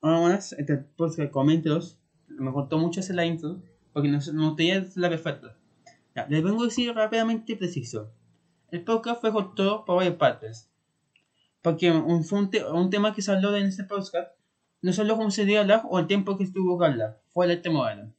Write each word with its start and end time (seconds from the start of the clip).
Buenas, 0.00 0.52
este 0.52 0.76
podcast 0.76 1.30
coméntelos. 1.32 1.98
Me 2.28 2.50
gustó 2.50 2.78
mucho 2.78 3.00
hacer 3.00 3.16
la 3.16 3.26
intro 3.26 3.60
porque 3.92 4.08
no, 4.08 4.18
no 4.32 4.54
tenía 4.54 4.86
la 4.96 5.08
perfecta. 5.08 5.56
Ya, 6.14 6.26
les 6.28 6.42
vengo 6.42 6.62
a 6.62 6.66
decir 6.66 6.94
rápidamente 6.94 7.52
y 7.52 7.56
preciso. 7.56 8.12
El 8.70 8.84
podcast 8.84 9.20
fue 9.20 9.32
todo 9.56 9.84
por 9.84 9.96
varias 9.96 10.14
partes. 10.14 10.70
Porque 11.62 11.90
un, 11.90 12.24
fue 12.24 12.38
un, 12.38 12.50
te- 12.50 12.64
un 12.64 12.90
tema 12.90 13.12
que 13.12 13.22
se 13.22 13.32
habló 13.32 13.54
en 13.56 13.66
este 13.66 13.84
podcast 13.84 14.30
no 14.80 14.92
solo 14.92 15.16
cómo 15.16 15.32
se 15.32 15.44
dio 15.44 15.60
hablar 15.60 15.82
o 15.90 15.98
el 15.98 16.06
tiempo 16.06 16.38
que 16.38 16.44
estuvo 16.44 16.82
hablar, 16.84 17.20
fue 17.30 17.56
tema 17.56 17.78
moderno. 17.80 18.12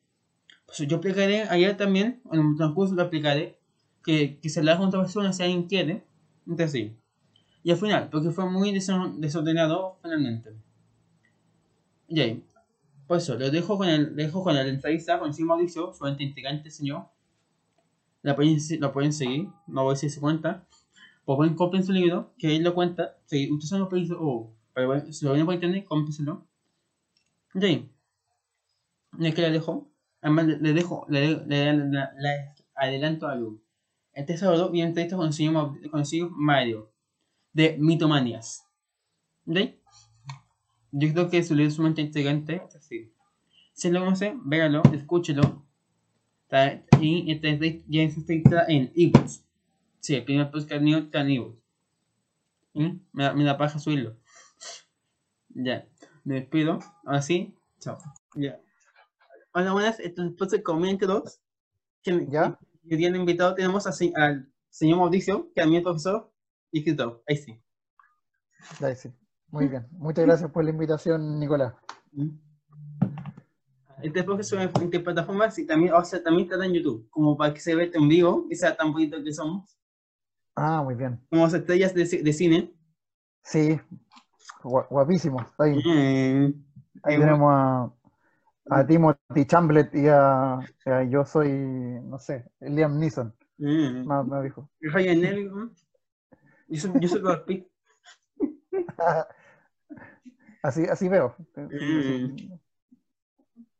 Pues 0.65 0.79
yo 0.79 0.97
explicaré 0.97 1.43
ayer 1.43 1.77
también, 1.77 2.21
en 2.33 2.39
el 2.41 2.57
transcurso 2.57 2.95
lo 2.95 3.03
explicaré, 3.03 3.57
que, 4.03 4.39
que 4.41 4.49
se 4.49 4.59
habla 4.59 4.77
con 4.77 4.87
otra 4.89 4.99
persona 4.99 5.31
si 5.31 5.43
alguien 5.43 5.63
quiere. 5.67 6.03
Entonces 6.45 6.71
sí. 6.73 6.97
Y 7.63 7.71
al 7.71 7.77
final, 7.77 8.09
porque 8.09 8.31
fue 8.31 8.49
muy 8.49 8.73
desordenado 8.73 9.97
finalmente. 10.01 10.51
Ahí. 12.09 12.43
Por 13.07 13.17
eso, 13.17 13.35
lo 13.37 13.49
dejo 13.51 13.77
con 13.77 13.87
el, 13.89 14.15
dejo 14.15 14.43
con 14.43 14.55
la 14.55 14.61
entrevista 14.67 15.19
con 15.19 15.33
Sim 15.33 15.47
Mauricio, 15.47 15.93
fuente 15.93 16.23
integrante 16.23 16.71
señor. 16.71 17.07
La 18.21 18.35
pueden, 18.35 18.57
lo 18.79 18.91
pueden 18.93 19.11
seguir, 19.13 19.49
no 19.67 19.83
voy 19.83 19.91
a 19.91 19.93
decir 19.95 20.11
su 20.11 20.21
cuenta. 20.21 20.65
Pues 21.25 21.37
pueden 21.37 21.55
compren 21.55 21.83
su 21.83 21.91
libro, 21.91 22.33
que 22.37 22.55
él 22.55 22.63
lo 22.63 22.73
cuenta. 22.73 23.17
Si 23.25 23.51
ustedes 23.51 23.69
son 23.69 23.79
los 23.81 23.89
países, 23.89 24.15
oh, 24.19 24.53
pero 24.73 25.11
si 25.11 25.25
lo 25.25 25.33
ven 25.33 25.45
por 25.45 25.53
internet, 25.55 25.85
cómprenselo. 25.87 26.47
Y 29.19 29.27
es 29.27 29.35
que 29.35 29.41
le 29.41 29.51
dejo. 29.51 29.91
Además, 30.21 30.47
le, 30.47 30.73
dejo, 30.73 31.05
le, 31.09 31.45
le, 31.45 31.73
le- 31.73 32.07
le 32.17 32.53
adelanto 32.75 33.27
algo. 33.27 33.61
Este 34.13 34.37
sábado 34.37 34.69
viene 34.71 34.89
entrevista 34.89 35.15
con 35.17 35.27
el 35.27 35.33
señor, 35.33 35.89
con 35.89 35.99
el 36.01 36.05
señor 36.05 36.31
Mario, 36.31 36.91
de 37.53 37.77
Mitomanias. 37.79 38.65
¿Ok? 39.47 39.57
Yo 40.91 41.13
creo 41.13 41.29
que 41.29 41.43
su 41.43 41.53
libro 41.55 41.69
es 41.69 41.75
sumamente 41.75 42.01
integrante. 42.01 42.61
así. 42.75 43.13
Si 43.73 43.89
lo 43.89 43.99
conoce, 44.01 44.35
véalo, 44.43 44.81
escúchelo. 44.93 45.65
Y 46.99 47.31
este 47.31 47.83
ya 47.87 48.01
está 48.03 48.65
en 48.67 48.91
ebooks. 48.95 49.43
Sí, 49.99 50.15
el 50.15 50.23
primer 50.25 50.49
podcast 50.51 50.81
mío 50.81 50.97
está 50.97 51.21
en 51.21 51.29
ebooks. 51.29 51.63
¿Y? 52.73 52.99
Me, 53.13 53.23
da- 53.23 53.33
me 53.33 53.43
da 53.43 53.57
paja 53.57 53.77
subirlo. 53.79 54.17
Ya, 55.49 55.87
me 56.23 56.35
despido. 56.35 56.79
Ahora 57.05 57.21
sí, 57.21 57.53
chao. 57.79 57.97
Ya. 58.35 58.59
Hola, 59.53 59.73
buenas. 59.73 59.99
Entonces, 59.99 60.61
coméntenos. 60.63 61.39
Que, 62.03 62.27
¿Ya? 62.29 62.57
Que 62.87 62.95
día 62.95 63.11
de 63.11 63.17
invitado 63.17 63.53
tenemos 63.55 63.85
a 63.87 63.91
al 64.15 64.51
señor 64.69 64.97
Mauricio, 64.99 65.51
que 65.53 65.61
también 65.61 65.81
es 65.81 65.83
profesor 65.83 66.31
y 66.71 66.79
escritor. 66.79 67.23
Ahí 67.27 67.37
sí. 67.37 67.59
Ahí 68.81 68.95
sí. 68.95 69.09
Muy 69.51 69.67
bien. 69.67 69.87
Muchas 69.91 70.25
gracias 70.25 70.51
por 70.51 70.63
la 70.63 70.69
invitación, 70.69 71.39
Nicolás. 71.39 71.73
Este 74.01 74.23
profesor 74.23 74.61
en 74.61 74.71
en 74.93 75.03
plataformas 75.03 75.57
y 75.59 75.65
también, 75.65 75.93
o 75.93 76.03
sea, 76.05 76.23
también 76.23 76.49
está 76.49 76.63
en 76.65 76.73
YouTube, 76.73 77.09
como 77.09 77.35
para 77.35 77.53
que 77.53 77.59
se 77.59 77.75
vea 77.75 77.89
en 77.93 78.07
vivo 78.07 78.45
y 78.49 78.55
sea 78.55 78.75
tan 78.75 78.93
bonito 78.93 79.21
que 79.23 79.33
somos. 79.33 79.77
Ah, 80.55 80.81
muy 80.83 80.95
bien. 80.95 81.19
Como 81.29 81.43
las 81.43 81.53
estrellas 81.53 81.93
de, 81.93 82.05
de 82.05 82.33
cine. 82.33 82.73
Sí, 83.43 83.79
gua- 84.63 84.87
guapísimo. 84.89 85.45
Ahí, 85.57 85.75
Mm. 85.75 86.53
ahí 87.03 87.17
tenemos 87.19 87.51
a, 87.53 87.91
a 88.69 88.85
Timothy 88.87 89.45
Chamblet 89.45 89.93
y 89.95 90.07
a, 90.07 90.59
a 90.85 91.03
yo 91.09 91.25
soy, 91.25 91.49
no 92.03 92.19
sé, 92.19 92.45
Liam 92.61 92.99
Neeson, 92.99 93.33
Mm. 93.57 94.07
me, 94.07 94.23
me 94.23 94.43
dijo. 94.43 94.69
Ryan. 94.79 95.71
Yo 96.69 96.79
soy, 96.79 96.91
yo 97.01 97.07
soy. 97.09 97.67
Así, 100.61 100.85
así 100.85 101.07
veo. 101.07 101.35
Mm. 101.55 102.35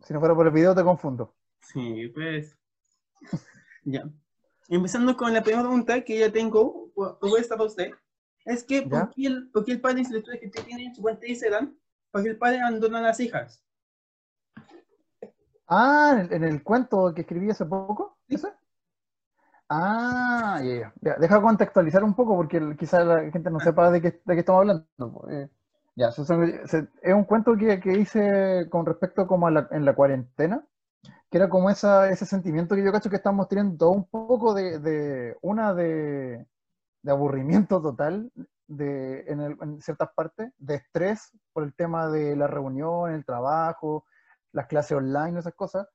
Si 0.02 0.14
no 0.14 0.20
fuera 0.20 0.36
por 0.36 0.48
el 0.48 0.54
video 0.54 0.74
te 0.74 0.84
confundo. 0.84 1.36
Sí, 1.60 2.08
pues. 2.14 2.58
ya. 3.84 4.10
Empezando 4.70 5.18
con 5.18 5.34
la 5.34 5.42
primera 5.42 5.64
pregunta 5.64 6.02
que 6.04 6.20
ya 6.20 6.32
tengo 6.32 6.92
propuesta 6.96 7.56
para 7.56 7.68
usted. 7.68 7.92
Es 8.46 8.64
que. 8.64 8.84
¿por 8.84 9.10
qué 9.10 9.28
el, 9.28 9.50
por 9.52 9.66
qué 9.66 9.74
el 9.74 9.82
padre 9.82 10.02
intelectual 10.02 10.40
que 10.40 10.48
usted 10.48 10.64
tiene 10.64 10.86
en 10.86 10.96
su 10.96 11.02
cuenta 11.02 11.22
de 11.22 11.30
Instagram, 11.30 11.78
por 12.12 12.24
qué 12.24 12.30
el 12.30 12.38
padre 12.38 12.62
abandona 12.62 13.00
a 13.00 13.04
las 13.04 13.20
hijas? 13.20 13.64
Ah, 15.68 16.26
en, 16.32 16.44
el 16.44 16.64
cuento 16.64 17.14
que 17.14 17.22
escribí 17.22 17.52
hace 17.52 17.66
poco, 17.66 18.18
¿ese? 18.28 18.52
Ah, 19.68 20.60
ya, 20.64 20.76
ya. 20.76 20.94
Ya, 21.02 21.16
Deja 21.18 21.42
contextualizar 21.42 22.04
un 22.04 22.16
poco 22.16 22.36
porque 22.36 22.76
quizás 22.76 23.06
la 23.06 23.30
gente 23.30 23.52
no 23.52 23.60
sepa 23.60 23.92
de 23.92 24.02
qué, 24.02 24.22
de 24.26 24.34
qué 24.34 24.40
estamos 24.40 24.62
hablando. 24.62 25.28
Eh, 25.30 25.48
ya, 26.00 26.12
son- 26.12 26.28
se- 26.68 26.88
es 27.02 27.14
un 27.14 27.24
cuento 27.26 27.56
que, 27.58 27.80
que 27.80 27.94
hice 28.00 28.68
con 28.70 28.86
respecto 28.86 29.28
como 29.28 29.48
a 29.48 29.52
la, 29.52 29.68
en 29.72 29.86
la 29.86 29.96
cuarentena, 29.96 30.66
que 31.32 31.38
era 31.38 31.50
como 31.50 31.70
esa, 31.70 32.10
ese 32.12 32.26
sentimiento 32.26 32.76
que 32.76 32.84
yo 32.86 32.92
cacho 32.92 33.10
que 33.12 33.18
estamos 33.18 33.48
teniendo 33.50 33.90
un 33.92 34.06
poco 34.10 34.54
de, 34.56 34.80
de 34.80 35.38
una 35.42 35.74
de, 35.76 36.48
de 37.04 37.12
aburrimiento 37.12 37.82
total 37.82 38.32
de, 38.68 39.22
en, 39.28 39.42
el- 39.42 39.58
en 39.62 39.82
ciertas 39.82 40.10
partes, 40.16 40.52
de 40.60 40.76
estrés 40.76 41.32
por 41.54 41.64
el 41.64 41.74
tema 41.76 42.10
de 42.10 42.36
la 42.36 42.48
reunión, 42.48 43.12
el 43.14 43.26
trabajo, 43.26 44.06
las 44.54 44.68
clases 44.68 44.98
online, 44.98 45.40
esas 45.40 45.56
cosas, 45.56 45.88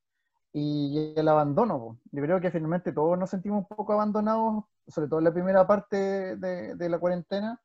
y 0.53 1.15
el 1.16 1.28
abandono. 1.28 1.78
po. 1.78 1.98
Yo 2.12 2.22
creo 2.22 2.41
que 2.41 2.50
finalmente 2.50 2.92
todos 2.92 3.19
nos 3.19 3.31
sentimos 3.31 3.60
un 3.60 3.76
poco 3.76 3.92
abandonados, 3.92 4.65
sobre 4.86 5.09
todo 5.09 5.19
en 5.21 5.25
la 5.25 5.32
primera 5.32 5.66
parte 5.66 6.36
de, 6.36 6.75
de 6.76 6.88
la 6.88 6.98
cuarentena, 6.98 7.60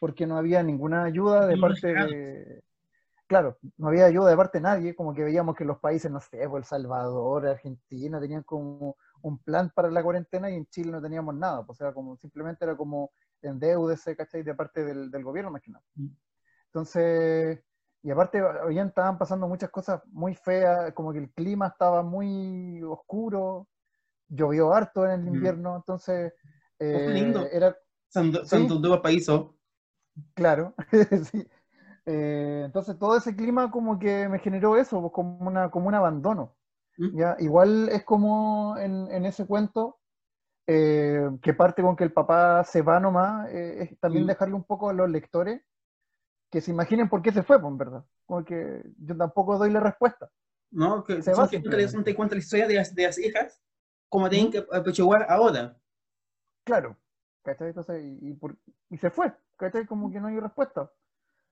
porque 0.00 0.26
no 0.26 0.36
había 0.36 0.62
ninguna 0.64 1.04
ayuda 1.04 1.46
de 1.46 1.54
No 1.54 1.60
parte 1.60 1.94
de... 1.94 2.64
Claro, 3.28 3.58
no 3.76 3.86
había 3.88 4.06
ayuda 4.06 4.30
de 4.30 4.36
parte 4.36 4.58
de 4.58 4.62
nadie, 4.62 4.96
como 4.96 5.14
que 5.14 5.22
veíamos 5.22 5.54
que 5.54 5.64
los 5.64 5.78
países, 5.78 6.10
no 6.10 6.18
sé, 6.18 6.48
pues 6.48 6.62
El 6.62 6.64
Salvador, 6.64 7.46
Argentina, 7.46 8.18
tenían 8.18 8.42
como 8.42 8.96
un 9.22 9.38
plan 9.38 9.70
para 9.72 9.88
la 9.88 10.02
cuarentena 10.02 10.50
y 10.50 10.56
en 10.56 10.66
Chile 10.66 10.90
no 10.90 11.00
teníamos 11.00 11.36
nada, 11.36 11.64
pues, 11.64 11.80
o 11.80 11.84
sea, 11.84 11.92
como 11.94 12.16
simplemente 12.16 12.64
era 12.64 12.76
como 12.76 13.12
endeudese, 13.40 14.16
¿cachai? 14.16 14.42
De 14.42 14.52
parte 14.54 14.84
del, 14.84 15.12
del 15.12 15.22
gobierno, 15.22 15.52
más 15.52 15.62
que 15.62 15.70
nada. 15.70 15.84
Mm. 15.94 16.08
Entonces, 16.66 17.60
y 18.02 18.10
aparte, 18.10 18.40
habían, 18.40 18.88
estaban 18.88 19.16
pasando 19.16 19.46
muchas 19.46 19.70
cosas 19.70 20.02
muy 20.06 20.34
feas, 20.34 20.92
como 20.94 21.12
que 21.12 21.18
el 21.20 21.30
clima 21.30 21.68
estaba 21.68 22.02
muy 22.02 22.82
oscuro, 22.82 23.68
llovió 24.26 24.72
harto 24.74 25.04
en 25.04 25.12
el 25.12 25.20
Mm. 25.22 25.34
invierno, 25.34 25.76
entonces, 25.76 26.32
eh, 26.80 27.08
lindo. 27.12 27.46
era, 27.46 27.76
Santo, 28.08 28.44
Sí. 28.44 28.48
Santo 28.56 29.02
Paíso. 29.02 29.56
Claro, 30.34 30.74
sí. 31.30 31.46
Eh, 32.06 32.62
entonces 32.64 32.98
todo 32.98 33.16
ese 33.16 33.36
clima 33.36 33.70
como 33.70 33.98
que 33.98 34.28
me 34.28 34.38
generó 34.38 34.76
eso, 34.76 35.00
pues, 35.00 35.12
como, 35.12 35.38
una, 35.48 35.70
como 35.70 35.88
un 35.88 35.94
abandono. 35.94 36.56
¿ya? 37.14 37.36
Igual 37.38 37.88
es 37.88 38.04
como 38.04 38.76
en, 38.78 39.10
en 39.10 39.24
ese 39.24 39.46
cuento, 39.46 39.98
eh, 40.66 41.28
que 41.42 41.54
parte 41.54 41.82
con 41.82 41.96
que 41.96 42.04
el 42.04 42.12
papá 42.12 42.62
se 42.64 42.82
va 42.82 43.00
nomás, 43.00 43.48
eh, 43.50 43.82
es 43.82 44.00
también 44.00 44.26
dejarle 44.26 44.54
un 44.54 44.64
poco 44.64 44.90
a 44.90 44.92
los 44.92 45.08
lectores 45.08 45.62
que 46.50 46.60
se 46.60 46.72
imaginen 46.72 47.08
por 47.08 47.22
qué 47.22 47.32
se 47.32 47.42
fue, 47.42 47.60
pues, 47.60 47.70
en 47.70 47.78
verdad. 47.78 48.04
Porque 48.26 48.82
yo 48.98 49.16
tampoco 49.16 49.58
doy 49.58 49.70
la 49.70 49.80
respuesta. 49.80 50.30
¿no? 50.70 51.04
Que 51.04 51.22
Se 51.22 51.32
va 51.32 51.48
que 51.48 51.60
no 51.60 52.04
te 52.04 52.14
cuenta 52.14 52.34
la 52.34 52.40
historia 52.40 52.66
de 52.66 52.74
las, 52.74 52.94
de 52.94 53.04
las 53.04 53.18
hijas, 53.18 53.62
como 54.08 54.28
tienen 54.28 54.50
que 54.52 54.66
apechugar 54.72 55.26
ahora. 55.28 55.76
Claro, 56.64 56.96
¿cachai? 57.42 57.68
Entonces, 57.68 58.02
y, 58.04 58.30
y 58.30 58.34
por- 58.34 58.56
y 58.90 58.98
se 58.98 59.10
fue, 59.10 59.32
¿cachai? 59.56 59.86
Como 59.86 60.10
que 60.10 60.20
no 60.20 60.28
hay 60.28 60.40
respuesta. 60.40 60.90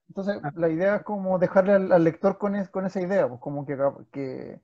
Entonces, 0.09 0.39
Ah. 0.43 0.51
la 0.55 0.69
idea 0.69 0.97
es 0.97 1.03
como 1.03 1.39
dejarle 1.39 1.73
al, 1.73 1.91
al 1.91 2.03
lector 2.03 2.37
con, 2.37 2.55
es- 2.55 2.69
con 2.69 2.85
esa 2.85 3.01
idea, 3.01 3.27
pues 3.27 3.39
como 3.41 3.65
que, 3.65 3.77
que, 4.11 4.61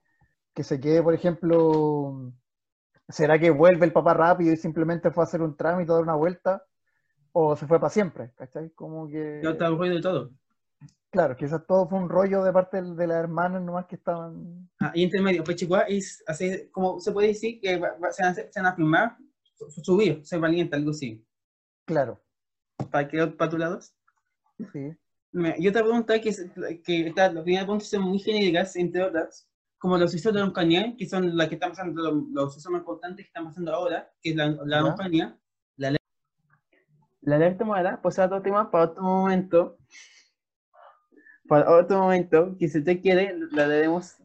que 0.53 0.63
se 0.63 0.79
quede, 0.79 1.03
por 1.03 1.13
ejemplo, 1.13 2.31
¿será 3.09 3.39
que 3.39 3.51
vuelve 3.51 3.85
el 3.85 3.93
papá 3.93 4.13
rápido 4.13 4.53
y 4.53 4.57
simplemente 4.57 5.11
fue 5.11 5.23
a 5.23 5.25
hacer 5.27 5.41
un 5.41 5.55
trámite, 5.55 5.91
a 5.91 5.95
dar 5.95 6.03
una 6.03 6.15
vuelta? 6.15 6.63
¿O 7.33 7.55
se 7.55 7.67
fue 7.67 7.79
para 7.79 7.89
siempre? 7.89 8.31
¿Cachai? 8.35 8.71
Como 8.71 9.07
que, 9.09 9.41
Ya 9.43 9.51
está 9.51 9.67
aburrido 9.67 9.95
de 9.95 10.01
todo. 10.01 10.31
claro, 11.11 11.35
quizás 11.35 11.65
todo 11.65 11.87
fue 11.87 11.99
un 11.99 12.09
rollo 12.09 12.43
de 12.43 12.51
parte 12.53 12.81
de 12.81 13.07
las 13.07 13.17
hermanas 13.17 13.61
nomás 13.61 13.85
que 13.85 13.95
estaban... 13.95 14.69
Ah, 14.79 14.91
y 14.93 15.03
entre 15.03 15.21
medio, 15.21 15.43
Pechiguá 15.43 15.81
es 15.81 16.23
así, 16.27 16.69
como 16.71 16.99
se 16.99 17.11
puede 17.11 17.29
decir 17.29 17.59
que 17.61 17.69
se, 17.69 17.79
van, 17.79 17.93
a- 18.01 18.11
se 18.33 18.51
van 18.55 18.65
a 18.65 18.75
filmar, 18.75 19.17
subir, 19.83 20.25
ser 20.25 20.39
valiente, 20.39 20.75
algo 20.75 20.91
así. 20.91 21.23
Claro, 21.85 22.21
¿Para 22.91 23.07
qué 23.07 23.25
patulados? 23.27 23.93
sí. 24.71 24.91
Mira, 25.31 25.55
Y 25.57 25.67
otra 25.67 25.81
pregunta 25.83 26.19
que, 26.21 26.31
que 26.83 27.07
está, 27.07 27.31
las 27.31 27.43
primeras 27.43 27.65
preguntas 27.65 27.89
son 27.89 28.03
muy 28.03 28.19
genéricas, 28.19 28.75
entre 28.77 29.03
otras, 29.03 29.47
como 29.77 29.97
los 29.97 30.11
sucesos 30.11 30.33
de 30.33 30.39
la 30.39 30.45
Oncanía, 30.45 30.95
que 30.97 31.07
son 31.07 31.35
las 31.35 31.49
que 31.49 31.55
están 31.55 31.71
pasando, 31.71 32.01
los, 32.01 32.23
los 32.31 32.53
sucesos 32.53 32.71
más 32.71 32.79
importantes 32.79 33.25
que 33.25 33.27
están 33.29 33.45
pasando 33.45 33.73
ahora, 33.73 34.09
que 34.21 34.29
es 34.31 34.35
la, 34.35 34.47
la 34.65 34.81
Ya. 34.81 34.85
Oncanía, 34.85 35.37
la, 35.77 35.87
ale- 35.89 35.97
la 37.21 37.35
alerta 37.35 37.65
morada, 37.65 38.01
pues 38.01 38.17
otro 38.19 38.41
tema 38.41 38.71
para 38.71 38.85
otro 38.85 39.03
momento, 39.03 39.77
para 41.47 41.69
otro 41.71 41.99
momento, 41.99 42.55
que 42.57 42.67
si 42.69 42.79
usted 42.79 43.01
quiere, 43.01 43.37
la 43.51 43.67
daremos, 43.67 44.15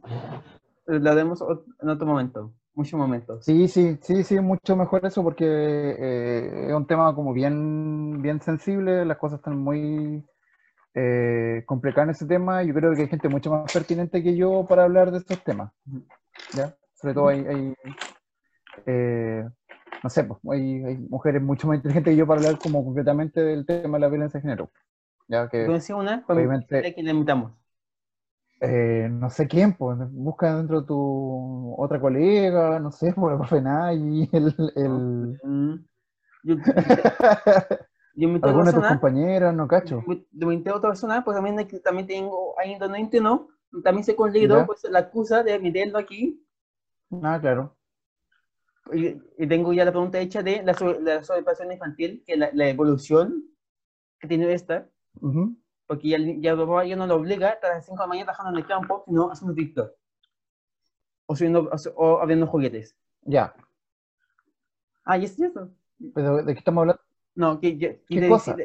la 0.87 0.99
daremos 1.15 1.43
en 1.81 1.89
otro 1.89 2.07
momento, 2.07 2.55
muchos 2.81 2.99
momentos. 2.99 3.45
Sí, 3.45 3.69
sí, 3.69 3.99
sí, 4.03 4.25
sí, 4.25 4.41
mucho 4.41 4.77
mejor 4.77 5.05
eso 5.07 5.23
porque 5.23 5.45
eh, 5.47 6.67
es 6.69 6.75
un 6.75 6.87
tema 6.87 7.15
como 7.15 7.33
bien, 7.33 8.21
bien 8.23 8.41
sensible, 8.41 9.05
las 9.05 9.19
cosas 9.19 9.39
están 9.39 9.59
muy, 9.59 10.25
eh, 10.95 11.63
complicada 11.67 12.05
en 12.05 12.11
ese 12.11 12.27
tema. 12.27 12.63
Yo 12.63 12.75
creo 12.75 12.95
que 12.95 13.03
hay 13.03 13.09
gente 13.09 13.29
mucho 13.29 13.51
más 13.51 13.73
pertinente 13.73 14.23
que 14.23 14.37
yo 14.37 14.67
para 14.69 14.85
hablar 14.85 15.11
de 15.11 15.19
estos 15.19 15.43
temas. 15.45 15.73
¿ya? 16.55 16.75
Sobre 16.95 17.15
todo 17.15 17.29
hay, 17.29 17.47
hay, 17.47 17.75
eh, 18.87 19.45
no 20.03 20.11
sé, 20.11 20.25
pues, 20.25 20.41
hay, 20.51 20.85
hay 20.85 20.97
mujeres 20.97 21.43
mucho 21.43 21.69
más 21.69 21.77
inteligentes 21.77 22.13
que 22.13 22.17
yo 22.17 22.27
para 22.27 22.41
hablar 22.41 22.59
como 22.63 22.85
concretamente 22.85 23.41
del 23.41 23.67
tema 23.67 23.99
de 23.99 24.01
la 24.01 24.09
violencia 24.09 24.39
de 24.39 24.43
género. 24.43 24.71
Ya 25.29 25.49
que, 25.49 25.67
Tú 25.67 25.73
decías 25.73 25.99
una, 25.99 26.25
obviamente- 26.29 26.95
que 26.95 27.03
le 27.03 27.11
invitamos. 27.11 27.53
Eh, 28.61 29.09
no 29.11 29.31
sé 29.31 29.49
quién, 29.49 29.75
pues, 29.77 29.99
busca 30.13 30.57
dentro 30.57 30.83
de 30.83 30.87
tu 30.87 31.75
otra 31.79 32.01
colega, 32.01 32.79
no 32.79 32.93
sé, 32.93 33.13
por 33.15 33.33
el 33.33 33.39
profe 33.39 33.61
Nay, 33.61 34.29
el, 34.33 34.55
el... 34.77 35.41
Mm. 35.43 35.75
Yo, 36.43 36.55
yo 36.57 36.63
otra 38.37 38.51
alguna 38.51 38.73
de 38.73 38.79
tus 38.79 38.87
compañeras, 38.87 39.55
no 39.55 39.69
cacho. 39.69 40.03
yo 40.33 40.51
invité 40.53 40.71
a 40.71 40.77
otra 40.77 40.91
persona, 40.91 41.25
pues 41.25 41.37
también, 41.37 41.69
también 41.83 42.07
tengo 42.07 42.59
ahí 42.59 42.73
en 42.73 42.79
2021, 42.79 43.49
también 43.85 44.05
se 44.05 44.17
consideró 44.17 44.67
pues, 44.67 44.85
la 44.91 45.01
excusa 45.01 45.43
de 45.43 45.59
meterlo 45.59 45.99
aquí, 45.99 46.43
Ah, 47.23 47.39
claro. 47.41 47.77
y, 48.93 49.17
y 49.39 49.47
tengo 49.47 49.73
ya 49.73 49.85
la 49.85 49.93
pregunta 49.93 50.19
hecha 50.19 50.43
de 50.43 50.63
la, 50.63 50.75
sobre- 50.75 51.01
la 51.01 51.23
sobrepasación 51.23 51.73
infantil, 51.73 52.25
que 52.27 52.37
la, 52.37 52.51
la 52.53 52.69
evolución 52.69 53.45
que 54.19 54.29
tiene 54.29 54.53
esta, 54.53 54.89
Ujú. 55.21 55.57
Porque 55.91 56.09
ya, 56.09 56.19
ya, 56.39 56.53
el 56.53 56.57
papá 56.59 56.85
ya 56.85 56.95
no 56.95 57.05
lo 57.05 57.17
obliga 57.17 57.49
a 57.49 57.51
estar 57.51 57.73
a 57.73 57.75
las 57.75 57.85
5 57.85 57.97
de 57.99 58.05
la 58.05 58.07
mañana 58.07 58.27
trabajando 58.27 58.57
en 58.57 58.63
el 58.65 58.69
campo, 58.69 59.03
sino 59.07 59.29
haciendo 59.33 59.55
TikTok. 59.57 59.91
O, 61.27 61.35
subiendo, 61.35 61.69
o, 61.69 61.77
o 61.97 62.21
abriendo 62.21 62.47
juguetes. 62.47 62.95
Ya, 63.27 63.53
Ah, 65.05 65.19
y 65.19 65.25
es 65.25 65.41
eso. 65.41 65.69
pero 66.15 66.37
¿de 66.45 66.53
qué 66.53 66.59
estamos 66.61 66.83
hablando? 66.83 67.03
No, 67.35 67.59
que 67.61 67.77
yo. 67.77 67.89
que 68.09 68.21
¿Qué 68.21 68.29
cosa? 68.29 68.57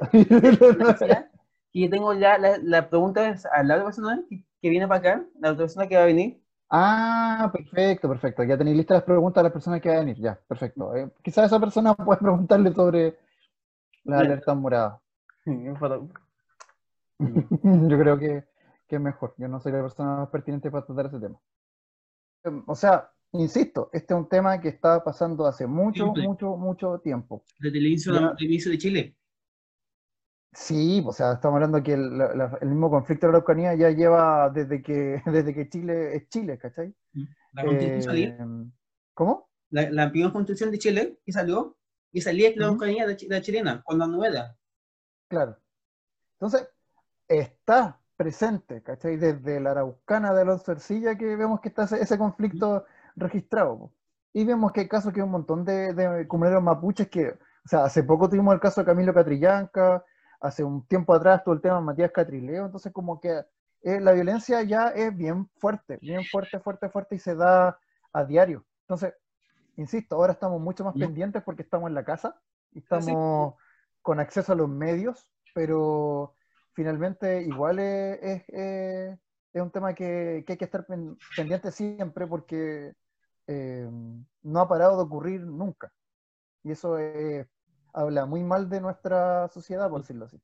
yo 1.73 1.89
tengo 1.89 2.13
ya 2.13 2.37
la, 2.37 2.57
la 2.61 2.89
pregunta 2.89 3.27
es 3.29 3.45
a 3.47 3.63
la 3.63 3.73
otra 3.75 3.85
persona 3.85 4.23
que, 4.29 4.43
que 4.61 4.69
viene 4.69 4.87
para 4.87 4.99
acá, 4.99 5.25
la 5.39 5.49
otra 5.51 5.63
persona 5.63 5.87
que 5.87 5.95
va 5.97 6.03
a 6.03 6.05
venir. 6.05 6.39
Ah, 6.69 7.49
perfecto, 7.53 8.09
perfecto. 8.09 8.43
Ya 8.43 8.57
tenéis 8.57 8.77
listas 8.77 8.97
las 8.97 9.03
preguntas 9.03 9.41
a 9.41 9.43
las 9.43 9.51
personas 9.51 9.81
que 9.81 9.89
van 9.89 9.97
a 9.97 10.01
venir. 10.01 10.17
Ya, 10.19 10.39
perfecto. 10.47 10.95
Eh, 10.95 11.09
quizás 11.23 11.45
esa 11.45 11.59
persona 11.59 11.93
puede 11.95 12.19
preguntarle 12.19 12.73
sobre 12.73 13.17
la 14.05 14.19
alerta 14.19 14.55
morada. 14.55 15.01
Yo 17.89 17.97
creo 17.99 18.17
que, 18.19 18.43
que 18.87 18.95
es 18.95 19.01
mejor. 19.01 19.33
Yo 19.37 19.47
no 19.47 19.59
soy 19.59 19.71
la 19.71 19.81
persona 19.81 20.17
más 20.17 20.29
pertinente 20.29 20.69
para 20.71 20.85
tratar 20.85 21.07
ese 21.07 21.19
tema. 21.19 21.39
Em, 22.43 22.63
O 22.67 22.75
sea, 22.75 23.09
insisto, 23.31 23.89
este 23.93 24.13
es 24.13 24.19
un 24.19 24.29
tema 24.29 24.59
que 24.59 24.69
está 24.69 25.03
pasando 25.03 25.45
hace 25.45 25.67
mucho, 25.67 26.07
mucho, 26.07 26.57
mucho 26.57 26.99
tiempo. 26.99 27.43
Desde 27.59 27.77
el 27.79 27.87
inicio, 27.87 28.13
Ya. 28.13 28.35
inicio 28.39 28.71
de 28.71 28.77
Chile. 28.77 29.15
Sí, 30.53 31.03
o 31.05 31.11
sea, 31.11 31.33
estamos 31.33 31.55
hablando 31.55 31.83
que 31.83 31.93
el, 31.93 32.17
la- 32.17 32.33
la- 32.33 32.57
el 32.61 32.69
mismo 32.69 32.89
conflicto 32.89 33.27
de 33.27 33.33
la 33.33 33.37
Araucanía 33.39 33.75
ya 33.75 33.89
lleva 33.91 34.49
desde 34.49 34.81
que, 34.81 35.21
desde 35.25 35.53
que 35.53 35.67
Chile 35.69 36.15
es 36.15 36.29
Chile, 36.29 36.57
¿cachai? 36.57 36.95
La 37.53 37.65
constitución 37.65 38.17
Eh, 38.17 38.37
¿Cómo? 39.13 39.49
la, 39.71 39.89
la 39.91 40.09
primera 40.11 40.31
constitución 40.31 40.71
de 40.71 40.79
Chile 40.79 41.19
que 41.25 41.31
salió, 41.33 41.77
y 42.13 42.21
salía 42.21 42.51
la. 42.55 42.67
Araucanía 42.67 43.05
de, 43.05 43.17
chi- 43.17 43.27
de 43.27 43.35
la 43.35 43.41
chilena, 43.41 43.81
cuando 43.83 44.07
no 44.07 44.23
era. 44.23 44.55
Claro. 45.27 45.57
Entonces, 46.35 46.69
está 47.27 47.99
presente, 48.17 48.81
¿cachai? 48.81 49.17
Desde 49.17 49.59
la 49.59 49.71
Araucana 49.71 50.33
de 50.33 50.41
Alonso 50.41 50.71
Ercilla 50.71 51.17
que 51.17 51.35
vemos 51.35 51.59
que 51.59 51.69
está 51.69 51.83
ese, 51.83 52.17
conflicto 52.17 52.85
registrado. 53.15 53.91
Y 54.33 54.45
vemos 54.45 54.71
que 54.71 54.81
hay 54.81 54.87
casos 54.87 55.13
que 55.13 55.19
hay 55.19 55.25
un 55.25 55.31
montón 55.31 55.63
de, 55.63 55.93
de 55.93 56.27
comuneros 56.27 56.63
mapuches 56.63 57.09
que, 57.09 57.29
o 57.29 57.67
sea, 57.67 57.85
hace 57.85 58.03
poco 58.03 58.29
tuvimos 58.29 58.53
el 58.53 58.59
caso 58.59 58.81
de 58.81 58.85
Camilo 58.85 59.13
Catrillanca, 59.13 60.03
hace 60.39 60.63
un 60.63 60.85
tiempo 60.87 61.13
atrás 61.13 61.43
todo 61.43 61.55
el 61.55 61.61
tema 61.61 61.75
de 61.75 61.81
Matías 61.81 62.11
Catrileo, 62.11 62.65
entonces 62.65 62.91
como 62.91 63.19
que 63.19 63.43
eh, 63.81 63.99
la 63.99 64.13
violencia 64.13 64.61
ya 64.63 64.89
es 64.89 65.15
bien 65.15 65.49
fuerte, 65.57 65.97
bien 66.01 66.23
fuerte, 66.25 66.59
fuerte, 66.59 66.89
fuerte 66.89 67.15
y 67.15 67.19
se 67.19 67.35
da 67.35 67.77
a 68.11 68.23
diario. 68.25 68.65
Entonces, 68.81 69.13
insisto, 69.77 70.15
ahora 70.15 70.33
estamos 70.33 70.59
mucho 70.59 70.83
más 70.83 70.95
pendientes 70.95 71.43
porque 71.43 71.63
estamos 71.63 71.87
en 71.89 71.95
la 71.95 72.03
casa 72.03 72.39
y 72.73 72.79
Ah, 72.79 72.81
estamos 72.81 73.55
con 74.01 74.19
acceso 74.19 74.53
a 74.53 74.55
los 74.55 74.69
medios, 74.69 75.31
pero 75.53 76.35
finalmente 76.75 77.41
igual 77.41 77.79
es, 77.79 78.43
es, 78.49 79.19
un 79.53 79.71
tema 79.71 79.93
que, 79.95 80.43
que 80.45 80.53
hay 80.53 80.57
que 80.57 80.65
estar 80.65 80.85
pen- 80.85 81.17
pendiente 81.35 81.71
siempre 81.71 82.27
porque 82.27 82.93
eh, 83.47 83.89
no 84.43 84.59
ha 84.59 84.67
parado 84.67 84.97
de 84.97 85.03
ocurrir 85.03 85.41
nunca. 85.41 85.91
Y 86.63 86.71
eso 86.71 86.97
habla 87.93 88.25
muy 88.25 88.43
mal 88.43 88.69
de 88.69 88.81
nuestra 88.81 89.47
sociedad, 89.49 89.89
por 89.89 90.01
decirlo 90.01 90.25
así. 90.25 90.39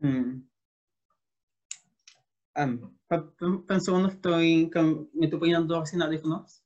Mm. 0.00 0.42
Un 2.56 3.80
segundo, 3.80 4.08
estoy, 4.08 4.70
me 5.14 5.24
estoy 5.26 5.38
poniendo 5.40 5.74
dos 5.74 5.88
sin 5.88 6.02
audífonos, 6.02 6.62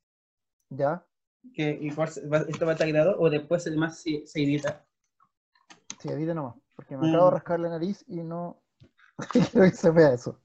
¿Ya? 0.71 1.05
que 1.55 1.79
igual 1.81 2.09
se- 2.09 2.27
va- 2.27 2.45
esto 2.49 2.67
va 2.67 2.73
a 2.73 2.75
estar 2.75 2.89
grabado, 2.89 3.19
o 3.19 3.31
después 3.31 3.67
además 3.67 4.01
se, 4.01 4.27
se 4.27 4.43
edita. 4.43 4.85
Sí, 5.99 6.09
edite 6.09 6.35
nomás, 6.35 6.57
porque 6.79 6.97
me 6.97 7.09
Mm. 7.09 7.11
acabo 7.11 7.25
de 7.25 7.31
rascar 7.33 7.59
la 7.59 7.69
nariz 7.71 8.05
y 8.07 8.23
no 8.23 8.63
quiero 9.33 9.65
que 9.69 9.73
se 9.73 9.91
vea 9.91 10.13
eso. 10.13 10.39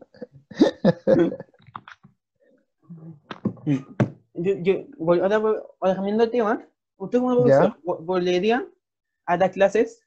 Yo, 4.33 4.51
yo, 4.63 4.74
voy- 4.97 5.19
ahora, 5.19 5.38
voy- 5.38 5.62
ahora 5.80 5.95
cambiando 5.95 6.25
de 6.25 6.31
tema, 6.31 6.65
¿usted 6.97 7.19
como 7.19 7.35
profesor 7.35 7.77
vo- 7.83 8.00
volvería 8.03 8.65
a 9.27 9.38
dar 9.38 9.51
clases? 9.51 10.03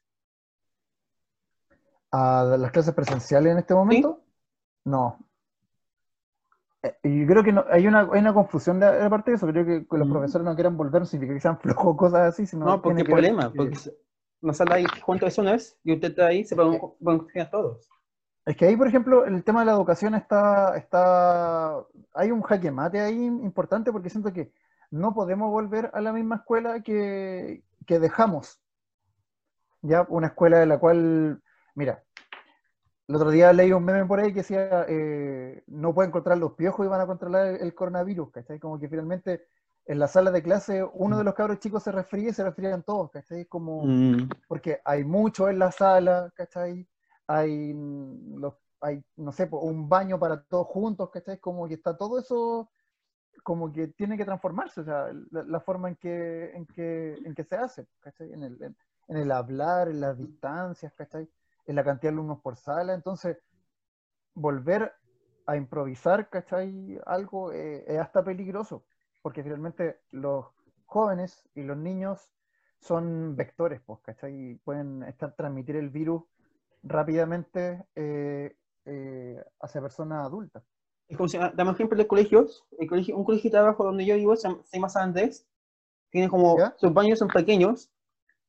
¿A 2.11 2.43
las 2.59 2.71
clases 2.71 2.93
presenciales 2.93 3.53
en 3.53 3.59
este 3.59 3.73
momento? 3.73 4.21
No. 4.83 5.17
Eh, 6.83 6.93
Y 7.03 7.21
yo 7.21 7.27
creo 7.27 7.43
que 7.43 7.53
no- 7.53 7.63
hay, 7.69 7.87
una, 7.87 8.01
hay 8.01 8.19
una 8.19 8.33
confusión 8.33 8.81
de, 8.81 8.91
de 8.91 9.09
parte 9.09 9.31
de 9.31 9.37
eso. 9.37 9.47
Creo 9.47 9.65
que, 9.65 9.85
los 9.97 10.07
Mm. 10.07 10.11
profesores 10.11 10.45
no 10.45 10.55
quieran 10.55 10.75
volver, 10.75 11.01
no 11.01 11.05
significa 11.05 11.35
que 11.35 11.41
sean 11.41 11.57
flojos 11.61 11.85
o 11.93 11.95
cosas 11.95 12.19
así, 12.33 12.45
sino 12.45 12.65
No, 12.65 12.81
porque 12.81 12.97
tiene 12.97 13.01
el 13.01 13.07
que 13.07 13.13
ver 13.13 13.33
problema, 13.33 13.51
que- 13.51 13.57
porque 13.57 13.77
se- 14.39 14.47
nos 14.47 14.57
sale 14.57 14.73
ahí 14.75 14.85
cuántas 15.05 15.27
personas 15.27 15.77
y 15.83 15.93
usted 15.93 16.09
está 16.09 16.27
ahí, 16.27 16.43
se 16.43 16.55
van 16.55 16.79
van 16.99 17.15
a 17.15 17.19
confiar 17.19 17.49
todos. 17.49 17.89
Es 18.45 18.55
que 18.55 18.65
ahí, 18.65 18.77
por 18.77 18.87
ejemplo, 18.87 19.25
el 19.25 19.43
tema 19.43 19.59
de 19.59 19.65
la 19.65 19.73
educación 19.73 20.15
está, 20.15 20.77
está, 20.77 21.83
hay 22.13 22.31
un 22.31 22.41
jaque 22.41 22.71
mate 22.71 22.99
ahí 23.01 23.25
importante 23.25 23.91
porque 23.91 24.09
siento 24.09 24.31
que 24.31 24.53
no 24.89 25.13
podemos 25.13 25.51
volver 25.51 25.89
a 25.93 25.99
la 25.99 26.13
misma 26.13 26.37
escuela 26.37 26.81
que, 26.81 27.63
que 27.85 27.99
dejamos. 27.99 28.61
Ya, 29.81 30.05
una 30.09 30.27
escuela 30.27 30.59
de 30.59 30.65
la 30.65 30.79
cual, 30.79 31.41
mira, 31.75 32.03
el 33.07 33.15
otro 33.15 33.31
día 33.31 33.53
leí 33.53 33.73
un 33.73 33.83
meme 33.83 34.05
por 34.05 34.19
ahí 34.19 34.29
que 34.29 34.39
decía, 34.39 34.85
eh, 34.87 35.63
no 35.67 35.93
pueden 35.93 36.11
controlar 36.11 36.39
los 36.39 36.53
piojos 36.53 36.85
y 36.85 36.89
van 36.89 37.01
a 37.01 37.05
controlar 37.05 37.47
el, 37.47 37.61
el 37.61 37.75
coronavirus, 37.75 38.31
¿cachai? 38.31 38.59
Como 38.59 38.79
que 38.79 38.87
finalmente 38.89 39.47
en 39.87 39.99
la 39.99 40.07
sala 40.07 40.31
de 40.31 40.43
clase 40.43 40.83
uno 40.93 41.17
de 41.17 41.23
los 41.23 41.33
cabros 41.33 41.59
chicos 41.59 41.81
se 41.83 41.91
resfría 41.91 42.29
y 42.29 42.33
se 42.33 42.43
resfrían 42.43 42.83
todos, 42.83 43.09
¿cachai? 43.11 43.45
Como, 43.45 43.85
Mm. 43.85 44.29
porque 44.47 44.81
hay 44.83 45.03
mucho 45.05 45.47
en 45.49 45.59
la 45.59 45.71
sala, 45.71 46.31
¿cachai? 46.35 46.87
Hay, 47.27 47.73
mm, 47.73 48.39
los, 48.39 48.53
hay 48.81 49.03
no 49.15 49.31
sé, 49.31 49.47
un 49.51 49.87
baño 49.87 50.19
para 50.19 50.43
todos 50.43 50.67
juntos, 50.67 51.09
¿cachai? 51.09 51.39
Como 51.39 51.67
que 51.67 51.75
está 51.75 51.95
todo 51.95 52.19
eso, 52.19 52.69
como 53.43 53.71
que 53.71 53.87
tiene 53.87 54.17
que 54.17 54.25
transformarse, 54.25 54.81
o 54.81 54.83
sea, 54.83 55.09
la, 55.31 55.43
la 55.43 55.59
forma 55.61 55.87
en 55.89 55.95
que, 55.95 56.51
en, 56.53 56.65
que, 56.65 57.13
en 57.25 57.33
que 57.33 57.43
se 57.45 57.55
hace, 57.55 57.87
¿cachai? 58.01 58.33
En 58.33 58.43
el, 58.43 58.61
en, 58.61 58.75
en 59.07 59.17
el 59.17 59.31
hablar, 59.31 59.87
en 59.87 60.01
las 60.01 60.17
distancias, 60.17 60.93
¿cachai? 60.95 61.29
En 61.65 61.75
la 61.75 61.83
cantidad 61.83 62.11
de 62.11 62.15
alumnos 62.15 62.41
por 62.41 62.57
sala, 62.57 62.93
entonces, 62.93 63.37
volver 64.33 64.93
a 65.45 65.55
improvisar, 65.55 66.29
¿cachai? 66.29 66.99
Algo 67.05 67.53
eh, 67.53 67.85
es 67.87 67.99
hasta 67.99 68.21
peligroso, 68.23 68.83
porque 69.27 69.43
finalmente 69.43 69.99
los 70.11 70.45
jóvenes 70.85 71.49
y 71.53 71.61
los 71.63 71.75
niños 71.75 72.31
son 72.79 73.35
vectores, 73.35 73.81
pues, 73.85 73.99
¿cachai? 73.99 74.51
Y 74.51 74.55
pueden 74.55 75.03
estar, 75.03 75.35
transmitir 75.35 75.75
el 75.75 75.89
virus 75.89 76.23
rápidamente 76.81 77.83
eh, 77.95 78.55
eh, 78.85 79.43
hacia 79.59 79.81
personas 79.81 80.25
adultas. 80.25 80.63
Es 81.09 81.17
como 81.17 81.27
si, 81.27 81.35
ah, 81.35 81.51
damos 81.53 81.75
ejemplo 81.75 81.97
de 81.97 82.07
colegios, 82.07 82.65
el 82.79 82.87
colegio, 82.87 83.17
un 83.17 83.25
colegio 83.25 83.51
de 83.51 83.57
abajo 83.57 83.83
donde 83.83 84.05
yo 84.05 84.15
vivo, 84.15 84.33
se 84.37 84.47
llama, 84.71 84.87
San 84.87 85.09
Andrés, 85.09 85.45
tiene 86.09 86.29
como, 86.29 86.57
¿Ya? 86.57 86.73
sus 86.77 86.93
baños 86.93 87.19
son 87.19 87.27
pequeños, 87.27 87.91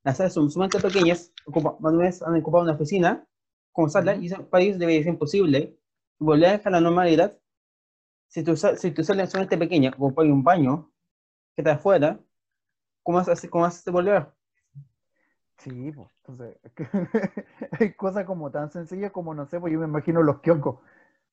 las 0.05 0.19
salas 0.19 0.35
son 0.35 0.49
sumamente 0.49 0.79
pequeñas, 0.79 1.33
ocupa, 1.45 1.77
han 1.83 2.41
ocupado 2.41 2.63
una 2.63 2.75
oficina 2.75 3.27
como 3.73 3.89
sala, 3.89 4.13
Ujú. 4.13 4.23
y 4.23 4.27
ese 4.27 4.41
país 4.45 4.79
debe 4.79 5.03
ser 5.03 5.15
imposible 5.15 5.77
volver 6.21 6.63
a 6.65 6.71
la 6.71 6.81
normalidad 6.81 7.37
si 8.29 8.45
sa- 8.57 8.77
si 8.77 8.93
tu 8.93 9.05
sala 9.05 9.25
es 9.25 9.31
sumamente 9.31 9.59
pequeña, 9.59 9.93
como 9.93 10.15
hay 10.21 10.31
un 10.31 10.45
baño 10.45 10.91
que 11.57 11.63
está 11.63 11.75
afuera, 11.75 12.21
¿cómo 13.05 13.19
hacer, 13.21 13.51
cómo 13.51 13.65
a 13.67 13.69
hacer 13.69 13.93
volver? 13.93 14.29
Sí, 15.59 15.91
pues, 15.93 16.09
entonces, 16.27 16.57
hay 17.81 17.93
cosas 17.95 18.25
como 18.25 18.51
tan 18.51 18.71
sencillas 18.71 19.11
como, 19.13 19.35
no 19.35 19.47
sé, 19.47 19.59
pues 19.61 19.73
yo 19.73 19.81
me 19.81 19.87
imagino 19.87 20.23
los 20.23 20.41
kioscos. 20.41 20.79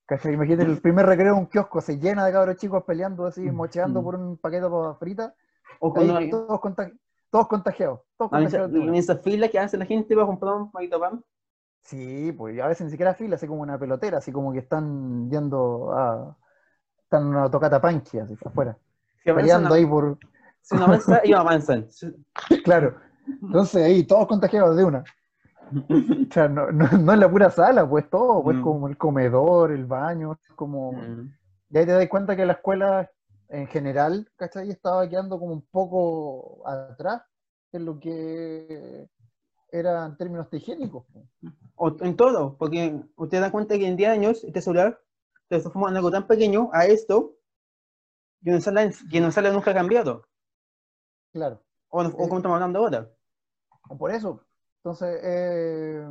¿Cachai? 0.05 0.33
Imagínate 0.33 0.63
el 0.71 0.81
primer 0.81 1.05
recreo 1.07 1.33
de 1.35 1.39
un 1.41 1.47
kiosco, 1.47 1.81
se 1.81 1.99
llena 1.99 2.25
de 2.25 2.33
cabros 2.33 2.57
chicos 2.57 2.83
peleando 2.85 3.25
así, 3.27 3.41
Mm, 3.43 3.49
mocheando 3.51 4.03
mm. 4.03 4.03
por 4.03 4.15
un 4.15 4.37
paquete 4.37 4.63
de 4.65 4.69
papas 4.71 4.99
fritas, 4.99 5.33
O 5.79 5.93
cuando 5.93 6.13
todos, 6.29 6.59
contagi- 6.61 6.99
todos 7.31 7.47
contagiados, 7.47 8.01
todos 8.17 8.31
en 8.31 8.41
esa, 8.41 8.57
contagiados 8.59 8.71
en 8.73 8.77
una. 8.81 8.95
esa 8.95 9.17
fila 9.17 9.49
que 9.49 9.59
hace 9.59 9.77
la 9.77 9.85
gente 9.85 10.15
va 10.15 10.23
a 10.23 10.27
comprar 10.27 10.55
un 10.55 10.71
paquito 10.71 10.97
de 10.97 11.01
pan, 11.01 11.23
Sí, 11.81 12.31
pues 12.31 12.59
a 12.59 12.67
veces 12.67 12.85
ni 12.85 12.91
siquiera 12.91 13.13
fila, 13.13 13.35
así 13.35 13.47
como 13.47 13.61
una 13.61 13.77
pelotera, 13.77 14.17
así 14.17 14.31
como 14.31 14.51
que 14.51 14.59
están 14.59 15.29
yendo 15.29 15.91
a. 15.93 16.37
Están 17.05 17.23
en 17.23 17.27
una 17.29 17.49
tocata 17.49 17.79
panqui, 17.79 18.19
así 18.19 18.35
afuera. 18.43 18.77
Si 19.23 19.31
Peleando 19.31 19.73
ahí 19.73 19.85
por. 19.85 20.17
Si 20.61 20.75
no 20.75 20.85
avanza, 20.85 21.21
ellos 21.23 21.39
avanzan. 21.39 21.87
Claro. 22.63 22.95
Entonces 23.41 23.83
ahí, 23.83 24.03
todos 24.03 24.27
contagiados 24.27 24.75
de 24.75 24.83
una. 24.83 25.03
O 25.71 26.33
sea, 26.33 26.47
no, 26.47 26.71
no, 26.71 26.87
no 26.89 27.13
es 27.13 27.19
la 27.19 27.29
pura 27.29 27.49
sala, 27.49 27.87
pues 27.89 28.07
todo, 28.09 28.43
pues 28.43 28.57
Mm. 28.57 28.61
como 28.61 28.87
el 28.87 28.97
comedor, 28.97 29.71
el 29.71 29.85
baño, 29.85 30.37
como. 30.55 30.91
Mm. 30.93 31.33
Y 31.71 31.77
ahí 31.77 31.85
te 31.85 31.91
das 31.91 32.07
cuenta 32.07 32.35
que 32.35 32.45
la 32.45 32.53
escuela 32.53 33.09
en 33.49 33.67
general, 33.67 34.27
¿cachai? 34.35 34.69
Estaba 34.69 35.07
quedando 35.07 35.39
como 35.39 35.53
un 35.53 35.65
poco 35.71 36.67
atrás 36.67 37.21
en 37.71 37.85
lo 37.85 37.99
que 37.99 39.07
era 39.71 40.05
en 40.05 40.17
términos 40.17 40.47
higiénicos. 40.51 41.05
pues. 41.11 41.25
O 41.75 41.95
en 42.03 42.15
todo, 42.15 42.55
porque 42.57 43.01
usted 43.15 43.41
da 43.41 43.51
cuenta 43.51 43.77
que 43.77 43.87
en 43.87 43.95
10 43.97 44.09
años 44.09 44.43
este 44.43 44.61
celular 44.61 44.99
se 45.49 45.59
transformó 45.59 45.89
en 45.89 45.97
algo 45.97 46.11
tan 46.11 46.27
pequeño 46.27 46.69
a 46.73 46.85
esto 46.85 47.35
que 48.43 48.51
no 48.51 48.61
sale, 48.61 48.91
que 49.11 49.19
no 49.21 49.31
sale 49.31 49.51
nunca 49.51 49.73
cambiado. 49.73 50.25
Claro. 51.33 51.61
O, 51.89 52.01
o 52.01 52.11
como 52.11 52.37
estamos 52.37 52.55
hablando 52.55 52.79
ahora. 52.79 53.09
Por 53.97 54.11
eso. 54.11 54.41
Entonces, 54.77 55.19
eh, 55.23 56.07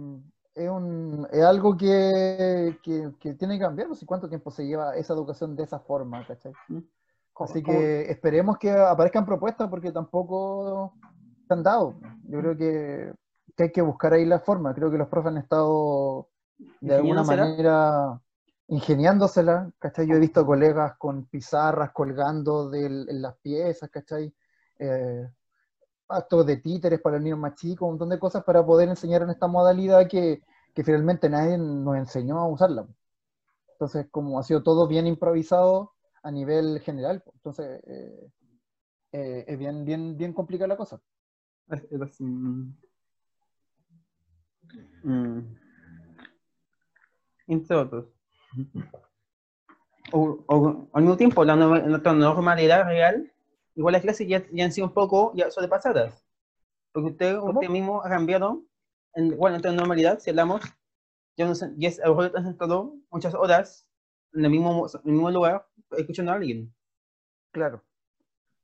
es, 0.55 0.69
un, 0.71 1.27
es 1.31 1.43
algo 1.43 1.77
que, 1.77 2.79
que, 2.83 3.13
que 3.21 3.35
tiene 3.35 3.55
que 3.59 3.65
cambiar. 3.65 3.89
No 3.89 3.95
sé 3.95 4.07
cuánto 4.07 4.29
tiempo 4.29 4.51
se 4.51 4.67
lleva 4.67 4.97
esa 4.97 5.13
educación 5.15 5.55
de 5.57 5.65
esa 5.65 5.79
forma, 5.81 6.27
¿cachai? 6.27 6.53
Así 7.41 7.63
Como- 7.63 7.79
que 7.79 8.03
esperemos 8.11 8.59
que 8.59 8.71
aparezcan 8.71 9.27
propuestas 9.27 9.69
porque 9.69 9.93
tampoco 9.93 10.95
se 11.47 11.55
han 11.55 11.63
dado. 11.63 11.95
Yo 12.29 12.41
creo 12.41 12.57
que, 12.57 13.13
que 13.57 13.63
hay 13.65 13.73
que 13.73 13.83
buscar 13.83 14.13
ahí 14.13 14.25
la 14.25 14.41
forma. 14.41 14.75
Creo 14.75 14.91
que 14.91 14.99
los 14.99 15.09
profes 15.09 15.31
han 15.33 15.39
estado 15.39 16.29
de 16.81 16.95
alguna 16.95 17.21
Ingeniándosela. 17.23 17.45
manera 17.45 18.21
ingeniándosela, 18.69 19.71
¿cachai? 19.79 20.07
Yo 20.07 20.15
he 20.17 20.21
visto 20.21 20.45
colegas 20.47 20.97
con 20.99 21.27
pizarras 21.27 21.93
colgando 21.93 22.73
en 22.75 23.23
las 23.23 23.37
piezas, 23.39 23.91
¿cachai? 23.91 24.35
Eh, 24.79 25.29
actos 26.09 26.47
de 26.47 26.57
títeres 26.59 27.01
para 27.01 27.17
los 27.17 27.25
niños 27.25 27.39
más 27.39 27.55
chicos, 27.55 27.83
un 27.83 27.93
montón 27.93 28.11
de 28.11 28.19
cosas 28.19 28.45
para 28.45 28.65
poder 28.65 28.89
enseñar 28.89 29.23
en 29.23 29.31
esta 29.31 29.47
modalidad 29.47 30.09
que, 30.09 30.43
que 30.75 30.85
finalmente 30.85 31.29
nadie 31.29 31.59
nos 31.59 31.97
enseñó 31.97 32.39
a 32.39 32.49
usarla. 32.49 32.87
Entonces, 33.73 34.07
como 34.11 34.39
ha 34.39 34.43
sido 34.43 34.63
todo 34.63 34.87
bien 34.87 35.07
improvisado 35.07 35.93
a 36.23 36.31
nivel 36.31 36.81
general, 36.81 37.23
pues, 37.23 37.35
entonces 37.37 37.81
eh, 37.87 38.31
eh, 39.13 39.45
es 39.47 39.59
bien, 39.59 39.85
bien, 39.85 40.17
bien 40.17 40.33
complicada 40.33 40.69
la 40.69 40.77
cosa. 40.77 41.01
Así. 41.69 42.25
Mm. 45.03 45.57
Entre 47.47 47.77
otros. 47.77 48.14
O, 50.13 50.39
o- 50.47 50.89
al 50.93 51.03
mismo 51.03 51.17
tiempo, 51.17 51.45
la 51.45 51.57
nuestra 51.57 52.13
normalidad 52.13 52.85
real, 52.85 53.33
igual 53.75 53.93
las 53.93 54.03
clases 54.03 54.29
ya, 54.29 54.45
ya 54.53 54.65
han 54.65 54.73
sido 54.73 54.87
un 54.87 54.93
poco 54.93 55.33
ya 55.35 55.51
sobrepasadas. 55.51 56.25
Porque 56.93 57.11
usted, 57.11 57.39
¿Cómo? 57.39 57.53
usted 57.61 57.69
mismo 57.71 58.03
ha 58.03 58.09
cambiado, 58.09 58.63
en, 59.15 59.27
igual 59.33 59.53
nuestra 59.55 59.73
normalidad, 59.73 60.19
si 60.21 60.31
hablamos, 60.31 60.63
ya, 61.37 61.47
no, 61.47 61.55
se- 61.55 61.73
ya 61.77 61.89
es, 61.89 62.01
a 62.01 62.09
lo 62.09 62.17
mejor 62.17 62.43
sentado 62.43 62.95
muchas 63.11 63.35
horas 63.35 63.89
en 64.35 64.45
el 64.45 64.51
mismo, 64.51 64.87
en 64.89 65.01
el 65.11 65.13
mismo 65.13 65.31
lugar 65.31 65.67
escuchando 65.97 66.33
a 66.33 66.37
alguien. 66.37 66.73
Claro. 67.53 67.83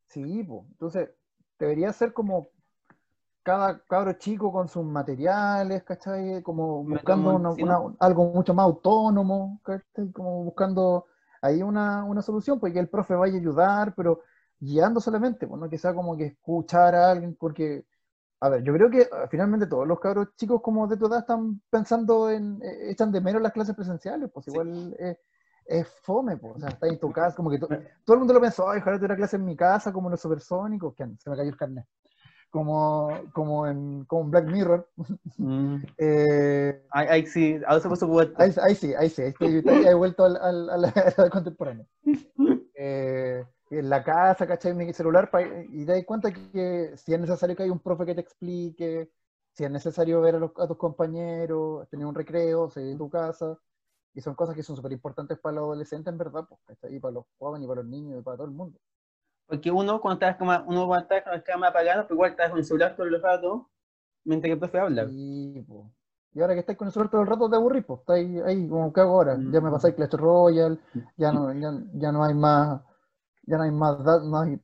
Sí, 0.09 0.45
pues. 0.45 0.63
Entonces, 0.71 1.11
debería 1.59 1.93
ser 1.93 2.13
como 2.13 2.49
cada 3.43 3.81
cabro 3.87 4.13
chico 4.15 4.53
con 4.53 4.69
sus 4.69 4.85
materiales, 4.85 5.83
¿cachai? 5.85 6.43
Como 6.43 6.85
buscando 6.85 7.31
una- 7.37 7.51
una- 7.51 7.97
algo 8.01 8.25
mucho 8.33 8.55
más 8.55 8.65
autónomo, 8.65 9.61
¿cachai? 9.65 10.11
Como 10.13 10.45
buscando 10.45 11.07
ahí 11.43 11.63
una, 11.63 12.05
una 12.05 12.23
solución, 12.23 12.61
porque 12.61 12.79
el 12.79 12.89
profe 12.89 13.15
vaya 13.15 13.35
a 13.35 13.39
ayudar, 13.39 13.95
pero 13.95 14.21
guiando 14.59 15.01
solamente, 15.01 15.47
pues, 15.47 15.59
no 15.61 15.69
que 15.71 15.79
sea 15.79 15.95
como 15.95 16.17
que 16.17 16.27
escuchar 16.27 16.95
a 16.95 17.11
alguien, 17.13 17.35
porque, 17.35 17.87
a 18.41 18.49
ver, 18.51 18.63
yo 18.63 18.73
creo 18.75 18.91
que 18.91 19.09
ah, 19.13 19.27
finalmente 19.31 19.67
todos 19.67 19.87
los 19.87 20.01
cabros 20.01 20.29
chicos 20.37 20.61
como 20.63 20.87
de 20.87 20.97
tu 20.99 21.07
edad 21.07 21.21
están 21.21 21.61
pensando 21.71 22.31
en, 22.31 22.61
eh, 22.63 22.91
echan 22.91 23.13
de 23.13 23.21
menos 23.23 23.43
las 23.43 23.53
clases 23.53 23.75
presenciales, 23.75 24.31
pues 24.33 24.45
Sí. 24.47 24.51
igual 24.51 24.95
es, 24.99 25.19
es 25.67 25.89
fome, 26.03 26.37
pues, 26.37 26.57
o 26.57 26.61
sea, 26.61 26.69
estás 26.71 26.91
en 26.91 26.99
tu 27.01 27.11
casa, 27.13 27.37
como 27.37 27.51
que 27.51 27.59
to- 27.59 27.69
todo 28.05 28.15
el 28.15 28.19
mundo 28.19 28.35
lo 28.35 28.41
pensó, 28.41 28.69
ay, 28.69 28.81
ojalá 28.81 28.97
tuviera 28.99 29.17
clase 29.17 29.37
en 29.37 29.45
mi 29.45 29.57
casa, 29.57 29.93
como 29.93 30.11
los 30.11 30.21
supersónicos, 30.21 30.95
que 30.95 31.07
se 31.19 31.31
me 31.31 31.37
cayó 31.37 31.49
el 31.51 31.57
carnet, 31.57 31.87
como, 32.51 33.21
como, 33.33 33.67
en, 33.67 34.05
como 34.05 34.23
en 34.25 34.31
Black 34.31 34.47
Mirror. 34.47 34.89
Mm. 35.39 35.77
Eh, 35.99 36.83
Ahí, 36.91 37.07
ahí 37.09 37.27
sí, 37.27 37.61
ahora 37.67 37.81
se 37.81 37.89
puso 37.89 38.07
bueno. 38.07 38.33
ahí, 38.37 38.53
ahí 38.63 38.75
sí, 38.75 38.95
ahí 38.95 39.09
sí, 39.09 39.23
ahí 39.23 39.29
estoy- 39.31 39.65
ahí 39.69 39.85
he 39.87 39.95
vuelto 39.95 40.25
al, 40.25 40.37
al- 40.37 40.71
a 40.71 40.77
la, 40.77 40.89
a 41.19 41.23
la 41.23 41.31
contemporánea. 41.31 41.87
Eh, 42.75 43.45
en 43.71 43.89
la 43.89 44.03
casa, 44.03 44.47
¿cachai? 44.47 44.75
Mi 44.75 44.93
celular, 44.93 45.31
y 45.71 45.85
te 45.85 45.93
das 45.93 46.05
cuenta 46.05 46.33
que 46.33 46.93
si 46.97 47.15
es 47.15 47.21
necesario 47.21 47.55
que 47.55 47.63
haya 47.63 47.73
un 47.73 47.79
profe 47.79 48.05
que 48.07 48.15
te 48.15 48.21
explique, 48.21 49.11
si 49.55 49.65
es 49.65 49.71
necesario 49.71 50.21
ver 50.21 50.37
a, 50.37 50.39
los- 50.41 50.53
a 50.59 50.67
tus 50.67 50.77
compañeros, 50.77 51.89
tener 51.89 52.07
un 52.07 52.15
recreo, 52.15 52.69
salir 52.71 52.93
de 52.93 52.97
tu 52.99 53.09
casa, 53.09 53.57
y 54.15 54.21
son 54.21 54.35
cosas 54.35 54.57
que 54.57 54.63
son 54.65 54.75
súper 54.77 54.93
importantes 54.93 55.39
para 55.39 55.57
los 55.57 55.65
adolescentes, 55.65 56.11
en 56.11 56.19
verdad, 56.19 56.45
pues, 56.49 56.61
¿cachai? 56.67 56.97
Y 56.97 57.01
para 57.01 57.15
los 57.15 57.25
jóvenes, 57.39 57.65
y 57.67 57.69
para 57.69 57.83
los 57.83 57.91
niños, 57.91 58.19
y 58.19 58.23
para 58.23 58.37
todo 58.39 58.47
el 58.49 58.53
mundo. 58.55 58.79
Porque 59.51 59.71
uno, 59.71 60.01
cuando 60.01 60.25
está 60.25 60.39
cama, 60.39 60.65
uno 60.67 60.95
a 60.95 61.01
estar 61.01 61.25
con 61.25 61.33
la 61.33 61.43
cámara 61.43 61.71
apagada, 61.71 62.03
pero 62.05 62.15
igual 62.15 62.31
está 62.31 62.49
con 62.51 62.59
el 62.61 62.65
celular 62.65 62.95
todo 62.97 63.07
el 63.07 63.21
rato, 63.21 63.69
mientras 64.25 64.49
que 64.49 64.53
el 64.55 64.59
profe 64.61 64.79
habla. 64.79 65.11
Y, 65.11 65.61
po. 65.63 65.91
y 66.33 66.41
ahora 66.41 66.55
que 66.55 66.61
estáis 66.61 66.79
con 66.79 66.87
el 66.87 66.93
celular 66.93 67.11
todo 67.11 67.23
el 67.23 67.27
rato 67.27 67.51
te 67.51 67.57
aburrís, 67.57 67.85
pues 67.85 68.01
estáis 68.01 68.43
ahí 68.45 68.69
como 68.69 68.93
que 68.93 69.01
hago 69.01 69.13
ahora. 69.15 69.37
Ya 69.53 69.61
me 69.61 69.71
Mm. 69.71 69.73
pasáis 69.73 69.95
Clash 69.97 70.13
Royale, 70.13 70.79
ya 71.17 71.33
no, 71.33 71.53
ya, 71.53 71.73
ya 71.95 72.13
no 72.13 72.25
hay 72.25 72.35
más, 72.35 72.81
ya 73.43 73.57
no 73.59 73.65
hay 73.65 73.73
más, 73.73 73.99
no 74.25 74.41
hay 74.41 74.61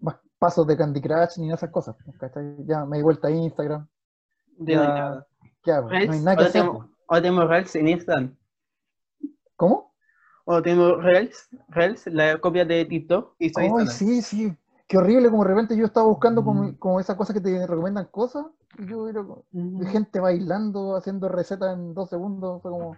más 0.00 0.16
pasos 0.38 0.66
de 0.66 0.76
Candy 0.76 1.00
Crush 1.00 1.38
ni 1.38 1.52
esas 1.52 1.70
cosas. 1.70 1.96
pues, 2.04 2.18
¿cachai? 2.18 2.56
Ya 2.66 2.84
me 2.84 2.96
di 2.98 3.02
vuelta 3.04 3.28
a 3.28 3.30
Instagram. 3.30 3.86
Ya 4.58 4.76
no 4.76 4.82
hay 4.82 4.88
nada. 4.88 5.26
¿Qué 5.62 5.72
hago? 5.72 5.88
No 5.88 5.94
hay 5.96 6.06
Reels, 6.08 6.22
nada 6.24 6.36
que 6.36 6.42
ahora, 6.42 6.48
hacer. 6.48 6.62
tenemos, 6.62 6.86
pues. 6.86 6.96
ahora 7.08 7.22
tenemos 7.22 7.48
Reels 7.48 7.76
en 7.76 7.88
Instagram. 7.88 8.36
O 10.46 10.60
tenemos 10.62 11.02
Reels, 11.02 11.48
Reels, 11.68 12.06
la 12.08 12.38
copia 12.38 12.64
de 12.64 12.84
TikTok 12.84 13.34
y 13.38 13.46
hizo 13.46 13.60
Ay, 13.60 13.86
sí, 13.86 14.20
sí. 14.22 14.56
Qué 14.86 14.98
horrible, 14.98 15.30
como 15.30 15.42
de 15.44 15.48
repente 15.50 15.76
yo 15.76 15.86
estaba 15.86 16.06
buscando 16.06 16.44
como, 16.44 16.64
Mm. 16.64 16.74
como 16.76 17.00
esas 17.00 17.16
cosas 17.16 17.34
que 17.34 17.40
te 17.40 17.66
recomiendan 17.66 18.06
cosas, 18.10 18.46
y 18.78 18.86
yo 18.86 19.08
era 19.08 19.22
como- 19.22 19.44
Mm. 19.52 19.82
gente 19.86 20.20
bailando, 20.20 20.96
haciendo 20.96 21.28
recetas 21.30 21.74
en 21.74 21.94
dos 21.94 22.10
segundos, 22.10 22.60
fue 22.62 22.70
como, 22.70 22.96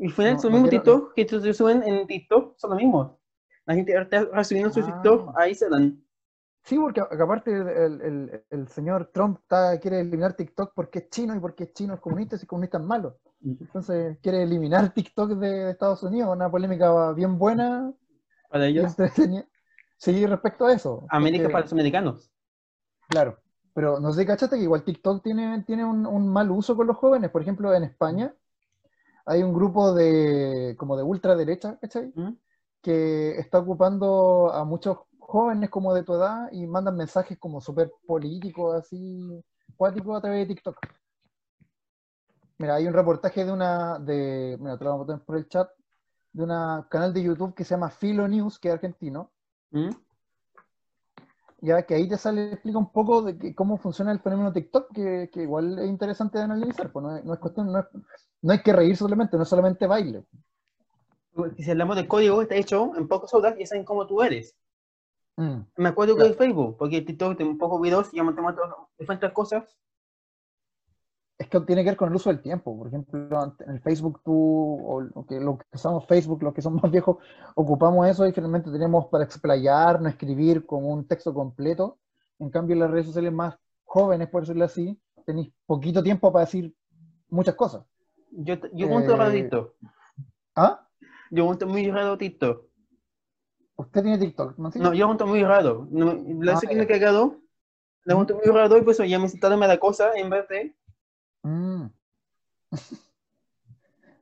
Y 0.00 0.08
final, 0.10 0.34
No, 0.34 0.40
su 0.40 0.48
no 0.48 0.52
mismo 0.54 0.68
quiero- 0.68 0.84
TikTok 0.84 1.14
que 1.14 1.28
se 1.28 1.52
suben 1.54 1.82
en 1.82 2.06
TikTok 2.06 2.54
son 2.56 2.70
los 2.70 2.78
mismos. 2.78 3.10
La 3.66 3.74
gente 3.74 3.92
está 4.00 4.24
recibiendo 4.26 4.72
su 4.72 4.78
Ah. 4.80 4.84
TikTok 4.86 5.36
a 5.36 5.48
Instagram. 5.48 6.00
Sí, 6.62 6.78
porque 6.78 7.00
aparte 7.00 7.50
el, 7.52 8.00
el- 8.02 8.44
el 8.48 8.68
señor 8.68 9.10
Trump 9.12 9.38
está, 9.42 9.76
quiere 9.80 9.98
eliminar 10.00 10.34
TikTok 10.34 10.70
porque 10.72 11.00
es 11.00 11.10
chino 11.10 11.34
y 11.34 11.40
porque 11.40 11.64
es 11.64 11.72
chino 11.72 11.94
es 11.94 12.00
comunista 12.00 12.36
y 12.40 12.46
comunista 12.46 12.78
es 12.78 12.84
malo. 12.84 13.18
Entonces 13.44 14.18
quiere 14.22 14.42
eliminar 14.42 14.92
TikTok 14.94 15.30
de, 15.32 15.48
de 15.48 15.70
Estados 15.70 16.02
Unidos, 16.02 16.34
una 16.34 16.50
polémica 16.50 17.12
bien 17.12 17.38
buena 17.38 17.92
Para 18.50 18.66
ellos. 18.66 18.94
Sí, 19.96 20.26
respecto 20.26 20.66
a 20.66 20.72
eso. 20.72 21.04
América 21.08 21.44
porque- 21.44 21.52
para 21.52 21.64
los 21.64 21.72
americanos. 21.72 22.30
Claro, 23.08 23.38
pero 23.74 23.98
no 24.00 24.12
sé, 24.12 24.26
¿cachaste 24.26 24.56
que 24.56 24.62
igual 24.62 24.84
TikTok 24.84 25.22
tiene, 25.22 25.62
tiene 25.66 25.84
un, 25.84 26.06
un 26.06 26.28
mal 26.28 26.50
uso 26.50 26.76
con 26.76 26.86
los 26.86 26.96
jóvenes? 26.96 27.30
Por 27.30 27.42
ejemplo, 27.42 27.74
en 27.74 27.84
España 27.84 28.34
hay 29.26 29.42
un 29.42 29.52
grupo 29.52 29.92
de 29.94 30.74
como 30.78 30.96
de 30.96 31.02
ultraderecha, 31.02 31.78
¿cachai? 31.80 32.12
¿Mm? 32.14 32.36
que 32.80 33.32
está 33.38 33.58
ocupando 33.58 34.52
a 34.52 34.64
muchos 34.64 34.98
jóvenes 35.18 35.68
como 35.68 35.92
de 35.94 36.04
tu 36.04 36.14
edad 36.14 36.48
y 36.52 36.64
mandan 36.66 36.96
mensajes 36.96 37.36
como 37.36 37.60
súper 37.60 37.90
políticos, 38.06 38.76
así, 38.76 39.42
cuáticos 39.76 40.16
a 40.16 40.20
través 40.20 40.46
de 40.46 40.54
TikTok. 40.54 40.78
Mira, 42.58 42.74
hay 42.74 42.86
un 42.86 42.92
reportaje 42.92 43.44
de 43.44 43.52
una, 43.52 43.98
de, 44.00 44.56
mira, 44.60 44.76
te 44.76 44.84
lo 44.84 44.90
vamos 44.90 45.04
a 45.04 45.06
poner 45.06 45.22
por 45.24 45.36
el 45.36 45.48
chat, 45.48 45.70
de 46.32 46.42
un 46.42 46.82
canal 46.90 47.12
de 47.14 47.22
YouTube 47.22 47.54
que 47.54 47.64
se 47.64 47.70
llama 47.74 47.88
Filo 47.90 48.26
News, 48.26 48.58
que 48.58 48.68
es 48.68 48.74
argentino, 48.74 49.30
¿Mm? 49.70 49.90
ya 51.60 51.82
que 51.84 51.94
ahí 51.94 52.08
te 52.08 52.16
sale, 52.16 52.52
explica 52.52 52.78
un 52.78 52.90
poco 52.90 53.22
de 53.22 53.38
que- 53.38 53.54
cómo 53.54 53.78
funciona 53.78 54.12
el 54.12 54.20
fenómeno 54.20 54.52
TikTok, 54.52 54.92
que, 54.92 55.30
que 55.32 55.42
igual 55.42 55.78
es 55.78 55.88
interesante 55.88 56.38
de 56.38 56.44
analizar, 56.44 56.90
pues 56.90 57.02
no 57.04 57.16
es, 57.16 57.24
no 57.24 57.32
es 57.34 57.38
cuestión, 57.40 57.72
no, 57.72 57.78
es- 57.78 57.86
no 58.42 58.52
hay 58.52 58.60
que 58.60 58.72
reír 58.72 58.96
solamente, 58.96 59.36
no 59.36 59.44
es 59.44 59.48
solamente 59.48 59.86
baile. 59.86 60.24
Si 61.58 61.70
hablamos 61.70 61.94
de 61.96 62.08
código, 62.08 62.42
está 62.42 62.56
hecho 62.56 62.92
en 62.96 63.06
pocas 63.06 63.32
horas 63.34 63.54
y 63.58 63.66
saben 63.66 63.84
cómo 63.84 64.06
tú 64.06 64.22
eres. 64.22 64.56
Mm. 65.36 65.60
Me 65.76 65.88
acuerdo 65.90 66.14
que 66.14 66.20
Claro. 66.22 66.32
el 66.32 66.36
Facebook, 66.38 66.76
porque 66.76 67.02
TikTok 67.02 67.36
tiene 67.36 67.52
un 67.52 67.58
poco 67.58 67.78
videos 67.80 68.12
y 68.12 68.16
ya 68.16 68.24
montamos 68.24 68.54
diferentes 68.98 69.32
cosas. 69.32 69.76
Es 71.38 71.48
que 71.48 71.60
tiene 71.60 71.84
que 71.84 71.90
ver 71.90 71.96
con 71.96 72.08
el 72.08 72.16
uso 72.16 72.30
del 72.30 72.42
tiempo. 72.42 72.76
Por 72.76 72.88
ejemplo, 72.88 73.54
en 73.60 73.70
el 73.70 73.80
Facebook 73.80 74.20
tú, 74.24 74.34
o 74.34 75.00
lo 75.00 75.24
que, 75.24 75.38
lo 75.38 75.56
que 75.56 75.64
usamos 75.72 76.04
Facebook, 76.06 76.42
los 76.42 76.52
que 76.52 76.62
son 76.62 76.74
más 76.82 76.90
viejos, 76.90 77.18
ocupamos 77.54 78.06
eso 78.08 78.26
y 78.26 78.32
finalmente 78.32 78.70
tenemos 78.70 79.06
para 79.06 79.24
explayarnos, 79.24 80.10
escribir 80.10 80.66
como 80.66 80.88
un 80.88 81.06
texto 81.06 81.32
completo. 81.32 81.98
En 82.40 82.50
cambio, 82.50 82.74
en 82.74 82.80
las 82.80 82.90
redes 82.90 83.06
sociales 83.06 83.32
más 83.32 83.56
jóvenes, 83.84 84.28
por 84.28 84.42
decirlo 84.42 84.64
así, 84.64 85.00
tenéis 85.24 85.52
poquito 85.66 86.02
tiempo 86.02 86.32
para 86.32 86.44
decir 86.44 86.74
muchas 87.28 87.54
cosas. 87.54 87.84
Yo, 88.30 88.54
yo 88.72 88.88
monto 88.88 89.14
Eh. 89.14 89.50
¿Ah? 90.54 90.86
Yo 91.30 91.44
monto 91.44 91.66
muy 91.66 91.90
raro 91.90 92.18
TikTok. 92.18 92.64
¿Usted 93.76 94.02
tiene 94.02 94.18
TikTok? 94.18 94.58
¿No? 94.58 94.70
No, 94.74 94.94
yo 94.94 95.06
monto 95.06 95.26
muy 95.26 95.42
raro. 95.44 95.86
No, 95.90 96.14
la 96.42 96.54
Ah, 96.54 96.56
sé 96.56 96.66
que 96.66 96.74
me 96.74 96.82
he 96.82 96.86
cagado. 96.86 97.36
La 98.04 98.16
monto 98.16 98.34
muy 98.34 98.44
raro 98.44 98.76
y 98.76 98.82
pues 98.82 98.98
ya 98.98 99.18
me 99.18 99.26
está 99.26 99.48
dando 99.48 99.66
la 99.66 99.78
cosa 99.78 100.12
en 100.16 100.30
vez 100.30 100.48
de. 100.48 100.74
Mm. 101.42 101.86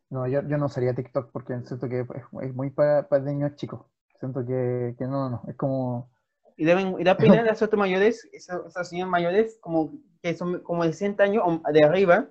No, 0.09 0.27
yo, 0.29 0.41
yo 0.43 0.57
no 0.57 0.67
usaría 0.67 0.95
TikTok 0.95 1.33
porque 1.33 1.61
siento 1.63 1.89
que 1.89 2.01
es, 2.01 2.07
es 2.43 2.55
muy 2.55 2.71
para, 2.71 3.09
para 3.09 3.25
niños 3.25 3.57
chicos. 3.57 3.81
Siento 4.19 4.47
que, 4.47 4.95
que 4.97 5.05
no, 5.05 5.29
no, 5.29 5.43
es 5.49 5.57
como... 5.57 6.11
Y 6.57 6.65
deben 6.65 6.99
y 6.99 7.05
da 7.05 7.17
pena 7.17 7.43
a 7.43 7.53
otras 7.53 7.75
mayores, 7.75 8.27
esas, 8.33 8.65
esas 8.67 8.89
señoras 8.89 9.11
mayores, 9.11 9.59
como 9.61 9.93
que 10.23 10.35
son 10.35 10.61
como 10.61 10.85
de 10.85 10.93
60 10.93 11.23
años 11.23 11.43
o 11.45 11.61
de 11.71 11.85
arriba, 11.85 12.29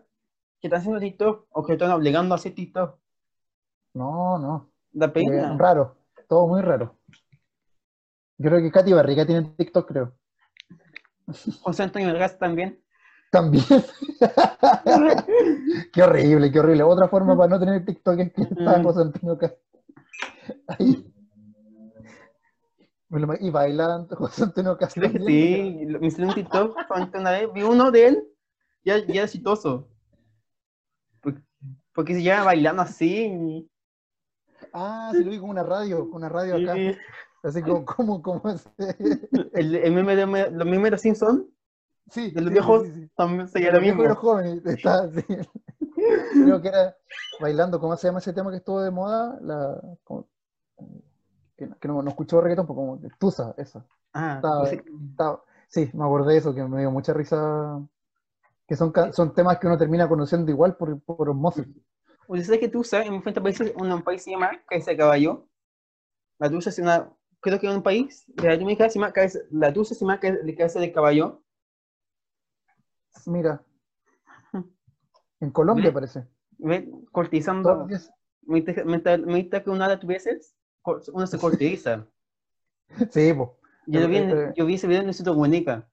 que 0.60 0.68
están 0.68 0.80
haciendo 0.80 1.00
TikTok 1.00 1.48
o 1.52 1.64
que 1.64 1.74
están 1.74 1.92
obligando 1.92 2.34
a 2.34 2.38
hacer 2.38 2.56
TikTok. 2.56 2.98
No, 3.94 4.40
no. 4.40 4.72
Da 4.92 5.12
Eh, 5.14 5.58
raro, 5.58 5.98
todo 6.28 6.48
muy 6.48 6.62
raro. 6.62 6.96
Yo 8.38 8.50
creo 8.50 8.62
que 8.62 8.72
Katy 8.72 8.94
Barriga 8.94 9.26
tiene 9.26 9.54
TikTok, 9.58 9.88
creo. 9.88 10.14
José 11.62 11.84
Antonio 11.84 12.08
Vergaz 12.08 12.38
también. 12.38 12.82
También. 13.32 13.66
qué 15.94 16.04
horrible, 16.04 16.52
qué 16.52 16.60
horrible. 16.60 16.84
Otra 16.84 17.08
forma 17.08 17.38
para 17.38 17.50
no 17.50 17.60
tener 17.60 17.86
TikTok 17.86 18.20
es 18.20 18.34
que 18.34 18.42
está. 18.44 18.82
José 18.82 19.12
Castro. 19.40 19.60
Ahí. 20.68 21.12
Y 23.40 23.50
baila 23.50 24.06
José 24.12 24.44
Antonio 24.44 24.78
Castro. 24.78 25.02
¿Crees 25.02 25.14
que 25.14 25.26
sí? 25.26 25.86
Me 26.00 26.12
salió 26.12 26.30
un 26.30 26.36
TikTok 26.36 26.78
una 27.14 27.32
vez, 27.32 27.54
vi 27.54 27.64
uno 27.64 27.92
de 27.92 28.08
él, 28.08 28.28
ya, 28.84 28.98
ya 29.06 29.24
exitoso. 29.24 29.88
Porque, 31.22 31.42
porque 31.94 32.16
se 32.16 32.24
lleva 32.24 32.44
bailando 32.44 32.82
así. 32.82 33.70
Ah, 34.74 35.12
sí, 35.14 35.24
lo 35.24 35.32
vi 35.32 35.40
con 35.40 35.50
una 35.50 35.64
radio, 35.64 36.10
con 36.10 36.18
una 36.18 36.30
radio 36.30 36.56
acá. 36.56 36.76
Así 37.44 37.62
como, 37.62 37.86
como, 37.86 38.22
como. 38.22 38.42
El, 39.54 39.76
el 39.76 39.94
meme 39.94 40.16
de 40.16 40.26
los 40.26 40.66
memes 40.66 40.84
de 40.84 40.92
los 40.92 41.02
Simpsons, 41.02 41.46
Sí, 42.10 42.32
de 42.32 42.42
los 42.42 42.50
sí, 42.50 42.54
viejos, 42.54 42.84
sí, 42.84 42.92
sí. 42.94 43.10
también 43.16 43.42
los 43.42 43.54
lo 43.54 43.60
y 43.60 43.64
los 43.72 43.82
mismo. 43.82 44.16
jóvenes. 44.16 44.66
Está. 44.66 45.10
Creo 46.34 46.62
que 46.62 46.68
era 46.68 46.96
bailando, 47.40 47.80
¿cómo 47.80 47.96
se 47.98 48.08
llama 48.08 48.20
ese 48.20 48.34
tema 48.34 48.52
que 48.52 48.58
estuvo 48.58 48.82
de 48.82 48.92
moda? 48.92 49.38
La, 49.42 49.82
como- 50.04 50.28
que, 51.58 51.70
que 51.80 51.88
no, 51.88 52.02
no 52.02 52.10
escuchó 52.10 52.42
reggaetón, 52.42 52.68
pues 52.68 52.76
como 52.76 53.00
Tusa, 53.18 53.54
eso. 53.58 53.84
Ah, 54.14 54.36
Estaba- 54.36 54.64
ese- 54.66 54.84
estaba- 55.12 55.44
sí, 55.68 55.90
me 55.94 56.04
acordé 56.04 56.34
de 56.34 56.40
eso, 56.40 56.54
que 56.54 56.64
me 56.64 56.80
dio 56.80 56.92
mucha 56.92 57.14
risa. 57.14 57.82
Que 58.68 58.76
son, 58.76 58.92
son 59.14 59.34
temas 59.34 59.60
que 59.60 59.68
uno 59.68 59.78
termina 59.78 60.08
conociendo 60.10 60.52
igual 60.52 60.76
por, 60.76 61.00
por 61.02 61.30
osmosis. 61.30 61.68
Oye, 62.28 62.44
¿sabes 62.44 62.60
que 62.60 62.68
Tusa 62.68 63.04
en 63.04 63.14
diferentes 63.14 63.44
países, 63.44 63.74
en 63.78 63.92
un 63.92 64.02
país 64.02 64.24
se 64.24 64.32
llama 64.32 64.52
Cabeza 64.68 64.92
de 64.92 64.98
Caballo? 64.98 65.48
La 66.40 66.50
Tusa 66.50 66.72
es 66.72 66.80
una, 66.80 67.10
creo 67.40 67.60
que 67.60 67.68
en 67.68 67.76
un 67.78 67.84
país 67.84 68.26
de 68.28 68.48
Latinoamérica 68.48 68.90
se 68.90 69.00
llama 69.00 69.14
Cabeza, 69.14 69.40
la 69.52 69.72
Tusa 69.72 69.94
se 69.94 70.02
llama 70.02 70.20
Cabeza 70.20 70.80
de 70.80 70.92
Caballo. 70.92 71.44
Mira. 73.26 73.64
En 75.40 75.52
Colombia 75.52 75.86
¿Ve? 75.86 75.92
parece. 75.92 76.28
¿Ves? 76.58 76.86
Todos 76.86 77.02
los 77.02 77.12
Cortizando, 77.12 77.88
mientras, 78.44 79.64
que 79.64 79.70
una 79.70 79.90
de 79.90 79.98
tus 79.98 80.08
veces, 80.08 80.56
uno 81.14 81.28
se 81.28 81.38
cortiza. 81.38 82.08
Sí, 83.10 83.34
pues. 83.34 83.50
Yo, 83.88 84.08
vi 84.08 84.18
eh. 84.18 84.54
yo 84.56 84.66
vi 84.66 84.76
ese 84.76 84.86
video 84.86 85.00
en 85.00 85.06
el 85.06 85.10
Instituto 85.10 85.34
Comunica. 85.34 85.90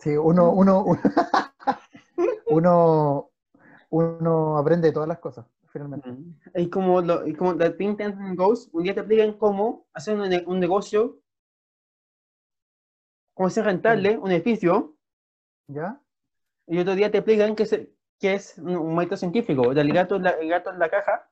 Sí, 0.00 0.16
uno, 0.16 0.50
uno, 0.50 0.84
uno, 0.84 1.00
uno, 2.46 3.30
uno 3.90 4.58
aprende 4.58 4.88
de 4.88 4.92
todas 4.92 5.08
las 5.08 5.20
cosas, 5.20 5.46
finalmente. 5.68 6.12
Es 6.52 6.68
como, 6.68 7.00
lo, 7.00 7.22
es 7.22 7.36
como 7.36 7.54
la 7.54 7.76
Think 7.76 7.98
Tank 7.98 8.36
Goes, 8.36 8.68
un 8.72 8.82
día 8.82 8.92
te 8.92 9.00
explican 9.00 9.38
cómo 9.38 9.86
hacer 9.94 10.18
un, 10.18 10.28
un 10.46 10.60
negocio, 10.60 11.20
cómo 13.32 13.46
hacer 13.46 13.64
rentable 13.64 14.18
un 14.18 14.32
edificio, 14.32 14.96
¿Ya? 15.68 16.00
Y 16.66 16.78
otro 16.78 16.94
día 16.94 17.10
te 17.10 17.18
explican 17.18 17.54
que 17.54 17.62
es, 17.64 17.70
que 18.18 18.34
es 18.34 18.58
un, 18.58 18.94
método 18.94 19.16
científico, 19.16 19.72
del 19.74 19.92
gato, 19.92 20.18
la- 20.18 20.30
el 20.30 20.48
gato 20.48 20.70
en 20.70 20.78
la 20.78 20.88
caja, 20.88 21.28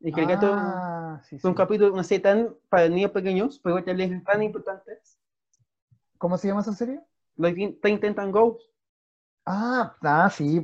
y 0.00 0.12
que 0.12 0.22
el 0.22 0.26
gato 0.28 0.52
Ah, 0.56 1.20
sí, 1.24 1.36
un 1.42 1.52
sí. 1.52 1.54
capítulo, 1.54 1.92
una 1.92 2.04
serie 2.04 2.22
tan 2.22 2.54
para 2.68 2.88
niños 2.88 3.10
pequeños, 3.12 3.60
pero 3.62 3.82
te 3.82 3.90
explican 3.92 4.24
tan 4.24 4.42
importantes. 4.42 5.18
¿Cómo 6.18 6.38
se 6.38 6.48
llama 6.48 6.60
esa 6.60 6.72
serie? 6.72 7.00
Lo 7.36 7.52
Think 7.52 7.80
Think 7.82 8.16
Tank 8.16 8.32
Goes. 8.32 8.70
Ah, 9.46 9.94
ah, 10.02 10.30
sí. 10.30 10.62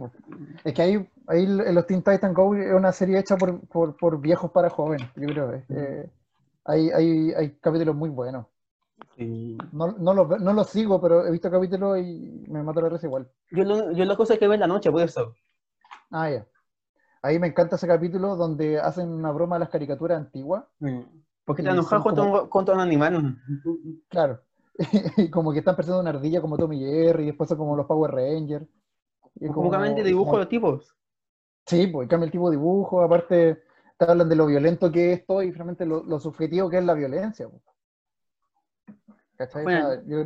Es 0.64 0.72
que 0.74 0.82
ahí, 0.82 1.10
ahí 1.26 1.46
los 1.46 1.86
Teen 1.86 2.02
Titans 2.02 2.34
Go 2.34 2.54
es 2.54 2.72
una 2.72 2.92
serie 2.92 3.18
hecha 3.18 3.36
por, 3.36 3.60
por, 3.68 3.96
por 3.96 4.20
viejos 4.20 4.50
para 4.52 4.70
jóvenes, 4.70 5.08
yo 5.16 5.28
creo. 5.28 5.52
eh. 5.52 5.64
Eh, 5.68 6.10
hay, 6.64 6.90
hay, 6.90 7.32
hay 7.32 7.50
capítulos 7.60 7.94
muy 7.94 8.08
buenos. 8.08 8.46
No, 9.72 9.92
no, 9.98 10.26
ve- 10.26 10.38
no 10.40 10.52
los 10.52 10.68
sigo, 10.68 11.00
pero 11.00 11.26
he 11.26 11.30
visto 11.30 11.50
capítulos 11.50 11.98
y 11.98 12.44
me 12.48 12.62
mato 12.62 12.80
la 12.80 12.88
risa 12.88 13.06
igual. 13.06 13.28
Yo, 13.50 13.64
lo, 13.64 13.92
yo 13.92 14.04
la 14.04 14.16
cosa 14.16 14.36
que 14.36 14.46
veo 14.46 14.54
en 14.54 14.60
la 14.60 14.66
noche, 14.66 14.90
por 14.90 15.02
eso. 15.02 15.34
Ah, 16.10 16.30
ya. 16.30 16.46
Ahí 17.22 17.38
me 17.38 17.48
encanta 17.48 17.76
ese 17.76 17.86
capítulo 17.86 18.36
donde 18.36 18.78
hacen 18.80 19.08
una 19.10 19.30
broma 19.30 19.56
a 19.56 19.58
las 19.58 19.68
caricaturas 19.68 20.18
antiguas. 20.18 20.64
Porque 21.44 21.62
te 21.62 21.68
enojas 21.70 22.02
contra, 22.02 22.24
como- 22.24 22.42
un, 22.42 22.48
contra 22.48 22.74
un 22.74 22.80
animal. 22.80 23.36
Claro. 24.08 24.40
Y 25.18 25.28
como 25.30 25.52
que 25.52 25.58
están 25.58 25.76
persiguiendo 25.76 26.00
una 26.00 26.10
ardilla 26.18 26.40
como 26.40 26.56
Tommy 26.56 26.78
Jerry, 26.80 27.24
y 27.24 27.26
después 27.26 27.48
son 27.48 27.58
como 27.58 27.76
los 27.76 27.84
Power 27.86 28.12
Rangers. 28.12 28.66
Y 29.34 29.48
Como 29.48 29.70
cambian 29.70 29.94
de 29.94 30.02
dibujo 30.04 30.26
como- 30.30 30.38
los 30.38 30.48
tipos. 30.48 30.96
Sí, 31.66 31.86
pues 31.88 32.08
cambia 32.08 32.24
el 32.24 32.32
tipo 32.32 32.50
de 32.50 32.56
dibujo, 32.56 33.02
aparte 33.02 33.62
te 33.98 34.04
hablan 34.10 34.28
de 34.30 34.34
lo 34.36 34.46
violento 34.46 34.90
que 34.90 35.12
es 35.12 35.20
esto 35.20 35.42
y 35.42 35.50
realmente 35.52 35.84
lo, 35.84 36.02
lo 36.02 36.18
subjetivo 36.18 36.70
que 36.70 36.78
es 36.78 36.84
la 36.84 36.94
violencia. 36.94 37.46
pues. 37.48 37.62
¿Cachai? 39.40 39.64
O 39.64 39.68
sea, 39.70 40.02
yo, 40.06 40.24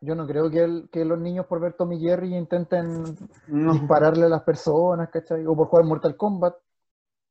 yo 0.00 0.14
no 0.14 0.26
creo 0.26 0.50
que, 0.50 0.64
el- 0.64 0.88
que 0.90 1.04
los 1.04 1.18
niños 1.18 1.44
por 1.44 1.60
ver 1.60 1.74
Tommy 1.74 2.00
Jerry 2.00 2.34
intenten 2.34 3.14
No. 3.46 3.72
dispararle 3.74 4.24
a 4.24 4.28
las 4.30 4.42
personas, 4.42 5.10
¿cachai? 5.10 5.44
O 5.46 5.54
por 5.54 5.66
jugar 5.68 5.84
Mortal 5.84 6.16
Kombat, 6.16 6.54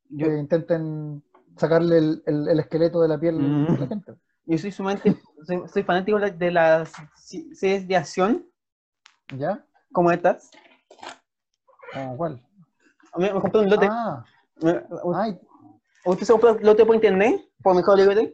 Yo, 0.09 0.27
que 0.27 0.37
intenten 0.37 1.23
sacarle 1.57 1.97
el, 1.97 2.23
el- 2.27 2.47
el 2.49 2.59
esqueleto 2.59 3.01
de 3.01 3.07
la 3.07 3.19
piel 3.19 3.35
Mm. 3.39 3.67
a 3.67 3.77
la 3.79 3.87
gente. 3.87 4.13
yo 4.45 4.57
soy 4.59 4.71
sumamente, 4.71 5.19
soy, 5.43 5.63
soy 5.73 5.81
fanático 5.81 6.19
de 6.19 6.51
las 6.51 6.91
series 7.15 7.87
de 7.87 7.95
acción 7.97 8.45
¿Ya? 9.35 9.65
como 9.91 10.11
estas. 10.11 10.51
¿Cómo 11.93 12.15
cuál? 12.15 12.41
Me, 13.17 13.33
me 13.33 13.41
compré 13.41 13.61
un 13.61 13.69
lote. 13.71 13.87
Ah, 13.89 14.23
Me- 14.61 14.83
ay, 15.15 15.39
¿Usted 16.05 16.27
se 16.27 16.31
compró 16.33 16.53
un 16.53 16.61
lote 16.63 16.85
por 16.85 16.93
internet? 16.93 17.41
Por 17.63 17.73
Mercado 17.73 17.97
Libre. 17.97 18.33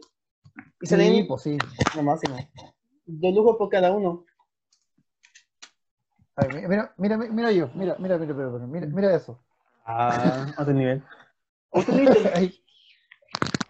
Y 0.82 0.86
sí, 0.86 0.90
salen 0.90 1.26
pues 1.26 1.42
sí. 1.42 1.56
lo 1.96 2.02
máximo. 2.02 2.36
Dos 3.12 3.34
lujos 3.34 3.56
por 3.56 3.68
cada 3.68 3.92
uno. 3.92 4.24
A 6.36 6.44
ver, 6.44 6.68
mira, 6.68 6.94
mira, 6.96 7.16
mira, 7.18 7.32
mira 7.32 7.52
yo, 7.52 7.68
mira, 7.74 7.96
mira, 7.98 8.16
mira, 8.18 8.34
mira, 8.34 8.48
mira, 8.50 8.66
mira, 8.66 8.86
mira 8.86 9.14
eso. 9.14 9.38
Ah, 9.84 10.46
otro 10.56 10.72
nivel. 10.72 11.02
¿Usted 11.72 11.92
lo 11.92 12.00
viste? 12.00 12.34
Ahí, 12.34 12.54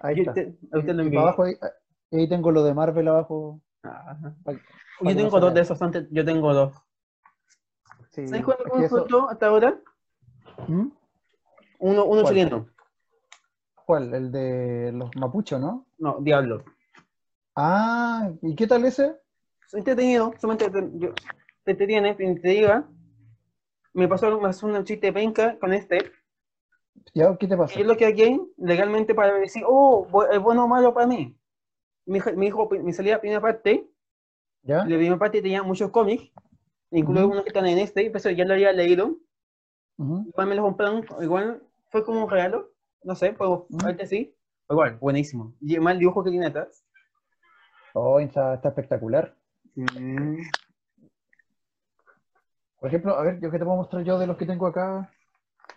ahí 0.00 0.20
está. 0.20 0.34
te- 0.34 0.54
usted 0.72 0.94
lo 0.94 1.20
abajo 1.20 1.44
ahí, 1.44 1.56
ahí 2.12 2.28
tengo 2.28 2.50
lo 2.50 2.62
de 2.62 2.74
Marvel 2.74 3.08
abajo. 3.08 3.60
Yo 5.02 5.16
tengo 5.16 5.40
dos 5.40 5.54
de 5.54 5.60
esos 5.62 5.80
antes. 5.80 6.06
Yo 6.10 6.24
tengo 6.24 6.52
dos. 6.52 6.74
Sí, 8.10 8.26
¿Sabes 8.28 8.44
cuál 8.44 8.58
me 8.76 8.84
hasta 9.30 9.46
ahora? 9.46 9.80
¿Mm? 10.68 10.88
Uno, 11.78 12.04
uno 12.04 12.22
¿Cuál? 12.22 12.34
chileno. 12.34 12.68
¿Cuál? 13.86 14.14
El 14.14 14.30
de 14.30 14.92
los 14.92 15.16
mapuchos, 15.16 15.60
¿no? 15.60 15.86
No, 15.98 16.18
Diablo. 16.20 16.64
Ah, 17.56 18.30
¿y 18.42 18.54
qué 18.54 18.66
tal 18.66 18.84
ese? 18.84 19.19
Es 19.70 19.74
entretenido, 19.74 20.34
solamente 20.40 20.68
te, 20.68 21.70
entretiene, 21.70 22.16
te 22.16 22.24
intriga. 22.24 22.88
Me 23.92 24.08
pasó, 24.08 24.40
pasó 24.40 24.66
un 24.66 24.82
chiste 24.82 25.12
penca 25.12 25.56
con 25.60 25.72
este. 25.72 26.10
¿Ya? 27.14 27.36
¿Qué 27.36 27.46
te 27.46 27.56
pasa? 27.56 27.74
Y 27.74 27.82
yo 27.82 27.84
lo 27.84 27.96
que 27.96 28.06
aquí 28.06 28.40
legalmente 28.56 29.14
para 29.14 29.32
decir, 29.34 29.62
oh, 29.64 30.08
es 30.32 30.40
bueno 30.40 30.64
o 30.64 30.66
malo 30.66 30.92
para 30.92 31.06
mí. 31.06 31.38
Mi 32.04 32.18
hijo, 32.18 32.32
mi 32.32 32.48
hijo 32.48 32.68
me 32.82 32.92
salía 32.92 33.14
la 33.14 33.20
primera 33.20 33.40
parte, 33.40 33.88
¿Ya? 34.64 34.78
la 34.78 34.86
primera 34.86 35.18
parte 35.18 35.40
tenía 35.40 35.62
muchos 35.62 35.90
cómics, 35.90 36.32
incluido 36.90 37.26
Ujú. 37.26 37.34
unos 37.34 37.44
que 37.44 37.50
están 37.50 37.66
en 37.66 37.78
este, 37.78 38.10
pero 38.10 38.30
ya 38.30 38.44
lo 38.44 38.54
había 38.54 38.72
leído. 38.72 39.18
Igual 39.98 40.48
me 40.48 40.56
lo 40.56 40.62
compraron, 40.62 41.06
igual 41.20 41.62
fue 41.90 42.04
como 42.04 42.24
un 42.24 42.30
regalo, 42.30 42.72
no 43.04 43.14
sé, 43.14 43.34
pero 43.38 43.68
ahorita 43.84 44.04
sí. 44.04 44.34
Igual, 44.68 44.96
buenísimo. 44.96 45.54
Y 45.60 45.78
más 45.78 45.92
el 45.92 46.00
dibujo 46.00 46.24
que 46.24 46.30
tiene 46.30 46.46
atrás. 46.46 46.84
Oh, 47.94 48.18
está, 48.18 48.54
está 48.54 48.70
espectacular. 48.70 49.36
Por 52.78 52.88
ejemplo, 52.88 53.16
a 53.16 53.22
ver, 53.22 53.40
yo 53.40 53.50
que 53.50 53.58
te 53.58 53.64
puedo 53.64 53.76
mostrar 53.76 54.02
yo 54.04 54.18
de 54.18 54.26
los 54.26 54.36
que 54.36 54.46
tengo 54.46 54.66
acá. 54.66 55.10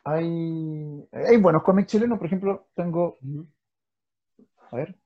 Hay, 0.03 1.07
hay 1.11 1.37
buenos 1.37 1.63
cómics 1.63 1.91
chilenos, 1.91 2.17
por 2.17 2.27
ejemplo, 2.27 2.67
tengo, 2.75 3.17
a 4.71 4.75
ver, 4.75 4.97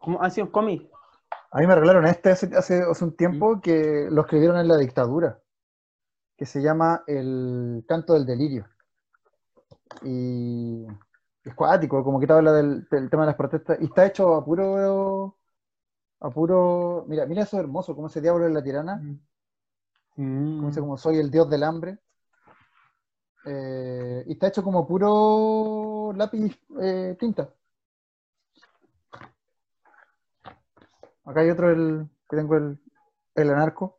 ¿Cómo 0.00 0.22
ha 0.22 0.30
sido 0.30 0.46
un 0.46 0.52
cómic? 0.52 0.88
a 1.50 1.60
mí 1.60 1.66
me 1.66 1.74
regalaron 1.74 2.06
este 2.06 2.30
hace, 2.30 2.54
hace, 2.56 2.82
hace 2.82 3.04
un 3.04 3.16
tiempo 3.16 3.60
que 3.60 4.08
lo 4.10 4.22
escribieron 4.22 4.58
en 4.58 4.68
la 4.68 4.76
dictadura, 4.76 5.40
que 6.36 6.44
se 6.44 6.60
llama 6.60 7.04
El 7.06 7.84
canto 7.88 8.12
del 8.14 8.26
delirio. 8.26 8.66
Y 10.02 10.86
es 11.44 11.54
cuático, 11.54 12.04
como 12.04 12.20
que 12.20 12.26
te 12.26 12.34
habla 12.34 12.52
del, 12.52 12.86
del 12.90 13.08
tema 13.08 13.22
de 13.22 13.28
las 13.28 13.36
protestas. 13.36 13.78
Y 13.80 13.86
está 13.86 14.06
hecho 14.06 14.34
a 14.34 14.44
puro. 14.44 15.37
A 16.20 16.30
puro. 16.30 17.04
Mira, 17.08 17.26
mira 17.26 17.42
eso 17.42 17.58
hermoso, 17.58 17.94
como 17.94 18.08
ese 18.08 18.20
diablo 18.20 18.44
de 18.44 18.52
la 18.52 18.62
tirana. 18.62 19.00
Como 20.14 20.68
dice, 20.68 20.80
como 20.80 20.96
soy 20.96 21.18
el 21.18 21.30
dios 21.30 21.48
del 21.48 21.62
hambre. 21.62 21.98
Eh, 23.44 24.24
y 24.26 24.32
está 24.32 24.48
hecho 24.48 24.62
como 24.62 24.86
puro 24.86 26.12
lápiz 26.14 26.58
eh, 26.82 27.16
tinta. 27.18 27.54
Acá 31.24 31.40
hay 31.40 31.50
otro, 31.50 31.70
el, 31.70 32.08
que 32.28 32.36
tengo 32.36 32.56
el, 32.56 32.78
el 33.34 33.50
anarco. 33.50 33.98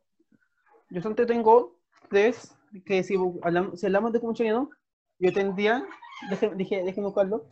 Yo 0.90 1.00
solamente 1.00 1.26
tengo 1.32 1.78
tres, 2.08 2.56
que 2.84 3.02
si 3.02 3.16
hablamos, 3.42 3.80
si 3.80 3.86
hablamos 3.86 4.12
de 4.12 4.20
comunidad, 4.20 4.64
yo 5.18 5.32
tendría, 5.32 5.86
dije, 6.56 6.82
déjeme 6.82 7.06
buscarlo. 7.06 7.46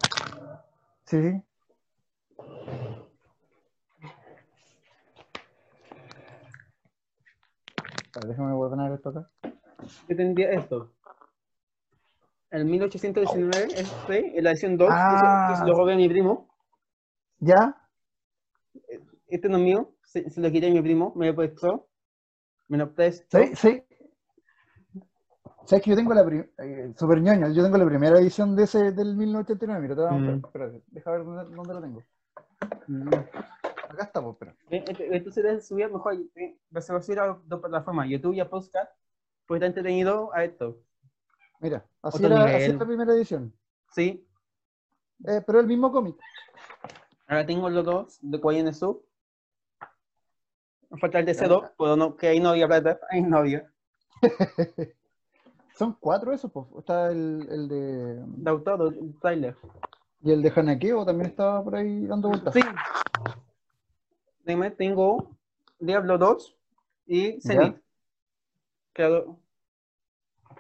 Sí, 1.05 1.23
sí. 1.23 1.43
A 2.39 2.45
ver, 7.83 8.08
déjame 8.27 8.53
ordenar 8.53 8.93
esto 8.93 9.11
acá. 9.11 9.31
Yo 10.09 10.17
tendría 10.17 10.51
esto. 10.53 10.93
El 12.51 12.65
1819, 12.65 13.65
este, 13.77 14.39
en 14.39 14.45
la 14.45 14.51
edición 14.53 14.77
2, 14.77 14.89
Ah. 14.91 15.49
que 15.51 15.57
se 15.61 15.67
lo 15.67 15.75
robé 15.77 15.93
a 15.95 15.97
mi 15.97 16.09
primo. 16.09 16.49
¿Ya? 17.41 17.77
Este 19.29 19.49
no 19.49 19.59
es 19.59 19.63
mío, 19.63 19.93
se, 20.05 20.29
se 20.31 20.41
lo 20.41 20.51
quité 20.51 20.69
a 20.69 20.73
mi 20.73 20.81
primo, 20.81 21.13
me 21.15 21.27
lo 21.27 21.35
prestó. 21.37 21.89
Me 22.69 22.79
lo 22.79 22.93
prestó. 22.95 23.39
Sí, 23.39 23.55
sí. 23.55 23.83
¿Sabes 25.67 25.85
que 25.85 25.91
yo 25.91 25.97
tengo 25.97 26.15
la 26.15 26.23
eh, 26.23 26.95
super 26.97 27.21
ñoño, 27.21 27.51
yo 27.53 27.63
tengo 27.63 27.77
la 27.77 27.85
primera 27.85 28.19
edición 28.19 28.57
de 28.57 28.63
ese 28.65 28.93
del 28.93 29.15
1989, 29.17 29.81
mira, 29.83 29.95
te 29.95 30.01
voy 30.01 30.09
a 30.09 30.13
mostrar, 30.13 30.35
Mm. 30.37 30.47
espérate, 30.47 30.83
deja 30.89 31.11
ver 31.11 31.25
dónde, 31.25 31.55
dónde 31.55 31.75
lo 31.75 31.81
tengo. 31.83 32.03
Mm. 32.87 33.09
Acá 33.89 34.05
está, 34.05 34.21
pues, 34.23 34.35
espera. 34.35 34.55
Eh, 34.71 34.85
ent- 34.85 35.07
Entonces 35.17 35.43
debes 35.45 35.67
subir 35.67 35.91
mejor, 35.91 36.15
eh, 36.37 36.59
se 36.81 36.93
va 36.93 36.99
a 36.99 37.03
subir 37.03 37.21
a 37.21 37.39
dos 37.45 37.61
plataformas, 37.61 38.09
YouTube 38.09 38.35
y 38.35 38.41
a 38.41 38.49
Podcast, 38.49 38.93
pues 39.47 39.59
está 39.59 39.67
entretenido 39.67 40.33
a 40.35 40.45
esto. 40.45 40.79
Mira, 41.61 41.85
así 42.03 42.19
Otro 42.25 42.37
era, 42.37 42.45
así 42.45 42.53
nivel. 42.55 42.71
era 42.71 42.79
la 42.79 42.87
primera 42.87 43.13
edición. 43.15 43.53
Sí, 43.93 44.25
Eh, 45.27 45.43
pero 45.47 45.59
el 45.61 45.67
mismo 45.67 45.91
cómic. 45.91 46.17
ahora 47.27 47.45
tengo 47.47 47.69
los 47.69 47.85
dos 47.85 48.19
de 48.23 48.41
Kuai 48.41 48.59
en 48.61 48.69
el 48.69 48.75
Sub. 48.75 49.05
Falta 51.01 51.19
el 51.19 51.27
de 51.27 51.35
Ya. 51.35 51.41
C2, 51.47 51.73
pero 51.77 51.97
no, 51.97 52.17
que 52.17 52.29
ahí 52.29 52.41
no 52.41 52.51
había 52.51 52.67
plata, 52.69 53.01
ahí 53.11 53.23
no 53.23 53.39
había. 53.39 53.71
Son 55.75 55.97
cuatro 56.01 56.33
esos, 56.33 56.51
pues. 56.53 56.67
Está 56.79 57.11
el, 57.11 57.47
el 57.51 57.69
de. 57.69 58.23
De 58.27 58.51
autor, 58.51 58.95
el 58.95 59.19
trailer. 59.21 59.57
Y 60.23 60.33
el 60.33 60.43
de 60.43 60.53
Hanakeo 60.55 61.05
también 61.05 61.31
estaba 61.31 61.63
por 61.63 61.77
ahí 61.77 62.05
dando 62.07 62.29
vueltas. 62.29 62.53
Sí. 62.55 62.61
Dime, 64.49 64.71
tengo 64.71 65.37
Diablo 65.79 66.17
2 66.17 66.57
y 67.07 67.39
Zenith. 67.43 67.77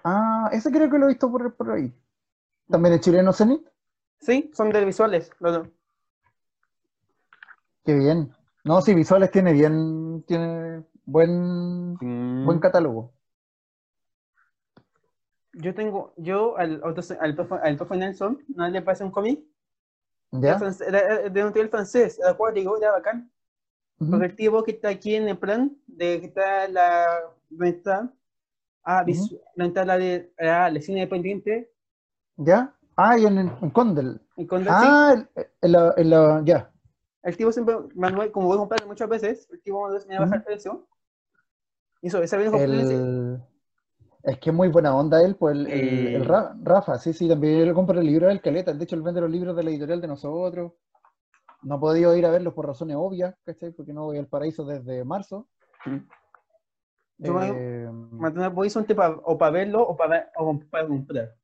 Ah, 0.04 0.50
ese 0.52 0.70
creo 0.70 0.90
que 0.90 0.98
lo 0.98 1.06
he 1.06 1.08
visto 1.08 1.30
por, 1.30 1.54
por 1.56 1.70
ahí. 1.70 1.90
También 2.68 2.92
el 2.94 3.00
chileno 3.00 3.32
Zenith. 3.32 3.66
sí, 4.20 4.50
son 4.52 4.70
de 4.70 4.84
visuales. 4.84 5.30
los 5.40 5.52
dos. 5.54 5.68
Qué 7.82 7.94
bien. 7.94 8.30
No, 8.64 8.82
sí, 8.82 8.94
visuales 8.94 9.30
tiene 9.30 9.54
bien. 9.54 10.22
Tiene 10.26 10.84
buen, 11.06 11.94
Mm. 11.94 12.44
buen 12.44 12.58
catálogo. 12.60 13.10
Yo 15.54 15.74
tengo, 15.74 16.12
yo 16.18 16.58
al, 16.58 16.82
auto- 16.84 17.00
al, 17.18 17.34
profe, 17.34 17.54
al 17.62 17.76
profe 17.76 17.96
Nelson, 17.96 18.44
¿no 18.54 18.68
le 18.68 18.82
parece 18.82 19.04
un 19.04 19.10
cómic? 19.10 19.40
¿Ya? 20.30 20.60
Era, 20.86 21.30
de 21.30 21.42
un 21.44 21.52
nivel 21.54 21.70
francés, 21.70 22.18
era 22.18 22.30
acuático, 22.32 22.76
era 22.76 22.92
bacán. 22.92 23.32
El 24.00 24.36
tipo 24.36 24.62
que 24.62 24.70
está 24.72 24.88
aquí 24.90 25.16
en 25.16 25.28
el 25.28 25.38
plan, 25.38 25.76
de 25.86 26.20
que 26.20 26.26
está 26.26 26.68
la, 26.68 27.06
está, 27.64 28.12
ah, 28.84 29.02
de, 29.04 30.32
ah, 30.38 30.70
la 30.70 30.80
cine 30.80 30.98
independiente, 30.98 31.72
¿Ya? 32.36 32.72
Ah, 32.96 33.18
y 33.18 33.26
en, 33.26 33.38
en 33.38 33.70
Condel. 33.70 34.20
y 34.36 34.46
con 34.46 34.64
Ah, 34.68 35.14
el- 35.34 35.46
en 35.62 35.72
la, 35.72 35.94
en 35.96 36.10
la- 36.10 36.42
ya. 36.44 36.70
el 37.24 37.36
tipo 37.36 37.50
siempre, 37.50 37.76
Manuel, 37.94 38.30
como 38.30 38.46
voy 38.46 38.54
a 38.56 38.58
comprar 38.58 38.86
muchas 38.86 39.08
veces, 39.08 39.48
el 39.50 39.60
tipo 39.62 39.88
me 39.88 40.14
va 40.14 40.16
a 40.16 40.20
bajar 40.20 40.38
el 40.38 40.44
precio. 40.44 40.86
Y 42.00 42.06
eso, 42.08 42.22
esa 42.22 42.36
vez. 42.36 42.52
El, 42.54 43.40
es 44.22 44.38
que 44.38 44.50
es 44.50 44.56
muy 44.56 44.68
buena 44.68 44.94
onda 44.96 45.20
él, 45.24 45.34
pues 45.36 45.56
el, 45.56 45.66
el- 45.66 46.06
el 46.14 46.22
Eh. 46.22 46.24
Ra- 46.24 46.56
Rafa, 46.62 46.98
sí, 46.98 47.12
sí, 47.12 47.28
también 47.28 47.60
él 47.60 47.74
compra 47.74 47.98
el 47.98 48.06
libro 48.06 48.28
del 48.28 48.40
Caleta. 48.40 48.72
De 48.72 48.84
hecho, 48.84 48.94
él 48.94 49.02
vende 49.02 49.20
los 49.20 49.30
libros 49.30 49.56
de 49.56 49.62
la 49.64 49.70
editorial 49.70 50.00
de 50.00 50.06
nosotros. 50.08 50.72
No 51.62 51.76
he 51.76 51.78
podido 51.78 52.16
ir 52.16 52.24
a 52.24 52.30
verlos 52.30 52.54
por 52.54 52.66
razones 52.66 52.96
obvias, 52.98 53.34
¿cachai? 53.44 53.72
Porque 53.72 53.92
no 53.92 54.04
voy 54.04 54.18
al 54.18 54.26
paraíso 54.28 54.64
desde 54.64 55.04
marzo. 55.04 55.48
Yo 57.18 57.40
Eh, 57.42 57.90
por 58.20 58.58
horizonte 58.60 58.94
pa- 58.94 59.20
o 59.24 59.36
para 59.36 59.50
verlo 59.50 59.82
o 59.82 59.96
para, 59.96 60.30
para 60.70 60.86
comprar. 60.86 61.34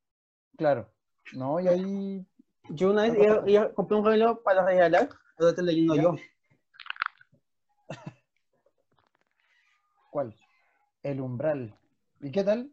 claro. 0.57 0.89
No, 1.33 1.59
y 1.59 1.67
ahí. 1.69 2.27
Yo 2.71 2.91
una 2.91 3.03
vez 3.03 3.17
iba- 3.47 3.73
compré 3.73 3.97
un 3.99 4.05
reloj 4.05 4.43
para 4.43 4.65
regalar, 4.65 5.09
ahora 5.39 5.51
estoy 5.51 5.65
leyendo 5.65 5.97
Ya. 5.97 6.03
yo. 6.03 6.15
¿Cuál? 10.11 10.35
El 11.03 11.21
umbral. 11.21 11.75
¿Y 12.21 12.31
qué 12.31 12.45
tal? 12.45 12.71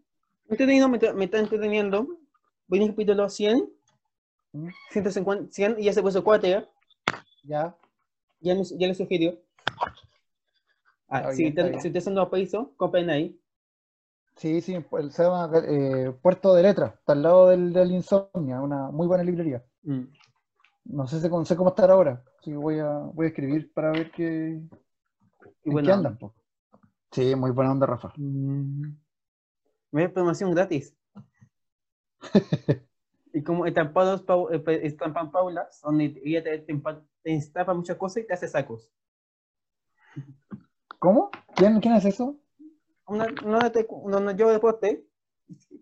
Entretenido, 0.48 0.88
me, 0.90 0.98
está- 0.98 1.14
me 1.14 1.26
está 1.26 1.40
entreteniendo. 1.40 2.08
Voy 2.68 2.80
en 2.80 2.84
el 2.84 2.90
capítulo 2.92 3.30
100, 3.30 3.70
¿Mm? 4.54 4.68
150, 4.92 5.52
100 5.52 5.76
y 5.80 5.86
ya 5.86 5.94
se 5.94 6.02
puso 6.02 6.24
4, 6.24 6.68
¿ya? 7.44 7.76
Ya. 8.42 8.56
Me, 8.56 8.64
ya 8.64 8.88
le 8.88 8.96
sugirió. 8.96 9.38
Ah, 11.08 11.32
si, 11.34 11.52
bien. 11.52 11.80
si 11.82 11.88
ustedes 11.88 12.04
son 12.04 12.16
los 12.16 12.30
países, 12.30 12.60
compren 12.78 13.10
ahí. 13.10 13.38
Sí, 14.38 14.62
sí, 14.62 14.80
pues, 14.90 15.14
se 15.14 15.24
llama 15.24 15.52
eh, 15.68 16.12
Puerto 16.22 16.54
de 16.54 16.64
Letras, 16.64 16.94
está 16.96 17.14
al 17.14 17.22
lado 17.22 17.50
del, 17.50 17.74
del 17.74 17.92
Insomnia, 17.92 18.62
una 18.62 18.90
muy 18.90 19.08
buena 19.08 19.24
librería. 19.24 19.64
Mm. 19.84 20.04
No 20.86 21.06
sé, 21.08 21.30
no 21.30 21.46
sé 21.46 21.56
cómo 21.56 21.70
estar 21.70 21.92
ahora, 21.92 22.24
así 22.40 22.52
que 22.52 22.58
voy 22.58 22.80
a, 22.80 22.90
voy 23.14 23.26
a 23.26 23.30
escribir 23.30 23.72
para 23.74 23.92
ver 23.92 24.10
qué, 24.12 24.60
Y 25.64 25.64
qué 25.64 25.70
bueno, 25.70 25.94
andan. 25.94 26.18
po. 26.18 26.34
Sí, 27.12 27.36
muy 27.36 27.52
buena 27.52 27.72
onda, 27.72 27.86
Rafa. 27.86 28.14
Mm. 28.16 28.96
Me 29.92 30.10
promoción 30.10 30.56
gratis. 30.56 30.96
y 33.34 33.44
como 33.44 33.66
estampados, 33.66 34.24
eh, 34.52 34.80
estampan 34.84 35.32
paulas, 35.32 35.82
donde 35.82 36.20
ella 36.24 36.42
te, 36.44 36.66
empa- 36.68 37.04
te 37.24 37.36
estampa 37.36 37.74
muchas 37.74 37.98
cosas 37.98 38.24
y 38.24 38.28
te 38.28 38.34
hace 38.34 38.48
sacos. 38.48 38.92
¿Cómo? 41.00 41.32
¿Quién, 41.56 41.80
quién 41.80 41.96
es 41.96 42.06
eso? 42.06 42.38
Una, 43.08 43.28
te- 43.72 43.88
no, 44.06 44.20
no, 44.20 44.32
yo 44.32 44.50
deporte, 44.50 45.06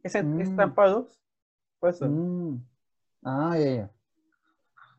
es 0.03 0.23
Mm. 0.23 0.39
estampados, 0.41 1.21
por 1.79 1.89
eso, 1.89 2.07
Mm. 2.07 2.63
Ah, 3.23 3.57
ya, 3.57 3.91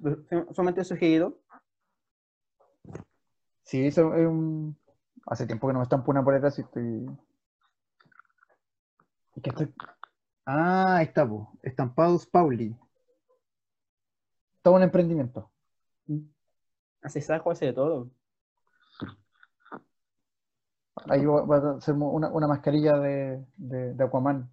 ya. 0.01 0.53
solamente 0.53 0.85
sugerido. 0.85 1.41
Sí, 3.63 3.87
eso 3.87 4.15
es 4.15 4.27
un... 4.27 4.77
Hace 5.27 5.47
tiempo 5.47 5.67
que 5.67 5.73
no 5.73 5.79
me 5.81 5.85
estampo 5.85 6.11
una 6.11 6.25
polera, 6.25 6.49
así 6.49 6.63
estoy... 6.63 7.07
Es 9.37 9.43
que 9.43 9.51
estoy... 9.51 9.75
Ah, 10.45 10.97
ahí 10.97 11.07
está, 11.07 11.29
po. 11.29 11.53
Estampados 11.63 12.27
Pauli. 12.27 12.75
Todo 14.63 14.75
un 14.75 14.83
emprendimiento. 14.83 15.50
Hace 17.03 17.21
sacos, 17.21 17.53
hace 17.53 17.67
de 17.67 17.73
todo. 17.73 18.11
Ahí 21.09 21.25
va 21.25 21.57
a 21.57 21.77
hacer 21.77 21.95
una, 21.95 22.29
una 22.29 22.47
mascarilla 22.47 22.99
de, 22.99 23.45
de, 23.57 23.95
de 23.95 24.05
Aquaman. 24.05 24.51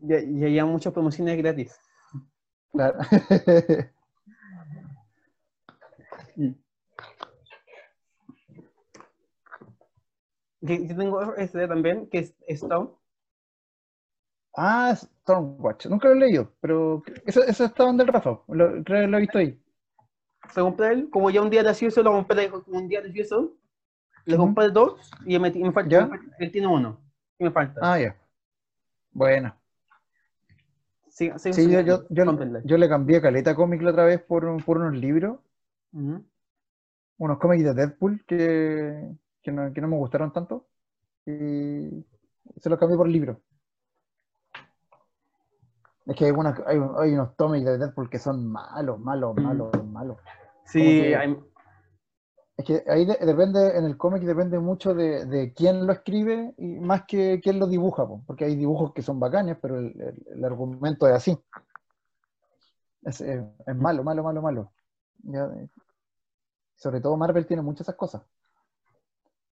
Ya, 0.00 0.20
ya 0.20 0.48
llevan 0.48 0.70
muchas 0.72 0.92
promociones 0.92 1.36
gratis. 1.38 1.78
Claro. 2.72 2.98
Yo, 10.60 10.74
yo 10.74 10.96
tengo 10.96 11.34
este 11.36 11.68
también, 11.68 12.08
que 12.08 12.18
es 12.18 12.34
Stone. 12.48 12.90
ah, 14.56 14.96
Stormwatch. 15.26 15.86
Nunca 15.86 16.08
lo 16.08 16.14
he 16.14 16.18
leído, 16.18 16.52
pero 16.60 17.02
eso, 17.26 17.42
eso 17.42 17.64
estaba 17.64 17.90
en 17.90 17.96
del 17.96 18.06
Rafa. 18.06 18.38
Lo, 18.46 18.84
creo 18.84 19.02
que 19.02 19.06
lo 19.08 19.16
he 19.16 19.20
visto 19.20 19.38
ahí. 19.38 19.60
Se 20.54 20.60
compré 20.60 20.92
él, 20.92 21.10
como 21.10 21.30
ya 21.30 21.42
un 21.42 21.50
día 21.50 21.64
de 21.64 21.70
eso, 21.70 22.02
lo 22.02 22.12
compré 22.12 22.48
como 22.48 22.78
un 22.78 22.86
día 22.86 23.02
de 23.02 23.10
eso. 23.20 23.56
Le 24.24 24.36
compré 24.36 24.70
dos 24.70 25.10
y 25.24 25.38
me, 25.38 25.50
falta, 25.72 25.88
¿Ya? 25.88 26.08
él 26.38 26.52
tiene 26.52 26.68
uno. 26.68 27.00
Y 27.38 27.44
me 27.44 27.50
falta. 27.50 27.80
Ah, 27.82 27.98
ya. 27.98 28.16
Bueno. 29.10 29.54
Sí, 31.08 31.30
sí, 31.38 31.52
Sí, 31.52 31.70
yo, 31.70 31.80
yo, 31.80 32.06
yo, 32.10 32.76
le 32.76 32.88
cambié 32.88 33.20
caleta 33.20 33.54
cómic 33.54 33.82
la 33.82 33.90
otra 33.90 34.04
vez 34.04 34.20
por, 34.20 34.62
por 34.64 34.78
unos 34.78 34.94
libros, 34.94 35.38
unos 35.92 37.38
cómics 37.38 37.64
de 37.64 37.74
Deadpool 37.74 38.24
que, 38.26 39.08
que, 39.42 39.52
no, 39.52 39.72
que 39.72 39.80
no 39.80 39.88
me 39.88 39.96
gustaron 39.96 40.32
tanto. 40.32 40.66
Y 41.24 42.04
se 42.58 42.68
los 42.68 42.78
cambié 42.78 42.96
por 42.96 43.08
libros. 43.08 43.38
Es 46.06 46.16
que 46.16 46.26
hay, 46.26 46.30
una- 46.30 46.56
hay, 46.66 46.78
hay 46.98 47.12
unos 47.14 47.32
cómics 47.36 47.64
de 47.66 47.78
Deadpool 47.78 48.08
que 48.08 48.18
son 48.18 48.46
malos, 48.46 48.98
malos, 49.00 49.34
Mm. 49.36 49.42
malos, 49.42 49.84
malos. 49.86 50.18
Sí, 50.64 50.80
que- 50.80 51.16
hay- 51.16 51.38
Es 52.58 52.64
que 52.64 52.84
ahí 52.88 53.04
de- 53.04 53.18
depende, 53.20 53.76
en 53.76 53.84
el 53.84 53.98
cómic 53.98 54.22
depende 54.22 54.58
mucho 54.58 54.94
de, 54.94 55.26
de 55.26 55.52
quién 55.52 55.86
lo 55.86 55.92
escribe 55.92 56.54
y 56.56 56.78
más 56.80 57.04
que 57.06 57.38
quién 57.42 57.58
lo 57.58 57.66
dibuja, 57.66 58.06
po, 58.08 58.22
porque 58.26 58.46
hay 58.46 58.56
dibujos 58.56 58.94
que 58.94 59.02
son 59.02 59.20
bacanes, 59.20 59.58
pero 59.60 59.78
el, 59.78 59.86
el- 60.00 60.26
el 60.36 60.44
argumento 60.44 61.06
es 61.06 61.14
así. 61.14 61.38
Es, 63.02 63.20
es- 63.20 63.44
es 63.66 63.76
malo, 63.76 64.02
malo, 64.02 64.22
malo, 64.22 64.40
malo. 64.40 64.72
Ya, 65.24 65.44
eh, 65.44 65.68
sobre 66.76 67.00
todo 67.02 67.16
Marvel 67.18 67.46
tiene 67.46 67.62
muchas 67.62 67.82
esas 67.82 67.96
cosas. 67.96 68.22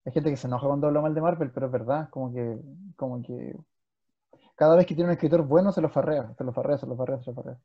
Hay 0.06 0.12
gente 0.12 0.30
que 0.30 0.36
se 0.38 0.46
enoja 0.46 0.66
cuando 0.66 0.86
habla 0.86 1.00
mal 1.02 1.14
de 1.14 1.20
Marvel, 1.20 1.50
pero 1.50 1.66
es 1.66 1.72
verdad, 1.72 2.08
como 2.10 2.32
que, 2.32 2.58
como 2.96 3.22
que 3.22 3.54
cada 4.56 4.76
vez 4.76 4.86
que 4.86 4.94
tiene 4.94 5.08
un 5.10 5.14
escritor 5.14 5.42
bueno 5.42 5.72
se 5.72 5.80
lo 5.80 5.88
farrea, 5.88 6.34
se 6.36 6.44
lo 6.44 6.52
farrea, 6.52 6.78
se 6.78 6.86
lo 6.86 6.96
farrea, 6.96 7.18
se 7.22 7.30
lo 7.30 7.34
farrea. 7.34 7.58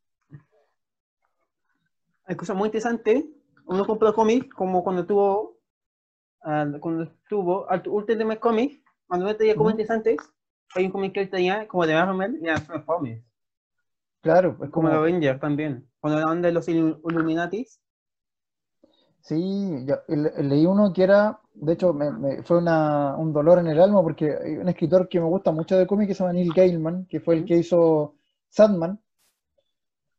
hay 2.25 2.35
cosas 2.35 2.55
muy 2.55 2.67
interesantes. 2.67 3.25
Uno 3.65 3.85
compra 3.85 4.13
cómics 4.13 4.49
como 4.53 4.83
cuando 4.83 5.05
tuvo, 5.05 5.57
ah, 6.43 6.65
cuando 6.79 7.03
estuvo 7.03 7.69
al 7.69 7.81
Ultimate 7.87 8.39
Comics, 8.39 8.81
cuando 9.07 9.25
no 9.27 9.35
tenía 9.35 9.55
cómics 9.55 9.79
interesantes, 9.79 10.17
hay 10.75 10.85
un 10.85 10.91
cómic 10.91 11.13
que 11.13 11.21
él 11.21 11.29
tenía 11.29 11.67
como 11.67 11.85
de 11.85 11.93
Marvel 11.93 12.39
y 12.41 12.45
era 12.47 12.59
Transformers, 12.59 13.23
Claro, 14.21 14.51
es 14.51 14.57
como 14.57 14.71
como, 14.71 14.89
de 14.89 14.95
Avengers 14.95 15.39
también. 15.39 15.89
Cuando 15.99 16.19
hablan 16.19 16.41
de 16.41 16.51
los 16.51 16.67
Illu- 16.67 16.99
Illuminatis, 17.09 17.81
Sí, 19.29 19.85
yo 19.85 19.95
le- 20.07 20.43
leí 20.43 20.65
uno 20.65 20.91
que 20.91 21.03
era, 21.03 21.39
de 21.53 21.73
hecho, 21.73 21.93
me, 21.93 22.11
me- 22.11 22.41
fue 22.43 22.57
una- 22.57 23.15
un 23.15 23.31
dolor 23.31 23.59
en 23.59 23.67
el 23.67 23.79
alma 23.79 24.01
porque 24.01 24.25
hay 24.43 24.57
un 24.57 24.67
escritor 24.69 25.07
que 25.07 25.19
me 25.19 25.27
gusta 25.27 25.51
mucho 25.51 25.77
de 25.77 25.85
cómic 25.87 26.07
que 26.07 26.15
se 26.15 26.23
llama 26.23 26.33
Neil 26.33 26.51
Gaiman, 26.53 27.05
que 27.05 27.19
fue 27.19 27.35
el 27.35 27.45
que 27.45 27.57
hizo 27.57 28.15
Sandman, 28.49 28.99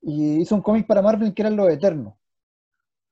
y 0.03 0.41
hizo 0.43 0.55
un 0.55 0.63
cómic 0.63 0.87
para 0.87 1.01
Marvel 1.03 1.33
que 1.35 1.43
era 1.43 1.51
Los 1.51 1.71
Eternos. 1.71 2.15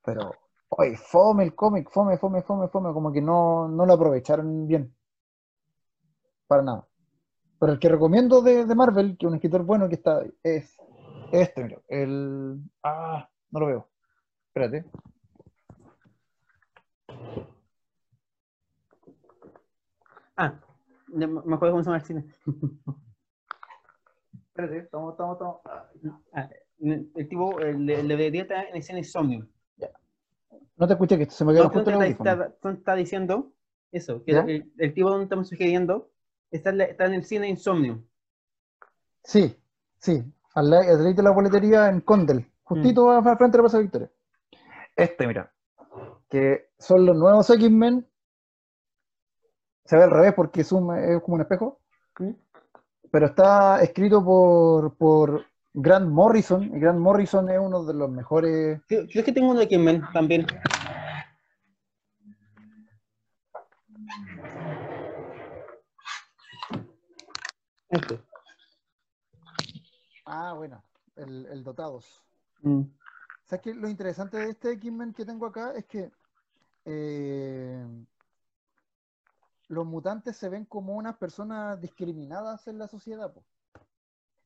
Pero, 0.05 0.31
oye, 0.69 0.97
fome 0.97 1.43
el 1.45 1.55
cómic, 1.55 1.89
fome, 1.91 2.17
fome, 2.17 2.41
fome, 2.41 2.67
fome, 2.67 2.93
como 2.93 3.11
que 3.13 3.21
no, 3.21 3.67
no 3.69 3.85
lo 3.85 3.93
aprovecharon 3.93 4.67
bien. 4.67 4.93
Para 6.47 6.63
nada. 6.63 6.87
Pero 7.59 7.73
el 7.73 7.79
que 7.79 7.89
recomiendo 7.89 8.41
de, 8.41 8.65
de 8.65 8.75
Marvel, 8.75 9.17
que 9.17 9.25
es 9.25 9.29
un 9.29 9.35
escritor 9.35 9.63
bueno 9.63 9.89
que 9.89 9.95
está, 9.95 10.23
es 10.43 10.77
este, 11.31 11.63
mira, 11.63 11.79
el... 11.87 12.59
Ah, 12.83 13.29
no 13.51 13.59
lo 13.61 13.67
veo. 13.67 13.89
Espérate. 14.47 14.85
Ah, 20.37 20.53
me 21.07 21.25
acuerdo 21.25 21.71
cómo 21.73 21.83
se 21.83 21.89
llama 21.89 21.97
el 21.97 22.05
cine. 22.05 22.25
Espérate, 24.49 24.77
estamos, 24.79 25.11
estamos, 25.13 25.33
estamos. 25.37 25.61
Ah, 26.33 26.49
el 26.81 27.27
tipo, 27.29 27.59
el, 27.59 27.85
de- 27.85 27.99
el 28.01 28.07
de 28.07 28.31
dieta 28.31 28.63
en 28.63 28.75
escena 28.75 28.99
Insomnio. 28.99 29.47
No 30.77 30.87
te 30.87 30.93
escuché, 30.93 31.17
que 31.17 31.25
se 31.29 31.43
me 31.45 31.53
quedó 31.53 31.63
No, 31.65 31.69
justo 31.69 31.89
el 31.89 31.95
tú 31.97 32.01
audífono. 32.03 32.31
está, 32.31 32.69
está 32.71 32.95
diciendo 32.95 33.51
eso, 33.91 34.23
que 34.23 34.31
el, 34.31 34.71
el 34.77 34.93
tipo 34.93 35.09
donde 35.09 35.23
estamos 35.25 35.49
sugiriendo 35.49 36.09
está 36.51 36.69
en, 36.69 36.81
está 36.81 37.05
en 37.05 37.13
el 37.15 37.23
cine 37.25 37.49
Insomnio. 37.49 38.03
Sí, 39.23 39.55
sí. 39.97 40.23
Al 40.55 40.69
la- 40.69 40.79
al 40.79 41.03
ladito 41.03 41.17
de 41.17 41.23
la 41.23 41.31
boletería 41.31 41.89
en 41.89 41.99
Condel, 42.01 42.45
justito 42.63 43.11
al 43.11 43.23
frente 43.23 43.51
de 43.51 43.57
la 43.57 43.63
Plaza 43.63 43.79
Victoria. 43.79 44.09
Este, 44.95 45.27
mira. 45.27 45.51
Que 46.29 46.69
son 46.77 47.05
los 47.05 47.15
nuevos 47.15 47.49
X-Men. 47.49 48.07
Se 49.85 49.97
ve 49.97 50.03
al 50.03 50.11
revés 50.11 50.33
porque 50.35 50.61
es, 50.61 50.71
un- 50.71 50.95
es 50.97 51.21
como 51.21 51.35
un 51.35 51.41
espejo. 51.41 51.79
Pero 53.11 53.25
está 53.25 53.81
escrito 53.81 54.23
por, 54.23 54.95
por 54.95 55.45
Grant 55.73 56.07
Morrison. 56.09 56.63
Y 56.63 56.79
Grant 56.79 56.99
Morrison 56.99 57.49
es 57.49 57.59
uno 57.59 57.83
de 57.83 57.93
los 57.95 58.09
mejores. 58.11 58.81
Creo, 58.87 59.07
creo 59.07 59.23
que 59.23 59.31
tengo 59.31 59.49
uno 59.49 59.59
de 59.59 59.65
X-Men 59.65 60.03
también. 60.13 60.45
Este. 67.89 68.19
Ah, 70.25 70.53
bueno. 70.53 70.83
El, 71.15 71.45
el 71.47 71.63
Dotados. 71.63 72.23
Mm. 72.61 72.81
¿Sabes 73.49 73.63
qué? 73.63 73.73
Lo 73.73 73.89
interesante 73.89 74.37
de 74.37 74.51
este 74.51 74.71
X-Men 74.73 75.11
que 75.13 75.25
tengo 75.25 75.47
acá 75.47 75.73
es 75.75 75.85
que 75.85 76.11
eh, 76.85 77.83
los 79.69 79.85
mutantes 79.87 80.37
se 80.37 80.49
ven 80.49 80.65
como 80.65 80.95
unas 80.95 81.17
personas 81.17 81.81
discriminadas 81.81 82.67
en 82.67 82.77
la 82.77 82.87
sociedad. 82.87 83.33
po. 83.33 83.43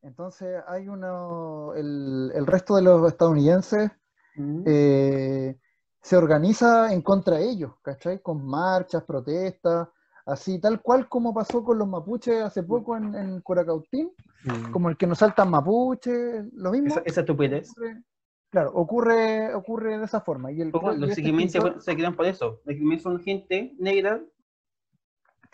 Entonces 0.02 0.64
hay 0.68 0.88
uno, 0.88 1.74
el, 1.76 2.32
el 2.34 2.46
resto 2.46 2.76
de 2.76 2.82
los 2.84 3.08
estadounidenses 3.12 3.92
Mm. 4.36 4.64
eh, 4.66 5.60
se 6.02 6.18
organiza 6.18 6.92
en 6.92 7.04
contra 7.04 7.38
de 7.38 7.48
ellos, 7.52 7.74
¿cachai? 7.84 8.20
Con 8.20 8.44
marchas, 8.44 9.04
protestas, 9.04 9.90
así 10.26 10.58
tal 10.60 10.82
cual 10.82 11.08
como 11.08 11.36
pasó 11.36 11.64
con 11.64 11.78
los 11.78 11.88
mapuches 11.88 12.42
hace 12.44 12.64
poco 12.64 12.98
en, 12.98 13.14
en 13.14 13.42
Curacautín, 13.42 14.12
Mm. 14.44 14.72
como 14.72 14.90
el 14.90 14.98
que 14.98 15.06
nos 15.06 15.20
saltan 15.20 15.52
mapuches, 15.52 16.52
lo 16.54 16.72
mismo. 16.72 16.88
Esa, 16.88 17.02
esa 17.06 17.20
estupidez. 17.22 17.72
Claro, 18.54 18.72
ocurre, 18.76 19.52
ocurre 19.56 19.98
de 19.98 20.06
esa 20.06 20.22
forma. 20.22 20.52
Y 20.52 20.62
el, 20.62 20.70
Ojo, 20.74 20.94
y 20.94 21.00
Los 21.00 21.10
este 21.10 21.22
X-Men 21.22 21.50
se, 21.50 21.96
crean 21.96 22.16
por 22.16 22.28
eso. 22.28 22.62
Los 22.66 22.76
X-Men 22.76 23.00
son 23.00 23.20
gente 23.20 23.74
negra, 23.80 24.22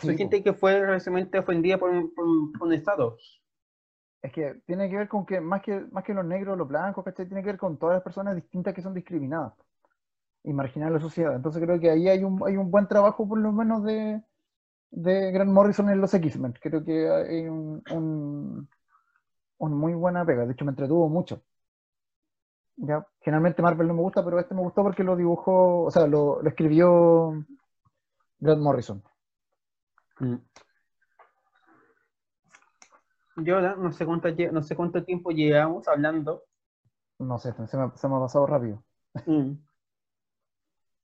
son 0.01 0.17
gente 0.17 0.43
que 0.43 0.51
fue 0.53 0.85
recientemente 0.85 1.39
ofendida 1.39 1.77
por, 1.77 1.91
un- 1.91 2.13
por, 2.13 2.25
por 2.59 2.67
un 2.67 2.73
Estado. 2.73 3.15
es 4.21 4.31
que 4.33 4.55
tiene 4.65 4.89
que 4.89 4.97
ver 4.97 5.07
con 5.07 5.25
que 5.25 5.39
más 5.39 5.61
que 5.61 5.79
más 5.91 6.03
que 6.03 6.13
los 6.13 6.25
negros, 6.25 6.57
los 6.57 6.67
blancos, 6.67 7.03
¿cachai? 7.05 7.25
Tiene 7.27 7.41
que 7.41 7.47
ver 7.47 7.57
con 7.57 7.77
todas 7.77 7.95
las 7.95 8.03
personas 8.03 8.35
distintas 8.35 8.73
que 8.73 8.81
son 8.81 8.93
discriminadas 8.93 9.53
y 10.43 10.53
marginadas 10.53 10.91
en 10.91 10.95
la 10.95 11.01
sociedad. 11.01 11.35
Entonces 11.35 11.61
creo 11.63 11.79
que 11.79 11.89
ahí 11.91 12.09
hay 12.09 12.23
un, 12.23 12.41
hay 12.47 12.57
un 12.57 12.71
buen 12.71 12.87
trabajo 12.87 13.27
por 13.27 13.39
lo 13.39 13.51
menos 13.53 13.83
de, 13.83 14.21
de 14.91 15.31
Grant 15.33 15.51
Morrison 15.51 15.89
en 15.89 16.01
los 16.01 16.13
X-Men. 16.13 16.53
Creo 16.61 16.83
que 16.85 17.09
hay 17.09 17.47
un, 17.47 17.83
un, 17.91 18.69
un 19.59 19.73
muy 19.75 19.93
buena 19.93 20.25
pega. 20.25 20.45
De 20.45 20.53
hecho, 20.53 20.65
me 20.65 20.71
entretuvo 20.71 21.09
mucho. 21.09 21.43
Ya, 22.81 23.05
generalmente 23.19 23.61
Marvel 23.61 23.87
no 23.87 23.93
me 23.93 24.01
gusta, 24.01 24.23
pero 24.23 24.39
este 24.39 24.55
me 24.55 24.61
gustó 24.61 24.83
porque 24.83 25.03
lo 25.03 25.17
dibujó, 25.17 25.83
o 25.83 25.91
sea, 25.91 26.07
lo, 26.07 26.41
lo 26.41 26.49
escribió 26.49 27.45
Grant 28.39 28.61
Morrison. 28.61 29.03
Mm. 30.19 30.35
Yo 33.43 33.61
no 33.61 33.91
sé 33.91 34.05
cuánto, 34.05 34.29
no 34.51 34.63
sé 34.63 34.75
cuánto 34.75 35.03
tiempo 35.03 35.31
llevamos 35.31 35.87
hablando. 35.87 36.43
No 37.19 37.37
sé, 37.37 37.51
se 37.53 37.61
me, 37.61 37.67
se 37.67 38.07
me 38.07 38.15
ha 38.15 38.19
pasado 38.19 38.45
rápido. 38.45 38.81
Mm. 39.25 39.53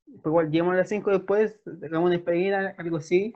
Pero 0.05 0.29
igual, 0.29 0.49
llegamos 0.49 0.73
a 0.75 0.77
las 0.77 0.89
5 0.89 1.11
después, 1.11 1.59
hagamos 1.83 2.07
una 2.07 2.15
despedida, 2.15 2.73
algo 2.77 2.97
así. 2.97 3.35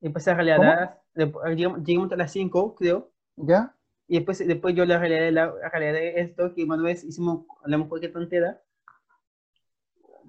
y 0.00 0.06
Empecé 0.06 0.30
a 0.30 0.34
relatar. 0.34 1.02
llegamos 1.14 2.12
a 2.12 2.16
las 2.16 2.30
5, 2.30 2.76
creo. 2.76 3.10
¿Ya? 3.36 3.74
Y 4.10 4.16
después, 4.16 4.44
después 4.44 4.74
yo 4.74 4.84
le 4.84 4.98
relaré, 4.98 5.30
la, 5.30 5.54
relaré 5.72 6.20
esto 6.20 6.52
que 6.52 6.64
una 6.64 6.82
vez 6.82 7.04
hicimos, 7.04 7.46
hablamos 7.62 7.86
cualquier 7.86 8.12
tontera. 8.12 8.60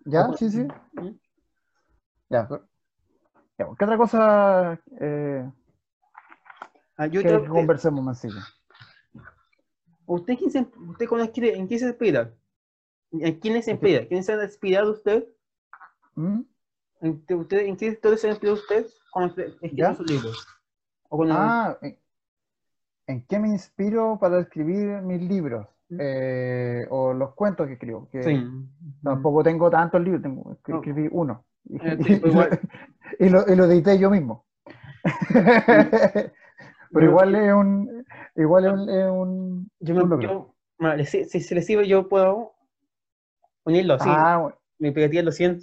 ¿Ya? 0.06 0.22
Ojo. 0.28 0.38
Sí, 0.38 0.52
sí. 0.52 0.68
Mm. 0.94 1.10
Ya. 2.30 2.48
¿Qué 3.58 3.64
otra 3.64 3.98
cosa 3.98 4.80
eh, 5.00 5.52
Ah, 6.96 7.08
yo 7.08 7.24
que, 7.24 7.48
conversemos, 7.48 8.04
Mancillo? 8.04 8.40
¿Usted, 10.06 10.38
quién 10.38 10.52
se, 10.52 10.60
usted 10.60 11.08
en 11.56 11.66
quién 11.68 11.80
se 11.80 11.88
inspira? 11.88 12.32
¿En 13.14 13.40
quién 13.40 13.64
se 13.64 13.72
inspira? 13.72 14.06
¿Quién 14.08 14.24
se 14.24 14.34
ha 14.34 14.44
inspirado 14.44 14.92
usted? 14.92 15.28
¿Mm? 16.14 16.42
¿En, 17.02 17.26
qué- 17.26 17.34
usted, 17.34 17.66
¿En 17.66 17.76
qué 17.76 17.88
historia 17.88 18.18
se 18.20 18.28
ha 18.28 18.30
inspirado 18.30 18.60
usted 18.60 18.86
cuando 19.12 19.42
escribió 19.42 19.96
sus 19.96 20.08
libros? 20.08 20.48
O 21.10 21.18
cuando- 21.18 21.34
Ah, 21.36 21.80
¿en, 21.82 21.98
en 23.12 23.26
qué 23.28 23.40
me 23.40 23.50
inspiro 23.50 24.18
para 24.20 24.40
escribir 24.40 25.02
mis 25.02 25.22
libros? 25.22 25.68
Mm. 25.90 25.98
Eh, 26.00 26.86
o 26.90 27.14
los 27.14 27.34
cuentos 27.36 27.68
que 27.68 27.74
escribo. 27.74 28.10
Que 28.10 28.24
sí. 28.24 28.44
Tampoco 29.04 29.44
tengo 29.44 29.70
tantos 29.70 30.02
libros, 30.02 30.22
tengo, 30.22 30.58
No. 30.68 30.78
escribí 30.78 31.08
uno. 31.12 31.44
Y, 31.66 31.76
Eh, 31.78 31.98
sí, 32.04 32.16
pues 32.16 32.34
y 33.20 33.30
lo, 33.30 33.46
y 33.48 33.56
lo 33.56 33.66
edité 33.66 34.00
yo 34.00 34.10
mismo. 34.10 34.46
Pero 36.94 37.06
igual 37.06 37.36
es 37.36 37.54
un. 37.54 38.06
Igual 38.36 38.66
es 38.66 38.72
un. 38.74 38.90
es 38.90 39.10
un- 39.10 39.72
Yo, 39.80 39.96
un 39.96 40.02
me, 40.02 40.10
logro. 40.10 40.28
yo 40.30 40.56
vale, 40.80 41.06
si, 41.06 41.26
si 41.26 41.40
se 41.42 41.56
le 41.56 41.62
sirve, 41.62 41.88
yo 41.88 42.08
puedo 42.08 42.54
unirlo 43.66 43.96
así. 43.96 44.10
ah, 44.10 44.40
bu- 44.40 44.56
Me 44.80 44.92
pegaría 44.92 45.24
los 45.24 45.36
100. 45.36 45.60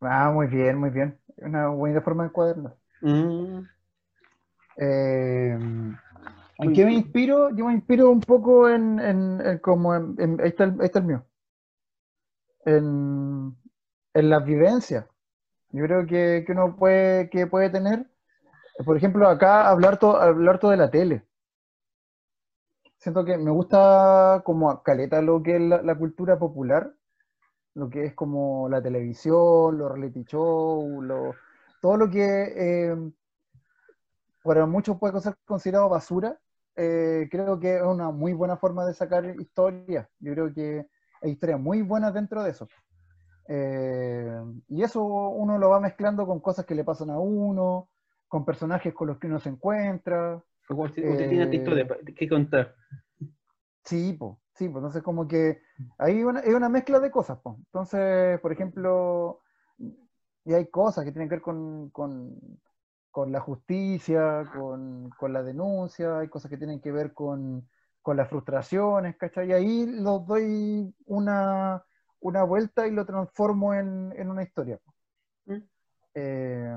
ah, 0.00 0.30
muy 0.32 0.46
bien, 0.46 0.76
muy 0.78 0.90
bien. 0.90 1.18
Una 1.38 1.68
buena 1.68 2.00
forma 2.00 2.24
de 2.24 2.28
encuadernar. 2.28 2.74
Mm, 3.02 3.66
Eh, 4.76 5.56
¿En 6.58 6.72
qué 6.72 6.84
me 6.84 6.92
inspiro? 6.94 7.50
Yo 7.50 7.66
me 7.66 7.74
inspiro 7.74 8.10
un 8.10 8.20
poco 8.20 8.68
en, 8.68 8.98
en- 9.00 9.40
en 9.44 9.58
como 9.58 9.94
en, 9.94 10.14
en- 10.18 10.40
ahí, 10.40 10.48
está 10.48 10.64
el, 10.64 10.72
ahí 10.80 10.86
está 10.86 10.98
el 11.00 11.04
mío. 11.06 11.24
En, 12.64 13.54
en 14.14 14.30
las 14.30 14.44
vivencias. 14.44 15.06
Yo 15.70 15.84
creo 15.84 16.06
que, 16.06 16.44
que 16.46 16.52
uno 16.52 16.76
puede, 16.76 17.30
que 17.30 17.46
puede 17.46 17.70
tener, 17.70 18.06
por 18.84 18.96
ejemplo, 18.96 19.28
acá 19.28 19.68
hablar 19.68 19.98
todo, 19.98 20.20
hablar 20.20 20.58
todo 20.60 20.72
de 20.72 20.76
la 20.78 20.90
tele. 20.90 21.24
siento 22.98 23.24
que 23.24 23.36
me 23.36 23.50
gusta 23.50 24.42
como 24.44 24.82
caleta 24.82 25.20
lo 25.22 25.42
que 25.42 25.56
es 25.56 25.62
la, 25.62 25.82
la 25.82 25.94
cultura 25.96 26.38
popular, 26.38 26.94
lo 27.74 27.90
que 27.90 28.04
es 28.06 28.14
como 28.14 28.68
la 28.68 28.82
televisión, 28.82 29.78
los 29.78 29.92
reality 29.92 30.24
shows, 30.24 31.04
lo- 31.04 31.34
todo 31.80 31.96
lo 31.98 32.10
que 32.10 32.24
eh, 32.56 32.96
para 34.42 34.66
muchos 34.66 34.98
puede 34.98 35.20
ser 35.20 35.34
considerado 35.44 35.88
basura, 35.88 36.38
eh, 36.76 37.28
creo 37.30 37.58
que 37.60 37.76
es 37.76 37.82
una 37.82 38.10
muy 38.10 38.32
buena 38.32 38.56
forma 38.56 38.84
de 38.86 38.94
sacar 38.94 39.24
historias. 39.40 40.08
Yo 40.18 40.32
creo 40.32 40.52
que 40.52 40.86
hay 41.22 41.30
historias 41.32 41.60
muy 41.60 41.82
buenas 41.82 42.14
dentro 42.14 42.42
de 42.42 42.50
eso. 42.50 42.68
Eh, 43.48 44.42
y 44.68 44.82
eso 44.82 45.04
uno 45.04 45.58
lo 45.58 45.70
va 45.70 45.80
mezclando 45.80 46.26
con 46.26 46.40
cosas 46.40 46.64
que 46.66 46.74
le 46.74 46.84
pasan 46.84 47.10
a 47.10 47.18
uno, 47.18 47.88
con 48.28 48.44
personajes 48.44 48.94
con 48.94 49.08
los 49.08 49.18
que 49.18 49.26
uno 49.26 49.40
se 49.40 49.50
encuentra. 49.50 50.42
Usted 50.70 51.28
tiene 51.28 51.44
Eh, 51.44 51.56
historia 51.56 51.86
pa- 51.86 51.98
que 52.16 52.28
contar. 52.28 52.74
Sí, 53.84 54.14
pues, 54.18 54.32
sí, 54.54 54.68
pues, 54.68 54.76
entonces 54.80 55.02
como 55.02 55.28
que 55.28 55.60
hay 55.98 56.22
una, 56.24 56.40
es 56.40 56.54
una 56.54 56.68
mezcla 56.68 57.00
de 57.00 57.10
cosas, 57.10 57.38
pues. 57.42 57.56
Entonces, 57.58 58.40
por 58.40 58.52
ejemplo, 58.52 59.40
y 60.44 60.52
hay 60.54 60.66
cosas 60.70 61.04
que 61.04 61.12
tienen 61.12 61.28
que 61.28 61.36
ver 61.36 61.42
con, 61.42 61.90
con, 61.90 62.38
con 63.14 63.30
la 63.32 63.40
justicia, 63.40 64.44
con, 64.52 65.08
con 65.20 65.32
la 65.32 65.44
denuncia, 65.44 66.18
hay 66.18 66.28
cosas 66.28 66.50
que 66.50 66.58
tienen 66.58 66.80
que 66.80 66.90
ver 66.92 67.14
con, 67.14 67.68
con 68.02 68.16
las 68.16 68.28
frustraciones, 68.28 69.16
¿cachai? 69.16 69.50
Y 69.50 69.52
ahí 69.52 69.86
lo 69.86 70.18
doy 70.18 70.92
una, 71.06 71.84
una 72.20 72.42
vuelta 72.42 72.88
y 72.88 72.90
lo 72.90 73.06
transformo 73.06 73.72
en, 73.72 74.12
en 74.16 74.30
una 74.30 74.42
historia. 74.42 74.80
¿Mm? 75.46 75.60
Eh, 76.14 76.76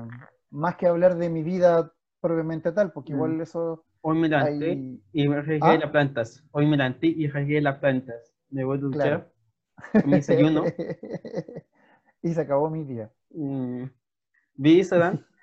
más 0.50 0.76
que 0.76 0.86
hablar 0.86 1.16
de 1.16 1.28
mi 1.28 1.42
vida 1.42 1.92
propiamente 2.20 2.72
tal, 2.72 2.92
porque 2.92 3.12
igual 3.12 3.40
Mm. 3.40 3.42
eso 3.42 3.84
Hoy 4.02 4.18
me 4.18 4.28
levanté 4.28 4.66
hay... 4.70 5.02
y 5.12 5.26
regué 5.28 5.60
¿Ah? 5.62 5.78
las 5.78 5.90
plantas. 5.90 6.44
Hoy 6.52 6.66
me 6.66 6.76
levanté 6.76 7.08
y 7.08 7.26
regué 7.28 7.60
las 7.60 7.78
plantas. 7.78 8.32
Me 8.50 8.64
voy 8.64 8.78
a 8.78 8.80
Claro. 8.90 8.90
duchar, 8.90 9.32
mi 10.04 10.14
desayuno. 10.14 10.64
y 12.22 12.34
se 12.34 12.40
acabó 12.40 12.70
mi 12.70 12.84
día. 12.84 13.12
mm, 13.30 13.84
vi 14.56 14.78
Instagram. 14.78 15.24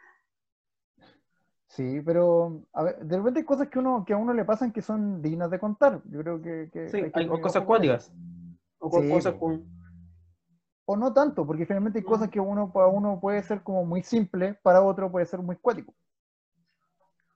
Sí, 1.75 2.01
pero 2.05 2.61
a 2.71 2.83
ver, 2.83 2.99
de 2.99 3.17
repente 3.17 3.39
hay 3.41 3.45
cosas 3.45 3.67
que, 3.67 3.79
uno, 3.79 4.05
que 4.05 4.13
a 4.13 4.17
uno 4.17 4.33
le 4.33 4.45
pasan 4.45 4.71
que 4.71 4.81
son 4.81 5.21
dignas 5.21 5.51
de 5.51 5.59
contar. 5.59 6.01
Yo 6.05 6.21
creo 6.21 6.41
que, 6.41 6.69
que 6.71 6.88
Sí, 6.88 6.97
hay 6.97 7.11
que 7.11 7.19
hay 7.19 7.25
tener 7.25 7.41
cosas 7.41 7.65
cuáticas. 7.65 8.13
O 8.79 8.89
Sí, 8.89 9.09
cosas 9.09 9.33
con. 9.33 9.67
O 10.85 10.95
no 10.95 11.11
tanto, 11.11 11.45
porque 11.45 11.65
finalmente 11.65 11.99
hay 11.99 12.05
cosas 12.05 12.29
que 12.29 12.39
uno, 12.39 12.71
para 12.71 12.88
uno 12.88 13.19
puede 13.19 13.43
ser 13.43 13.61
como 13.61 13.83
muy 13.83 14.03
simple, 14.03 14.53
para 14.63 14.81
otro 14.81 15.11
puede 15.11 15.25
ser 15.25 15.41
muy 15.41 15.57
cuático. 15.57 15.93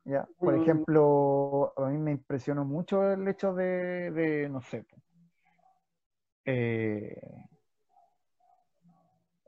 ¿Ya? 0.05 0.25
Por 0.39 0.53
Mm. 0.53 0.61
ejemplo, 0.61 1.73
a 1.75 1.89
mí 1.89 1.97
me 1.97 2.11
impresionó 2.11 2.63
mucho 2.63 3.11
el 3.11 3.27
hecho 3.27 3.53
de, 3.53 4.11
de, 4.11 4.47
no 4.47 4.61
sé, 4.61 4.85
eh, 6.45 7.19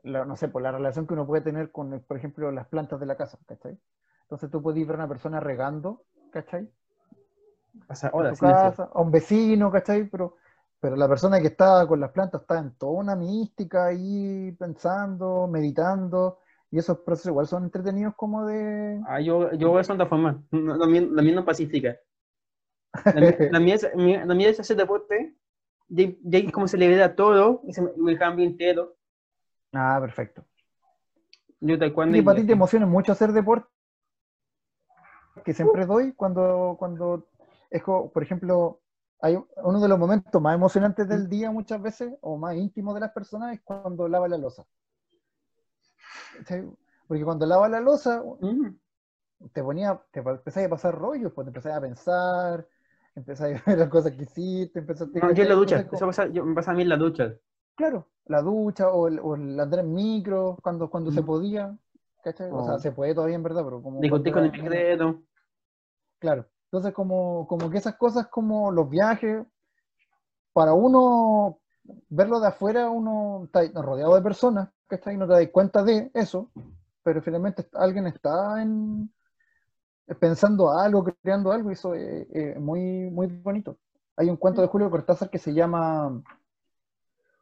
la, 0.02 0.26
no 0.26 0.36
sé, 0.36 0.48
por 0.48 0.60
la 0.60 0.70
relación 0.70 1.06
que 1.06 1.14
uno 1.14 1.26
puede 1.26 1.42
tener 1.42 1.70
con, 1.72 1.98
por 2.00 2.18
ejemplo, 2.18 2.52
las 2.52 2.66
plantas 2.66 3.00
de 3.00 3.06
la 3.06 3.16
casa, 3.16 3.38
¿cachai? 3.46 3.78
Entonces 4.32 4.50
tú 4.50 4.62
puedes 4.62 4.86
ver 4.86 4.96
a 4.96 5.00
una 5.00 5.08
persona 5.08 5.40
regando, 5.40 6.06
¿cachai? 6.30 6.66
Tu 8.26 8.36
sin 8.36 8.48
hacer. 8.50 8.72
casa, 8.72 8.88
a 8.92 9.00
un 9.00 9.10
vecino, 9.10 9.70
¿cachai? 9.70 10.08
Pero, 10.08 10.36
pero 10.80 10.96
la 10.96 11.08
persona 11.08 11.40
que 11.40 11.48
está 11.48 11.86
con 11.86 12.00
las 12.00 12.10
plantas 12.10 12.40
está 12.42 12.58
en 12.58 12.74
toda 12.76 12.92
una 12.92 13.14
mística 13.16 13.86
ahí, 13.86 14.52
pensando, 14.58 15.46
meditando, 15.48 16.38
y 16.70 16.78
esos 16.78 16.98
procesos 17.00 17.30
igual 17.30 17.46
son 17.46 17.64
entretenidos 17.64 18.14
como 18.16 18.46
de... 18.46 19.00
Ah, 19.06 19.20
yo, 19.20 19.52
yo 19.52 19.70
voy 19.70 19.80
a 19.80 20.06
forma. 20.06 20.42
No, 20.50 20.76
La 20.76 20.86
mía, 20.86 21.06
la 21.10 21.22
mía 21.22 21.34
no 21.34 21.44
pacífica. 21.44 21.98
La 23.12 23.20
mía, 23.20 23.36
la 23.48 23.60
mía 23.60 23.74
es, 23.76 23.88
mi- 23.94 24.16
la 24.18 24.34
mía 24.34 24.48
es 24.50 24.58
hacer 24.60 24.76
deporte. 24.76 25.34
Ahí 26.32 26.50
como 26.50 26.68
se 26.68 26.78
le 26.78 26.86
libera 26.88 27.14
todo 27.16 27.62
y 27.66 27.72
se 27.74 27.82
me, 27.82 27.90
me 27.96 28.18
cambia 28.18 28.46
entero. 28.46 28.96
Ah, 29.74 29.98
perfecto. 30.00 30.46
Yo 31.60 31.78
taekwondo 31.78 32.16
Y 32.16 32.18
y 32.18 32.22
para 32.22 32.36
ti 32.36 32.46
te 32.46 32.52
emociona 32.52 32.86
mucho 32.86 33.10
hacer 33.10 33.32
deporte, 33.32 33.66
que 35.44 35.54
siempre 35.54 35.86
doy 35.86 36.12
cuando, 36.12 36.76
cuando 36.78 37.28
es 37.70 37.82
como, 37.82 38.10
por 38.10 38.22
ejemplo, 38.22 38.80
hay 39.20 39.36
un- 39.36 39.46
uno 39.62 39.80
de 39.80 39.88
los 39.88 39.98
momentos 39.98 40.40
más 40.42 40.54
emocionantes 40.54 41.08
del 41.08 41.28
día 41.28 41.50
muchas 41.50 41.80
veces, 41.80 42.14
o 42.20 42.36
más 42.36 42.54
íntimos 42.56 42.94
de 42.94 43.00
las 43.00 43.12
personas, 43.12 43.54
es 43.54 43.60
cuando 43.62 44.08
lava 44.08 44.28
la 44.28 44.38
losa. 44.38 44.64
Porque 47.06 47.24
cuando 47.24 47.46
lava 47.46 47.68
la 47.68 47.80
losa, 47.80 48.22
Mm. 48.40 48.68
te 49.52 49.62
ponía, 49.62 50.00
te 50.10 50.20
empezás 50.20 50.64
a 50.64 50.68
pasar 50.68 50.94
rollos, 50.94 51.32
pues 51.32 51.44
te 51.46 51.50
empezás 51.50 51.76
a 51.76 51.80
pensar, 51.80 52.66
empezás 53.14 53.52
a 53.52 53.70
ver 53.70 53.78
las 53.78 53.88
cosas 53.88 54.12
que 54.12 54.22
hiciste, 54.24 54.78
empezaste 54.80 55.18
No, 55.20 55.32
yo 55.32 55.42
en 55.42 55.48
la 55.48 55.54
ducha. 55.54 55.76
entonces, 55.76 55.98
Eso 55.98 56.06
pasa, 56.06 56.26
yo- 56.28 56.44
me 56.44 56.54
pasa 56.54 56.70
a 56.70 56.74
mí 56.74 56.82
en 56.82 56.88
la 56.88 56.96
ducha. 56.96 57.34
Claro, 57.74 58.06
la 58.26 58.42
ducha 58.42 58.90
o 58.90 59.08
el, 59.08 59.18
o 59.20 59.34
el 59.34 59.58
andar 59.58 59.80
en 59.80 59.92
micro 59.92 60.56
cuando, 60.62 60.88
cuando 60.90 61.10
se 61.10 61.22
Mm. 61.22 61.26
podía, 61.26 61.76
¿cachai? 62.22 62.50
O 62.50 62.64
sea, 62.64 62.74
Oh. 62.74 62.78
se 62.78 62.92
puede 62.92 63.14
todavía 63.14 63.36
en 63.36 63.42
verdad, 63.42 63.62
pero 63.64 63.82
como 63.82 64.00
Discutir 64.00 64.32
con 64.32 64.44
el 64.44 64.52
micrero. 64.52 65.22
Claro, 66.18 66.46
entonces 66.66 66.92
como, 66.94 67.46
como 67.48 67.68
que 67.68 67.78
esas 67.78 67.96
cosas 67.96 68.28
como 68.28 68.70
los 68.70 68.88
viajes, 68.88 69.44
para 70.52 70.72
uno 70.72 71.58
verlo 72.08 72.38
de 72.40 72.48
afuera, 72.48 72.88
uno 72.88 73.44
está 73.44 73.62
rodeado 73.82 74.14
de 74.14 74.22
personas, 74.22 74.68
¿cachai? 74.86 75.16
No 75.16 75.26
te 75.26 75.32
das 75.34 75.48
cuenta 75.52 75.82
de 75.82 76.10
eso, 76.14 76.50
pero 77.02 77.20
finalmente 77.22 77.66
alguien 77.74 78.06
está 78.06 78.62
en, 78.62 79.12
pensando 80.20 80.70
algo, 80.70 81.04
creando 81.22 81.50
algo, 81.50 81.70
y 81.70 81.72
eso 81.72 81.94
es, 81.94 82.26
es 82.30 82.60
muy, 82.60 83.10
muy 83.10 83.26
bonito. 83.26 83.78
Hay 84.16 84.30
un 84.30 84.36
cuento 84.36 84.60
de 84.62 84.68
Julio 84.68 84.90
Cortázar 84.90 85.28
que 85.28 85.38
se 85.38 85.52
llama 85.52 86.22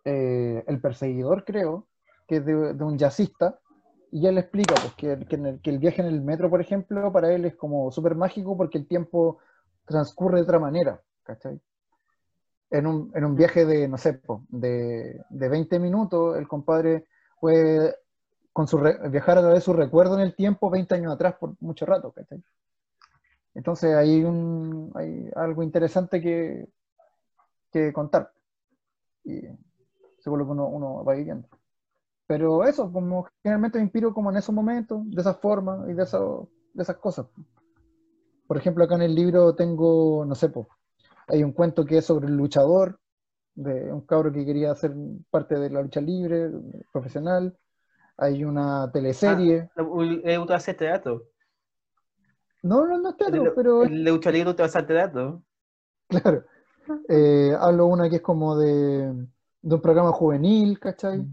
eh, 0.04 0.64
El 0.66 0.80
Perseguidor, 0.80 1.44
creo, 1.44 1.86
que 2.26 2.36
es 2.36 2.46
de, 2.46 2.74
de 2.74 2.84
un 2.84 2.96
jazzista, 2.96 3.59
y 4.12 4.26
él 4.26 4.38
explica 4.38 4.74
pues, 4.74 4.94
que, 4.94 5.12
el, 5.12 5.60
que 5.60 5.70
el 5.70 5.78
viaje 5.78 6.02
en 6.02 6.08
el 6.08 6.20
metro, 6.20 6.50
por 6.50 6.60
ejemplo, 6.60 7.12
para 7.12 7.32
él 7.32 7.44
es 7.44 7.56
como 7.56 7.90
súper 7.92 8.14
mágico 8.14 8.56
porque 8.56 8.78
el 8.78 8.86
tiempo 8.86 9.38
transcurre 9.86 10.36
de 10.36 10.42
otra 10.42 10.58
manera, 10.58 11.00
¿cachai? 11.22 11.60
En 12.70 12.86
un, 12.86 13.10
en 13.14 13.24
un 13.24 13.34
viaje 13.34 13.64
de, 13.64 13.88
no 13.88 13.98
sé, 13.98 14.14
po, 14.14 14.44
de, 14.48 15.20
de 15.28 15.48
20 15.48 15.78
minutos, 15.78 16.36
el 16.36 16.46
compadre 16.46 17.06
puede 17.40 17.96
con 18.52 18.66
su 18.66 18.78
viajar 18.78 19.38
a 19.38 19.40
través 19.42 19.58
de 19.58 19.64
su 19.64 19.72
recuerdo 19.72 20.14
en 20.16 20.22
el 20.22 20.34
tiempo 20.34 20.70
20 20.70 20.94
años 20.94 21.12
atrás 21.12 21.36
por 21.38 21.54
mucho 21.60 21.86
rato, 21.86 22.12
¿cachai? 22.12 22.42
Entonces 23.54 23.94
hay, 23.94 24.22
un, 24.22 24.92
hay 24.94 25.30
algo 25.34 25.62
interesante 25.62 26.20
que, 26.20 26.68
que 27.72 27.92
contar. 27.92 28.32
Y 29.24 29.40
según 30.18 30.40
lo 30.40 30.44
que 30.46 30.52
uno, 30.52 30.68
uno 30.68 31.04
va 31.04 31.14
viviendo. 31.14 31.48
Pero 32.30 32.62
eso, 32.62 32.92
como 32.92 33.26
generalmente 33.42 33.78
me 33.78 33.82
inspiro 33.82 34.14
como 34.14 34.30
en 34.30 34.36
esos 34.36 34.54
momentos, 34.54 35.00
de 35.10 35.20
esa 35.20 35.34
forma 35.34 35.84
y 35.88 35.94
de, 35.94 36.04
eso, 36.04 36.48
de 36.72 36.84
esas 36.84 36.96
cosas. 36.98 37.26
Por 38.46 38.56
ejemplo, 38.56 38.84
acá 38.84 38.94
en 38.94 39.02
el 39.02 39.16
libro 39.16 39.52
tengo, 39.56 40.24
no 40.24 40.36
sé, 40.36 40.48
po, 40.48 40.68
hay 41.26 41.42
un 41.42 41.50
cuento 41.50 41.84
que 41.84 41.98
es 41.98 42.04
sobre 42.04 42.28
el 42.28 42.36
luchador, 42.36 43.00
de 43.56 43.92
un 43.92 44.02
cabro 44.02 44.30
que 44.30 44.46
quería 44.46 44.72
ser 44.76 44.94
parte 45.28 45.56
de 45.58 45.70
la 45.70 45.82
lucha 45.82 46.00
libre, 46.00 46.52
profesional. 46.92 47.58
Hay 48.16 48.44
una 48.44 48.88
teleserie. 48.92 49.68
Le 50.22 50.38
gusta 50.38 50.54
hacer 50.54 50.76
teatro. 50.76 51.24
no, 52.62 52.86
no, 52.86 52.96
no 52.96 53.08
es 53.08 53.16
teatro, 53.16 53.42
El- 53.42 53.52
pero 53.56 53.82
El 53.82 54.04
de 54.04 54.10
lucha 54.12 54.30
libre 54.30 54.54
te 54.54 54.62
va 54.62 54.66
a 54.66 54.68
hacer 54.68 54.86
teatro. 54.86 55.42
claro. 56.06 56.44
Eh, 57.08 57.56
hablo 57.58 57.86
una 57.86 58.08
que 58.08 58.16
es 58.16 58.22
como 58.22 58.56
de, 58.56 59.12
de 59.62 59.74
un 59.74 59.80
programa 59.80 60.12
juvenil, 60.12 60.78
¿cachai? 60.78 61.26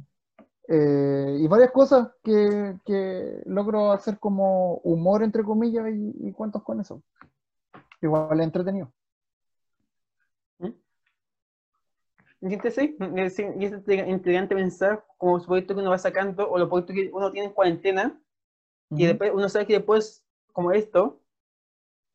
Eh, 0.68 1.38
y 1.40 1.48
varias 1.48 1.72
cosas 1.72 2.10
que, 2.24 2.78
que 2.86 3.42
logro 3.46 3.92
hacer 3.92 4.20
como 4.20 4.76
humor, 4.84 5.24
entre 5.24 5.44
comillas, 5.44 5.86
y, 5.90 6.28
y 6.28 6.32
cuentos 6.34 6.64
con 6.64 6.82
eso. 6.82 7.02
Igual 8.02 8.40
es 8.40 8.46
entretenido. 8.46 8.92
Y 12.42 12.54
este 12.54 12.70
sí, 12.70 12.96
es, 13.16 13.36
sí, 13.36 13.46
y 13.58 13.66
es 13.66 13.74
intrigante 14.08 14.54
pensar 14.56 15.04
como 15.18 15.38
los 15.38 15.48
proyectos 15.48 15.76
que 15.76 15.82
uno 15.82 15.90
va 15.90 15.98
sacando 15.98 16.48
o 16.48 16.58
los 16.60 16.70
proyectos 16.70 16.96
que 16.96 17.10
uno 17.12 17.32
tiene 17.32 17.48
en 17.48 17.54
cuarentena 17.54 18.22
y 18.92 18.96
Ujú. 18.96 19.06
después 19.06 19.32
uno 19.34 19.50
sabe 19.50 19.66
que 19.66 19.74
después, 19.74 20.24
como 20.54 20.72
esto, 20.72 21.20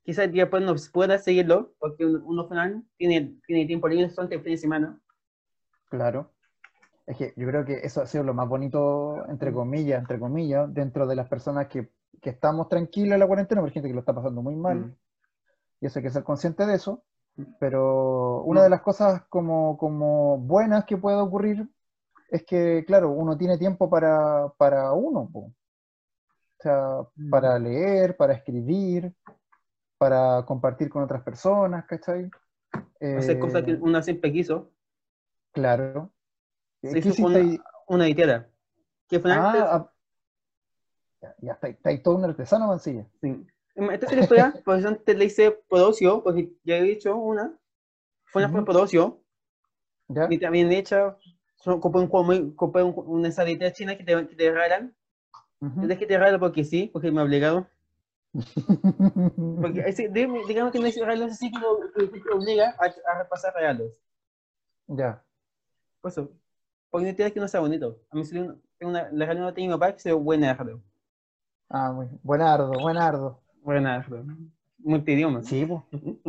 quizás 0.05 0.32
después 0.32 0.62
no 0.62 0.76
pueda 0.92 1.18
seguirlo 1.18 1.74
porque 1.78 2.07
uno, 2.07 2.22
uno 2.24 2.42
al 2.42 2.48
final 2.48 2.84
tiene, 2.96 3.36
tiene 3.46 3.66
tiempo 3.66 3.88
libre 3.88 4.11
solamente 4.11 4.36
el 4.36 4.42
fin 4.42 4.53
de 4.53 4.59
semana. 4.59 5.00
Claro. 5.90 6.30
Es 7.07 7.16
que 7.16 7.34
yo 7.36 7.46
creo 7.48 7.64
que 7.64 7.80
eso 7.82 8.00
ha 8.03 8.07
sido 8.07 8.24
lo 8.24 8.32
más 8.34 8.48
bonito, 8.48 9.26
entre 9.28 9.53
comillas, 9.53 10.00
entre 10.00 10.18
comillas, 10.20 10.72
dentro 10.72 11.07
de 11.07 11.16
las 11.16 11.28
personas 11.28 11.66
que, 11.68 11.90
que 12.20 12.30
estamos 12.30 12.68
tranquilas 12.68 13.14
en 13.14 13.20
la 13.20 13.26
cuarentena, 13.26 13.61
porque 13.61 13.70
hay 13.70 13.74
gente 13.74 13.88
que 13.88 13.94
lo 13.94 14.00
está 14.00 14.14
pasando 14.14 14.40
muy 14.42 14.55
mal, 14.55 14.78
Mm. 14.78 14.94
y 15.80 15.86
eso 15.86 15.98
hay 15.98 16.03
que 16.05 16.11
ser 16.11 16.22
consciente 16.22 16.64
de 16.64 16.74
eso. 16.74 17.03
Mm. 17.36 17.42
Pero 17.59 18.42
una 18.44 18.61
Mm. 18.61 18.64
de 18.64 18.70
las 18.70 18.82
cosas 18.82 19.24
como, 19.28 19.76
como 19.78 20.38
buenas 20.38 20.84
que 20.84 20.96
puede 20.96 21.16
ocurrir 21.16 21.68
es 22.30 22.44
que, 22.44 22.84
claro, 22.86 23.11
uno 23.11 23.36
tiene 23.36 23.59
tiempo 23.59 23.90
para, 23.90 24.48
para 24.57 24.92
uno, 24.92 25.28
po. 25.32 25.40
O 25.40 26.62
sea, 26.62 26.98
Mm. 27.16 27.30
para 27.30 27.59
leer, 27.59 28.16
para 28.16 28.34
escribir, 28.34 29.12
para 29.98 30.44
compartir 30.46 30.88
con 30.88 31.03
otras 31.03 31.22
personas, 31.22 31.84
¿cachai? 31.86 32.30
Hacer 33.00 33.38
cosas 33.40 33.64
que 33.64 33.72
Eh, 33.72 33.78
uno 33.80 34.00
siempre 34.03 34.30
quiso. 34.32 34.70
claro. 35.53 36.11
Se 36.83 36.93
¿Qué 36.93 36.99
hizo 36.99 37.09
hiciste 37.11 37.22
una, 37.24 37.39
ahí? 37.39 37.61
una 37.89 38.05
guitarra. 38.07 38.49
Que 39.09 39.20
fue 39.20 39.33
Ah, 39.33 39.47
antes. 39.49 39.62
ah, 39.62 39.93
ya, 41.20 41.35
ya 41.41 41.53
está, 41.53 41.68
está 41.68 41.91
ahí 41.91 41.99
todo 42.03 42.16
un 42.16 42.24
artesano, 42.24 42.66
Mancilla. 42.66 43.07
Sí. 43.20 43.47
Esta 43.74 44.07
es 44.07 44.12
la 44.16 44.20
historia, 44.22 44.55
pues 44.64 44.85
antes 44.85 45.16
le 45.16 45.24
hice 45.24 45.51
Podocio, 45.68 46.22
porque 46.22 46.53
ya 46.64 46.76
he 46.76 46.83
dicho 46.83 47.16
una. 47.16 47.55
Fue 48.26 48.45
una 48.45 48.53
por 48.53 48.64
Podocio, 48.64 49.20
¿Ya? 50.09 50.26
y 50.30 50.39
también 50.39 50.72
hecha. 50.72 51.16
son- 51.57 51.80
Compré 51.80 52.01
un 52.03 52.09
juego 52.09 52.57
compré 52.57 52.83
un- 52.83 52.95
una 53.07 53.30
salita 53.30 53.72
china 53.72 53.97
que 53.97 54.05
te, 54.05 54.26
que 54.26 54.35
te 54.35 54.51
regalan. 54.51 54.95
Ujú. 55.61 55.83
Es 55.89 55.99
que 55.99 56.07
te 56.07 56.18
regalan 56.18 56.41
porque 56.41 56.64
sí, 56.64 56.91
porque 56.93 57.12
me 57.12 57.22
obligaron. 57.22 57.68
Porque 58.33 59.80
ese- 59.87 60.09
digamos 60.09 60.72
que 60.72 60.78
no 60.80 60.87
es 60.87 60.97
regalos 60.99 61.33
así 61.33 61.51
que 61.53 61.59
te 62.20 62.30
obliga 62.33 62.74
a, 62.78 62.87
a 63.12 63.18
repasar 63.18 63.55
regalos. 63.55 63.93
Ya. 64.89 65.22
Por 66.01 66.11
eso, 66.11 66.30
porque 66.93 67.09
no 67.09 67.16
tienes 67.16 67.34
que 67.34 67.40
no 67.40 67.49
sea 67.49 67.61
bonito. 67.61 67.99
A 68.12 68.16
mí 68.16 68.24
salió 68.26 68.61
una, 68.82 69.11
la 69.12 69.26
regaló 69.26 69.40
una 69.40 69.53
de 69.53 69.62
mi 69.62 69.70
papá 69.70 69.95
que 69.95 70.01
se 70.01 70.11
ve 70.11 70.14
buenardo. 70.14 70.82
Ah, 71.70 71.93
muy 71.93 72.07
buenardo, 72.22 72.70
buenardo. 72.80 73.40
Buenardo. 73.62 74.24
Multidioma. 74.78 75.43
Sí, 75.43 75.64
pues. 75.66 75.82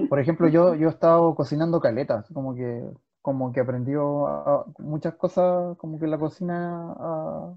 Por 0.09 0.19
ejemplo, 0.19 0.47
yo, 0.47 0.75
yo 0.75 0.87
he 0.87 0.91
estado 0.91 1.35
cocinando 1.35 1.81
caletas, 1.81 2.27
como 2.33 2.55
que, 2.55 2.83
como 3.21 3.51
que 3.51 3.59
aprendió 3.61 4.27
a- 4.27 4.55
a- 4.61 4.65
muchas 4.79 5.15
cosas, 5.15 5.77
como 5.77 5.99
que 5.99 6.07
la 6.07 6.17
cocina 6.19 6.93
ah, 6.99 7.55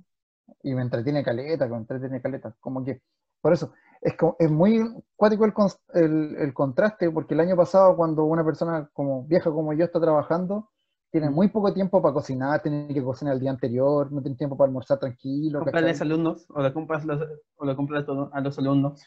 y 0.63 0.75
me 0.75 0.83
entretiene 0.83 1.23
caleta, 1.25 1.69
me 1.69 1.77
entretiene 1.77 2.23
caleta. 2.23 2.55
Como 2.61 2.85
que, 2.85 3.03
por 3.43 3.53
eso, 3.53 3.73
es, 4.01 4.15
es 4.39 4.51
muy 4.51 4.81
cuático 5.17 5.45
el, 5.47 5.53
el, 5.95 6.37
el 6.39 6.55
contraste, 6.55 7.11
porque 7.11 7.35
el 7.35 7.41
año 7.41 7.57
pasado, 7.57 7.97
cuando 7.97 8.25
una 8.25 8.45
persona 8.45 8.89
como 8.93 9.25
vieja 9.25 9.51
como 9.51 9.73
yo 9.75 9.85
está 9.85 10.01
trabajando, 10.01 10.71
tiene 11.17 11.31
muy 11.31 11.49
poco 11.49 11.73
tiempo 11.73 12.03
para 12.03 12.13
cocinar, 12.13 12.61
tiene 12.61 12.93
que 12.93 13.03
cocinar 13.03 13.33
el 13.33 13.41
día 13.41 13.51
anterior, 13.51 14.13
no 14.13 14.21
tiene 14.21 14.37
tiempo 14.37 14.55
para 14.55 14.67
almorzar 14.67 14.99
tranquilo, 14.99 15.61
Comprarle 15.61 15.93
a 15.93 16.03
alumnos, 16.03 16.47
o 16.51 16.61
le 16.61 16.75
compras, 16.75 17.07
los, 17.07 17.27
o 17.57 17.65
le 17.65 17.75
compras 17.75 18.05
a 18.33 18.41
los 18.43 18.59
alumnos. 18.59 19.03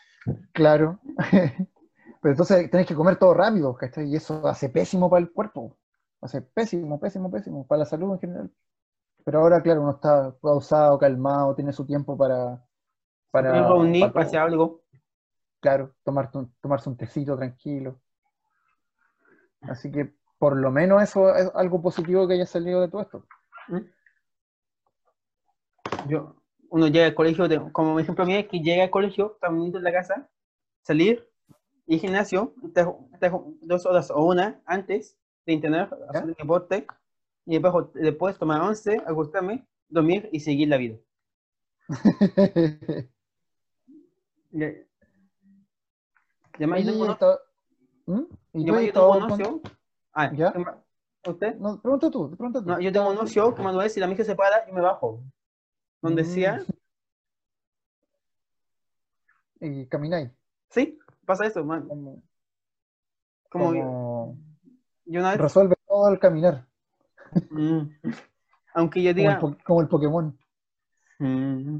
Claro. 0.51 0.99
Pero 2.21 2.31
entonces 2.31 2.71
tenés 2.71 2.87
que 2.87 2.95
comer 2.95 3.17
todo 3.17 3.35
rápido, 3.35 3.75
¿cachai? 3.75 4.09
Y 4.09 4.15
eso 4.15 4.47
hace 4.47 4.69
pésimo 4.69 5.07
para 5.07 5.21
el 5.21 5.31
cuerpo. 5.31 5.77
Hace 6.19 6.41
pésimo, 6.41 6.99
pésimo, 6.99 7.29
pésimo, 7.29 7.67
para 7.67 7.79
la 7.79 7.85
salud 7.85 8.11
en 8.13 8.19
general. 8.19 8.51
Pero 9.23 9.41
ahora, 9.41 9.61
claro, 9.61 9.83
uno 9.83 9.91
está 9.91 10.35
pausado, 10.41 10.97
calmado, 10.97 11.53
tiene 11.53 11.73
su 11.73 11.85
tiempo 11.85 12.17
para, 12.17 12.59
para, 13.29 13.51
reunir, 13.51 14.01
para 14.01 14.13
para 14.13 14.25
hacer 14.25 14.39
algo. 14.39 14.81
claro, 15.59 15.93
tomar, 16.03 16.31
tomarse 16.59 16.89
un 16.89 16.97
tecito 16.97 17.37
tranquilo. 17.37 18.01
Así 19.61 19.91
que 19.91 20.17
por 20.39 20.57
lo 20.57 20.71
menos 20.71 21.03
eso 21.03 21.35
es 21.35 21.51
algo 21.53 21.81
positivo 21.81 22.27
que 22.27 22.33
haya 22.35 22.45
salido 22.45 22.81
de 22.81 22.87
todo 22.87 23.01
esto. 23.01 23.25
Yo, 26.07 26.35
uno 26.69 26.87
llega 26.87 27.05
al 27.07 27.13
colegio, 27.15 27.47
como 27.71 27.93
mi 27.95 28.01
ejemplo 28.01 28.25
mío, 28.25 28.39
es 28.39 28.47
que 28.47 28.59
llega 28.61 28.83
al 28.83 28.89
colegio, 28.89 29.33
está 29.33 29.49
bonito 29.49 29.77
en 29.77 29.83
la 29.83 29.91
casa, 29.91 30.29
salir, 30.81 31.27
y 31.85 31.99
gimnasio, 31.99 32.53
estar- 32.63 32.95
estar 33.13 33.31
dos 33.61 33.85
horas 33.85 34.11
o 34.11 34.23
una 34.23 34.61
antes 34.65 35.17
de 35.45 35.53
entrenar, 35.53 35.89
hacer 36.09 36.29
el 36.29 36.35
deporte, 36.35 36.87
y 37.45 37.57
después, 37.57 37.85
después 37.95 38.37
tomar 38.37 38.61
once, 38.61 39.01
acostarme, 39.05 39.67
dormir 39.87 40.29
y 40.31 40.39
seguir 40.39 40.69
la 40.69 40.77
vida. 40.77 40.97
Yo 44.51 44.67
está- 47.11 47.39
¿Mm? 48.05 48.21
¿Y 48.53 48.65
ya 48.65 48.65
tú 48.67 48.73
más, 48.73 49.31
has 49.33 49.39
yo 49.39 49.61
Ah, 50.13 50.31
¿Ya? 50.35 50.53
¿Usted? 51.27 51.55
No, 51.57 51.81
pregunta 51.81 52.09
tú, 52.09 52.29
pregunta 52.31 52.61
tú. 52.61 52.69
No, 52.69 52.79
yo 52.79 52.91
tengo 52.91 53.09
un 53.11 53.17
ocio, 53.17 53.43
como 53.51 53.63
cuando 53.63 53.79
ves, 53.79 53.93
si 53.93 53.99
la 53.99 54.07
mija 54.07 54.23
se 54.23 54.35
para, 54.35 54.65
yo 54.67 54.73
me 54.73 54.81
bajo. 54.81 55.21
Donde 56.01 56.23
Mm. 56.23 56.25
sea, 56.25 56.59
Y 59.61 59.85
camináis. 59.87 60.29
sí, 60.69 60.97
pasa 61.25 61.45
eso, 61.45 61.63
man. 61.65 61.87
Como, 61.87 62.21
Como 63.49 63.73
yo 65.05 65.19
una 65.19 65.31
vez, 65.31 65.39
resuelve 65.39 65.75
todo 65.87 66.05
al 66.05 66.19
caminar. 66.19 66.65
mm, 67.51 67.81
aunque 68.75 69.03
yo 69.03 69.13
Como 69.13 69.29
el, 69.29 69.35
diga, 69.35 69.63
como 69.65 69.81
el 69.81 69.87
Pokémon. 69.89 70.37
mm, 71.19 71.77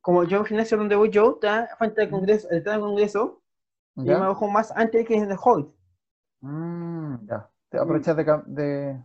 como 0.00 0.24
yo 0.24 0.38
en 0.38 0.44
gimnasio 0.46 0.76
donde 0.76 0.96
voy 0.96 1.10
yo, 1.10 1.34
está 1.34 1.68
frente 1.78 2.02
al 2.02 2.10
congreso, 2.10 2.50
está 2.50 2.70
en 2.70 2.76
el 2.76 2.82
congreso, 2.82 3.40
y 3.96 4.08
yo 4.08 4.14
me 4.14 4.20
¿Ya? 4.22 4.28
bajo 4.28 4.48
más 4.48 4.72
antes 4.72 5.06
que 5.06 5.14
en 5.14 5.30
el 5.30 5.36
Holt. 5.40 5.72
Mm, 6.42 7.26
ya. 7.26 7.48
Te 7.70 7.78
aprovechas 7.78 8.16
de, 8.16 8.24
de- 8.46 9.04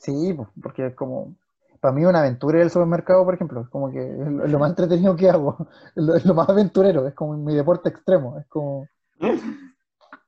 Sí, 0.00 0.32
pues, 0.34 0.48
porque 0.62 0.86
es 0.86 0.94
como... 0.94 1.34
Para 1.80 1.92
mí 1.92 2.04
una 2.04 2.20
aventura 2.20 2.58
ir 2.58 2.64
al 2.64 2.70
supermercado, 2.70 3.24
por 3.24 3.34
ejemplo, 3.34 3.60
es 3.60 3.68
como 3.68 3.90
que 3.90 4.00
es 4.00 4.50
lo, 4.50 4.58
más 4.58 4.70
entretenido 4.70 5.14
que 5.16 5.28
hago. 5.28 5.58
Es 5.96 6.02
lo, 6.02 6.14
es 6.16 6.24
lo 6.24 6.34
más 6.34 6.48
aventurero, 6.48 7.06
es 7.06 7.14
como 7.14 7.36
mi 7.36 7.54
deporte 7.54 7.90
extremo. 7.90 8.38
Es 8.38 8.46
como... 8.46 8.88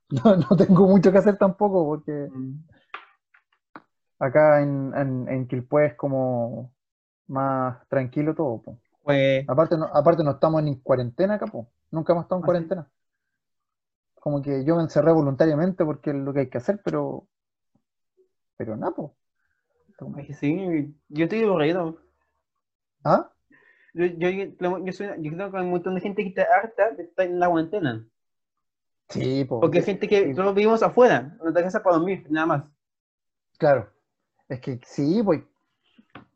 No, 0.08 0.36
no 0.36 0.56
tengo 0.56 0.86
mucho 0.86 1.10
que 1.10 1.18
hacer 1.18 1.36
tampoco, 1.36 1.84
porque 1.84 2.28
Mm, 2.32 2.60
acá 4.20 4.62
en, 4.62 4.92
en, 4.94 5.28
en 5.28 5.48
Quilpué 5.48 5.86
es 5.86 5.94
como 5.96 6.72
más 7.26 7.86
tranquilo 7.88 8.32
todo, 8.34 8.62
po. 8.62 8.78
Pues, 9.02 9.44
Aparte 9.48 9.76
no, 9.76 9.86
aparte 9.86 10.22
no 10.22 10.32
estamos 10.32 10.62
en 10.62 10.76
cuarentena 10.76 11.34
acá, 11.34 11.46
po. 11.46 11.66
Nunca 11.90 12.12
hemos 12.12 12.24
estado 12.24 12.40
en 12.40 12.44
¿Ah, 12.44 12.46
cuarentena. 12.46 12.88
Como 14.26 14.42
que 14.42 14.64
yo 14.64 14.74
me 14.74 14.82
encerré 14.82 15.12
voluntariamente 15.12 15.84
porque 15.84 16.10
es 16.10 16.16
lo 16.16 16.32
que 16.32 16.40
hay 16.40 16.50
que 16.50 16.58
hacer, 16.58 16.80
pero. 16.84 17.28
Pero 18.56 18.76
nada, 18.76 18.92
sí, 20.40 20.96
yo 21.08 21.24
estoy 21.26 21.44
aburrido. 21.44 22.00
¿Ah? 23.04 23.30
Yo, 23.94 24.06
yo, 24.06 24.28
yo, 24.28 24.84
yo 24.84 24.92
soy, 24.92 25.06
yo 25.20 25.30
creo 25.30 25.52
que 25.52 25.58
hay 25.58 25.62
un 25.62 25.70
montón 25.70 25.94
de 25.94 26.00
gente 26.00 26.24
que 26.24 26.30
está 26.30 26.42
harta 26.52 26.90
de 26.90 27.04
estar 27.04 27.24
en 27.24 27.38
la 27.38 27.48
cuarentena. 27.48 28.04
Sí, 29.10 29.44
po. 29.44 29.60
Porque 29.60 29.78
hay 29.78 29.84
gente 29.84 30.08
que 30.08 30.34
todos 30.34 30.56
vivimos 30.56 30.82
afuera, 30.82 31.18
en 31.18 31.38
nuestra 31.38 31.62
casa 31.62 31.80
para 31.84 31.98
dormir, 31.98 32.26
nada 32.28 32.46
más. 32.48 32.72
Claro. 33.58 33.92
Es 34.48 34.60
que 34.60 34.80
sí, 34.84 35.22
pues. 35.22 35.44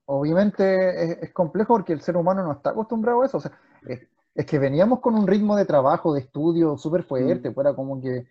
Obviamente 0.05 0.91
es, 1.03 1.19
es 1.23 1.33
complejo 1.33 1.75
porque 1.75 1.93
el 1.93 2.03
ser 2.03 2.17
humano 2.17 2.45
no 2.45 2.53
está 2.53 2.71
acostumbrado 2.71 3.23
a 3.23 3.27
eso. 3.27 3.39
O 3.39 3.41
sea, 3.41 3.51
es, 3.89 4.07
es 4.35 4.47
que 4.47 4.59
veníamos 4.59 5.01
con 5.01 5.15
un 5.15 5.27
ritmo 5.27 5.57
de 5.57 5.65
trabajo, 5.65 6.15
de 6.15 6.21
estudio 6.21 6.77
súper 6.79 7.03
fuerte. 7.05 7.51
Mm. 7.51 7.55
Fuera 7.55 7.75
como 7.75 8.01
que, 8.01 8.27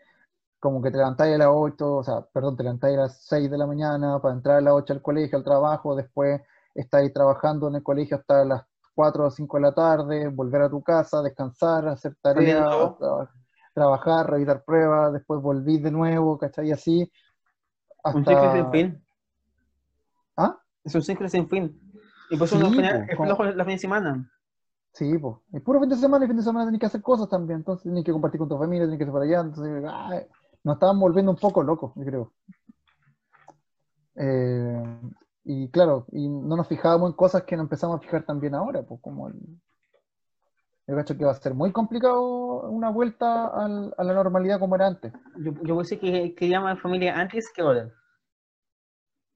como 0.60 0.82
que 0.82 0.92
te 0.92 0.98
levantáis 0.98 1.36
a 1.36 1.38
las 1.38 1.48
8, 1.52 1.96
o 1.98 2.04
sea, 2.04 2.22
perdón, 2.22 2.56
te 2.58 2.64
levantáis 2.64 2.98
a 2.98 3.02
las 3.02 3.22
6 3.26 3.50
de 3.52 3.58
la 3.58 3.68
mañana 3.68 4.20
para 4.20 4.34
entrar 4.34 4.58
a 4.58 4.62
las 4.62 4.74
8 4.74 4.94
al 4.94 5.02
colegio, 5.02 5.38
al 5.38 5.44
trabajo. 5.44 5.96
Después 5.96 6.42
estáis 6.76 7.14
trabajando 7.14 7.68
en 7.68 7.76
el 7.76 7.84
colegio 7.84 8.18
hasta 8.18 8.44
las 8.46 8.64
4 8.96 9.26
o 9.26 9.32
5 9.32 9.58
de 9.58 9.62
la 9.62 9.72
tarde, 9.74 10.28
volver 10.28 10.62
a 10.64 10.70
tu 10.70 10.82
casa, 10.84 11.22
descansar, 11.22 11.88
hacer 11.88 12.16
tareas, 12.22 12.66
tra- 12.68 13.30
trabajar, 13.74 14.30
revisar 14.30 14.64
pruebas, 14.64 15.14
después 15.14 15.42
volví 15.42 15.78
de 15.80 15.92
nuevo, 15.92 16.38
¿cachai? 16.38 16.68
Y 16.68 16.72
así. 16.72 17.12
Un 18.04 18.26
ciclo 18.26 18.52
sin 18.52 18.60
Hasta... 18.62 18.72
fin. 18.72 19.04
¿Ah? 20.38 20.58
Es 20.84 20.96
un 20.96 21.02
ciclo 21.02 21.30
sin 21.30 21.48
fin. 21.48 21.80
Y 22.30 22.38
por 22.38 22.48
eso 22.48 22.58
Sí, 22.58 22.62
uno 22.64 22.72
final, 22.74 22.98
po, 23.06 23.12
es 23.12 23.18
como- 23.18 23.28
flojo 23.28 23.44
la 23.46 23.66
fin 23.66 23.74
de 23.76 23.80
semana. 23.80 24.32
Sí, 24.94 25.18
pues. 25.18 25.36
Es 25.54 25.62
puro 25.62 25.80
fin 25.80 25.90
de 25.90 25.96
semana 25.96 26.26
y 26.26 26.28
fin 26.28 26.38
de 26.38 26.44
semana 26.44 26.66
tenés 26.66 26.80
que 26.80 26.86
hacer 26.88 27.02
cosas 27.02 27.30
también. 27.30 27.60
Entonces 27.60 27.84
tenés 27.84 28.04
que 28.04 28.12
compartir 28.12 28.40
con 28.40 28.50
tu 28.50 28.58
familia, 28.58 28.86
tenés 28.86 28.98
que 28.98 29.06
ir 29.06 29.12
para 29.12 29.26
allá. 29.26 29.42
Entonces, 29.42 29.84
ay, 29.90 30.26
nos 30.64 30.76
estaban 30.76 31.00
volviendo 31.00 31.32
un 31.32 31.38
poco 31.38 31.64
locos, 31.64 31.94
yo 31.96 32.04
creo. 32.06 32.34
Eh, 34.16 34.84
y 35.46 35.70
claro, 35.70 36.06
y 36.12 36.28
no 36.28 36.56
nos 36.58 36.68
fijábamos 36.68 37.12
en 37.12 37.16
cosas 37.16 37.44
que 37.44 37.56
nos 37.56 37.64
empezamos 37.64 37.98
a 37.98 38.00
fijar 38.02 38.24
también 38.24 38.56
ahora, 38.56 38.84
pues 38.84 39.00
como 39.02 39.28
el. 39.30 39.36
Yo 40.88 40.96
creo 40.96 41.06
que 41.18 41.26
va 41.26 41.32
a 41.32 41.36
ser 41.36 41.54
muy 41.54 41.72
complicado 41.72 42.68
una 42.70 42.90
vuelta 42.90 43.46
al- 43.48 43.94
a 43.96 44.04
la 44.04 44.14
normalidad 44.14 44.60
como 44.60 44.76
era 44.76 44.88
antes. 44.88 45.14
Yo, 45.38 45.54
yo 45.64 45.78
decir 45.78 46.00
que, 46.00 46.34
que 46.34 46.50
llama 46.50 46.72
a 46.72 46.74
la 46.76 46.82
familia 46.82 47.16
antes 47.16 47.52
que 47.54 47.62
ahora. 47.62 47.92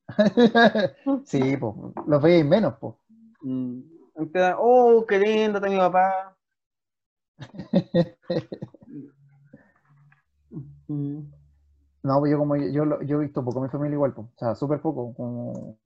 Sí, 1.26 1.58
pues, 1.58 1.74
los 2.08 2.22
veis 2.22 2.46
menos, 2.46 2.74
pues. 2.80 2.96
Mm. 3.42 3.93
Oh, 4.16 5.06
qué 5.08 5.20
lindo 5.20 5.58
está 5.58 5.70
mi 5.70 5.78
papá. 5.78 6.36
No, 12.04 12.20
pues 12.20 12.32
yo 12.32 12.38
como 12.38 12.56
yo, 12.58 13.02
yo 13.02 13.18
he 13.18 13.24
visto 13.26 13.44
poco 13.46 13.62
mi 13.62 13.70
familia 13.70 13.96
igual, 13.96 14.14
pues. 14.14 14.28
O 14.28 14.38
sea, 14.38 14.56
súper 14.56 14.82
poco, 14.82 15.14
como, 15.16 15.80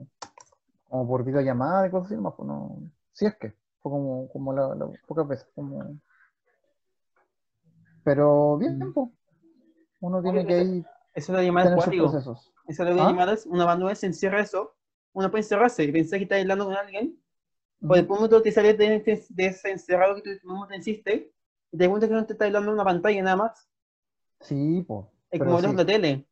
como 0.89 1.07
por 1.07 1.23
videollamada 1.23 1.87
y 1.87 1.91
cosas 1.91 2.07
así, 2.07 2.15
nomás, 2.15 2.33
pues 2.35 2.47
no. 2.47 2.79
Si 3.13 3.27
es 3.27 3.35
que, 3.35 3.49
fue 3.81 3.91
como, 3.91 4.27
como 4.29 4.51
la, 4.51 4.73
la- 4.75 4.91
pocas 5.07 5.27
veces, 5.27 5.47
como. 5.53 5.99
Pero 8.03 8.57
bien, 8.57 8.91
pues. 8.93 9.09
Uno 9.99 10.21
tiene 10.21 10.39
Oye, 10.39 10.47
que 10.47 10.63
ir 10.63 10.85
Eso 11.13 11.33
sus 11.33 11.35
acuático. 11.35 12.03
procesos. 12.09 12.53
Eso 12.67 12.83
que 12.83 12.91
¿Ah? 12.91 12.95
llamadas, 12.95 13.45
una 13.45 13.65
banda 13.65 13.93
se 13.95 14.07
encierra 14.07 14.41
eso. 14.41 14.75
Uno 15.13 15.29
puede 15.31 15.43
encerrarse 15.43 15.83
y 15.83 15.91
pensar 15.91 16.19
que 16.19 16.23
está 16.23 16.35
hablando 16.35 16.65
con 16.65 16.75
alguien. 16.75 17.19
Ujú. 17.79 17.87
Por 17.87 17.97
el 17.97 18.07
momento 18.07 18.41
te 18.41 18.51
sales 18.51 18.77
de, 18.77 18.99
de, 18.99 19.25
de 19.29 19.45
ese 19.45 19.71
encerrado 19.71 20.15
que 20.15 20.21
tú 20.21 20.47
mismo 20.47 20.67
te 20.67 20.77
hiciste. 20.77 21.33
Y 21.71 21.77
te 21.77 21.83
das 21.83 21.89
cuenta 21.89 22.07
que 22.07 22.13
no 22.13 22.25
te 22.25 22.33
está 22.33 22.45
hablando 22.45 22.69
en 22.69 22.75
una 22.75 22.83
pantalla 22.83 23.23
nada 23.23 23.35
más. 23.35 23.69
Sí, 24.41 24.83
pues. 24.87 25.05
Es 25.29 25.39
como 25.39 25.59
sí. 25.59 25.73
la 25.73 25.85
tele. 25.85 26.27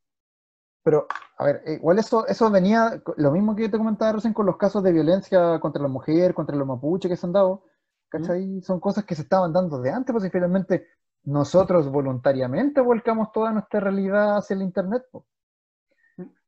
Pero, 0.84 1.08
a 1.38 1.46
ver, 1.46 1.64
eh, 1.66 1.74
igual 1.74 1.98
eso, 1.98 2.28
eso 2.28 2.50
venía, 2.52 3.02
lo 3.18 3.32
mismo 3.32 3.56
que 3.56 3.70
te 3.70 3.78
comentaba 3.78 4.14
recién 4.14 4.34
con 4.34 4.46
los 4.46 4.56
casos 4.56 4.84
de 4.84 4.92
violencia 4.92 5.60
contra 5.60 5.82
la 5.82 5.88
mujer, 5.88 6.34
contra 6.34 6.56
los 6.56 6.68
mapuches 6.68 7.10
que 7.10 7.18
se 7.18 7.26
han 7.26 7.34
dado, 7.34 7.64
¿cachai? 8.08 8.62
Son 8.62 8.80
cosas 8.80 9.04
que 9.04 9.16
se 9.16 9.24
estaban 9.24 9.52
dando 9.52 9.82
de 9.82 9.90
antes, 9.90 10.14
pues 10.14 10.26
y 10.26 10.30
finalmente 10.30 10.88
nosotros 11.24 11.90
voluntariamente 11.90 12.82
volcamos 12.82 13.32
toda 13.32 13.52
nuestra 13.52 13.80
realidad 13.80 14.38
hacia 14.38 14.56
el 14.56 14.62
Internet, 14.62 15.04
po. 15.12 15.26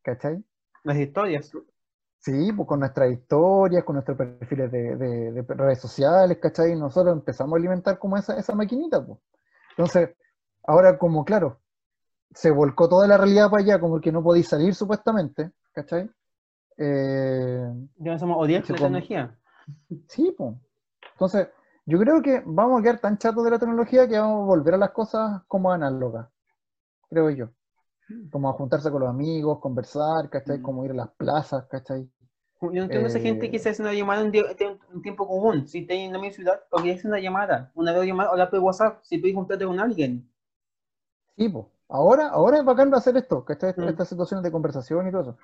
¿cachai? 0.04 0.44
Las 0.84 0.98
historias. 0.98 1.52
Sí, 2.20 2.52
pues 2.52 2.68
con 2.68 2.80
nuestras 2.82 3.12
historias, 3.12 3.84
con 3.84 3.94
nuestros 3.96 4.18
perfiles 4.18 4.72
de, 4.72 4.96
de- 4.98 5.32
de 5.32 5.42
redes 5.44 5.80
sociales, 5.80 6.38
¿cachai? 6.42 6.76
Nosotros 6.76 7.14
empezamos 7.16 7.54
a 7.54 7.58
alimentar 7.58 7.98
como 8.00 8.18
esa, 8.18 8.38
esa 8.38 8.54
maquinita, 8.56 9.06
pues. 9.06 9.20
Entonces, 9.72 10.10
ahora 10.64 10.98
como, 10.98 11.24
claro, 11.24 11.60
se 12.34 12.52
volcó 12.52 12.90
toda 12.90 13.08
la 13.08 13.18
realidad 13.18 13.50
para 13.50 13.64
allá, 13.64 13.80
como 13.80 14.02
que 14.02 14.12
no 14.12 14.22
podéis 14.24 14.48
salir 14.50 14.76
supuestamente, 14.76 15.52
¿cachai? 15.72 16.10
Eh, 16.78 17.74
Ya 17.98 18.20
somos 18.20 18.38
odiar 18.40 18.66
Se 18.66 18.74
la 18.74 18.80
tecnología. 18.80 19.38
sí, 20.10 20.34
pues. 20.38 20.56
Entonces, 21.14 21.48
yo 21.86 21.98
creo 22.00 22.22
que 22.22 22.44
vamos 22.46 22.80
a 22.80 22.84
quedar 22.84 23.00
tan 23.00 23.18
chatos 23.18 23.44
de 23.46 23.52
la 23.52 23.60
tecnología 23.60 24.08
que 24.08 24.20
vamos 24.20 24.44
a 24.44 24.46
volver 24.48 24.74
a 24.74 24.78
las 24.78 24.92
cosas 24.92 25.42
como 25.48 25.72
análogas, 25.72 26.28
creo 27.10 27.30
yo. 27.30 27.50
Como 28.32 28.50
a 28.50 28.54
juntarse 28.54 28.90
con 28.90 29.02
los 29.02 29.10
amigos, 29.10 29.60
conversar, 29.60 30.30
¿cachai? 30.30 30.62
Como 30.62 30.86
ir 30.86 30.92
a 30.92 30.96
las 30.96 31.10
plazas, 31.10 31.66
¿cachai? 31.66 32.10
Yo 32.62 32.72
no 32.72 32.84
entiendo 32.84 33.08
a 33.08 33.10
esa 33.10 33.20
gente 33.20 33.52
que 33.52 33.58
Eh, 33.58 33.60
se 33.60 33.70
hace 33.70 33.82
una 33.82 33.94
llamada 33.94 34.22
en, 34.22 34.32
un 34.94 35.02
tiempo 35.02 35.28
común. 35.28 35.68
Si 35.68 35.80
estás 35.80 35.98
en 35.98 36.14
la 36.14 36.20
misma 36.20 36.36
ciudad, 36.36 36.62
porque 36.70 36.92
es 36.92 37.06
una 37.06 37.20
llamada, 37.20 37.72
una 37.76 37.92
videollamada, 37.92 38.32
o 38.32 38.36
la 38.36 38.50
por 38.50 38.60
WhatsApp, 38.60 39.00
si 39.04 39.18
puedes 39.18 39.36
juntarte 39.36 39.66
con 39.66 39.80
alguien. 39.80 40.28
Sí, 41.36 41.50
pues. 41.50 41.66
Ahora, 41.90 42.30
ahora 42.30 42.58
es 42.58 42.66
bacán 42.66 42.94
hacer 42.94 43.16
esto, 43.16 43.46
¿cachai? 43.46 43.74
Mm. 43.78 43.90
Estas 43.90 44.10
situaciones 44.10 44.44
de 44.44 44.52
conversación 44.52 45.08
y 45.08 45.12
todo 45.12 45.22
eso. 45.22 45.38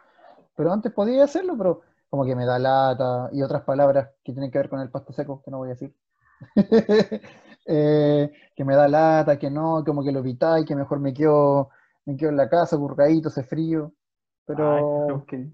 Pero 0.56 0.74
antes 0.74 0.92
podía 0.92 1.24
hacerlo, 1.24 1.56
pero 1.58 1.82
como 2.10 2.26
que 2.26 2.36
me 2.36 2.46
da 2.46 2.60
lata 2.60 3.30
y 3.32 3.42
otras 3.42 3.64
palabras 3.64 4.10
que 4.24 4.34
tienen 4.34 4.52
que 4.52 4.58
ver 4.58 4.70
con 4.70 4.80
el 4.80 4.90
pasto 4.90 5.14
seco, 5.14 5.42
que 5.44 5.52
no 5.52 5.58
voy 5.58 5.70
a 5.70 5.74
decir. 5.74 5.94
Eh, 7.66 8.30
que 8.58 8.66
me 8.66 8.76
da 8.76 8.90
lata, 8.90 9.40
que 9.40 9.50
no, 9.50 9.86
como 9.86 10.04
que 10.04 10.12
lo 10.12 10.20
evitáis, 10.20 10.66
que 10.66 10.76
mejor 10.76 11.00
me 11.00 11.14
quedo, 11.14 11.70
me 12.06 12.16
quedo 12.18 12.30
en 12.30 12.38
la 12.38 12.50
casa, 12.50 12.78
curradito, 12.78 13.30
hace 13.30 13.44
frío. 13.44 13.94
Pero 14.46 15.08
Ay, 15.10 15.24
qué- 15.28 15.50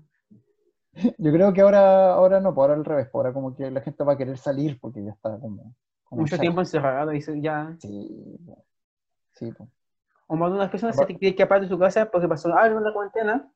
yo 1.17 1.31
creo 1.31 1.53
que 1.53 1.61
ahora, 1.61 2.13
ahora 2.13 2.39
no, 2.39 2.53
pues 2.53 2.63
ahora 2.63 2.73
al 2.79 2.85
revés, 2.85 3.07
pues 3.11 3.19
ahora 3.19 3.33
como 3.33 3.55
que 3.55 3.69
la 3.69 3.81
gente 3.81 4.03
va 4.03 4.13
a 4.13 4.17
querer 4.17 4.37
salir 4.37 4.79
porque 4.79 5.03
ya 5.03 5.11
está 5.11 5.39
como, 5.39 5.75
como 6.03 6.21
mucho 6.21 6.31
chato. 6.31 6.41
tiempo 6.41 6.61
encerrado 6.61 7.13
y 7.13 7.21
ya. 7.41 7.75
Sí, 7.79 8.37
po. 8.45 8.65
sí, 9.33 9.51
pues. 9.51 9.69
O 10.27 10.35
más 10.35 10.51
de 10.51 10.57
una 10.57 10.69
persona 10.69 10.93
se 10.93 11.05
te 11.05 11.17
quiere 11.17 11.35
escapar 11.35 11.61
de 11.61 11.67
su 11.67 11.77
casa 11.79 12.05
porque 12.11 12.27
pasó 12.27 12.53
algo 12.55 12.77
en 12.79 12.83
la 12.85 12.93
cuarentena 12.93 13.51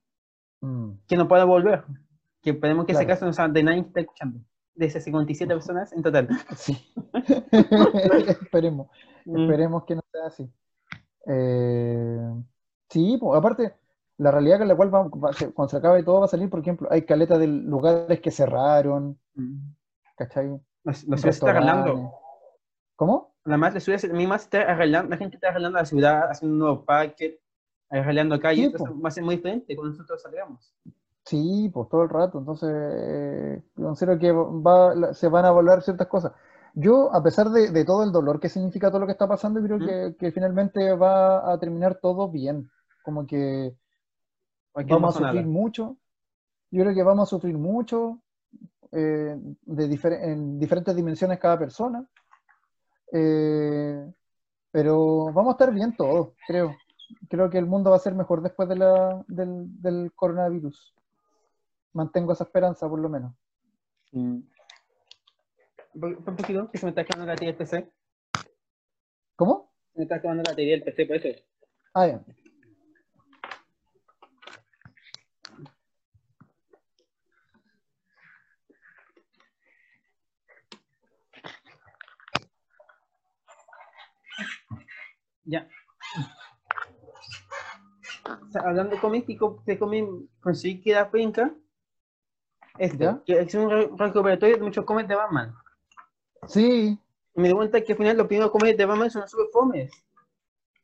Mm. 0.61 0.91
que 1.07 1.17
no 1.17 1.27
puede 1.27 1.43
volver. 1.43 1.83
Que 2.41 2.51
esperemos 2.51 2.85
que 2.85 2.93
ese 2.93 3.03
Claro. 3.05 3.15
caso 3.19 3.25
no 3.25 3.33
sea 3.33 3.47
de 3.49 3.63
nadie 3.63 3.81
que 3.81 3.87
está 3.89 3.99
escuchando. 3.99 4.39
De 4.75 4.85
esas 4.85 5.03
57 5.03 5.53
personas 5.53 5.91
en 5.93 6.01
total. 6.01 6.27
Sí. 6.57 6.77
Esperemos. 8.27 8.87
Mm. 9.25 9.37
Esperemos 9.41 9.83
que 9.85 9.95
no 9.95 10.01
sea 10.11 10.25
así. 10.27 10.49
Eh, 11.27 12.33
sí, 12.93 13.17
pues, 13.19 13.37
aparte, 13.37 13.73
la 14.17 14.31
realidad 14.31 14.59
con 14.59 14.67
la 14.67 14.75
cual 14.75 14.93
va- 14.95 15.09
cuando 15.09 15.69
se 15.69 15.77
acabe 15.77 16.03
todo 16.03 16.19
va 16.19 16.25
a 16.25 16.29
salir, 16.29 16.49
por 16.49 16.59
ejemplo, 16.59 16.87
hay 16.91 17.03
caletas 17.03 17.39
de 17.39 17.47
lugares 17.47 18.19
que 18.21 18.31
cerraron, 18.31 19.17
Mm. 19.35 19.73
¿cachai? 20.15 20.47
La, 20.49 20.59
la 20.83 20.93
ciudad 20.93 21.17
se 21.17 21.29
está 21.29 21.49
arreglando. 21.51 22.11
¿Cómo? 22.95 23.33
La 23.45 23.57
más 23.57 23.73
la 23.73 23.79
ciudad, 23.79 23.97
se- 23.97 24.07
está 24.35 24.61
arreglando, 24.61 25.09
la 25.09 25.17
gente 25.17 25.35
está 25.37 25.49
arreglando 25.49 25.79
la 25.79 25.85
ciudad, 25.85 26.29
haciendo 26.29 26.53
un 26.53 26.59
nuevo 26.59 26.85
parque, 26.85 27.39
arreglando 27.89 28.39
calles, 28.39 28.71
Sí, 28.71 28.83
va 29.03 29.09
a 29.09 29.11
ser 29.11 29.23
muy 29.23 29.35
diferente 29.37 29.75
cuando 29.75 29.91
nosotros 29.93 30.21
salgamos. 30.21 30.73
Sí, 31.25 31.69
pues 31.73 31.89
todo 31.89 32.03
el 32.03 32.09
rato. 32.09 32.37
Entonces, 32.39 32.69
eh, 32.71 33.63
considero 33.75 34.19
que 34.19 34.31
va, 34.31 35.13
se 35.13 35.27
van 35.29 35.45
a 35.45 35.49
evaluar 35.49 35.81
ciertas 35.81 36.07
cosas. 36.07 36.33
Yo, 36.75 37.13
a 37.13 37.21
pesar 37.23 37.49
de, 37.49 37.71
de 37.71 37.85
todo 37.85 38.03
el 38.03 38.11
dolor 38.11 38.39
que 38.39 38.49
significa 38.49 38.89
todo 38.89 38.99
lo 38.99 39.05
que 39.05 39.13
está 39.13 39.27
pasando, 39.27 39.61
creo 39.61 39.79
¿Mm? 39.79 39.85
que, 39.85 40.15
que 40.19 40.31
finalmente 40.31 40.93
va 40.95 41.51
a 41.51 41.57
terminar 41.59 41.95
todo 42.01 42.29
bien. 42.29 42.69
Como 43.03 43.27
que 43.27 43.75
vamos 44.95 45.15
a 45.15 45.19
sufrir 45.19 45.45
mucho. 45.45 45.97
Yo 46.71 46.81
creo 46.83 46.95
que 46.95 47.03
vamos 47.03 47.27
a 47.27 47.29
sufrir 47.29 47.55
mucho 47.57 48.19
eh, 48.91 49.35
de 49.61 49.87
difer- 49.89 50.23
en 50.23 50.57
diferentes 50.59 50.95
dimensiones 50.95 51.37
cada 51.39 51.59
persona. 51.59 52.03
Eh, 53.11 54.11
pero 54.71 55.25
vamos 55.25 55.49
a 55.49 55.51
estar 55.51 55.71
bien 55.71 55.95
todos, 55.95 56.29
creo. 56.47 56.75
Creo 57.29 57.49
que 57.49 57.59
el 57.59 57.67
mundo 57.67 57.91
va 57.91 57.97
a 57.97 57.99
ser 57.99 58.15
mejor 58.15 58.41
después 58.41 58.67
de 58.69 58.75
la, 58.77 59.23
del, 59.27 59.65
del 59.81 60.11
coronavirus. 60.15 60.95
Mantengo 61.93 62.33
esa 62.33 62.45
esperanza, 62.45 62.89
por 62.89 62.99
lo 62.99 63.09
menos. 63.09 63.35
Mm. 64.13 64.39
Por 65.99 66.23
poquito, 66.35 66.71
que 66.71 66.79
se 66.79 66.85
me 66.87 66.89
está 66.89 67.01
acabando 67.01 67.27
la 67.27 67.33
batería 67.33 67.51
del 67.53 67.57
PC. 67.57 67.91
¿Cómo? 69.35 69.71
Se 69.93 69.99
me 69.99 70.03
está 70.05 70.15
acabando 70.15 70.41
la 70.43 70.51
batería 70.51 70.71
del 70.73 70.83
PC, 70.83 71.05
por 71.05 71.17
eso. 71.17 71.39
Ah, 71.93 72.07
ya. 72.07 72.23
Ya. 85.45 85.67
O 88.25 88.51
sea, 88.51 88.61
hablando 88.61 88.95
de 88.95 89.01
cómics, 89.01 89.29
y 89.29 89.35
co- 89.37 89.61
de 89.65 89.77
cómics, 89.77 90.09
conseguí 90.41 90.81
que 90.81 90.93
da 90.93 91.09
penca. 91.09 91.53
Este, 92.77 93.03
¿Ya? 93.03 93.21
que 93.25 93.39
es 93.39 93.53
un 93.55 93.69
re- 93.69 93.89
recuperatorio 93.97 94.57
de 94.57 94.63
muchos 94.63 94.85
cómics 94.85 95.07
de 95.09 95.15
Batman. 95.15 95.53
Sí, 96.47 96.97
Y 97.35 97.41
me 97.41 97.47
di 97.49 97.53
cuenta 97.53 97.81
que 97.81 97.93
al 97.93 97.97
final 97.97 98.17
los 98.17 98.27
primeros 98.27 98.51
cómics 98.51 98.77
de 98.77 98.85
Batman 98.85 99.11
son 99.11 99.27
súper 99.27 99.47
fomes. 99.51 99.91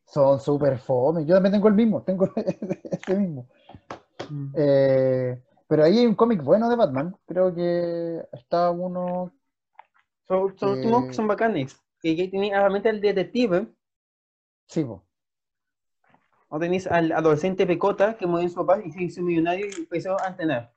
son 0.06 0.40
súper 0.40 0.78
fome. 0.80 1.26
Yo 1.26 1.36
también 1.36 1.54
tengo 1.54 1.68
el 1.68 1.74
mismo, 1.76 2.02
tengo 2.04 2.30
este 2.92 3.16
mismo. 3.16 3.48
Eh, 4.56 5.42
pero 5.68 5.84
ahí 5.84 6.00
hay 6.00 6.06
un 6.06 6.16
cómic 6.16 6.44
bueno 6.44 6.70
de 6.70 6.76
Batman. 6.76 7.16
Creo 7.26 7.54
que 7.54 8.24
está 8.34 8.70
uno. 8.72 9.32
Son, 10.28 10.58
son 10.58 10.70
últimos 10.72 11.06
que 11.08 11.14
son 11.14 11.28
bacanes. 11.28 11.80
Que 12.02 12.16
que 12.16 12.28
tenéis 12.28 12.54
realmente 12.54 12.90
al 12.90 13.02
detective, 13.02 13.68
Sí, 14.70 14.84
po. 14.84 15.04
o 16.50 16.60
tenéis 16.60 16.86
al 16.88 17.12
adolescente 17.12 17.66
Pecota 17.66 18.16
que 18.18 18.26
murió 18.28 18.48
su 18.50 18.56
papá 18.56 18.80
y 18.84 18.92
se 18.92 19.04
hizo 19.04 19.22
millonario 19.22 19.66
y 19.68 19.82
empezó 19.82 20.16
a 20.22 20.28
entrenar. 20.28 20.72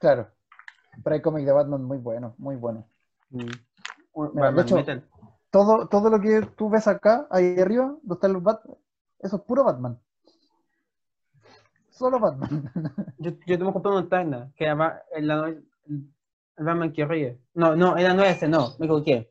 claro. 0.00 0.28
Pero 1.02 1.14
hay 1.14 1.22
cómic 1.22 1.44
de 1.44 1.52
Batman 1.52 1.82
muy 1.84 1.98
bueno, 1.98 2.34
muy 2.38 2.54
bueno. 2.56 2.86
Un 3.30 3.50
Mira, 4.34 4.52
de 4.52 4.62
hecho- 4.62 4.76
Metal. 4.76 5.04
Todo, 5.50 5.86
todo 5.88 6.08
lo 6.10 6.20
que 6.20 6.40
tú 6.56 6.68
ves 6.70 6.86
acá, 6.88 7.26
ahí 7.30 7.58
arriba, 7.60 7.86
donde 8.02 8.14
están 8.14 8.32
los 8.32 8.42
Batman, 8.42 8.76
eso 9.20 9.36
es 9.36 9.42
puro 9.42 9.64
Batman. 9.64 9.98
Solo 11.90 12.18
Batman. 12.18 12.70
Yo, 13.18 13.30
yo 13.46 13.58
tengo 13.58 13.70
que 13.70 13.72
comprar 13.74 13.94
una 13.94 14.08
tagna, 14.08 14.52
que 14.56 14.64
era 14.64 15.04
el, 15.14 15.30
el, 15.30 15.64
el 16.56 16.64
Batman 16.64 16.92
que 16.92 17.04
ríe. 17.04 17.38
No, 17.54 17.74
no, 17.76 17.96
era 17.96 18.14
no 18.14 18.22
ese, 18.24 18.48
no, 18.48 18.74
me 18.78 18.86
equivoqué. 18.86 19.28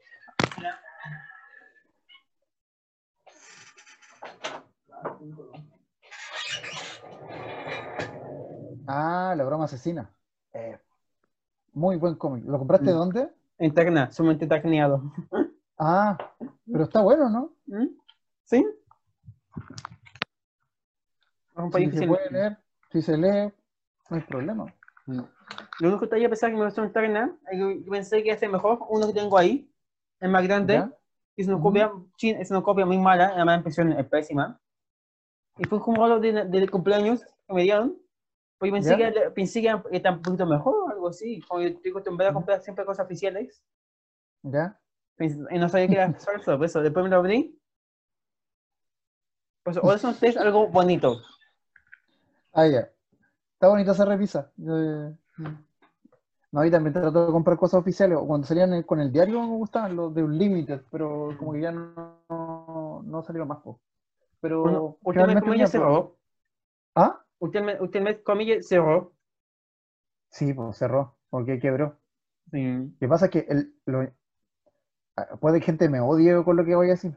Ah, 8.87 9.33
la 9.37 9.43
broma 9.43 9.65
asesina. 9.65 10.09
Eh, 10.53 10.77
muy 11.73 11.95
buen 11.97 12.15
cómic. 12.15 12.43
¿Lo 12.45 12.57
compraste 12.59 12.87
de 12.87 12.93
Mm. 12.93 12.97
dónde? 12.99 13.29
En 13.59 13.73
tagna, 13.73 14.11
sumamente 14.11 14.47
tagneado. 14.47 15.01
Ah, 15.79 16.17
pero 16.71 16.83
está 16.83 17.01
bueno, 17.01 17.29
¿no? 17.29 17.51
¿Mm? 17.65 17.87
¿Sí? 18.43 18.65
Un 21.55 21.71
Si 21.73 21.91
se 21.91 22.07
puede 22.07 22.29
leer, 22.29 22.57
si 22.91 23.01
se 23.01 23.17
lee, 23.17 23.51
no 24.09 24.15
hay 24.17 24.21
problema. 24.21 24.73
Lo 25.07 25.87
único 25.87 26.01
que 26.01 26.07
todavía 26.07 26.29
pensar 26.29 26.51
que 26.51 26.57
me 26.57 26.65
gustó 26.65 26.83
en 26.83 26.93
yo 27.51 27.91
pensé 27.91 28.23
que 28.23 28.37
ser 28.37 28.51
mejor, 28.51 28.79
uno 28.87 29.07
que 29.07 29.13
tengo 29.13 29.37
ahí, 29.37 29.69
es 30.19 30.29
más 30.29 30.43
grande, 30.43 30.75
¿Ya? 30.75 30.91
es 31.35 31.47
una 31.47 31.59
copia, 31.59 31.91
es 32.21 32.51
una 32.51 32.61
copia 32.61 32.85
muy 32.85 32.99
mala, 32.99 33.35
la 33.35 33.43
mala 33.43 33.57
impresión 33.57 33.91
es 33.91 34.05
pésima. 34.07 34.59
Y 35.57 35.65
fue 35.65 35.81
como 35.81 36.05
algo 36.05 36.19
de, 36.19 36.45
de 36.45 36.69
cumpleaños 36.69 37.25
que 37.47 37.53
me 37.53 37.63
dieron, 37.63 37.97
pues 38.57 38.69
yo 38.69 38.73
pensé 38.75 38.97
que, 38.97 39.29
pensé 39.31 39.61
que 39.61 39.67
era, 39.67 40.11
un 40.11 40.21
poquito 40.21 40.45
mejor 40.45 40.75
o 40.75 40.89
algo 40.89 41.09
así, 41.09 41.41
como 41.41 41.61
yo 41.61 41.67
estoy 41.69 41.91
acostumbrado 41.91 42.31
a 42.31 42.33
comprar 42.33 42.61
siempre 42.61 42.85
cosas 42.85 43.05
oficiales, 43.05 43.61
¿Ya? 44.43 44.79
pens- 45.17 45.47
y 45.51 45.59
no 45.59 45.69
sabía 45.69 45.87
que 45.87 45.95
era 45.95 46.13
falso, 46.19 46.57
por 46.57 46.65
eso 46.65 46.81
después 46.81 47.03
me 47.03 47.09
lo 47.09 47.17
abrí. 47.17 47.59
Pues 49.63 49.77
ahora 49.77 49.97
son 49.97 50.11
ustedes 50.11 50.37
algo 50.37 50.67
bonito. 50.71 51.21
Ah, 52.53 52.67
ya. 52.67 52.89
Está 53.53 53.67
bonita 53.69 53.93
esa 53.93 54.05
revisa. 54.05 54.51
Eh, 54.59 55.13
No, 56.51 56.63
y 56.63 56.69
también 56.69 56.93
trato 56.93 57.25
de 57.25 57.31
comprar 57.31 57.57
cosas 57.57 57.79
oficiales. 57.79 58.19
Cuando 58.27 58.45
salían 58.45 58.83
con 58.83 58.99
el 58.99 59.11
diario 59.11 59.41
me 59.41 59.55
gustaban 59.55 59.95
los 59.95 60.13
de 60.13 60.23
Unlimited, 60.23 60.81
pero 60.91 61.29
como 61.39 61.53
que 61.53 61.61
ya 61.61 61.71
no, 61.71 63.01
no 63.03 63.23
salieron 63.23 63.47
más. 63.47 63.59
po. 63.59 63.79
pero 64.39 64.61
Bueno, 64.61 64.97
Ultimate 65.03 65.41
generalmente 65.41 65.41
Comedy 65.41 65.59
me-. 65.79 66.09
¿Ah? 66.95 67.22
Ultimate, 67.39 67.79
Ultimate 67.79 68.23
Comedy 68.23 68.61
cerró. 68.63 69.13
Sí, 70.31 70.53
pues 70.53 70.75
cerró, 70.77 71.17
porque 71.29 71.59
quebró. 71.59 71.97
Sí. 72.51 72.93
Lo 72.99 73.07
que 73.07 73.09
pasa 73.09 73.25
es 73.25 73.31
que 73.31 73.39
el, 73.49 73.75
lo- 73.85 74.11
ah, 75.17 75.37
puede 75.39 75.59
que 75.59 75.65
gente 75.65 75.89
me 75.89 75.99
odie 76.01 76.43
con 76.43 76.55
lo 76.57 76.65
que 76.65 76.75
voy 76.75 76.87
a 76.87 76.91
decir. 76.91 77.15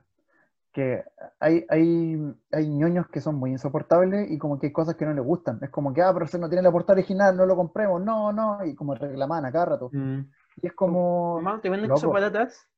Que 0.73 1.05
hay, 1.41 1.67
hay, 1.71 2.17
hay 2.53 2.69
ñoños 2.69 3.09
que 3.09 3.21
son 3.21 3.37
muy 3.37 3.51
insoportables 3.53 4.31
y 4.31 4.39
como 4.39 4.59
que 4.61 4.69
hay 4.69 4.73
cosas 4.73 4.97
que 4.97 5.07
no 5.07 5.15
les 5.15 5.25
gustan. 5.25 5.59
Es 5.63 5.71
como 5.71 5.95
que, 5.95 6.03
ah, 6.03 6.13
pero 6.15 6.27
ese 6.27 6.39
no 6.39 6.49
tiene 6.49 6.63
la 6.63 6.73
portada 6.73 6.99
original, 6.99 7.37
no 7.37 7.47
lo 7.47 7.57
compremos, 7.57 8.03
no, 8.05 8.33
no, 8.33 8.65
y 8.65 8.75
como 8.77 8.95
reclaman 8.95 9.45
a 9.47 9.53
cada 9.53 9.67
rato. 9.67 9.93
Mm. 9.93 10.21
Y 10.63 10.67
es 10.69 10.75
como, 10.75 11.41
Mamá, 11.41 11.61
¿te 11.61 11.71
venden 11.71 11.91
cosas 11.91 12.11
baratas? 12.11 12.69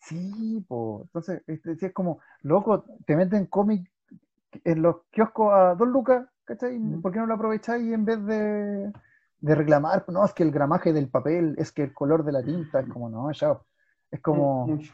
sí, 0.00 0.64
po. 0.68 1.02
Entonces, 1.04 1.42
este, 1.46 1.76
sí 1.76 1.86
es 1.86 1.92
como, 1.92 2.20
loco, 2.42 2.84
te 3.06 3.16
meten 3.16 3.46
cómic 3.46 3.90
en 4.64 4.82
los 4.82 4.98
kioscos 5.10 5.52
a 5.54 5.74
dos 5.76 5.88
lucas, 5.88 6.26
¿cachai? 6.44 6.78
Mm. 6.78 7.02
¿Por 7.02 7.12
qué 7.12 7.18
no 7.18 7.26
lo 7.26 7.34
aprovecháis 7.34 7.92
en 7.92 8.04
vez 8.04 8.24
de, 8.24 8.92
de 9.40 9.54
reclamar? 9.54 10.04
No, 10.08 10.24
es 10.24 10.32
que 10.32 10.42
el 10.42 10.50
gramaje 10.50 10.92
del 10.92 11.08
papel, 11.08 11.54
es 11.58 11.72
que 11.72 11.84
el 11.84 11.94
color 11.94 12.24
de 12.24 12.32
la 12.32 12.42
tinta, 12.42 12.80
es 12.80 12.88
como, 12.88 13.08
no, 13.08 13.30
ya. 13.32 13.58
Es 14.10 14.20
como, 14.20 14.66
Mucho. 14.66 14.92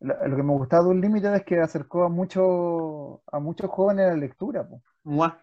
lo, 0.00 0.28
lo 0.28 0.36
que 0.36 0.42
me 0.42 0.52
gustaba 0.52 0.84
de 0.84 0.90
un 0.90 1.00
límite 1.00 1.34
es 1.34 1.44
que 1.44 1.60
acercó 1.60 2.04
a 2.04 2.08
muchos 2.08 3.20
a 3.32 3.38
muchos 3.38 3.70
jóvenes 3.70 4.06
a 4.06 4.10
la 4.10 4.16
lectura, 4.16 4.68
po. 4.68 4.82
Mua. 5.04 5.40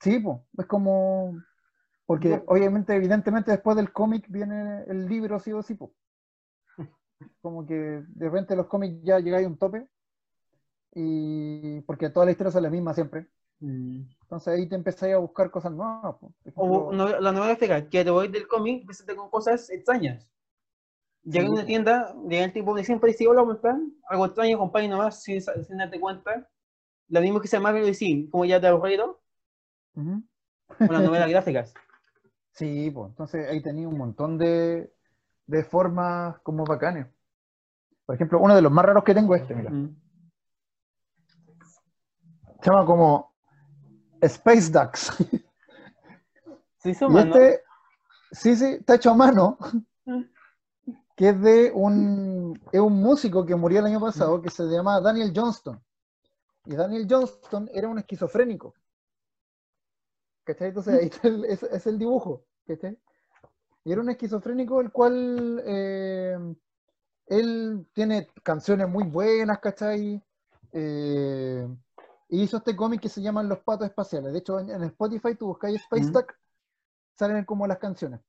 Sí, 0.00 0.18
po. 0.18 0.46
Es 0.56 0.66
como, 0.66 1.34
porque 2.06 2.42
obviamente, 2.46 2.94
evidentemente 2.94 3.52
después 3.52 3.76
del 3.76 3.92
cómic 3.92 4.26
viene 4.28 4.82
el 4.88 5.06
libro, 5.06 5.38
sí 5.38 5.52
o 5.52 5.62
sí, 5.62 5.74
po. 5.74 5.92
Como 7.42 7.66
que 7.66 7.74
de 7.74 8.24
repente 8.24 8.56
los 8.56 8.66
cómics 8.66 9.02
ya 9.04 9.20
llegáis 9.20 9.46
a 9.46 9.48
un 9.48 9.58
tope 9.58 9.86
y 10.92 11.80
porque 11.82 12.10
todas 12.10 12.26
las 12.26 12.32
historias 12.32 12.54
son 12.54 12.62
las 12.64 12.72
mismas 12.72 12.96
siempre. 12.96 13.28
Mm. 13.60 14.02
Entonces 14.22 14.48
ahí 14.54 14.68
te 14.68 14.74
empezáis 14.74 15.14
a 15.14 15.18
buscar 15.18 15.50
cosas 15.50 15.72
nuevas. 15.72 16.16
O 16.54 16.92
no- 16.92 17.08
la 17.08 17.32
novela 17.32 17.54
gráfica, 17.54 17.88
que 17.88 18.04
te 18.04 18.10
voy 18.10 18.28
del 18.28 18.48
cómic, 18.48 18.86
presente 18.86 19.14
con 19.14 19.28
cosas 19.30 19.68
extrañas. 19.70 20.26
Llega 21.22 21.48
a 21.48 21.50
una 21.50 21.66
tienda, 21.66 22.14
llega 22.26 22.44
el 22.44 22.52
tipo 22.52 22.74
de 22.74 22.82
siempre 22.82 23.10
dice, 23.10 23.28
hola, 23.28 23.42
¿cómo 23.42 23.52
están? 23.52 23.92
Algo 24.08 24.26
extraño, 24.26 24.58
compadre, 24.58 24.88
nomás, 24.88 25.22
sin, 25.22 25.42
darte 25.76 26.00
cuenta. 26.00 26.48
Lo 27.08 27.20
mismo 27.20 27.40
que 27.40 27.48
se 27.48 27.58
llama 27.58 27.78
y 27.78 27.92
sí, 27.94 28.28
como 28.30 28.46
ya 28.46 28.60
te 28.60 28.66
ha 28.66 28.70
aburrido, 28.70 29.20
ujú. 29.94 30.22
con 30.78 30.92
las 30.92 31.02
novelas 31.02 31.28
gráficas. 31.30 31.74
Sí, 32.52 32.90
pues 32.90 33.10
entonces 33.10 33.48
ahí 33.48 33.60
tenía 33.62 33.86
un 33.88 33.98
montón 33.98 34.38
de, 34.38 34.92
de 35.46 35.64
formas 35.64 36.38
como 36.40 36.64
bacanes. 36.64 37.06
Por 38.06 38.14
ejemplo, 38.14 38.40
uno 38.40 38.54
de 38.54 38.62
los 38.62 38.72
más 38.72 38.84
raros 38.84 39.04
que 39.04 39.14
tengo 39.14 39.34
es 39.34 39.42
este, 39.42 39.54
mira. 39.54 39.70
Se 42.62 42.70
llama 42.70 42.84
como 42.86 43.29
Space 44.22 44.70
Ducks. 44.70 45.12
Hizo 46.84 47.06
Y 47.06 47.10
mano. 47.12 47.34
este, 47.36 47.62
sí, 48.32 48.56
sí, 48.56 48.64
está 48.80 48.94
hecho 48.94 49.10
a 49.10 49.14
mano, 49.14 49.58
Mm. 50.06 50.22
que 51.14 51.28
es 51.28 51.40
de 51.42 51.70
un, 51.74 52.58
es 52.72 52.80
un 52.80 52.94
músico 53.00 53.44
que 53.44 53.54
murió 53.54 53.80
el 53.80 53.86
año 53.86 54.00
pasado, 54.00 54.40
que 54.40 54.48
se 54.50 54.64
llama 54.64 55.00
Daniel 55.00 55.32
Johnston. 55.34 55.78
Y 56.64 56.74
Daniel 56.74 57.06
Johnston 57.08 57.68
era 57.72 57.88
un 57.88 57.98
esquizofrénico. 57.98 58.74
¿Cachai? 60.44 60.68
Entonces 60.68 60.94
ahí 60.98 61.06
está 61.06 61.28
el- 61.28 61.44
es, 61.44 61.62
es 61.62 61.86
el 61.86 61.98
dibujo. 61.98 62.44
¿Cachai? 62.66 62.98
Y 63.84 63.92
era 63.92 64.00
un 64.00 64.10
esquizofrénico 64.10 64.80
el 64.80 64.90
cual 64.90 65.62
eh, 65.66 66.38
él 67.26 67.86
tiene 67.92 68.28
canciones 68.42 68.88
muy 68.88 69.04
buenas, 69.04 69.58
¿cachai? 69.58 70.22
Eh, 70.72 71.68
y 72.30 72.42
hizo 72.42 72.58
este 72.58 72.76
cómic 72.76 73.00
que 73.00 73.08
se 73.08 73.20
llama 73.20 73.42
Los 73.42 73.58
Patos 73.58 73.88
Espaciales. 73.88 74.32
De 74.32 74.38
hecho, 74.38 74.58
en, 74.60 74.70
en 74.70 74.84
Spotify 74.84 75.34
tú 75.34 75.48
buscáis 75.48 75.80
Space 75.82 76.10
Mm. 76.10 76.24
Salen 77.18 77.44
como 77.44 77.66
las 77.66 77.78
canciones. 77.78 78.20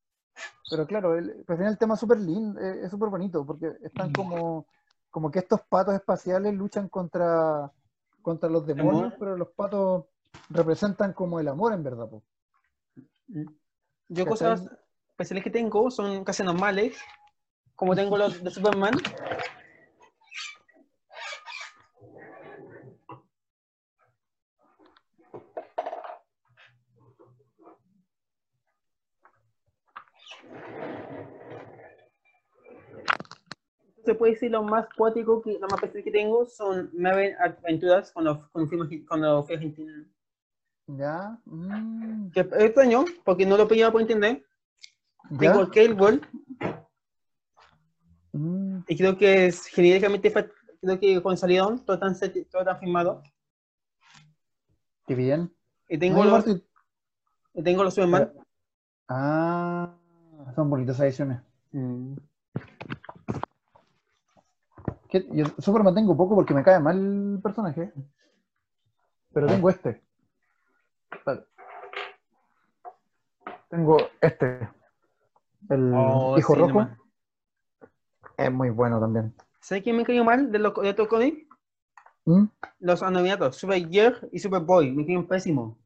Pero 0.70 0.86
claro, 0.86 1.16
el, 1.18 1.46
al 1.48 1.58
final 1.58 1.72
el 1.72 1.78
tema 1.78 1.94
es 1.94 2.00
súper 2.00 2.20
lindo, 2.20 2.60
eh, 2.60 2.84
es 2.84 2.92
súper 2.92 3.10
bonito, 3.10 3.46
porque 3.46 3.72
están 3.84 4.10
Mm. 4.10 4.14
como, 4.14 4.66
como 5.10 5.32
que 5.32 5.40
estos 5.40 5.62
patos 5.62 5.94
espaciales 5.94 6.54
luchan 6.54 6.90
contra, 6.90 7.72
contra 8.22 8.50
los 8.50 8.66
demonios, 8.66 9.14
pero 9.20 9.38
los 9.38 9.50
patos 9.50 10.06
representan 10.50 11.14
como 11.14 11.40
el 11.40 11.48
amor 11.48 11.74
en 11.74 11.84
verdad. 11.84 12.10
po. 12.10 12.24
Yo 14.10 14.26
cosas 14.26 14.70
especiales 15.10 15.44
que 15.44 15.52
tengo 15.52 15.90
son 15.92 16.24
casi 16.26 16.44
normales, 16.44 16.98
como 17.76 17.96
tengo 17.96 18.18
los 18.18 18.44
de 18.44 18.50
Superman. 18.50 18.96
Se 34.06 34.16
puede 34.16 34.34
decir 34.34 34.52
lo 34.52 34.64
más 34.64 34.88
poético, 34.96 35.42
que, 35.42 35.54
lo 35.60 35.68
más 35.68 35.74
especial 35.82 36.04
que 36.04 36.12
tengo 36.12 36.46
son 36.46 36.90
nueve 36.94 37.36
aventuras 37.40 38.12
cuando, 38.12 38.50
cuando, 38.52 38.70
fui, 38.88 39.06
cuando 39.06 39.44
fui 39.44 39.56
a 39.56 39.58
Argentina. 39.58 40.06
¿Ya? 40.88 41.38
Mm, 41.46 42.32
Que 42.32 42.42
es 42.42 42.48
extraño, 42.54 43.06
porque 43.24 43.46
no 43.46 43.58
lo 43.58 43.68
pillaba 43.68 43.92
por 43.92 44.02
entender. 44.02 44.44
¿ya? 45.32 45.68
Tengo 45.70 46.02
World, 46.02 46.26
Mm, 48.34 48.80
Y 48.88 48.98
creo 48.98 49.18
que 49.18 49.48
es 49.48 49.66
genéricamente, 49.66 50.32
creo 50.32 51.00
que 51.00 51.22
con 51.22 51.36
salieron, 51.38 51.84
todo 51.84 52.00
tan, 52.00 52.16
set- 52.16 52.50
todo 52.50 52.64
tan 52.64 52.80
filmado. 52.80 53.22
qué 55.06 55.16
bien. 55.16 55.54
Y 55.90 55.98
tengo, 55.98 56.24
No, 56.24 56.38
los, 56.38 56.46
y 57.54 57.62
tengo 57.64 57.84
los 57.84 57.94
Superman. 57.94 58.32
Ah, 59.10 59.94
son 60.56 60.70
bonitas 60.70 60.98
ediciones. 61.02 61.42
Mm. 61.74 62.16
Que 65.12 65.28
Yo 65.32 65.46
Superman 65.60 65.94
tengo 65.94 66.16
poco 66.18 66.34
porque 66.36 66.54
me 66.56 66.64
cae 66.64 66.80
mal 66.80 66.98
el 67.36 67.42
personaje. 67.42 67.94
Pero 69.34 69.46
tengo 69.48 69.70
este. 69.70 70.02
Tengo 73.70 73.98
este. 74.22 74.70
El 75.70 75.94
Oh, 75.96 76.38
hijo 76.38 76.54
sí, 76.54 76.60
rojo. 76.60 76.74
nomás. 76.74 76.98
Es 78.38 78.52
muy 78.52 78.70
bueno 78.70 79.00
también. 79.00 79.34
¿Sabes 79.60 79.84
quién 79.84 79.98
me 79.98 80.04
cayó 80.06 80.24
mal 80.24 80.52
de, 80.52 80.60
los 80.60 80.74
de 80.74 80.90
estos 80.90 81.08
cómics? 81.08 81.46
¿Mm? 82.26 82.46
Los 82.80 83.04
anoviatos, 83.04 83.56
Supergirl 83.58 84.30
y 84.32 84.40
Superboy. 84.40 84.92
Me 84.92 85.04
cayeron 85.06 85.28
pésimo. 85.28 85.78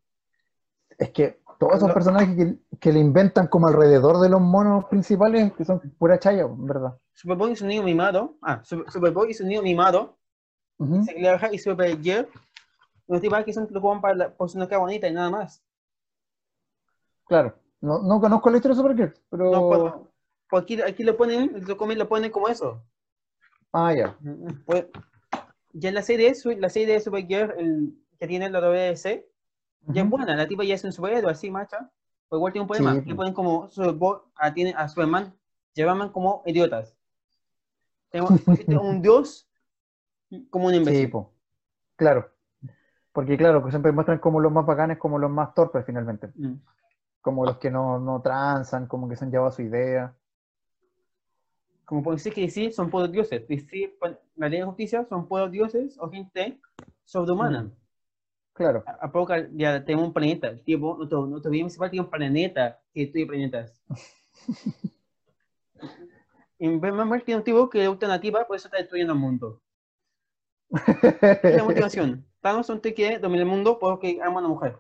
Es 0.98 1.10
que 1.12 1.42
todos 1.60 1.76
esos 1.78 1.92
personajes 1.92 2.36
que, 2.38 2.78
que 2.80 2.94
le 2.94 3.00
inventan 3.00 3.48
como 3.48 3.68
alrededor 3.68 4.20
de 4.22 4.30
los 4.30 4.40
monos 4.40 4.86
principales, 4.86 5.52
que 5.54 5.66
son 5.66 5.80
pura 5.98 6.18
chaya, 6.20 6.44
en 6.44 6.66
verdad. 6.66 6.98
Superboy 7.16 7.54
y 7.54 7.56
su 7.56 7.66
niño 7.66 7.82
mimado. 7.84 8.38
Ah, 8.42 8.62
Super- 8.64 8.92
Superboy 8.92 9.32
y 9.32 9.34
su 9.34 9.46
niño 9.46 9.62
mimado. 9.62 10.18
Ujú. 10.78 11.04
Se 11.04 11.14
le 11.14 11.32
baja 11.32 11.52
y 11.52 11.58
Supergirl. 11.58 12.28
Los 13.08 13.22
tipos 13.22 13.44
que 13.44 13.54
son 13.54 13.68
lo 13.72 14.02
para 14.02 14.16
la, 14.16 14.30
por 14.34 14.50
su 14.50 14.60
noca 14.60 14.78
bonita 14.78 15.08
y 15.08 15.14
nada 15.14 15.30
más. 15.30 15.64
Claro. 17.26 17.56
No, 17.82 18.02
no 18.02 18.20
conozco 18.20 18.50
la 18.50 18.58
historia 18.58 18.76
de 18.76 18.82
Supergirl, 18.82 19.14
pero. 19.30 19.52
No, 19.52 19.70
pero, 19.70 20.12
por 20.50 20.64
aquí, 20.64 20.82
aquí 20.82 21.04
lo 21.04 21.16
ponen, 21.16 21.64
los 21.66 21.78
cómics 21.78 22.00
lo 22.00 22.08
ponen 22.10 22.32
como 22.32 22.48
eso. 22.48 22.82
Ah, 23.72 23.94
ya. 23.94 24.18
Pues, 24.66 24.86
ya 25.74 25.90
en 25.90 25.96
la 25.96 26.02
serie, 26.02 26.34
la 26.58 26.70
serie 26.70 26.94
de 26.94 27.00
Supergirl 27.00 27.54
el, 27.58 27.94
que 28.18 28.28
tiene 28.28 28.50
la 28.50 28.60
WC, 28.60 29.28
ya 29.88 30.02
es 30.02 30.10
buena, 30.10 30.36
la 30.36 30.48
tipa 30.48 30.64
ya 30.64 30.76
es 30.76 30.84
un 30.84 30.92
superhéroe 30.92 31.32
así, 31.32 31.50
macha. 31.52 31.92
Pero 32.30 32.40
igual 32.40 32.54
tiene 32.54 32.64
un 32.64 32.68
problema, 32.68 32.92
Sí, 32.94 32.98
le 33.00 33.04
pues. 33.04 33.16
ponen 33.18 33.34
como 33.34 33.70
Superboy, 33.70 34.20
a, 34.36 34.54
tiene, 34.54 34.74
a 34.76 34.88
Superman, 34.88 35.34
llevaban 35.74 36.10
como 36.10 36.42
idiotas. 36.46 36.96
Un 38.14 39.02
dios 39.02 39.50
como 40.50 40.68
un 40.68 40.72
Sí, 40.74 40.78
imbécil. 40.80 41.10
po. 41.12 41.34
Claro. 41.96 42.30
Porque 43.12 43.38
claro, 43.38 43.64
que 43.64 43.70
siempre 43.72 43.92
muestran 43.92 44.20
como 44.20 44.40
los 44.40 44.52
más 44.52 44.66
bacanes, 44.66 44.98
como 44.98 45.18
los 45.18 45.32
más 45.32 45.54
torpes 45.54 45.86
finalmente. 45.86 46.28
Mm. 46.36 46.56
Como 47.22 47.46
los 47.46 47.58
que 47.58 47.72
no, 47.72 48.00
no 48.00 48.22
transan, 48.22 48.88
como 48.88 49.08
que 49.08 49.16
se 49.16 49.26
han 49.26 49.32
llevado 49.32 49.52
su 49.52 49.62
idea. 49.62 50.14
Como 51.86 52.04
pueden 52.04 52.18
decir 52.18 52.34
que 52.34 52.42
DC 52.42 52.72
son 52.72 52.90
puros 52.90 53.12
dioses. 53.12 53.48
DC, 53.48 53.96
pon- 54.00 54.20
la 54.36 54.50
ley 54.50 54.60
de 54.60 54.66
justicia 54.66 55.06
son 55.06 55.28
puros 55.28 55.52
dioses 55.52 55.98
o 56.00 56.10
gente 56.10 56.60
sobrehumana. 57.04 57.64
Mm. 57.64 57.72
Claro. 58.54 58.84
A, 58.86 59.06
a 59.06 59.12
poco 59.12 59.34
ya 59.54 59.84
tenemos 59.84 60.08
un 60.08 60.14
planeta. 60.14 60.48
El 60.48 60.64
tipo, 60.64 60.96
nuestro, 60.98 61.26
nuestro 61.26 61.52
bien 61.52 61.66
principal 61.66 61.90
tiene 61.90 62.06
un 62.06 62.12
planeta 62.12 62.80
que 62.94 63.02
destruye 63.02 63.26
planetas. 63.28 63.82
y 66.58 66.78
Batman 66.78 67.22
tiene 67.26 67.40
un 67.40 67.44
tipo 67.44 67.70
que 67.70 67.88
una 67.90 68.20
tipa, 68.20 68.46
por 68.46 68.56
eso 68.56 68.68
está 68.68 68.78
destruyendo 68.78 69.14
el 69.14 69.20
mundo. 69.20 69.62
¿Qué 70.70 71.40
es 71.44 71.58
la 71.58 71.64
motivación? 71.66 72.26
Thanos 72.42 72.72
que 72.82 72.94
quiere 72.94 73.20
dominar 73.20 73.46
el 73.46 73.52
mundo 73.52 73.80
porque 73.80 74.20
ama 74.22 74.36
a 74.36 74.40
una 74.40 74.48
mujer. 74.50 74.80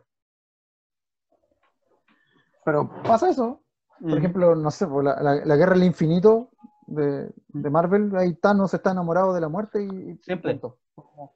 Pero 2.64 2.90
pasa 3.04 3.30
eso. 3.30 3.62
Por 4.00 4.12
Mm. 4.12 4.18
ejemplo, 4.18 4.56
no 4.56 4.72
sé, 4.72 4.86
la, 4.88 5.22
la- 5.22 5.46
la 5.46 5.56
guerra 5.56 5.74
del 5.74 5.86
infinito 5.86 6.50
de, 6.86 7.32
de 7.48 7.70
Marvel, 7.70 8.14
ahí 8.18 8.34
Thanos 8.36 8.74
está 8.74 8.92
enamorado 8.92 9.34
de 9.34 9.40
la 9.42 9.48
muerte 9.48 9.82
y, 9.84 10.12
y 10.12 10.18
Siempre. 10.18 10.60
Como 10.60 11.34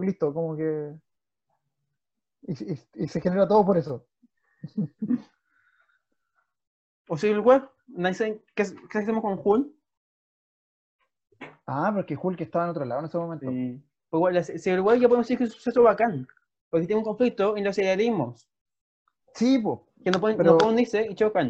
listo, 0.00 0.32
como 0.34 0.56
que... 0.56 0.94
Y, 2.42 2.72
y- 2.72 2.78
y 2.94 3.08
se 3.08 3.20
genera 3.20 3.48
todo 3.48 3.64
por 3.64 3.76
eso. 3.78 4.06
O 7.08 7.16
Civil 7.18 7.40
War, 7.40 7.70
qué, 8.54 8.64
qué 8.88 8.98
hacemos 8.98 9.22
con 9.22 9.38
Hulk. 9.42 9.68
Ah, 11.66 11.92
porque 11.94 12.18
Hulk 12.20 12.40
estaba 12.40 12.64
en 12.64 12.70
otro 12.70 12.84
lado 12.84 13.00
en 13.00 13.06
ese 13.06 13.18
momento. 13.18 13.50
Sí. 13.50 13.82
Pues 14.10 14.18
igual, 14.18 14.44
Civil 14.44 14.80
War 14.80 14.98
ya 14.98 15.08
podemos 15.08 15.26
decir 15.26 15.38
que 15.38 15.44
es 15.44 15.50
un 15.50 15.56
suceso 15.56 15.82
bacán. 15.82 16.26
Porque 16.70 16.86
tiene 16.86 16.98
un 17.00 17.04
conflicto 17.04 17.56
en 17.56 17.64
los 17.64 17.78
idealismos. 17.78 18.48
Sí, 19.34 19.58
pues. 19.58 19.80
Que 20.04 20.10
no 20.10 20.20
pueden, 20.20 20.36
Pero- 20.36 20.52
no 20.52 20.58
pueden 20.58 20.74
unirse 20.74 21.06
y 21.08 21.14
chocan. 21.14 21.48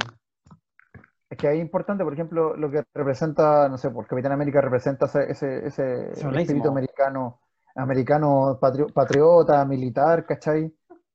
Es 1.31 1.39
que 1.39 1.49
ahí 1.49 1.59
es 1.59 1.63
importante, 1.65 2.05
por 2.05 2.13
ejemplo, 2.13 2.55
lo 2.57 2.71
que 2.71 2.83
representa, 2.93 3.67
no 3.69 3.79
sé, 3.79 3.89
por 3.91 4.07
Capitán 4.07 4.33
América 4.33 4.61
representa 4.61 5.07
ese, 5.07 5.67
ese, 5.67 6.11
espíritu 6.13 6.69
americano, 6.69 7.41
americano 7.75 8.59
patrio- 8.61 8.93
patriota, 8.93 9.65
militar, 9.65 10.27
¿cachai? 10.27 10.71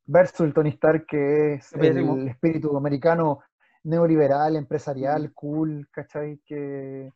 Versus 0.06 0.42
el 0.42 0.54
Tony 0.54 0.70
Stark, 0.70 1.06
que 1.06 1.54
es 1.56 1.72
el 1.74 2.28
espíritu 2.30 2.76
americano 2.76 3.42
neoliberal, 3.84 4.56
empresarial, 4.56 5.32
cool, 5.34 5.88
¿cachai? 5.92 6.42
Que 6.46 7.14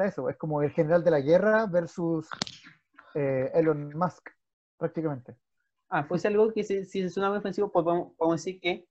está 0.00 0.06
eso, 0.06 0.28
es 0.28 0.36
como 0.36 0.62
el 0.62 0.70
general 0.70 1.04
de 1.04 1.10
la 1.10 1.20
guerra 1.20 1.66
versus 1.66 2.28
eh, 3.14 3.50
Elon 3.54 3.96
Musk, 3.96 4.30
prácticamente. 4.78 5.36
Ah, 5.88 6.06
pues 6.08 6.24
algo 6.24 6.52
que 6.52 6.64
si, 6.64 6.84
si 6.84 7.08
suena 7.08 7.28
muy 7.28 7.38
ofensivo, 7.38 7.70
pues 7.70 7.84
podemos, 7.84 8.12
podemos 8.16 8.40
decir 8.40 8.60
que 8.60 8.86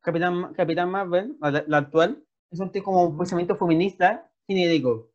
Capitán, 0.00 0.54
Capitán 0.54 0.90
Marvel, 0.90 1.36
la, 1.40 1.64
la 1.66 1.76
actual, 1.78 2.24
es 2.50 2.60
un 2.60 2.72
tipo 2.72 2.86
como 2.86 3.04
un 3.04 3.18
pensamiento 3.18 3.56
feminista 3.56 4.30
genérico. 4.46 5.10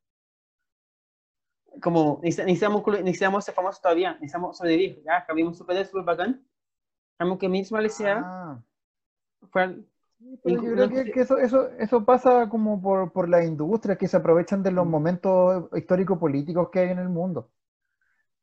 Como 1.82 2.20
necesitamos, 2.22 2.84
necesitamos, 3.01 3.43
ser 3.45 3.56
famosos 3.56 3.82
todavía, 3.82 4.14
necesitamos 4.14 4.58
sobrevivir. 4.58 5.01
Ya, 5.04 5.26
cambiamos 5.26 5.58
super 5.58 5.84
super 5.88 6.04
bacán. 6.06 6.45
Cambiamos 7.18 7.39
que 7.39 7.49
misma 7.49 7.82
le 7.82 7.89
sea, 7.89 8.22
Ah, 8.24 8.64
fuera- 9.49 9.76
Pero 10.44 10.62
yo 10.62 10.74
creo 10.74 10.90
que, 10.90 11.12
que 11.12 11.22
eso, 11.22 11.38
eso, 11.38 11.70
eso 11.80 12.06
pasa 12.06 12.50
como 12.50 12.82
por, 12.82 13.12
por 13.12 13.30
las 13.30 13.46
industrias 13.46 13.98
que 13.98 14.08
se 14.08 14.18
aprovechan 14.18 14.64
de 14.64 14.72
los 14.72 14.86
Mm. 14.86 14.90
momentos 14.90 15.70
histórico-políticos 15.76 16.70
que 16.72 16.80
hay 16.80 16.90
en 16.90 17.00
el 17.00 17.10
mundo. 17.10 17.52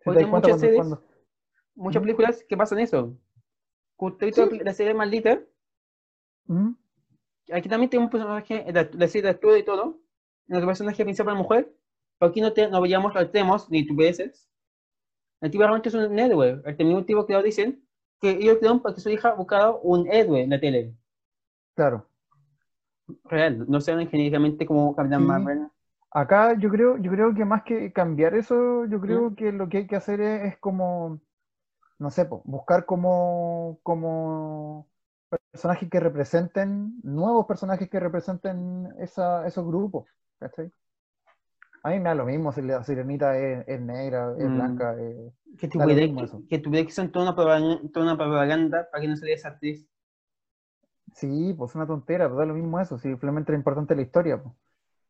Te 0.05 0.13
das 0.13 0.27
cuenta 0.27 0.49
muchas 0.49 0.51
cuando- 0.51 0.59
series. 0.61 0.77
cuando- 0.77 1.03
muchas 1.75 2.03
películas 2.03 2.45
que 2.49 2.57
pasan 2.57 2.79
eso. 2.81 3.17
Justo 3.97 4.27
Sí. 4.33 4.59
la 4.61 4.73
serie 4.75 4.95
Maldita, 4.95 5.41
¿Mm? 6.47 6.71
aquí 7.53 7.69
también 7.69 7.91
tenemos 7.91 8.07
un 8.09 8.11
personaje, 8.19 8.65
la, 8.73 8.89
la 8.93 9.09
serie 9.09 9.23
de 9.23 9.31
actúa 9.31 9.59
y 9.59 9.63
todo, 9.63 10.01
nuestro 10.47 10.67
personaje 10.67 11.05
principal 11.05 11.37
mujer, 11.37 11.73
pero 12.19 12.31
aquí 12.31 12.41
no, 12.41 12.53
te, 12.53 12.69
no 12.69 12.81
veíamos 12.81 13.15
altemos 13.17 13.71
ni 13.71 13.87
tubeces. 13.87 14.49
El 15.41 15.51
tipo 15.51 15.63
realmente 15.63 15.89
es 15.91 15.95
un 15.95 16.19
héroe. 16.19 16.61
El 16.65 16.87
mismo 16.87 17.05
tipo 17.05 17.27
que 17.27 17.33
lo 17.35 17.43
dicen 17.43 17.83
que 18.21 18.31
ellos 18.31 18.59
crearon 18.59 18.81
para 18.81 18.95
que 18.95 19.01
su 19.01 19.09
hija 19.11 19.33
buscara 19.35 19.71
un 19.71 20.07
héroe 20.11 20.43
en 20.43 20.51
la 20.51 20.61
tele. 20.61 20.95
Claro. 21.75 22.07
Real, 23.25 23.65
no 23.69 23.81
sean 23.81 24.07
genéricamente 24.09 24.67
como 24.67 24.95
Capitán 24.95 25.21
Sí. 25.23 25.27
Marvel. 25.27 25.69
Acá 26.13 26.55
yo 26.59 26.71
creo, 26.71 26.97
yo 26.99 27.11
creo 27.13 27.35
que 27.35 27.45
más 27.45 27.63
que 27.63 27.93
cambiar 27.93 28.35
eso, 28.35 28.85
yo 28.87 29.01
creo 29.01 29.35
que 29.37 29.53
lo 29.53 29.69
que 29.69 29.79
hay 29.79 29.87
que 29.87 29.97
hacer 29.97 30.21
es, 30.21 30.43
es 30.55 30.59
como, 30.59 31.21
no 31.99 32.11
sé, 32.11 32.25
po, 32.25 32.43
buscar 32.45 32.85
como, 32.85 33.79
como 33.85 34.89
personajes 35.53 35.89
que 35.89 36.01
representen, 36.01 37.01
nuevos 37.05 37.47
personajes 37.47 37.89
que 37.89 38.01
representen 38.01 38.89
esa, 38.99 39.47
esos 39.47 39.65
grupos, 39.65 40.07
¿cachai? 40.41 40.73
A 41.83 41.91
mí 41.91 41.99
me 41.99 42.09
da 42.11 42.15
lo 42.15 42.27
mismo 42.27 42.53
si 42.53 42.61
la 42.63 42.83
sirenita 42.85 43.39
es, 43.39 43.67
es 43.67 43.81
negra, 43.81 44.35
es 44.37 44.49
Mm. 44.49 44.55
blanca, 44.55 45.01
es- 45.01 45.33
Que 45.59 45.69
tuviera 45.69 46.01
que, 46.49 46.61
que, 46.61 46.87
que 46.87 46.91
son 46.93 47.11
toda 47.11 47.27
una, 47.27 47.35
propaganda, 47.35 47.81
toda 47.93 48.05
una 48.07 48.17
propaganda 48.17 48.89
para 48.91 49.01
que 49.01 49.09
no 49.09 49.17
saliera 49.17 49.39
esa 49.39 49.49
actriz. 49.51 49.89
Sí, 51.15 51.55
pues 51.57 51.75
una 51.75 51.87
tontera, 51.87 52.29
pues 52.29 52.39
da 52.39 52.45
lo 52.47 52.55
mismo 52.55 52.79
eso, 52.81 52.99
simplemente 52.99 53.53
lo 53.53 53.59
importante 53.59 53.95
es 53.95 53.99
la 53.99 54.03
historia, 54.05 54.43
pues. 54.43 54.55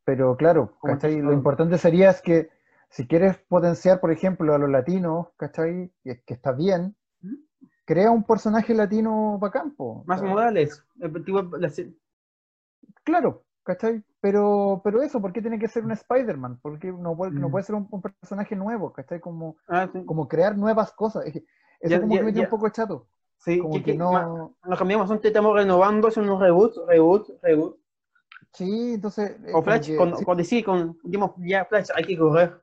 Pero 0.04 0.36
claro, 0.36 0.76
¿cachai? 0.82 1.20
Lo 1.20 1.32
importante 1.32 1.76
sería 1.78 2.10
es 2.10 2.22
que 2.22 2.48
si 2.88 3.06
quieres 3.06 3.36
potenciar, 3.48 4.00
por 4.00 4.10
ejemplo, 4.10 4.54
a 4.54 4.58
los 4.58 4.68
latinos, 4.70 5.28
¿cachai? 5.36 5.92
Que, 6.02 6.22
que 6.22 6.34
está 6.34 6.52
bien, 6.52 6.96
¿Mm? 7.20 7.34
crea 7.84 8.10
un 8.10 8.24
personaje 8.24 8.74
latino 8.74 9.38
bacán, 9.38 9.72
po. 9.76 10.02
Más 10.06 10.20
sea, 10.20 10.28
modales. 10.28 10.84
Se- 11.74 11.92
Claro, 13.04 13.44
¿cachai? 13.62 14.02
Pero, 14.20 14.80
pero 14.84 15.02
eso, 15.02 15.20
¿por 15.20 15.32
qué 15.32 15.40
tiene 15.40 15.58
que 15.58 15.68
ser 15.68 15.84
un 15.84 15.92
Spider-Man? 15.92 16.58
¿Por 16.60 16.78
qué 16.78 16.92
no 16.92 17.16
puede, 17.16 17.32
no 17.32 17.48
Mm. 17.48 17.50
puede 17.50 17.64
ser 17.64 17.74
un, 17.76 17.88
un 17.90 18.02
personaje 18.02 18.54
nuevo, 18.56 18.92
¿cachai? 18.92 19.20
Como, 19.20 19.56
ah, 19.68 19.88
sí. 19.92 20.04
como 20.04 20.28
crear 20.28 20.56
nuevas 20.56 20.92
cosas. 20.92 21.24
Eso 21.26 21.40
Ya- 21.82 22.00
como 22.00 22.14
ya- 22.14 22.20
que 22.20 22.24
me 22.26 22.32
tiene 22.32 22.46
ya. 22.48 22.54
un 22.54 22.58
poco 22.58 22.68
chato. 22.70 23.06
Sí, 23.40 23.58
Como 23.58 23.82
que- 23.82 23.94
no... 23.94 24.54
Lo 24.64 24.76
cambiamos, 24.76 25.08
nosotros 25.08 25.24
estamos 25.28 25.54
renovando, 25.56 26.08
haciendo 26.08 26.32
unos 26.34 26.42
reboots, 26.42 26.80
reboots, 26.86 27.32
reboots. 27.42 27.78
Sí, 28.52 28.94
entonces... 28.94 29.36
eh, 29.44 29.52
O 29.54 29.62
Flash, 29.62 29.86
que- 29.86 29.96
con, 29.96 30.44
sí, 30.44 30.62
con 30.62 30.88
con, 30.94 30.98
digamos, 31.10 31.32
ya 31.38 31.64
Flash, 31.64 31.88
hay 31.94 32.04
que 32.04 32.18
correr. 32.18 32.60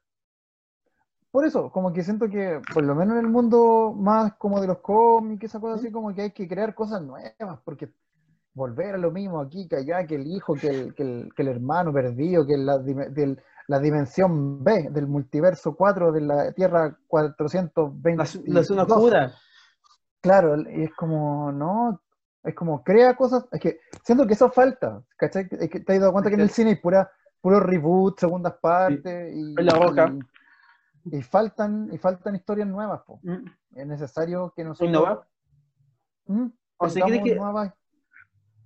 Por 1.31 1.45
eso, 1.45 1.71
como 1.71 1.91
que 1.93 2.03
siento 2.03 2.29
que, 2.29 2.61
por 2.73 2.83
lo 2.83 2.95
menos 2.95 3.17
en 3.17 3.25
el 3.25 3.31
mundo 3.31 3.93
más 3.95 4.33
como 4.37 4.61
de 4.61 4.67
los 4.67 4.77
cómics, 4.79 5.43
esa 5.45 5.59
cosa 5.59 5.75
así, 5.75 5.91
como 5.91 6.13
que 6.13 6.21
hay 6.21 6.31
que 6.31 6.47
crear 6.47 6.73
cosas 6.73 7.01
nuevas, 7.01 7.59
porque 7.63 7.89
volver 8.53 8.95
a 8.95 8.97
lo 8.97 9.11
mismo 9.11 9.39
aquí, 9.41 9.67
que 9.67 9.75
allá, 9.77 10.05
que 10.07 10.15
el 10.15 10.25
hijo, 10.27 10.55
que 10.55 10.67
el, 10.69 10.93
que 10.95 11.03
el, 11.03 11.29
que 11.35 11.41
el 11.43 11.47
hermano 11.49 11.93
perdido, 11.93 12.45
que 12.45 12.57
la, 12.57 12.77
del- 12.79 13.39
la 13.67 13.79
dimensión 13.79 14.63
B 14.63 14.89
del 14.89 15.07
multiverso 15.07 15.75
4 15.75 16.11
de 16.11 16.21
la 16.21 16.51
Tierra 16.53 16.97
420. 17.07 18.15
La, 18.47 18.59
la 18.59 18.63
zona 18.63 18.83
oscura. 18.83 19.33
Claro, 20.27 20.55
y 20.69 20.83
es 20.83 20.93
como, 20.95 21.51
no, 21.51 22.01
es 22.43 22.53
como 22.55 22.83
crea 22.83 23.15
cosas, 23.15 23.45
es 23.51 23.59
que 23.61 23.79
siento 24.03 24.27
que 24.27 24.33
eso 24.33 24.49
falta, 24.51 25.01
¿cachai? 25.17 25.47
Es 25.51 25.69
que 25.69 25.79
te 25.79 25.93
has 25.93 25.99
dado 25.99 26.11
cuenta 26.11 26.29
que 26.29 26.35
en 26.35 26.41
el 26.41 26.49
cine 26.49 26.71
hay 26.71 26.75
pura, 26.77 27.09
puro 27.41 27.59
reboot, 27.59 28.19
segundas 28.19 28.55
partes, 28.61 29.33
y, 29.35 29.53
La 29.61 29.73
Roca. 29.75 30.13
y, 31.05 31.17
y 31.17 31.21
faltan, 31.21 31.89
y 31.93 31.97
faltan 31.97 32.35
historias 32.35 32.67
nuevas, 32.67 33.01
po. 33.05 33.19
Mm. 33.23 33.45
Es 33.75 33.87
necesario 33.87 34.51
que 34.55 34.63
nosotros 34.63 34.89
Innovar. 34.89 35.27
¿Mm? 36.25 36.47
O 36.77 36.89
se 36.89 37.01
cree 37.01 37.23
que- 37.23 37.35
nuevas- 37.35 37.73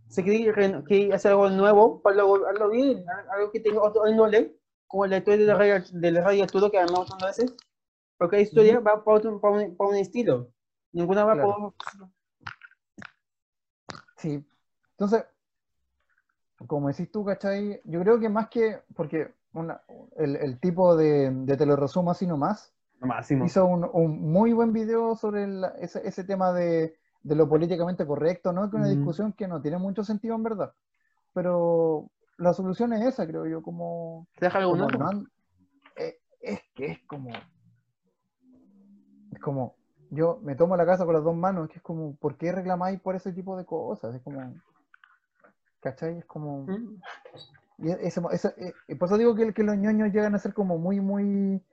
Se 0.08 0.24
quiere 0.24 0.52
re- 0.52 0.84
que 0.88 1.14
hacer 1.14 1.32
algo 1.32 1.50
nuevo 1.50 2.02
para 2.02 2.16
luego 2.18 2.46
hazlo 2.48 2.70
bien, 2.70 3.06
algo 3.32 3.52
que 3.52 3.60
tenga 3.62 3.82
otro 3.82 4.08
índole, 4.10 4.58
como 4.88 5.06
la 5.06 5.18
historia 5.18 5.40
de 5.40 5.46
la 5.46 5.56
radio, 5.58 5.76
de 5.92 6.12
la 6.12 6.22
radio 6.22 6.44
Arturo 6.44 6.70
que 6.72 6.80
hablamos 6.80 7.12
otras 7.14 7.38
veces. 7.38 7.56
Porque 8.18 8.36
la 8.38 8.42
historia 8.42 8.80
va 8.82 9.04
para, 9.04 9.18
otro, 9.18 9.40
para, 9.40 9.54
un, 9.56 9.76
para 9.78 9.90
un 9.92 9.96
estilo. 9.96 10.50
Ninguna 10.94 11.24
va 11.24 11.34
Claro. 11.34 11.74
Sí. 14.18 14.46
Entonces, 14.92 15.26
como 16.68 16.90
decís 16.90 17.12
tú, 17.12 17.26
¿cachai? 17.26 17.82
Yo 17.86 18.02
creo 18.02 18.20
que 18.20 18.30
más 18.30 18.50
que, 18.50 18.82
porque 18.96 19.34
una- 19.54 19.82
el, 20.18 20.36
el 20.36 20.60
tipo 20.60 20.96
de, 20.96 21.32
de 21.32 21.58
te 21.58 21.66
lo 21.66 21.76
resumo 21.76 22.12
así 22.12 22.28
nomás, 22.28 22.74
máximo. 23.00 23.46
hizo 23.46 23.66
un, 23.66 23.90
un 23.92 24.32
muy 24.32 24.54
buen 24.54 24.74
video 24.74 25.16
sobre 25.16 25.44
el- 25.46 25.66
ese, 25.80 26.08
ese 26.08 26.24
tema 26.24 26.54
de, 26.54 26.96
de 27.24 27.36
lo 27.36 27.50
políticamente 27.50 28.06
correcto, 28.06 28.54
¿no? 28.54 28.70
Que 28.70 28.76
una 28.78 28.88
discusión 28.90 29.34
que 29.34 29.48
no 29.48 29.62
tiene 29.62 29.78
mucho 29.78 30.04
sentido 30.04 30.36
en 30.36 30.44
verdad. 30.44 30.74
Pero 31.34 32.10
la 32.38 32.54
solución 32.54 32.94
es 32.94 33.06
esa, 33.06 33.26
creo 33.26 33.48
yo, 33.48 33.62
como, 33.62 34.28
¿Te 34.38 34.46
deja 34.46 34.64
como 34.64 34.90
no 34.90 35.26
eh, 35.96 36.20
es 36.42 36.62
que 36.74 36.86
es 36.88 37.00
como, 37.08 37.32
es 39.32 39.40
como, 39.40 39.76
yo 40.12 40.40
me 40.44 40.56
tomo 40.56 40.76
la 40.78 40.86
casa 40.86 41.06
con 41.06 41.16
las 41.16 41.24
dos 41.24 41.36
manos, 41.36 41.70
que 41.70 41.78
es 41.78 41.82
como, 41.82 42.16
¿por 42.18 42.38
qué 42.38 42.52
reclamáis 42.52 43.00
por 43.00 43.16
ese 43.16 43.32
tipo 43.32 43.58
de 43.58 43.66
cosas? 43.66 44.14
Es 44.14 44.22
como, 44.22 44.54
¿cachai? 45.80 46.20
Es 46.20 46.26
como, 46.26 46.68
Mm. 46.68 47.02
y 47.80 47.92
ese- 47.92 48.22
ese- 48.32 48.76
eh, 48.88 48.96
por 48.98 49.08
eso 49.08 49.18
digo 49.18 49.34
que, 49.36 49.54
que 49.54 49.64
los 49.64 49.78
ñoños 49.78 50.12
llegan 50.14 50.36
a 50.36 50.40
ser 50.40 50.54
como 50.54 50.78
muy, 50.78 51.00
muy, 51.00 51.64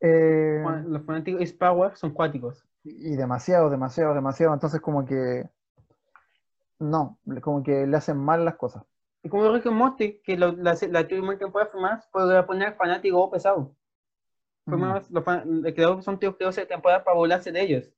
eh, 0.00 0.60
Bueno, 0.62 0.88
Los 0.88 1.04
fanáticos 1.04 1.42
is 1.42 1.52
Power 1.52 1.96
son 1.96 2.12
cuáticos. 2.14 2.64
y 2.84 3.16
demasiado, 3.16 3.68
demasiado, 3.68 4.14
demasiado, 4.14 4.54
entonces 4.54 4.80
como 4.80 5.04
que, 5.04 5.48
no, 6.78 7.18
como 7.42 7.62
que 7.62 7.86
le 7.86 7.96
hacen 7.96 8.16
mal 8.16 8.44
las 8.44 8.56
cosas. 8.56 8.84
Y 9.22 9.28
como 9.28 9.52
Rick 9.52 9.66
Morty, 9.66 10.20
que 10.22 10.36
lo- 10.36 10.52
la, 10.52 10.76
la 10.88 11.00
última 11.00 11.36
temporada 11.36 11.72
más, 11.74 12.06
podría 12.06 12.46
poner 12.46 12.74
fanático 12.76 13.18
o 13.20 13.30
pesado. 13.30 13.74
Fue 14.68 14.76
Ujú. 14.76 14.86
más, 14.86 15.10
los 15.10 15.24
fan- 15.24 15.62
el 15.64 15.74
creador 15.74 16.02
son 16.02 16.18
tíos 16.18 16.36
que 16.36 16.44
de 16.44 16.66
temporada 16.66 17.02
para 17.02 17.16
burlarse 17.16 17.50
de 17.50 17.62
ellos. 17.62 17.90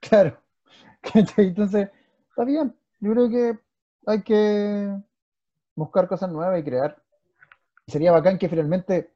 Claro. 0.00 0.38
Entonces, 1.36 1.88
está 2.30 2.44
bien. 2.44 2.74
Yo 3.00 3.12
creo 3.12 3.30
que 3.30 3.58
hay 4.06 4.22
que 4.22 4.94
buscar 5.74 6.06
cosas 6.08 6.30
nuevas 6.30 6.60
y 6.60 6.64
crear. 6.64 7.02
Sería 7.86 8.12
bacán 8.12 8.38
que 8.38 8.48
finalmente 8.48 9.10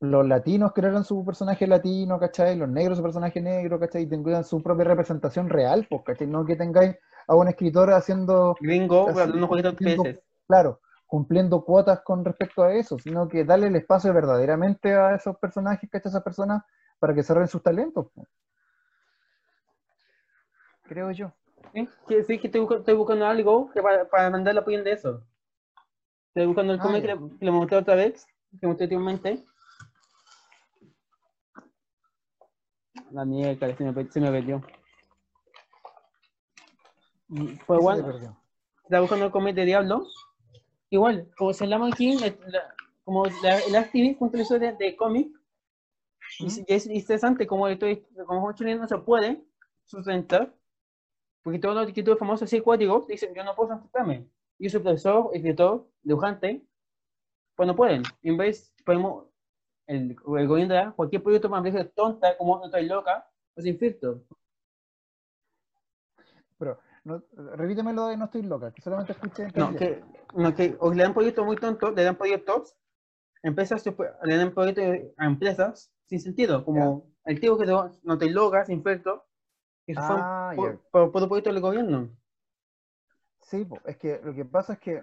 los 0.00 0.26
latinos 0.26 0.72
crearan 0.72 1.04
su 1.04 1.24
personaje 1.24 1.66
latino, 1.66 2.18
¿cachai? 2.18 2.56
Los 2.56 2.68
negros 2.68 2.98
su 2.98 3.02
personaje 3.02 3.40
negro, 3.40 3.78
¿cachai? 3.78 4.02
Y 4.02 4.06
tengan 4.06 4.44
su 4.44 4.62
propia 4.62 4.84
representación 4.84 5.48
real, 5.48 5.86
pues, 5.88 6.02
¿cachai? 6.04 6.26
No 6.26 6.44
que 6.44 6.56
tengáis 6.56 6.96
a 7.26 7.34
un 7.34 7.48
escritor 7.48 7.92
haciendo, 7.92 8.56
Gringo, 8.60 9.08
Así, 9.08 9.20
hablando 9.20 9.48
veces. 9.48 10.20
claro, 10.46 10.80
cumpliendo 11.10 11.64
cuotas 11.64 12.00
con 12.02 12.24
respecto 12.24 12.62
a 12.62 12.72
eso, 12.72 12.96
sino 13.00 13.28
que 13.28 13.44
darle 13.44 13.66
el 13.66 13.74
espacio 13.74 14.14
verdaderamente 14.14 14.94
a 14.94 15.16
esos 15.16 15.36
personajes, 15.38 15.90
¿cachai? 15.90 16.08
A 16.08 16.10
esas 16.10 16.22
personas 16.22 16.62
para 17.00 17.12
que 17.12 17.18
desarrollen 17.18 17.48
sus 17.48 17.62
talentos. 17.64 18.06
Creo 20.84 21.10
yo. 21.10 21.32
Sí, 21.74 21.88
que, 22.06 22.22
sí, 22.22 22.38
que 22.38 22.46
estoy, 22.46 22.60
busca- 22.60 22.76
estoy 22.76 22.94
buscando 22.94 23.26
algo 23.26 23.70
que 23.72 23.82
para, 23.82 24.08
para 24.08 24.30
mandar 24.30 24.54
la 24.54 24.60
opinión 24.60 24.84
de 24.84 24.92
eso. 24.92 25.20
Estoy 26.28 26.46
buscando 26.46 26.72
el 26.74 26.78
Ah, 26.78 26.82
cómic 26.84 27.02
que, 27.02 27.08
le- 27.08 27.38
que 27.38 27.44
le 27.44 27.50
mostré 27.50 27.76
otra 27.78 27.96
vez, 27.96 28.24
que 28.60 28.66
mostré 28.68 28.84
últimamente. 28.86 29.44
La 33.10 33.24
mierda, 33.24 33.76
se 33.76 33.84
me, 33.84 34.10
se 34.10 34.20
me 34.20 34.30
perdió. 34.30 34.62
Mm, 37.28 37.46
Pues 37.46 37.58
¿Qué 37.58 37.74
se 37.74 37.78
igual, 37.80 37.96
te 37.98 38.04
perdió? 38.12 38.36
estaba 38.84 39.00
buscando 39.00 39.26
el 39.26 39.32
cómic 39.32 39.56
de 39.56 39.64
Diablo. 39.64 40.06
Igual, 40.90 41.30
como 41.36 41.52
se 41.52 41.66
llama 41.66 41.88
aquí, 41.88 42.18
la- 42.18 42.34
la- 42.48 42.74
como 43.04 43.24
la, 43.42 43.58
el 43.60 43.76
activist 43.76 44.18
punto 44.18 44.36
de, 44.36 44.96
cómic, 44.96 45.28
¿Mm? 46.40 46.46
es- 46.46 46.58
y 46.58 46.64
es 46.66 46.86
interesante 46.86 47.46
como 47.46 47.68
estoy, 47.68 48.04
como 48.26 48.52
no 48.52 48.88
se 48.88 48.98
puede 48.98 49.42
sustentar, 49.84 50.52
porque 51.42 51.58
todos 51.58 51.74
los 51.76 51.86
escritores 51.86 52.18
famosos 52.18 52.42
así 52.42 52.58
acuáticos 52.58 53.06
dicen, 53.06 53.32
yo 53.34 53.44
no 53.44 53.54
puedo 53.54 53.70
sustentarme. 53.70 54.28
Yo 54.58 54.68
soy 54.68 54.80
profesor, 54.80 55.30
escritor, 55.32 55.88
dibujante, 56.02 56.62
pues 57.54 57.66
no 57.66 57.74
pueden. 57.74 58.02
En 58.22 58.36
vez, 58.36 58.74
podemos, 58.84 59.26
el, 59.86 60.10
el 60.10 60.46
gobierno 60.48 60.74
da 60.74 60.92
cualquier 60.92 61.22
proyecto 61.22 61.48
es 61.64 61.94
tonta, 61.94 62.36
como 62.36 62.58
no 62.58 62.66
estoy 62.66 62.86
loca, 62.86 63.26
o 63.54 63.60
sin 63.60 63.78
filtro. 63.78 64.22
Pero, 66.58 66.78
no, 67.04 67.22
repítemelo 67.56 68.06
de 68.06 68.16
no 68.16 68.26
estoy 68.26 68.42
loca, 68.42 68.72
que 68.72 68.82
solamente 68.82 69.12
escuché. 69.12 69.48
No, 69.54 69.74
que, 69.74 70.02
no, 70.34 70.54
que 70.54 70.76
o 70.78 70.92
le 70.92 71.02
dan 71.02 71.14
proyectos 71.14 71.44
muy 71.46 71.56
tontos, 71.56 71.94
le 71.94 72.04
dan 72.04 72.16
proyectos, 72.16 72.76
empresas 73.42 73.84
le 74.24 74.36
dan 74.36 74.52
proyectos 74.52 74.84
a 75.16 75.26
empresas 75.26 75.92
sin 76.06 76.20
sentido, 76.20 76.64
como 76.64 77.06
el 77.24 77.40
tío 77.40 77.56
que 77.56 77.66
no, 77.66 77.90
no 78.02 78.18
te 78.18 78.28
logra, 78.28 78.64
sin 78.64 78.82
que 78.82 79.94
Ah, 79.96 80.52
fue 80.54 80.64
ya. 80.64 80.78
por, 80.90 81.12
por, 81.12 81.28
proyecto 81.28 81.52
del 81.52 81.62
gobierno. 81.62 82.10
Sí, 83.42 83.66
es 83.86 83.96
que 83.96 84.20
lo 84.22 84.34
que 84.34 84.44
pasa 84.44 84.74
es 84.74 84.78
que 84.78 85.02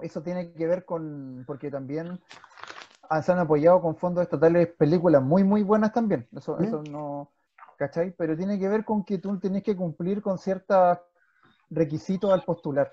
eso 0.00 0.22
tiene 0.22 0.52
que 0.52 0.66
ver 0.66 0.84
con, 0.84 1.44
porque 1.46 1.70
también 1.70 2.20
se 3.22 3.32
han 3.32 3.38
apoyado 3.38 3.80
con 3.80 3.96
fondos 3.96 4.22
estatales 4.22 4.68
películas 4.68 5.22
muy, 5.22 5.44
muy 5.44 5.62
buenas 5.62 5.92
también. 5.92 6.28
Eso, 6.36 6.56
¿Mm? 6.58 6.64
eso 6.64 6.82
no, 6.82 7.32
¿cachai? 7.76 8.12
Pero 8.12 8.36
tiene 8.36 8.58
que 8.58 8.68
ver 8.68 8.84
con 8.84 9.04
que 9.04 9.18
tú 9.18 9.38
tienes 9.38 9.62
que 9.62 9.76
cumplir 9.76 10.22
con 10.22 10.38
ciertos 10.38 10.98
requisitos 11.70 12.32
al 12.32 12.42
postular. 12.42 12.92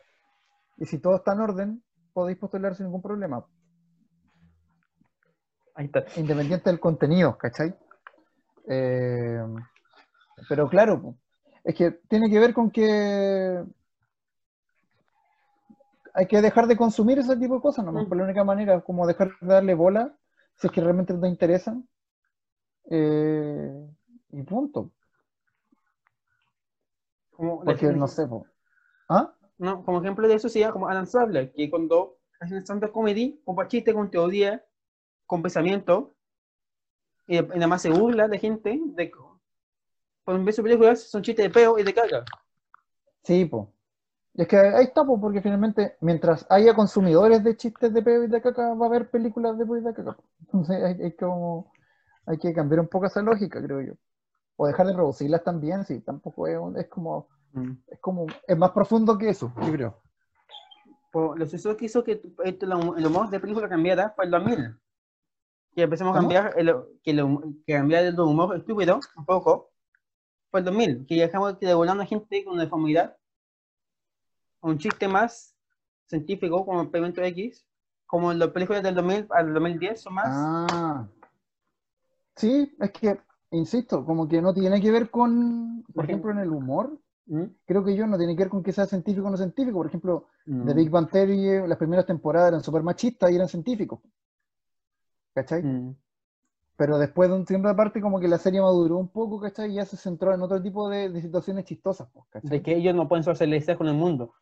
Y 0.78 0.86
si 0.86 1.00
todo 1.00 1.16
está 1.18 1.34
en 1.34 1.40
orden, 1.42 1.84
podéis 2.14 2.38
postular 2.38 2.76
sin 2.76 2.86
ningún 2.88 3.02
problema, 3.02 3.46
Ahí 5.76 5.86
está. 5.86 6.04
independiente 6.20 6.70
del 6.70 6.80
contenido, 6.80 7.38
¿cachai? 7.38 7.74
Eh, 8.68 9.42
pero 10.50 10.68
claro, 10.70 11.16
es 11.64 11.76
que 11.76 11.92
tiene 12.10 12.30
que 12.30 12.40
ver 12.40 12.54
con 12.54 12.70
que 12.72 13.64
hay 16.14 16.28
que 16.28 16.42
dejar 16.42 16.68
de 16.68 16.76
consumir 16.76 17.20
ese 17.20 17.38
tipo 17.38 17.56
de 17.56 17.62
cosas, 17.62 17.86
nomás 17.86 18.06
Mm. 18.06 18.10
por 18.10 18.18
la 18.18 18.24
única 18.26 18.44
manera, 18.44 18.82
como 18.82 19.08
dejar 19.08 19.30
de 19.40 19.48
darle 19.48 19.74
bola, 19.76 20.14
si 20.56 20.68
es 20.68 20.74
que 20.74 20.82
realmente 20.82 21.14
no 21.14 21.22
te 21.22 21.28
interesan, 21.30 21.88
eh, 22.90 23.88
y 24.32 24.44
punto. 24.44 24.92
Como, 27.32 27.64
Porque 27.64 27.88
no 27.88 28.08
sé, 28.08 28.28
po. 28.28 28.46
¿Ah? 29.10 29.34
No, 29.58 29.84
como 29.84 30.00
ejemplo 30.02 30.28
de 30.28 30.36
eso 30.36 30.50
sería 30.50 30.72
como 30.72 30.88
Adam 30.88 31.06
Sandler, 31.06 31.52
que 31.54 31.70
cuando 31.70 32.18
hacen 32.40 32.58
stand-up 32.58 32.92
comedy, 32.92 33.42
con 33.46 33.68
chiste, 33.68 33.94
con 33.94 34.10
teoría, 34.10 34.64
con 35.26 35.42
pensamiento, 35.42 36.16
y, 37.28 37.40
nada 37.42 37.68
más 37.68 37.82
se 37.82 37.90
burla 37.90 38.28
de 38.28 38.40
gente, 38.40 38.80
de, 38.84 39.12
por 40.24 40.36
en 40.36 40.46
vez 40.46 40.56
de 40.58 40.64
películas 40.64 41.02
son 41.04 41.22
chistes 41.22 41.46
de 41.46 41.50
peo 41.50 41.78
y 41.78 41.84
de 41.84 41.94
caga. 41.94 42.26
Sí, 43.24 43.46
po. 43.46 43.72
Es 44.34 44.48
que 44.48 44.58
ahí 44.58 44.86
está, 44.86 45.06
po, 45.06 45.20
porque 45.20 45.42
finalmente, 45.42 45.98
mientras 46.02 46.46
haya 46.50 46.74
consumidores 46.74 47.44
de 47.44 47.56
chistes 47.56 47.94
de 47.94 48.02
peo 48.02 48.24
y 48.24 48.28
de 48.28 48.42
caca, 48.42 48.74
va 48.74 48.86
a 48.86 48.90
haber 48.90 49.10
películas 49.10 49.58
de 49.58 49.66
peo 49.66 49.78
y 49.78 49.82
de 49.82 49.94
caca. 49.94 50.18
Entonces 50.40 50.84
hay, 50.84 51.02
hay 51.02 51.16
como- 51.16 51.72
hay 52.26 52.38
que 52.38 52.54
cambiar 52.54 52.80
un 52.80 52.88
poco 52.88 53.08
esa 53.08 53.22
lógica, 53.22 53.62
creo 53.62 53.82
yo. 53.82 53.94
O 54.64 54.68
dejar 54.68 54.86
de 54.86 54.94
producirlas 54.94 55.44
también, 55.44 55.84
sí, 55.86 56.02
tampoco 56.02 56.46
es, 56.46 56.56
un- 56.56 56.78
es 56.78 56.88
como, 56.88 57.28
es 57.88 57.98
como, 58.00 58.28
es 58.48 58.56
más 58.56 58.70
profundo 58.70 59.18
que 59.18 59.30
eso, 59.30 59.52
yo 59.60 59.72
creo. 59.72 60.02
Por 61.12 61.40
lo 61.40 61.46
suceso 61.46 61.76
que 61.76 61.86
hizo 61.86 62.04
que 62.04 62.22
esto, 62.44 62.66
el 62.68 62.74
hum- 62.74 62.96
el 62.96 63.06
humor 63.08 63.28
de 63.32 63.40
película 63.40 63.68
cambiara 63.68 64.12
fue 64.16 64.26
el 64.26 64.32
2000. 64.32 64.78
Que 65.76 65.82
empezamos 65.82 66.16
a 66.16 66.20
cambiar, 66.20 66.54
el, 66.58 66.76
que, 67.02 67.10
el 67.10 67.24
hum- 67.24 67.64
que 67.66 67.74
cambiar 67.74 68.04
el 68.06 68.20
humor 68.20 68.56
estúpido 68.56 69.00
un 69.18 69.26
poco, 69.26 69.72
fue 70.52 70.60
el 70.60 70.66
2000. 70.68 71.06
Que 71.08 71.16
dejamos 71.16 71.60
de 71.60 71.74
volar 71.74 71.96
a 71.96 72.00
la 72.00 72.06
gente 72.06 72.46
con 72.46 72.60
deformidad, 72.60 73.18
un 74.62 74.78
chiste 74.78 75.08
más 75.08 75.56
científico 76.06 76.64
como 76.64 76.84
Experimento 76.84 77.24
X, 77.24 77.66
como 78.06 78.32
las 78.32 78.50
películas 78.50 78.84
del 78.84 78.94
2000 78.94 79.26
al 79.32 79.54
2010 79.56 80.02
son 80.02 80.14
más. 80.14 80.28
Ah. 80.30 81.08
Sí, 82.36 82.76
es 82.80 82.92
que, 82.92 83.20
insisto, 83.52 84.06
como 84.06 84.28
que 84.28 84.42
no 84.42 84.54
tiene 84.54 84.82
que 84.82 84.92
ver 84.92 85.10
con, 85.10 85.84
por 85.94 86.06
ejemplo, 86.06 86.32
en 86.32 86.40
el 86.40 86.50
humor, 86.50 87.00
¿Mm? 87.28 87.44
creo 87.66 87.84
que 87.84 87.96
yo 87.96 88.08
no 88.08 88.18
tiene 88.18 88.36
que 88.36 88.44
ver 88.44 88.50
con 88.50 88.64
que 88.64 88.74
sea 88.74 88.86
científico 88.86 89.28
o 89.28 89.30
no 89.30 89.38
científico. 89.38 89.78
Por 89.78 89.88
ejemplo, 89.88 90.26
Mm. 90.46 90.66
The 90.66 90.74
Big 90.74 90.90
Bang 90.90 91.10
Theory, 91.10 91.68
las 91.68 91.78
primeras 91.78 92.06
temporadas 92.06 92.50
eran 92.50 92.64
súper 92.64 92.84
machistas 92.84 93.32
y 93.32 93.36
eran 93.36 93.48
científicos. 93.48 94.00
¿Cachai? 95.34 95.64
Mm. 95.64 95.96
Pero 96.78 96.98
después 96.98 97.30
de 97.30 97.36
un 97.36 97.46
tiempo 97.46 97.68
aparte, 97.70 98.02
como 98.02 98.20
que 98.20 98.28
la 98.28 98.40
serie 98.40 98.60
maduró 98.60 98.98
un 98.98 99.10
poco, 99.10 99.40
¿cachai? 99.40 99.72
Y 99.72 99.76
ya 99.76 99.86
se 99.86 99.98
centró 99.98 100.34
en 100.34 100.42
otro 100.42 100.62
tipo 100.62 100.90
de, 100.90 101.10
de 101.10 101.22
situaciones 101.22 101.66
chistosas, 101.66 102.10
pues, 102.12 102.26
¿cachai? 102.30 102.50
De 102.50 102.64
que 102.64 102.76
ellos 102.76 102.96
no 102.96 103.08
pueden 103.08 103.24
socializar 103.24 103.78
con 103.78 103.88
el 103.88 103.94
mundo. 103.94 104.34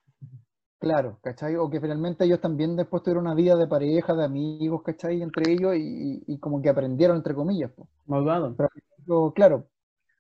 Claro, 0.80 1.20
¿cachai? 1.22 1.57
O 1.57 1.70
que 1.70 1.82
finalmente 1.82 2.24
ellos 2.24 2.39
también 2.39 2.78
después 2.78 3.03
tuvieron 3.03 3.26
una 3.26 3.36
vida 3.36 3.57
de 3.57 3.68
pareja, 3.68 4.14
de 4.16 4.24
amigos, 4.24 4.82
¿cachai? 4.84 5.22
Entre 5.22 5.51
ellos 5.51 5.76
y, 5.76 6.24
y 6.26 6.39
como 6.39 6.62
que 6.62 6.70
aprendieron, 6.70 7.18
entre 7.18 7.36
comillas, 7.36 7.72
pues. 7.76 7.89
Malvado. 8.05 8.55
Pero, 8.55 8.70
claro, 9.36 9.68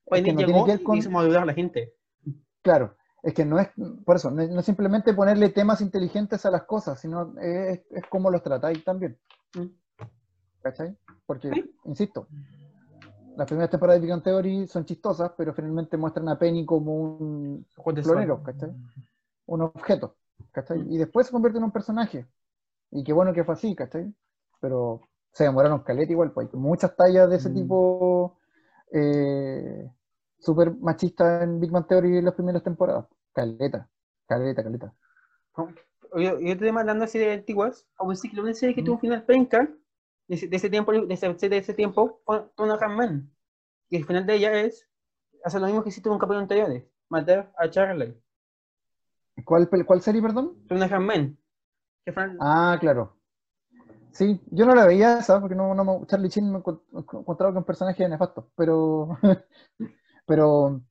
Pues 0.05 0.21
es 0.21 0.25
que 0.25 0.33
no 0.33 0.37
tiene 0.45 0.63
que 0.65 0.71
ver 0.71 0.83
con... 0.83 0.99
madurar 1.11 1.43
a 1.43 1.45
la 1.45 1.53
gente. 1.53 1.93
Claro, 2.61 2.95
es 3.23 3.33
que 3.33 3.45
no 3.45 3.59
es, 3.59 3.69
por 4.05 4.15
eso, 4.17 4.31
no, 4.31 4.41
es- 4.41 4.49
no 4.49 4.59
es 4.59 4.65
simplemente 4.65 5.13
ponerle 5.13 5.49
temas 5.49 5.81
inteligentes 5.81 6.45
a 6.45 6.51
las 6.51 6.63
cosas, 6.63 6.99
sino 6.99 7.37
es, 7.39 7.81
es 7.91 8.03
cómo 8.09 8.29
los 8.29 8.41
tratáis 8.43 8.83
también. 8.83 9.17
Mm. 9.55 9.65
¿Cachai? 10.61 10.97
Porque, 11.25 11.49
Sí. 11.53 11.75
insisto, 11.85 12.27
las 13.37 13.47
primeras 13.47 13.69
temporadas 13.69 14.01
de 14.01 14.07
Big 14.07 14.23
Theory 14.23 14.67
son 14.67 14.83
chistosas, 14.85 15.31
pero 15.37 15.53
finalmente 15.53 15.95
muestran 15.95 16.27
a 16.27 16.37
Penny 16.37 16.65
como 16.65 16.93
un 16.95 17.65
florero. 18.03 18.43
¿cachai? 18.43 18.71
Un 19.45 19.61
objeto, 19.61 20.17
¿cachai? 20.51 20.81
Y 20.93 20.97
después 20.97 21.27
se 21.27 21.31
convierte 21.31 21.57
en 21.59 21.63
un 21.63 21.71
personaje. 21.71 22.27
Y 22.91 23.03
qué 23.03 23.13
bueno 23.13 23.31
que 23.33 23.43
fue 23.45 23.53
así, 23.53 23.73
¿cachai? 23.75 24.13
Pero 24.59 25.01
se 25.31 25.45
demoraron 25.45 25.79
caleta 25.83 26.11
igual, 26.11 26.31
pues 26.31 26.49
hay 26.53 26.59
muchas 26.59 26.95
tallas 26.95 27.29
de 27.29 27.37
ese 27.37 27.49
Mm. 27.49 27.53
tipo 27.53 28.35
eh, 28.91 29.91
súper 30.39 30.75
machistas 30.75 31.43
en 31.43 31.59
Big 31.59 31.71
Bang 31.71 31.87
Theory 31.87 32.17
en 32.17 32.25
las 32.25 32.33
primeras 32.33 32.63
temporadas. 32.63 33.05
Caleta, 33.33 33.89
caleta, 34.27 34.63
caleta. 34.63 34.93
Yo, 36.15 36.39
yo 36.39 36.53
estoy 36.53 36.69
hablando 36.69 37.05
así 37.05 37.19
de 37.19 37.33
antiguas, 37.33 37.87
como 37.95 38.11
decir 38.11 38.31
que 38.31 38.41
una 38.41 38.53
serie 38.53 38.73
que 38.75 38.81
Mm. 38.81 38.85
tuvo 38.85 38.95
un 38.95 39.01
final 39.01 39.25
penca, 39.25 39.69
de 40.27 40.35
ese, 40.35 40.47
de 40.47 40.55
ese 40.57 40.69
tiempo, 40.69 40.91
de 40.91 41.13
ese, 41.13 41.49
de 41.49 41.57
ese 41.57 41.73
tiempo, 41.73 42.21
Tuna 42.55 42.77
Man. 42.87 43.31
Y 43.89 43.97
el 43.97 44.05
final 44.05 44.25
de 44.25 44.35
ella 44.35 44.61
es 44.61 44.87
hacer 45.43 45.61
lo 45.61 45.67
mismo 45.67 45.83
que 45.83 45.89
hiciste 45.89 46.09
un 46.09 46.19
capítulo 46.19 46.39
anterior, 46.39 46.83
matar 47.09 47.51
a 47.57 47.69
Charlie. 47.69 48.15
¿Cuál, 49.45 49.69
cuál 49.85 50.01
serie, 50.01 50.21
perdón? 50.21 50.57
Man. 50.99 51.37
Que 52.05 52.11
fue 52.11 52.23
Ah, 52.39 52.77
claro. 52.79 53.18
Sí, 54.11 54.41
yo 54.51 54.65
no 54.65 54.75
la 54.75 54.85
veía 54.85 55.19
esa, 55.19 55.39
porque 55.39 55.55
no, 55.55 55.73
no 55.75 55.83
me- 55.85 56.05
Charlie 56.07 56.29
Chin 56.29 56.51
me 56.51 56.59
encont- 56.59 56.81
encontraba 56.91 57.53
que 57.53 57.59
un 57.59 57.63
personaje 57.63 58.07
nefasto, 58.09 58.49
pero, 58.55 59.09
pero, 60.25 60.81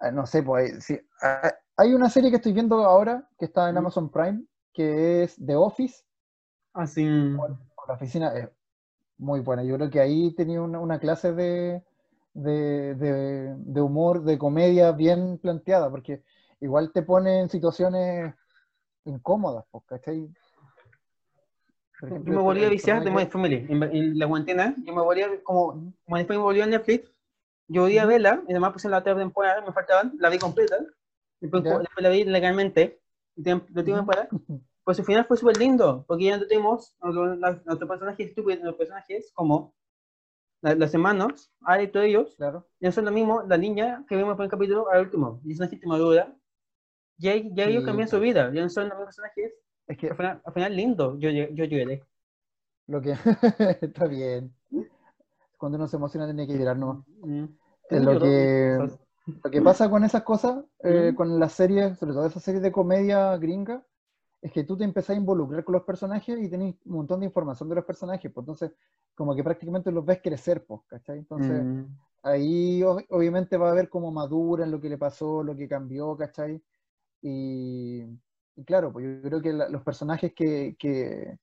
ah, 0.00 0.10
no 0.10 0.26
sé, 0.26 0.42
pues, 0.42 0.72
hay- 0.74 0.80
sí, 0.80 1.00
ah, 1.22 1.52
hay 1.76 1.94
una 1.94 2.10
serie 2.10 2.30
que 2.30 2.36
estoy 2.36 2.52
viendo 2.52 2.76
ahora, 2.84 3.28
que 3.38 3.46
está 3.46 3.70
en. 3.70 3.78
Amazon 3.78 4.10
Prime, 4.10 4.44
que 4.72 5.24
es 5.24 5.36
The 5.44 5.56
Office, 5.56 6.04
así. 6.74 7.04
con 7.76 7.88
la 7.88 7.94
oficina, 7.94 8.34
es 8.36 8.48
muy 9.18 9.40
buena. 9.40 9.64
Yo 9.64 9.76
creo 9.76 9.90
que 9.90 10.00
ahí 10.00 10.34
tenía 10.34 10.62
una, 10.62 10.80
una 10.80 10.98
clase 11.00 11.32
de, 11.34 11.84
de, 12.34 12.94
de- 12.96 13.54
de 13.58 13.80
humor, 13.82 14.24
de 14.24 14.38
comedia 14.38 14.92
bien 14.92 15.38
planteada, 15.38 15.90
porque 15.90 16.24
igual 16.60 16.92
te 16.92 17.02
pone 17.02 17.40
en 17.40 17.50
situaciones 17.50 18.34
incómodas, 19.04 19.64
pues, 19.70 19.84
¿cachai? 19.86 20.28
Por 22.08 22.24
Yo 22.24 22.32
me 22.32 22.42
volví 22.42 22.64
a 22.64 22.68
viciar 22.68 23.04
de 23.04 23.10
Modern 23.10 23.30
Family. 23.30 23.66
En, 23.68 23.82
en 23.82 24.18
la 24.18 24.26
cuarentena, 24.26 24.74
yo 24.84 24.92
me 24.92 25.02
volví 25.02 25.22
a, 25.22 25.42
como, 25.44 25.94
después 26.08 26.36
me 26.38 26.42
volvió 26.42 26.64
a 26.64 26.66
Netflix, 26.66 27.12
yo 27.68 27.82
volví 27.82 27.98
a 27.98 28.06
verla, 28.06 28.42
y 28.48 28.50
además 28.50 28.72
puse 28.72 28.88
la 28.88 29.02
tercera 29.04 29.20
temporada, 29.24 29.60
me 29.62 29.72
faltaban, 29.72 30.12
la 30.18 30.28
vi 30.28 30.38
completa, 30.38 30.78
después, 31.40 31.62
después 31.62 31.88
la 31.98 32.08
vi 32.08 32.24
legalmente, 32.24 33.00
y 33.36 33.42
la 33.48 33.54
última 33.54 33.82
Ujú. 33.82 33.96
temporada, 33.98 34.28
pues 34.82 34.96
su 34.96 35.04
final 35.04 35.24
fue 35.26 35.36
súper 35.36 35.58
lindo, 35.58 36.04
porque 36.08 36.24
ya 36.24 36.38
no 36.38 36.46
tenemos 36.48 36.96
nuestros 37.00 37.88
personajes 37.88 38.28
estúpidos, 38.30 38.60
nuestros 38.60 38.76
personajes 38.76 39.30
como 39.32 39.72
la- 40.60 40.74
los 40.74 40.92
hermanos, 40.92 41.52
Ari 41.62 41.84
y 41.84 41.88
todos 41.88 42.06
ellos, 42.06 42.34
Claro. 42.36 42.66
ya 42.80 42.90
son 42.90 43.04
lo 43.04 43.12
mismo 43.12 43.42
la 43.48 43.56
niña 43.58 44.04
que 44.08 44.16
vimos 44.16 44.36
en 44.36 44.42
el 44.44 44.50
capítulo 44.50 44.90
al 44.90 45.02
último. 45.02 45.40
Y 45.44 45.52
es 45.52 45.60
una 45.60 45.68
gente 45.68 45.86
madura. 45.86 46.34
Ya, 47.18 47.34
ya 47.36 47.66
ellos 47.66 47.82
Sí, 47.82 47.86
cambian 47.86 48.08
su 48.08 48.18
vida, 48.20 48.52
ya 48.52 48.62
no 48.62 48.68
son 48.68 48.88
los 48.88 48.98
mismos 48.98 49.06
personajes. 49.16 49.52
Es 49.92 49.98
que 49.98 50.08
Al 50.08 50.16
final, 50.16 50.40
al 50.42 50.52
final 50.54 50.74
lindo, 50.76 51.18
yo, 51.18 51.28
yo, 51.28 51.44
yo 51.50 51.64
lloré. 51.66 52.02
lo 52.86 53.00
que 53.00 53.12
está 53.82 54.06
bien. 54.06 54.54
Cuando 55.58 55.76
uno 55.76 55.86
se 55.86 55.96
emociona 55.96 56.26
tiene 56.26 56.46
que 56.46 56.58
llorar 56.58 56.76
nomás. 56.78 57.04
Mm. 57.22 57.44
Tú 57.88 57.96
lo 57.96 58.18
que-. 58.18 58.78
Lo 59.44 59.50
que 59.50 59.62
pasa 59.62 59.90
con 59.90 60.04
esas 60.04 60.22
cosas, 60.22 60.64
eh, 60.82 61.08
Ujú. 61.08 61.16
con 61.16 61.38
las 61.38 61.52
series, 61.52 61.98
sobre 61.98 62.14
todo 62.14 62.26
esas 62.26 62.42
series 62.42 62.62
de 62.62 62.72
comedia 62.72 63.36
gringa, 63.36 63.84
es 64.40 64.50
que 64.52 64.64
tú 64.64 64.76
te 64.76 64.84
empezás 64.84 65.10
a 65.10 65.18
involucrar 65.20 65.62
con 65.64 65.74
los 65.74 65.84
personajes 65.84 66.38
y 66.40 66.48
tenés 66.48 66.74
un 66.86 66.92
montón 66.96 67.20
de 67.20 67.26
información 67.26 67.68
de 67.68 67.76
los 67.76 67.84
personajes, 67.84 68.32
pues 68.32 68.42
entonces 68.42 68.72
como 69.14 69.36
que 69.36 69.44
prácticamente 69.44 69.92
los 69.92 70.04
ves 70.04 70.20
crecer, 70.22 70.64
pues, 70.64 70.80
¿cachai? 70.88 71.18
Entonces 71.18 71.66
Mm. 71.66 71.84
ahí 72.22 72.80
ob- 72.82 73.06
obviamente 73.10 73.56
va 73.56 73.70
a 73.70 73.74
ver 73.74 73.88
cómo 73.88 74.10
maduran 74.10 74.70
lo 74.70 74.80
que 74.80 74.88
le 74.88 74.98
pasó, 74.98 75.42
lo 75.44 75.56
que 75.56 75.68
cambió, 75.68 76.16
¿cachai? 76.16 76.62
Y, 77.22 78.04
y 78.56 78.64
claro, 78.64 78.92
pues 78.92 79.04
yo 79.06 79.22
creo 79.28 79.40
que 79.40 79.52
la- 79.52 79.68
los 79.68 79.82
personajes 79.82 80.32
que, 80.34 80.76
que, 80.78 81.38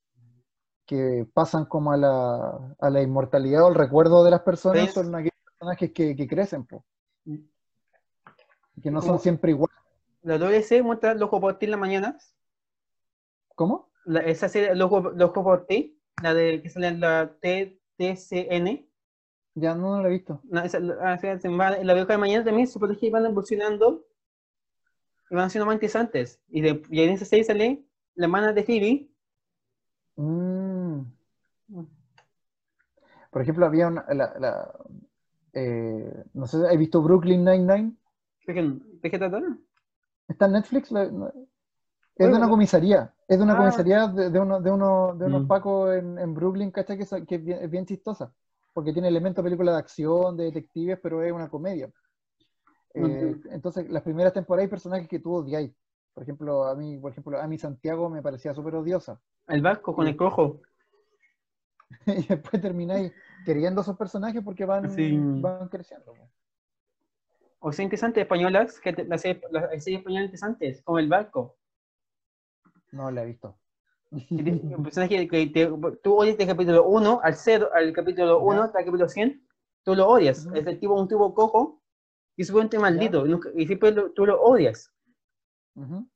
que 0.86 1.28
pasan 1.34 1.66
como 1.66 1.91
a 1.91 1.97
la, 1.97 2.76
a 2.80 2.89
la 2.89 3.01
inmortalidad 3.01 3.64
o 3.64 3.68
al 3.68 3.76
recuerdo 3.76 4.24
de 4.24 4.32
las 4.32 4.41
personas 4.41 4.86
¿Ves? 4.86 4.93
son 4.93 5.14
aquellos 5.16 5.34
personajes 5.45 5.91
que, 5.91 6.16
que 6.16 6.28
crecen, 6.28 6.66
pues, 6.66 6.82
Mm. 7.26 7.38
que 8.82 8.91
no 8.91 9.01
son 9.01 9.20
siempre 9.20 9.51
iguales. 9.51 9.76
La 10.22 10.38
WC 10.38 10.82
muestra 10.84 11.14
Loco 11.14 11.39
por 11.41 11.57
ti 11.60 11.66
en 11.66 11.72
la 11.72 11.78
mañana. 11.78 12.18
¿Cómo? 13.55 13.89
La, 14.05 14.22
esa 14.22 14.47
serie 14.49 14.74
Loco, 14.76 15.01
Loco 15.16 15.43
por 15.43 15.66
ti, 15.66 15.99
la 16.24 16.34
de 16.34 16.62
que 16.62 16.70
sale 16.70 16.88
en 16.88 16.99
la 17.01 17.36
TTCN. 17.41 18.88
Ya 19.55 19.76
no, 19.76 19.97
no 19.97 20.01
lo 20.03 20.07
he 20.07 20.12
visto. 20.12 20.39
No, 20.43 20.62
esa, 20.62 20.80
la, 20.80 20.95
ah, 21.01 21.14
esa 21.16 21.39
se 21.39 21.49
va- 21.49 21.78
la 21.84 21.93
veo 21.93 22.07
cada 22.07 22.20
mañana 22.20 22.45
también, 22.45 22.68
sus 22.68 22.80
personajes 22.80 23.12
van 23.12 23.26
evolucionando 23.26 24.05
y 25.30 25.36
van 25.36 25.49
siendo 25.49 25.65
más 25.65 25.75
interesantes. 25.75 26.39
Y, 26.49 26.61
de, 26.61 26.82
y 26.89 27.01
en 27.01 27.11
esa 27.11 27.25
serie 27.25 27.43
sale 27.43 27.84
la 28.15 28.25
hermana 28.25 28.53
de 28.53 28.63
Phoebe. 28.63 29.09
Mm. 30.15 31.01
Por 33.32 33.41
ejemplo, 33.41 33.65
había 33.65 33.88
una, 33.88 34.05
la, 34.13 34.34
la, 34.39 34.73
eh, 35.53 36.23
no 36.34 36.47
sé, 36.47 36.57
¿has 36.67 36.77
visto 36.77 37.01
Brooklyn 37.01 37.43
Nine-Nine? 37.45 37.93
¿De 38.47 38.53
qué, 38.53 38.61
de 39.01 39.11
qué 39.11 39.17
trata? 39.19 39.41
¿Está 40.27 40.45
en 40.47 40.53
Netflix? 40.53 40.91
La- 40.91 41.03
Es 41.03 42.27
de 42.30 42.36
una 42.36 42.49
comisaría, 42.49 43.13
es 43.27 43.38
de 43.38 43.43
una 43.43 43.53
Ah. 43.53 43.57
comisaría 43.57 44.07
de, 44.07 44.30
de, 44.30 44.39
uno- 44.39 44.59
de, 44.59 44.71
uno- 44.71 45.15
de 45.15 45.25
unos 45.25 45.43
Mm. 45.43 45.47
pacos 45.47 45.95
en, 45.95 46.17
en 46.17 46.34
Brooklyn, 46.34 46.71
¿cachai? 46.71 46.97
Que, 46.97 47.03
es- 47.03 47.25
que 47.27 47.36
es, 47.36 47.43
bien, 47.45 47.59
es 47.61 47.69
bien 47.69 47.86
chistosa, 47.86 48.34
porque 48.73 48.91
tiene 48.91 49.07
elementos 49.07 49.43
de 49.43 49.47
película 49.49 49.71
de 49.73 49.77
acción, 49.77 50.36
de 50.36 50.45
detectives, 50.45 50.99
pero 51.01 51.21
es 51.23 51.32
una 51.32 51.49
comedia. 51.49 51.89
Eh, 52.93 53.35
entonces, 53.51 53.89
las 53.89 54.03
primeras 54.03 54.33
temporadas 54.33 54.63
hay 54.65 54.69
personajes 54.69 55.07
que 55.07 55.19
tú 55.19 55.33
odiáis. 55.35 55.71
Por 56.13 56.23
ejemplo, 56.23 56.65
a 56.65 56.75
mí, 56.75 56.97
por 56.97 57.11
ejemplo, 57.11 57.39
a 57.39 57.47
mí 57.47 57.57
Santiago 57.57 58.09
me 58.09 58.21
parecía 58.21 58.53
súper 58.53 58.75
odiosa. 58.75 59.19
El 59.47 59.61
barco 59.61 59.95
con 59.95 60.07
el 60.07 60.17
cojo. 60.17 60.61
y 62.05 62.23
después 62.27 62.61
termináis 62.61 63.11
queriendo 63.45 63.81
esos 63.81 63.97
personajes 63.97 64.43
porque 64.43 64.65
van, 64.65 64.89
Sí. 64.91 65.17
van 65.19 65.69
creciendo. 65.69 66.13
O 67.59 67.71
sea, 67.71 67.83
interesantes 67.83 68.21
españolas, 68.21 68.79
que 68.79 68.93
te- 68.93 69.05
las 69.05 69.21
series 69.21 69.43
las 69.51 69.69
series 69.83 69.99
españolas 69.99 70.25
interesantes, 70.25 70.81
como 70.83 70.99
el 70.99 71.09
barco. 71.09 71.57
No 72.91 73.11
la 73.11 73.23
he 73.23 73.25
visto. 73.27 73.55
Un 74.11 74.83
personaje 74.83 75.27
que 75.27 75.47
te- 75.47 75.71
tú 76.01 76.15
odias 76.15 76.37
del 76.37 76.47
capítulo 76.47 76.85
1 76.87 77.19
al 77.21 77.35
0, 77.35 77.69
al 77.73 77.93
capítulo 77.93 78.39
1 78.39 78.59
Ya. 78.59 78.65
hasta 78.65 78.79
el 78.79 78.85
capítulo 78.85 79.09
100, 79.09 79.45
tú 79.83 79.93
lo 79.95 80.07
odias. 80.07 80.45
Ujú. 80.45 80.55
Es 80.55 80.65
el 80.65 80.79
tipo, 80.79 80.99
un 80.99 81.07
tipo 81.07 81.33
cojo 81.33 81.78
y 82.39 82.41
es 82.43 82.49
un 82.51 82.69
maldito. 82.79 83.25
Y, 83.25 83.29
nunca- 83.31 83.49
y 83.53 83.67
siempre 83.67 83.91
lo- 83.91 84.11
tú 84.11 84.25
lo 84.25 84.41
odias. 84.41 84.93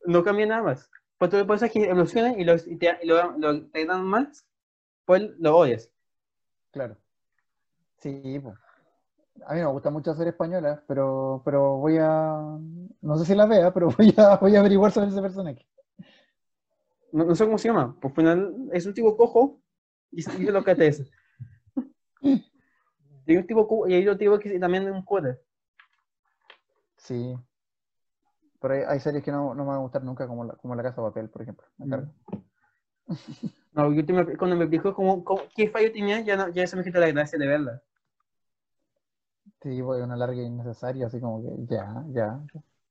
No 0.05 0.23
cambia 0.23 0.45
nada 0.45 0.63
más. 0.63 0.89
Pues 1.17 1.29
tú 1.29 1.35
el 1.37 1.45
personaje 1.45 1.83
evoluciona 1.89 2.31
y, 2.37 2.45
los, 2.45 2.65
y 2.65 2.77
te, 2.77 2.97
lo, 3.03 3.37
lo- 3.37 3.67
te 3.67 3.85
dan 3.85 4.05
más, 4.05 4.47
pues 5.03 5.21
lo 5.37 5.57
odias. 5.57 5.91
Claro. 6.71 6.95
Sí, 7.99 8.39
po. 8.41 8.53
A 9.45 9.53
mí 9.53 9.59
me 9.59 9.65
gusta 9.65 9.89
mucho 9.89 10.11
hacer 10.11 10.29
española, 10.29 10.81
pero, 10.87 11.41
pero 11.43 11.75
voy 11.77 11.97
a. 11.99 12.57
No 13.01 13.17
sé 13.17 13.25
si 13.25 13.35
la 13.35 13.45
vea, 13.45 13.73
pero 13.73 13.89
voy 13.97 14.13
a, 14.15 14.37
voy 14.37 14.55
a 14.55 14.61
averiguar 14.61 14.93
sobre 14.93 15.09
ese 15.09 15.21
personaje. 15.21 15.67
No, 17.11 17.25
no 17.25 17.35
sé 17.35 17.43
cómo 17.43 17.57
se 17.57 17.67
llama. 17.67 17.99
Por 17.99 18.13
final 18.13 18.69
es 18.71 18.85
un 18.85 18.93
tipo 18.93 19.17
cojo 19.17 19.59
y 20.09 20.21
es 20.21 20.39
lo 20.39 20.63
que 20.63 20.73
te 20.75 20.87
es. 20.87 21.03
Y 23.25 23.35
un 23.35 23.45
tipo 23.45 23.87
y 23.89 23.93
hay 23.95 24.07
otro 24.07 24.17
tipo 24.17 24.39
que 24.39 24.57
también 24.57 24.83
es 24.87 24.91
un 24.93 25.03
cura. 25.03 25.37
Sí. 27.03 27.35
Pero 28.61 28.73
hay, 28.73 28.81
hay 28.87 28.99
series 28.99 29.23
que 29.23 29.31
no, 29.31 29.53
no 29.53 29.63
me 29.63 29.69
van 29.69 29.77
a 29.77 29.81
gustar 29.81 30.03
nunca, 30.03 30.25
como 30.27 30.45
la, 30.45 30.53
como 30.53 30.73
la 30.75 30.83
Casa 30.83 31.01
de 31.01 31.07
Papel, 31.09 31.29
por 31.29 31.41
ejemplo. 31.41 31.65
Mm. 31.77 31.93
No, 33.73 33.91
yo 33.91 34.05
te- 34.05 34.37
cuando 34.37 34.55
me 34.55 34.63
explicó 34.63 34.93
cómo, 34.93 35.23
cómo- 35.23 35.41
qué 35.55 35.69
fallo 35.69 35.91
tenía, 35.91 36.21
ya, 36.21 36.37
no, 36.37 36.47
ya 36.49 36.65
se 36.65 36.75
me 36.77 36.83
quitó 36.83 36.99
la 36.99 37.11
gracia 37.11 37.37
de 37.37 37.47
verla. 37.47 37.81
Sí, 39.61 39.81
pues 39.81 40.01
una 40.03 40.15
larga 40.15 40.41
innecesaria, 40.41 41.07
así 41.07 41.19
como 41.19 41.41
que 41.41 41.49
ya, 41.73 42.03
ya. 42.09 42.39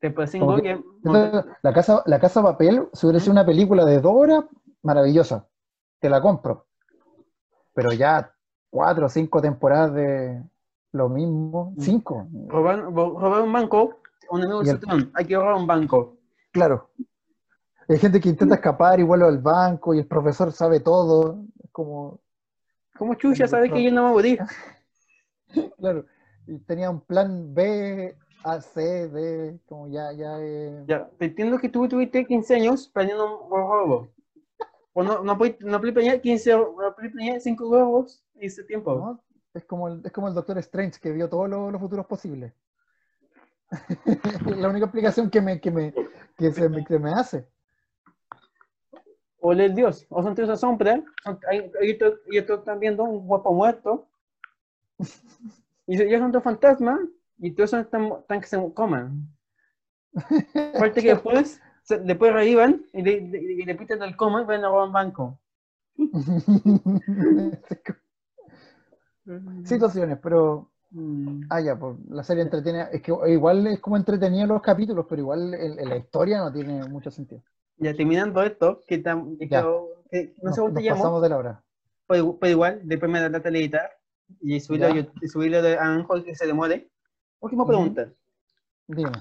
Después 0.01 0.33
Como 0.39 0.57
que- 0.57 0.71
Entonces, 1.05 1.45
la 1.63 1.73
casa, 1.73 2.03
la 2.07 2.19
casa 2.21 2.41
de 2.41 2.47
papel, 2.47 2.89
si 2.93 3.07
hubiera 3.07 3.21
sido 3.21 3.33
una 3.33 3.47
película 3.47 3.85
de 3.85 4.01
dos 4.01 4.13
horas, 4.15 4.45
maravillosa. 4.83 5.47
Te 6.01 6.11
la 6.11 6.21
compro. 6.21 6.67
Pero 7.75 7.93
ya 7.93 8.35
cuatro 8.69 9.07
o 9.07 9.09
cinco 9.09 9.41
temporadas 9.41 9.95
de 9.95 10.43
lo 10.93 11.09
mismo. 11.09 11.75
Cinco. 11.79 12.27
robar, 12.49 12.81
ro- 12.81 13.19
robar 13.19 13.43
un 13.43 13.53
banco, 13.53 14.02
un 14.33 14.43
el- 14.43 15.11
hay 15.15 15.25
que 15.27 15.37
robar 15.37 15.55
un 15.55 15.67
banco. 15.67 16.17
Claro. 16.53 16.91
Hay 17.89 17.99
gente 17.99 18.21
que 18.21 18.29
intenta 18.31 18.55
escapar 18.55 18.99
y 18.99 19.03
vuelve 19.03 19.27
al 19.27 19.39
banco 19.39 19.93
y 19.95 19.99
el 19.99 20.07
profesor 20.07 20.53
sabe 20.53 20.81
todo. 20.81 21.45
Es 21.63 21.71
como, 21.71 22.21
¿Cómo 22.97 23.15
chucha 23.15 23.47
sabe 23.47 23.71
que 23.71 23.83
yo 23.83 23.91
no 23.91 23.97
me 23.97 24.01
voy 24.03 24.11
a 24.11 24.13
morir? 24.15 24.39
claro. 25.79 26.07
Y 26.47 26.59
tenía 26.61 26.91
un 26.91 27.01
plan 27.01 27.53
B, 27.55 28.17
A, 28.45 28.61
C, 28.61 29.09
D, 29.09 29.61
como 29.67 29.89
ya, 29.89 30.13
ya. 30.13 30.39
eh, 30.41 30.85
Ya, 30.87 31.09
te 31.19 31.27
entiendo 31.27 31.59
que 31.59 31.69
tú 31.69 31.87
tuviste 31.89 32.27
15 32.27 32.55
años 32.55 32.89
planeando 32.89 33.41
un 33.41 33.51
robo. 33.51 34.09
O 34.95 35.03
no, 35.03 35.23
no 35.23 35.39
puedes 35.39 35.61
no 35.61 35.81
planear 35.81 36.21
15, 36.21 36.53
no 36.53 36.75
puedes 36.95 37.13
planear 37.13 37.41
5 37.41 37.71
robos 37.71 38.23
en 38.35 38.43
ese 38.45 38.65
tiempo. 38.65 38.95
¿no? 38.95 39.21
Es 39.55 39.65
como 39.65 39.89
el, 39.89 40.01
es 40.05 40.13
como 40.13 40.29
el 40.29 40.35
Doctor 40.35 40.59
Strange 40.59 41.01
que 41.01 41.13
vio 41.13 41.29
todos 41.29 41.49
los, 41.49 41.71
los 41.73 41.81
futuros 41.81 42.07
posibles. 42.07 42.53
La 44.57 44.69
única 44.69 44.87
explicación 44.87 45.31
que 45.31 45.41
me, 45.41 45.61
que 45.61 45.71
me, 45.71 45.95
que 46.37 46.53
se 46.53 46.69
me, 46.69 46.85
que 46.85 46.99
me 46.99 47.13
hace. 47.13 47.47
O 49.41 49.53
el 49.53 49.75
Dios, 49.75 50.07
o 50.09 50.23
son 50.23 50.35
tres 50.35 50.61
sombras, 50.61 51.01
y 51.81 52.39
otros 52.39 52.61
están 52.61 52.79
viendo 52.79 53.03
un 53.03 53.27
guapo 53.27 53.53
muerto. 53.53 54.07
Y 55.87 55.97
ya 55.97 56.19
son 56.19 56.31
dos 56.31 56.45
fantasmas, 56.45 57.01
y 57.39 57.53
todos 57.53 57.71
tan, 57.71 57.89
tan 58.29 58.41
que 58.41 58.47
se 58.47 58.73
coman. 58.73 59.29
Aparte 60.75 61.03
que 61.03 61.15
después, 61.15 61.61
después 61.89 62.33
revivan 62.33 62.85
y 62.93 63.03
le, 63.03 63.21
le, 63.21 63.43
y 63.43 63.65
le 63.65 63.75
pitan 63.75 64.03
el 64.03 64.17
coma 64.17 64.43
y 64.43 64.45
van 64.45 64.65
a 64.65 64.69
robar 64.69 64.87
un 64.87 64.93
banco. 64.93 65.39
Situaciones, 69.65 70.19
pero. 70.23 70.72
Mm. 70.95 71.45
Ah, 71.49 71.61
ya, 71.61 71.79
pues 71.79 71.97
la 72.11 72.23
serie 72.23 72.43
entretiene. 72.43 72.87
Es 72.93 73.01
que 73.03 73.13
igual 73.29 73.67
es 73.67 73.81
como 73.81 73.97
entretenido 73.97 74.47
los 74.47 74.61
capítulos, 74.63 75.07
pero 75.09 75.23
igual 75.23 75.55
el- 75.55 75.79
el- 75.79 75.89
la 75.89 75.97
historia 75.97 76.39
no 76.39 76.53
tiene 76.53 76.87
mucho 76.87 77.11
sentido. 77.11 77.43
Ya 77.79 77.95
terminando 77.95 78.43
esto, 78.43 78.81
que, 78.87 78.99
tan, 78.99 79.37
que, 79.39 79.49
Ya. 79.49 79.63
quedó- 79.63 79.89
que 80.11 80.35
no 80.43 80.51
Nos, 80.51 80.55
sé 80.55 80.61
cómo 80.61 80.75
te 80.75 80.89
pasamos 80.91 81.23
de 81.23 81.29
la 81.31 81.37
hora. 81.39 81.65
pero, 82.07 82.37
pero 82.39 82.51
igual, 82.51 82.81
después 82.85 83.11
me 83.11 83.21
da 83.21 83.29
la 83.31 83.41
tele 83.41 83.61
editar 83.61 83.91
y 84.41 84.61
subirlo, 84.61 84.87
a 84.87 84.91
Ya. 84.91 84.97
YouTube- 84.97 85.19
y 85.23 85.29
subirlo 85.29 85.63
de 85.63 85.79
Ángel 85.79 86.25
que 86.25 86.35
se 86.35 86.47
demore. 86.47 86.91
Última 87.41 87.67
pregunta. 87.67 88.13
Dime. 88.87 89.13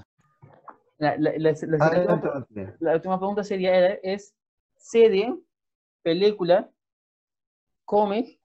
La, 0.98 1.16
la, 1.16 1.32
la, 1.38 1.52
la- 1.52 1.78
la- 1.78 1.86
Adelante, 1.86 2.26
la- 2.28 2.34
Martín. 2.34 2.74
la 2.80 2.94
última 2.94 3.18
pregunta 3.18 3.42
sería, 3.42 3.94
es 3.94 4.34
serie, 4.76 5.34
película, 6.02 6.70
cómic, 7.86 8.38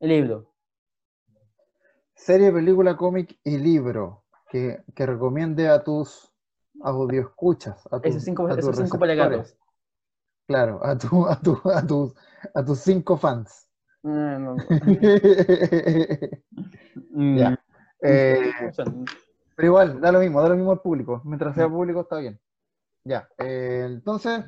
libro. 0.00 0.53
Serie, 2.14 2.52
película, 2.52 2.96
cómic 2.96 3.38
y 3.44 3.58
libro 3.58 4.24
que, 4.48 4.82
que 4.94 5.06
recomiende 5.06 5.68
a 5.68 5.82
tus 5.82 6.32
audioscuchas. 6.80 7.86
A 7.90 8.00
tus, 8.00 8.10
Esos 8.10 8.22
cinco, 8.22 8.46
a 8.46 8.50
tus 8.50 8.58
esos 8.58 8.76
cinco 8.76 8.98
receptores. 8.98 9.58
Claro, 10.46 10.84
a, 10.84 10.96
tu, 10.98 11.26
a, 11.26 11.40
tu, 11.40 11.60
a, 11.70 11.86
tus, 11.86 12.14
a 12.54 12.64
tus 12.64 12.78
cinco 12.80 13.16
fans. 13.16 13.68
No, 14.02 14.38
no, 14.38 14.54
no. 14.56 14.64
Ya. 17.36 17.50
Mm. 17.50 17.58
Eh, 18.02 18.52
pero 19.56 19.66
igual, 19.66 20.00
da 20.00 20.12
lo 20.12 20.20
mismo, 20.20 20.42
da 20.42 20.48
lo 20.48 20.56
mismo 20.56 20.72
al 20.72 20.80
público. 20.80 21.22
Mientras 21.24 21.54
sea 21.54 21.68
público 21.68 22.02
está 22.02 22.18
bien. 22.18 22.38
Ya. 23.04 23.28
eh, 23.38 23.84
entonces, 23.86 24.44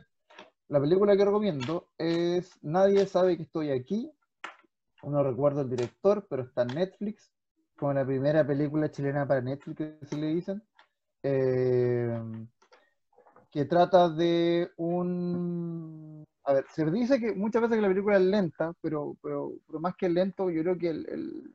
la 0.68 0.80
película 0.80 1.16
que 1.16 1.24
recomiendo 1.24 1.88
es 1.96 2.52
Nadie 2.62 3.06
sabe 3.06 3.36
que 3.36 3.44
estoy 3.44 3.70
aquí. 3.70 4.12
no 5.04 5.22
recuerdo 5.22 5.62
el 5.62 5.70
director, 5.70 6.26
pero 6.28 6.42
está 6.42 6.62
en 6.62 6.74
Netflix, 6.74 7.32
como 7.76 7.92
la 7.92 8.04
primera 8.04 8.46
película 8.46 8.90
chilena 8.90 9.26
para 9.26 9.40
Netflix, 9.40 9.76
que 9.76 10.06
se 10.06 10.16
le 10.16 10.26
dicen, 10.28 10.62
eh, 11.22 12.20
que 13.50 13.64
trata 13.64 14.08
de 14.08 14.70
un... 14.76 16.24
A 16.44 16.52
ver, 16.52 16.64
se 16.72 16.88
dice 16.90 17.18
que 17.18 17.34
muchas 17.34 17.62
veces 17.62 17.76
que 17.76 17.82
la 17.82 17.88
película 17.88 18.16
es 18.16 18.22
lenta, 18.22 18.72
pero, 18.80 19.16
pero, 19.22 19.52
pero 19.66 19.80
más 19.80 19.96
que 19.96 20.08
lento, 20.08 20.48
yo 20.48 20.62
creo 20.62 20.78
que 20.78 20.90
el, 20.90 21.06
el, 21.08 21.54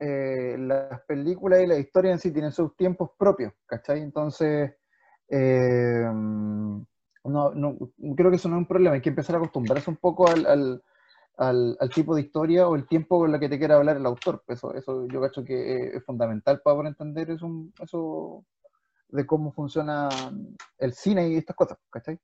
eh, 0.00 0.56
las 0.58 1.02
películas 1.02 1.60
y 1.60 1.66
la 1.66 1.78
historia 1.78 2.12
en 2.12 2.18
sí 2.18 2.32
tienen 2.32 2.52
sus 2.52 2.74
tiempos 2.76 3.10
propios, 3.18 3.52
¿cachai? 3.66 4.00
Entonces, 4.00 4.72
eh, 5.28 6.04
no, 6.04 7.50
no, 7.54 7.76
creo 8.16 8.30
que 8.30 8.36
eso 8.36 8.48
no 8.48 8.56
es 8.56 8.60
un 8.60 8.66
problema, 8.66 8.94
hay 8.94 9.02
que 9.02 9.10
empezar 9.10 9.34
a 9.34 9.38
acostumbrarse 9.38 9.90
un 9.90 9.96
poco 9.96 10.28
al, 10.28 10.46
al, 10.46 10.82
al, 11.38 11.76
al 11.80 11.90
tipo 11.90 12.14
de 12.14 12.22
historia 12.22 12.68
o 12.68 12.74
el 12.76 12.86
tiempo 12.86 13.18
con 13.18 13.32
el 13.32 13.40
que 13.40 13.48
te 13.48 13.58
quiera 13.58 13.76
hablar 13.76 13.96
el 13.96 14.06
autor. 14.06 14.42
Eso, 14.48 14.74
eso 14.74 15.06
yo 15.06 15.20
cacho 15.20 15.44
que 15.44 15.96
es 15.96 16.04
fundamental 16.04 16.60
para 16.60 16.76
poder 16.76 16.88
entender 16.88 17.30
eso, 17.30 17.48
eso 17.80 18.44
de 19.08 19.26
cómo 19.26 19.52
funciona 19.52 20.08
el 20.78 20.92
cine 20.92 21.28
y 21.28 21.36
estas 21.36 21.56
cosas, 21.56 21.78
¿cachai? 21.90 22.18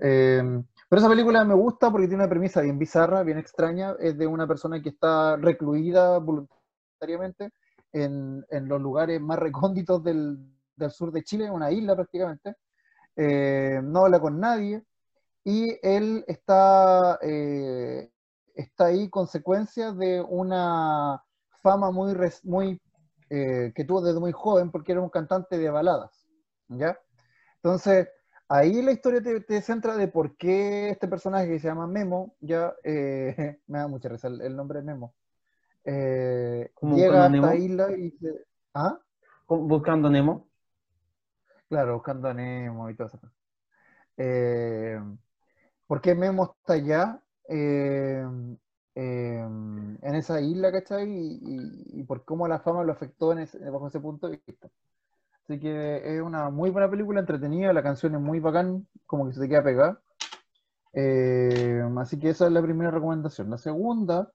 Eh, 0.00 0.42
pero 0.88 1.00
esa 1.00 1.08
película 1.08 1.44
me 1.44 1.54
gusta 1.54 1.90
porque 1.90 2.06
tiene 2.06 2.22
una 2.22 2.30
premisa 2.30 2.62
bien 2.62 2.78
bizarra, 2.78 3.22
bien 3.22 3.38
extraña, 3.38 3.96
es 3.98 4.16
de 4.16 4.26
una 4.26 4.46
persona 4.46 4.80
que 4.80 4.90
está 4.90 5.36
recluida 5.36 6.18
voluntariamente 6.18 7.50
en, 7.92 8.44
en 8.48 8.68
los 8.68 8.80
lugares 8.80 9.20
más 9.20 9.38
recónditos 9.38 10.02
del, 10.02 10.38
del, 10.76 10.90
sur 10.90 11.12
de 11.12 11.22
Chile, 11.22 11.50
una 11.50 11.70
isla 11.70 11.94
prácticamente, 11.94 12.54
eh, 13.16 13.80
no 13.82 14.04
habla 14.04 14.20
con 14.20 14.40
nadie 14.40 14.82
y 15.44 15.78
él 15.82 16.24
está, 16.26 17.18
eh, 17.20 18.10
está 18.54 18.86
ahí 18.86 19.08
consecuencia 19.10 19.92
de 19.92 20.20
una 20.22 21.22
fama 21.62 21.90
muy, 21.90 22.14
muy 22.44 22.80
eh, 23.30 23.72
que 23.74 23.84
tuvo 23.84 24.02
desde 24.02 24.20
muy 24.20 24.32
joven 24.32 24.70
porque 24.70 24.92
era 24.92 25.00
un 25.00 25.10
cantante 25.10 25.58
de 25.58 25.70
baladas, 25.70 26.26
¿ya? 26.68 26.98
Entonces, 27.56 28.08
ahí 28.48 28.82
la 28.82 28.92
historia 28.92 29.22
te, 29.22 29.40
te 29.40 29.62
centra 29.62 29.96
de 29.96 30.08
por 30.08 30.36
qué 30.36 30.90
este 30.90 31.08
personaje 31.08 31.48
que 31.48 31.58
se 31.58 31.68
llama 31.68 31.86
Memo, 31.86 32.34
ya, 32.40 32.74
eh, 32.84 33.60
me 33.66 33.78
da 33.78 33.88
mucha 33.88 34.08
risa 34.08 34.28
el, 34.28 34.40
el 34.40 34.56
nombre 34.56 34.80
de 34.80 34.84
Memo, 34.84 35.14
eh, 35.84 36.72
llega 36.82 37.26
a 37.26 37.34
esta 37.34 37.54
isla 37.56 37.92
y 37.92 38.10
se... 38.12 38.44
¿Ah? 38.72 38.98
Buscando 39.46 40.08
Nemo. 40.08 40.48
Claro, 41.68 41.94
buscando 41.94 42.28
a 42.28 42.34
Nemo 42.34 42.88
y 42.88 42.96
todo 42.96 43.08
eso. 43.08 43.20
Eh, 44.16 44.98
¿Por 45.86 46.00
qué 46.00 46.14
Memo 46.14 46.56
está 46.58 46.74
allá? 46.74 47.20
Eh, 47.48 48.24
eh, 48.96 49.40
en 49.40 50.14
esa 50.14 50.40
isla, 50.40 50.70
¿cachai? 50.70 51.10
Y, 51.10 51.40
y, 51.42 52.00
y, 52.00 52.02
por 52.04 52.24
cómo 52.24 52.46
la 52.46 52.60
fama 52.60 52.84
lo 52.84 52.92
afectó 52.92 53.32
en 53.32 53.40
ese, 53.40 53.58
bajo 53.70 53.88
ese 53.88 54.00
punto 54.00 54.28
de 54.28 54.40
vista. 54.46 54.68
Así 55.44 55.60
que 55.60 56.16
es 56.16 56.22
una 56.22 56.48
muy 56.50 56.70
buena 56.70 56.90
película, 56.90 57.20
entretenida, 57.20 57.72
la 57.72 57.82
canción 57.82 58.14
es 58.14 58.20
muy 58.20 58.40
bacán, 58.40 58.86
como 59.06 59.26
que 59.26 59.34
se 59.34 59.40
te 59.40 59.48
queda 59.48 59.62
pegada. 59.62 60.00
Eh, 60.94 61.82
así 61.98 62.18
que 62.18 62.30
esa 62.30 62.46
es 62.46 62.52
la 62.52 62.62
primera 62.62 62.90
recomendación. 62.90 63.50
La 63.50 63.58
segunda, 63.58 64.30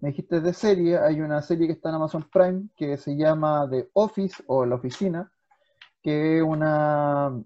me 0.00 0.08
dijiste 0.10 0.40
de 0.40 0.52
serie, 0.52 0.98
hay 0.98 1.20
una 1.20 1.42
serie 1.42 1.66
que 1.66 1.74
está 1.74 1.90
en 1.90 1.96
Amazon 1.96 2.28
Prime 2.32 2.68
que 2.76 2.96
se 2.96 3.16
llama 3.16 3.68
The 3.70 3.90
Office 3.92 4.42
o 4.46 4.64
La 4.64 4.76
Oficina, 4.76 5.30
que 6.02 6.38
es 6.38 6.42
una, 6.42 7.40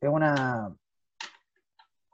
es 0.00 0.08
una 0.08 0.74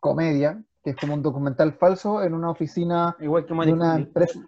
comedia, 0.01 0.63
que 0.89 0.93
es 0.93 0.97
como 0.97 1.13
un 1.13 1.23
documental 1.23 1.75
falso 1.75 2.23
en 2.23 2.33
una 2.33 2.51
oficina 2.51 3.15
igual 3.21 3.45
que 3.45 3.53
de 3.53 3.73
una 3.73 3.97
empresa. 3.97 4.41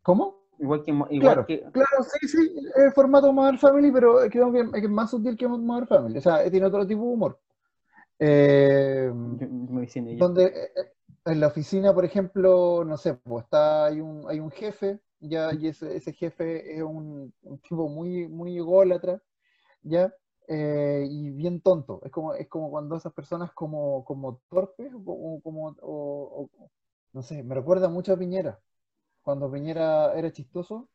¿Cómo? 0.00 0.44
Igual 0.60 0.84
que, 0.84 0.90
igual 0.92 1.18
claro, 1.18 1.46
que... 1.46 1.60
claro, 1.72 2.02
sí, 2.02 2.28
sí, 2.28 2.54
es 2.76 2.84
el 2.84 2.92
formato 2.92 3.32
Modern 3.32 3.58
Family, 3.58 3.90
pero 3.90 4.18
creo 4.30 4.52
que 4.52 4.60
es 4.60 4.90
más 4.90 5.10
sutil 5.10 5.36
que 5.36 5.48
Modern 5.48 5.88
Family, 5.88 6.18
o 6.18 6.20
sea, 6.20 6.48
tiene 6.50 6.66
otro 6.66 6.86
tipo 6.86 7.02
de 7.02 7.08
humor. 7.08 7.40
Eh, 8.18 9.10
donde 10.18 10.70
en 11.24 11.40
la 11.40 11.46
oficina, 11.46 11.92
por 11.94 12.04
ejemplo, 12.04 12.84
no 12.84 12.96
sé, 12.96 13.14
pues 13.14 13.44
está, 13.44 13.86
hay 13.86 14.00
un, 14.00 14.26
hay 14.28 14.38
un 14.38 14.50
jefe, 14.50 15.00
ya, 15.18 15.52
y 15.54 15.68
ese, 15.68 15.96
ese 15.96 16.12
jefe 16.12 16.76
es 16.76 16.82
un, 16.82 17.32
un, 17.42 17.58
tipo 17.58 17.88
muy, 17.88 18.28
muy 18.28 18.58
ególatra, 18.58 19.20
ya, 19.82 20.14
eh, 20.50 21.06
y 21.08 21.30
bien 21.30 21.60
tonto. 21.60 22.00
Es 22.04 22.10
como, 22.10 22.34
es 22.34 22.48
como 22.48 22.70
cuando 22.70 22.96
esas 22.96 23.12
personas 23.12 23.52
como, 23.52 24.04
como 24.04 24.40
torpes, 24.50 24.92
o 24.94 25.40
como, 25.42 25.68
o, 25.80 26.50
o, 26.60 26.70
no 27.12 27.22
sé, 27.22 27.42
me 27.44 27.54
recuerda 27.54 27.88
mucho 27.88 28.12
a 28.12 28.18
Piñera 28.18 28.60
cuando 29.22 29.50
Piñera 29.50 30.12
era 30.14 30.32
chistoso, 30.32 30.88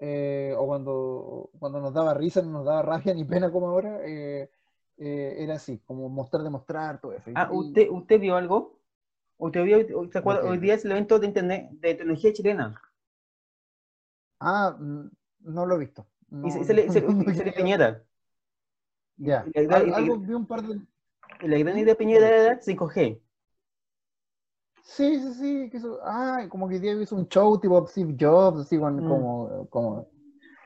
eh, 0.00 0.54
o 0.56 0.66
cuando, 0.66 1.50
cuando 1.58 1.80
nos 1.80 1.94
daba 1.94 2.14
risa, 2.14 2.42
no 2.42 2.50
nos 2.50 2.64
daba 2.64 2.82
rabia 2.82 3.14
ni 3.14 3.24
pena 3.24 3.52
como 3.52 3.68
ahora, 3.68 4.00
eh, 4.04 4.50
era 4.96 5.54
así, 5.54 5.78
como 5.86 6.08
mostrar, 6.08 6.42
demostrar, 6.42 7.00
todo 7.00 7.12
eso. 7.12 7.30
Ah, 7.36 7.48
¿usted, 7.52 7.88
¿usted 7.88 8.18
vio 8.18 8.36
algo? 8.36 8.80
¿Usted 9.38 9.62
vio, 9.62 10.10
¿se 10.10 10.18
acuerda? 10.18 10.50
Hoy 10.50 10.58
día 10.58 10.74
es 10.74 10.84
el 10.84 10.90
evento 10.90 11.20
de 11.20 11.26
internet 11.26 11.70
de 11.72 11.94
tecnología 11.94 12.32
chilena. 12.32 12.82
Ah, 14.40 14.76
no 14.78 15.66
lo 15.66 15.76
he 15.76 15.78
visto. 15.78 16.06
No, 16.30 16.48
y 16.48 16.50
se, 16.50 16.64
se, 16.64 16.74
le, 16.74 16.90
se, 16.90 17.00
se 17.00 17.44
le 17.44 17.52
Piñera. 17.52 18.02
Ya, 19.18 19.44
algo 19.54 20.18
vi 20.18 20.32
un 20.32 20.46
par 20.46 20.62
de... 20.62 20.80
La 21.40 21.58
gran 21.58 21.76
idea 21.76 21.92
de 21.92 21.94
Piñera 21.94 22.28
era 22.28 22.60
5G. 22.60 23.20
Sí, 24.82 25.20
sí, 25.20 25.34
sí. 25.34 25.70
Que 25.70 25.76
eso, 25.76 25.98
ah, 26.02 26.46
como 26.48 26.68
que 26.68 26.80
día 26.80 26.92
hizo 26.94 27.14
un 27.14 27.28
show 27.28 27.60
tipo 27.60 27.86
Steve 27.86 28.16
Jobs, 28.18 28.60
así 28.62 28.78
con, 28.78 28.96
mm. 28.96 29.08
como, 29.08 29.68
como 29.68 30.08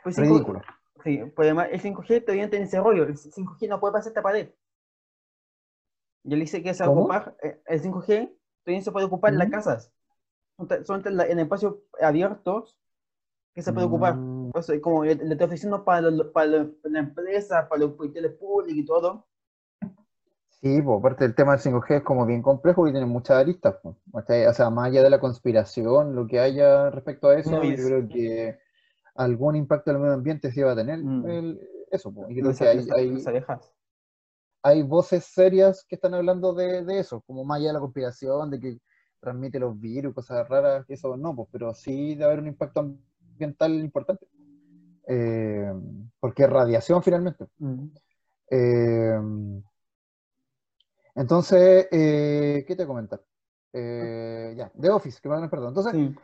pues 0.04 0.16
ridículo. 0.16 0.60
5, 0.60 1.02
sí, 1.02 1.32
pues 1.34 1.46
además 1.46 1.68
el 1.72 1.82
5G 1.82 2.24
todavía 2.24 2.48
tiene 2.48 2.66
ese 2.66 2.80
rollo. 2.80 3.04
El 3.04 3.16
5G 3.16 3.68
no 3.68 3.80
puede 3.80 3.94
pasar 3.94 4.10
esta 4.10 4.22
pared. 4.22 4.50
Yo 6.24 6.36
le 6.36 6.42
dice 6.42 6.62
que 6.62 6.72
se 6.72 6.84
ocupar, 6.84 7.36
el 7.40 7.82
5G 7.82 8.32
todavía 8.64 8.82
se 8.82 8.92
puede 8.92 9.06
ocupar 9.06 9.32
mm. 9.32 9.34
en 9.34 9.38
las 9.38 9.50
casas. 9.50 9.92
Son 10.84 11.02
en, 11.04 11.20
en 11.20 11.38
espacios 11.40 11.76
abiertos 12.00 12.78
que 13.54 13.62
se 13.62 13.72
puede 13.72 13.86
Mm. 13.86 13.90
ocupar. 13.90 14.16
Pues, 14.52 14.70
como 14.80 15.04
le, 15.04 15.14
le 15.14 15.32
estoy 15.32 15.46
ofreciendo 15.46 15.84
para, 15.84 16.10
lo, 16.10 16.32
para, 16.32 16.46
lo, 16.46 16.72
para, 16.80 16.92
la 16.92 16.98
empresa, 17.00 17.68
para 17.68 17.80
los 17.80 17.92
hospitales 17.92 18.32
públicos 18.32 18.76
y 18.76 18.84
todo. 18.84 19.26
Sí, 20.62 20.80
pues 20.80 20.98
aparte 21.00 21.24
del 21.24 21.34
tema 21.34 21.56
del 21.56 21.60
5G 21.60 21.96
es 21.96 22.02
como 22.02 22.24
bien 22.24 22.40
complejo 22.40 22.86
y 22.86 22.92
tiene 22.92 23.06
muchas 23.06 23.38
aristas. 23.38 23.76
Pues. 23.82 23.96
O 24.12 24.52
sea, 24.54 24.70
más 24.70 24.86
allá 24.86 25.02
de 25.02 25.10
la 25.10 25.18
conspiración, 25.18 26.14
lo 26.14 26.26
que 26.28 26.38
haya 26.38 26.88
respecto 26.90 27.28
a 27.28 27.38
eso, 27.38 27.50
no, 27.50 27.64
yo 27.64 27.74
creo 27.74 28.08
que 28.08 28.58
algún 29.16 29.56
impacto 29.56 29.90
en 29.90 29.96
el 29.96 30.02
medio 30.02 30.14
ambiente 30.14 30.52
sí 30.52 30.62
va 30.62 30.72
a 30.72 30.76
tener 30.76 30.98
mm. 31.02 31.26
el, 31.28 31.68
eso. 31.90 32.12
Pues. 32.12 32.30
Y 32.30 32.40
creo 32.40 32.54
que 32.54 32.68
hay, 32.68 32.86
hay, 32.96 33.24
hay, 34.62 34.82
voces 34.84 35.24
serias 35.24 35.84
que 35.84 35.96
están 35.96 36.14
hablando 36.14 36.54
de, 36.54 36.84
de, 36.84 37.00
eso, 37.00 37.22
como 37.22 37.44
más 37.44 37.58
allá 37.58 37.68
de 37.68 37.74
la 37.74 37.80
conspiración, 37.80 38.50
de 38.50 38.60
que 38.60 38.78
transmite 39.18 39.58
los 39.58 39.78
virus, 39.80 40.14
cosas 40.14 40.48
raras, 40.48 40.86
que 40.86 40.94
eso 40.94 41.16
no, 41.16 41.34
pues, 41.34 41.48
pero 41.50 41.74
sí 41.74 42.14
debe 42.14 42.24
haber 42.26 42.40
un 42.40 42.48
impacto 42.48 42.80
ambiental 42.80 43.72
importante. 43.74 44.28
Eh, 45.06 45.72
porque 46.20 46.44
es 46.44 46.50
radiación 46.50 47.02
finalmente. 47.02 47.46
Eh, 48.50 49.18
entonces, 51.14 51.88
eh, 51.90 52.64
¿qué 52.66 52.76
te 52.76 52.86
comentar? 52.86 53.20
Ya, 53.72 54.70
The 54.78 54.90
Office, 54.90 55.20
que 55.20 55.28
me 55.28 55.48
perdón. 55.48 55.68
Entonces, 55.68 55.92
sí. 55.92 56.14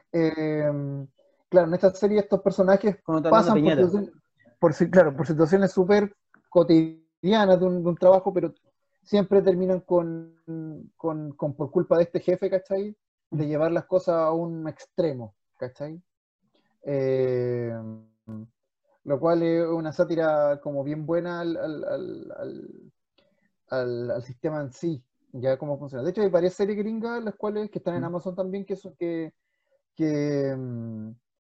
claro, 1.49 1.69
en 1.69 1.75
esta 1.75 1.91
serie 1.91 2.21
estos 2.21 2.41
personajes 2.41 2.97
pasan 3.05 3.63
por 3.63 3.73
situaciones, 3.73 4.11
por, 4.59 4.75
claro, 4.91 5.17
por 5.17 5.27
situaciones 5.27 5.73
súper 5.73 6.15
cotidianas 6.51 7.59
de 7.59 7.67
un, 7.67 7.83
de 7.83 7.89
un, 7.89 7.97
trabajo, 7.97 8.33
pero 8.33 8.53
siempre 9.03 9.41
terminan 9.43 9.81
con, 9.81 10.37
con, 10.97 11.33
con, 11.33 11.55
por 11.55 11.71
culpa 11.71 11.97
de 11.97 12.05
este 12.05 12.21
jefe, 12.21 12.51
¿cachai? 12.51 12.97
De 13.31 13.47
llevar 13.47 13.73
las 13.73 13.87
cosas 13.87 14.17
a 14.17 14.33
un 14.33 14.69
extremo, 14.69 15.35
¿cachai? 15.57 16.03
Eh, 16.83 17.75
lo 19.09 19.19
cual 19.19 19.43
es 19.43 19.67
una 19.67 19.91
sátira 19.91 20.61
como 20.61 20.85
bien 20.85 21.07
buena 21.07 21.41
al, 21.41 21.57
al, 21.57 22.93
al, 23.71 24.23
sistema 24.23 24.61
en 24.61 24.71
sí, 24.71 25.03
ya 25.33 25.57
cómo 25.57 25.79
funciona. 25.79 26.05
De 26.05 26.11
hecho, 26.11 26.21
hay 26.21 26.29
varias 26.29 26.53
series 26.53 26.77
gringas, 26.77 27.25
las 27.25 27.35
cuales 27.35 27.71
que 27.71 27.79
están 27.79 27.97
en 27.97 28.05
Amazon 28.05 28.37
también, 28.37 28.67
que, 28.67 28.77
son, 28.77 28.95
que, 28.97 29.33
que, 29.95 30.55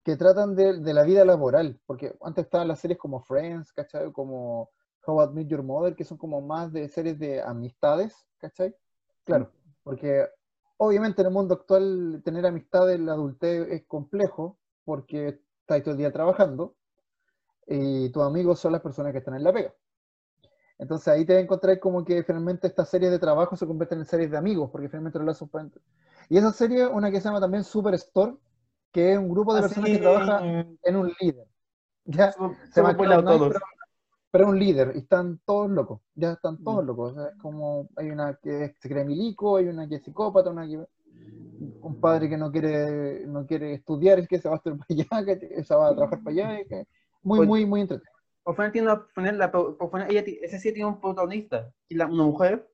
que 0.04 0.16
tratan 0.16 0.54
de, 0.54 0.78
de, 0.78 0.94
la 0.94 1.02
vida 1.02 1.24
laboral, 1.24 1.80
porque 1.86 2.16
antes 2.22 2.44
estaban 2.44 2.68
las 2.68 2.78
series 2.78 3.00
como 3.00 3.20
Friends, 3.20 3.72
¿cachai? 3.72 4.12
Como 4.12 4.70
How 5.04 5.24
I 5.24 5.34
Met 5.34 5.48
Your 5.48 5.64
Mother, 5.64 5.96
que 5.96 6.04
son 6.04 6.18
como 6.18 6.40
más 6.40 6.72
de 6.72 6.88
series 6.88 7.18
de 7.18 7.42
amistades, 7.42 8.14
¿cachai? 8.38 8.76
Claro, 9.24 9.50
porque 9.82 10.24
obviamente 10.76 11.22
en 11.22 11.26
el 11.26 11.34
mundo 11.34 11.54
actual 11.54 12.22
tener 12.24 12.46
amistades 12.46 12.94
en 12.94 13.06
la 13.06 13.14
adultez 13.14 13.66
es 13.70 13.84
complejo, 13.86 14.56
porque 14.84 15.40
estás 15.62 15.82
todo 15.82 15.92
el 15.92 15.98
día 15.98 16.12
trabajando, 16.12 16.76
y 17.66 18.10
tus 18.10 18.22
amigos 18.22 18.58
son 18.60 18.72
las 18.72 18.80
personas 18.80 19.12
que 19.12 19.18
están 19.18 19.34
en 19.34 19.44
la 19.44 19.52
pega. 19.52 19.74
Entonces 20.78 21.08
ahí 21.08 21.26
te 21.26 21.34
vas 21.34 21.40
a 21.40 21.44
encontrar 21.44 21.78
como 21.78 22.04
que 22.04 22.22
finalmente 22.22 22.66
estas 22.66 22.88
series 22.88 23.10
de 23.10 23.18
trabajo 23.18 23.54
se 23.54 23.66
convierten 23.66 23.98
en 23.98 24.06
series 24.06 24.30
de 24.30 24.38
amigos, 24.38 24.70
porque 24.70 24.88
finalmente 24.88 25.18
los 25.18 25.26
lazos 25.26 25.50
pueden... 25.50 25.70
Y 26.28 26.38
esa 26.38 26.52
serie, 26.52 26.86
una 26.86 27.10
que 27.10 27.20
se 27.20 27.24
llama 27.28 27.40
también 27.40 27.64
Superstore, 27.64 28.36
que 28.92 29.12
es 29.12 29.18
un 29.18 29.28
grupo 29.28 29.54
de 29.54 29.60
personas 29.62 29.90
que 29.90 29.98
trabaja 29.98 30.42
en 30.82 30.96
un 30.96 31.12
líder. 31.20 31.46
¿ya? 32.04 32.32
Somos- 32.32 32.56
Se 32.72 32.82
lado 32.82 32.96
Cloud9, 32.96 33.24
todos. 33.24 33.48
pero, 33.48 33.60
pero 34.30 34.48
un 34.48 34.58
líder 34.58 34.92
y 34.94 34.98
están 35.00 35.38
todos 35.44 35.70
locos, 35.70 36.00
ya 36.14 36.32
están 36.32 36.62
todos 36.62 36.82
Mm. 36.82 36.86
locos. 36.86 37.12
o 37.12 37.14
sea, 37.14 37.28
es 37.30 37.36
como 37.36 37.88
hay 37.96 38.10
una 38.10 38.34
que 38.36 38.74
se 38.78 38.88
cree 38.88 39.04
milico, 39.04 39.56
hay 39.56 39.68
una 39.68 39.88
que 39.88 39.96
es 39.96 40.02
psicópata, 40.04 40.50
una 40.50 40.66
que 40.66 40.84
un 41.82 41.96
padre 41.96 42.28
que 42.28 42.38
no 42.38 42.50
quiere 42.50 43.26
no 43.26 43.46
quiere 43.46 43.74
estudiar, 43.74 44.18
es 44.18 44.28
que 44.28 44.38
se 44.38 44.48
va 44.48 44.54
a 44.54 44.58
estudiar 44.58 44.78
para 44.78 45.20
allá, 45.20 45.38
que 45.40 45.64
se 45.64 45.74
va 45.74 45.88
a 45.88 45.94
trabajar 45.94 46.22
para 46.22 46.30
allá, 46.30 46.60
y 46.60 46.66
que- 46.66 46.86
muy, 47.22 47.38
Pues- 47.38 47.48
muy, 47.48 47.66
muy 47.66 47.80
entretenido. 47.82 48.10
Por 48.42 48.56
tiene 48.72 48.88
una, 48.88 49.06
por 49.06 49.22
la, 49.32 49.52
por 49.52 49.90
final 49.90 50.10
ella, 50.10 50.24
ese 50.42 50.58
sí 50.58 50.72
tiene 50.72 50.88
un 50.88 51.00
protagonista. 51.00 51.70
Y 51.88 51.94
la, 51.94 52.06
una 52.06 52.24
mujer. 52.24 52.68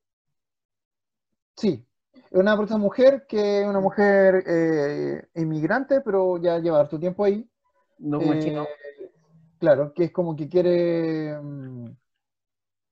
Sí, 1.57 1.85
una 2.31 2.57
persona 2.57 2.79
mujer 2.79 3.27
que 3.27 3.63
es 3.63 3.67
una 3.67 3.81
mujer 3.81 4.45
eh, 4.47 5.29
inmigrante, 5.35 6.01
pero 6.03 6.39
ya 6.39 6.59
lleva 6.59 6.81
harto 6.81 6.99
tiempo 6.99 7.25
ahí. 7.25 7.49
No 7.99 8.19
como 8.19 8.33
Eh, 8.35 8.39
chino. 8.41 8.67
Claro, 9.59 9.93
que 9.95 10.05
es 10.05 10.13
como 10.13 10.37
que 10.37 10.49
quiere. 10.49 11.37
mm, 11.41 11.87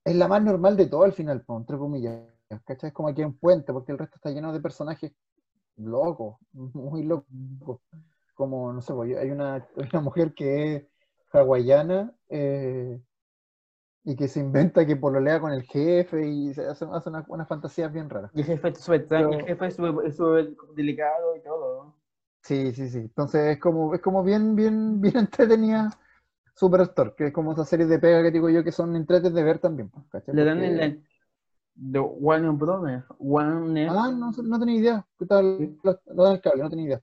es 0.04 0.16
la 0.16 0.28
más 0.28 0.42
normal 0.42 0.76
de 0.76 0.86
todo 0.86 1.04
al 1.04 1.12
final, 1.12 1.44
entre 1.48 1.78
comillas. 1.78 2.22
¿Cachai? 2.64 2.88
Es 2.88 2.94
como 2.94 3.08
aquí 3.08 3.22
un 3.22 3.38
puente, 3.38 3.72
porque 3.72 3.92
el 3.92 3.98
resto 3.98 4.16
está 4.16 4.30
lleno 4.30 4.52
de 4.52 4.60
personajes 4.60 5.12
locos, 5.76 6.36
muy 6.52 7.02
locos. 7.04 7.80
Como, 8.34 8.72
no 8.72 8.80
sé, 8.82 8.92
hay 8.92 9.30
una, 9.30 9.54
hay 9.54 9.88
una 9.92 10.00
mujer 10.00 10.34
que 10.34 10.74
es 10.74 10.84
hawaiana 11.40 12.12
eh, 12.28 13.00
y 14.04 14.16
que 14.16 14.28
se 14.28 14.40
inventa 14.40 14.84
que 14.86 14.96
pololea 14.96 15.40
con 15.40 15.52
el 15.52 15.62
jefe 15.62 16.26
y 16.28 16.52
se 16.54 16.66
hace, 16.66 16.84
hace 16.92 17.08
una- 17.08 17.24
unas 17.28 17.48
fantasías 17.48 17.92
bien 17.92 18.10
raras. 18.10 18.30
Y 18.34 18.40
el 18.40 18.46
jefe 18.46 18.68
es 18.68 18.78
súper 18.78 19.06
el 20.38 20.56
delicado 20.76 21.36
y 21.36 21.40
todo. 21.42 21.94
Sí, 22.42 22.72
sí, 22.72 22.88
sí. 22.90 22.98
Entonces 22.98 23.54
es 23.56 23.58
como, 23.60 23.94
es 23.94 24.00
como 24.02 24.22
bien, 24.22 24.54
bien, 24.54 25.00
bien 25.00 25.16
entretenida 25.30 25.90
Superstore, 26.54 27.14
que 27.16 27.26
es 27.28 27.32
como 27.32 27.52
esa 27.52 27.64
serie 27.64 27.86
de 27.86 27.98
pega 27.98 28.22
que 28.22 28.30
digo 28.30 28.48
yo 28.50 28.62
que 28.62 28.70
son 28.72 28.94
entretenidas 28.94 29.34
de 29.34 29.42
ver 29.42 29.58
también. 29.58 29.88
pues. 29.88 30.04
Le 30.28 30.44
dan 30.44 30.58
Porque- 30.58 30.66
en 30.68 30.76
la 30.78 30.96
de 31.76 31.98
Warner 31.98 32.52
Brothers. 32.52 33.04
Warner. 33.18 33.88
Ah, 33.90 34.12
no, 34.12 34.30
no 34.30 34.60
tenía 34.60 34.76
idea. 34.76 35.06
¿Qué 35.18 35.26
tal? 35.26 35.76
Lo, 35.82 35.98
lo 36.14 36.22
dan 36.24 36.34
el 36.34 36.40
cable, 36.40 36.62
no 36.62 36.70
tenía 36.70 36.84
idea. 36.86 37.02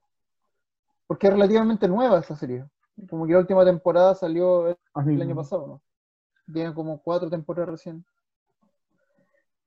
Porque 1.08 1.28
es 1.28 1.34
relativamente 1.34 1.88
nueva 1.90 2.20
esa 2.20 2.36
serie. 2.38 2.66
Como 3.10 3.26
que 3.26 3.34
la 3.34 3.40
última 3.40 3.66
temporada 3.66 4.16
salió 4.16 4.68
el 4.68 5.22
año 5.22 5.36
pasado, 5.36 5.68
¿no? 5.68 5.82
Tiene 6.54 6.74
como 6.74 7.02
cuatro 7.02 7.30
temporadas 7.30 7.72
recién. 7.72 8.06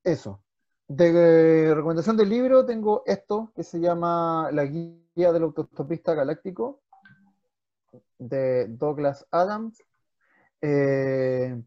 Eso. 0.02 0.40
De 0.86 1.68
eh, 1.70 1.74
recomendación 1.74 2.16
del 2.16 2.28
libro 2.28 2.66
tengo 2.66 3.02
esto 3.06 3.50
que 3.56 3.62
se 3.62 3.80
llama 3.80 4.50
La 4.52 4.64
guía 4.64 5.32
del 5.32 5.44
autostopista 5.44 6.12
galáctico 6.14 6.80
de 8.18 8.66
Douglas 8.68 9.26
Adams. 9.30 9.82
Eh, 10.60 11.60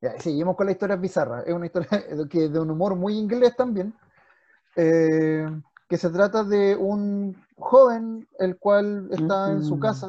ya, 0.00 0.20
seguimos 0.20 0.56
con 0.56 0.66
la 0.66 0.72
historia 0.72 0.96
bizarra. 0.96 1.42
Es 1.42 1.52
una 1.52 1.66
historia 1.66 1.88
que 2.30 2.48
de 2.48 2.60
un 2.60 2.70
humor 2.70 2.94
muy 2.94 3.16
inglés 3.18 3.56
también. 3.56 3.92
eh, 4.76 5.46
que 5.88 5.98
se 5.98 6.10
trata 6.10 6.42
de 6.44 6.74
un 6.74 7.36
joven 7.56 8.26
el 8.38 8.58
cual 8.58 9.08
está 9.12 9.52
en 9.52 9.62
su 9.62 9.76
Mm. 9.76 9.80
casa 9.80 10.08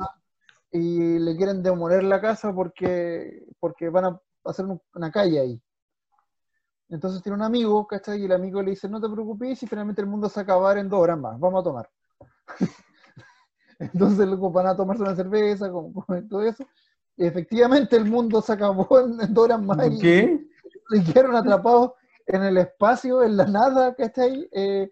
y 0.78 1.20
le 1.20 1.36
quieren 1.38 1.64
demoler 1.64 2.04
la 2.04 2.20
casa 2.20 2.54
porque, 2.54 3.46
porque 3.60 3.90
van 3.90 4.06
a 4.06 4.22
hacer 4.44 4.66
un- 4.66 4.82
una 4.94 5.10
calle 5.12 5.40
ahí. 5.40 5.62
Entonces 6.90 7.22
tiene 7.24 7.38
un 7.38 7.44
amigo, 7.44 7.88
¿cachai? 7.88 8.22
Y 8.22 8.26
el 8.26 8.32
amigo 8.34 8.62
le 8.62 8.72
dice, 8.72 8.88
no 8.90 9.00
te 9.02 9.10
preocupes, 9.10 9.64
y 9.64 9.68
finalmente 9.68 10.02
el 10.02 10.08
mundo 10.08 10.28
se 10.30 10.36
va 10.36 10.42
a 10.42 10.44
acabar 10.44 10.78
en 10.78 10.90
dos 10.90 11.00
horas 11.00 11.18
más, 11.18 11.40
vamos 11.40 11.62
a 11.62 11.64
tomar. 11.64 11.90
Entonces 13.80 14.26
luego 14.28 14.52
van 14.52 14.68
a 14.68 14.76
tomarse 14.76 15.04
una 15.04 15.16
cerveza, 15.16 15.70
como, 15.72 15.94
como 15.94 16.22
todo 16.28 16.42
eso. 16.44 16.66
Y 17.18 17.26
efectivamente 17.26 17.96
el 17.96 18.06
mundo 18.06 18.42
se 18.42 18.54
acabó 18.54 18.88
en, 19.00 19.20
en 19.22 19.34
dos 19.34 19.46
horas 19.46 19.62
más. 19.62 19.88
y- 19.92 20.00
¿Qué? 20.00 20.46
y 20.92 21.04
quedaron 21.04 21.36
atrapados 21.36 21.92
en 22.28 22.44
el 22.44 22.58
espacio, 22.58 23.24
en 23.24 23.38
la 23.38 23.46
nada, 23.48 23.96
¿cachai? 23.96 24.48
Eh, 24.52 24.92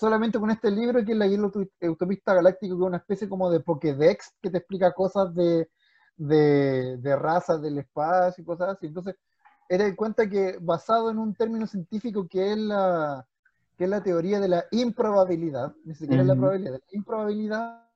solamente 0.00 0.40
con 0.40 0.50
este 0.50 0.70
libro 0.70 1.04
que 1.04 1.12
es 1.12 1.18
la 1.18 1.26
guía 1.26 1.38
autopista 1.82 2.32
galáctico, 2.34 2.74
que 2.76 2.82
es 2.82 2.86
una 2.86 2.96
especie 2.96 3.28
como 3.28 3.50
de 3.50 3.60
Pokédex 3.60 4.34
que 4.40 4.50
te 4.50 4.58
explica 4.58 4.92
cosas 4.92 5.34
de, 5.34 5.68
de, 6.16 6.96
de 6.96 7.16
razas 7.16 7.60
del 7.60 7.78
espacio 7.78 8.42
y 8.42 8.46
cosas 8.46 8.70
así. 8.70 8.86
Entonces, 8.86 9.16
era 9.68 9.86
en 9.86 9.94
cuenta 9.94 10.28
que 10.28 10.58
basado 10.60 11.10
en 11.10 11.18
un 11.18 11.34
término 11.34 11.66
científico 11.66 12.26
que 12.26 12.52
es 12.52 12.56
la, 12.58 13.26
que 13.76 13.84
es 13.84 13.90
la 13.90 14.02
teoría 14.02 14.40
de 14.40 14.48
la 14.48 14.64
improbabilidad, 14.70 15.74
ni 15.84 15.94
siquiera 15.94 16.22
es 16.22 16.26
la 16.26 16.32
Ujú. 16.32 16.40
probabilidad, 16.40 16.72
la 16.72 16.96
improbabilidad 16.98 17.86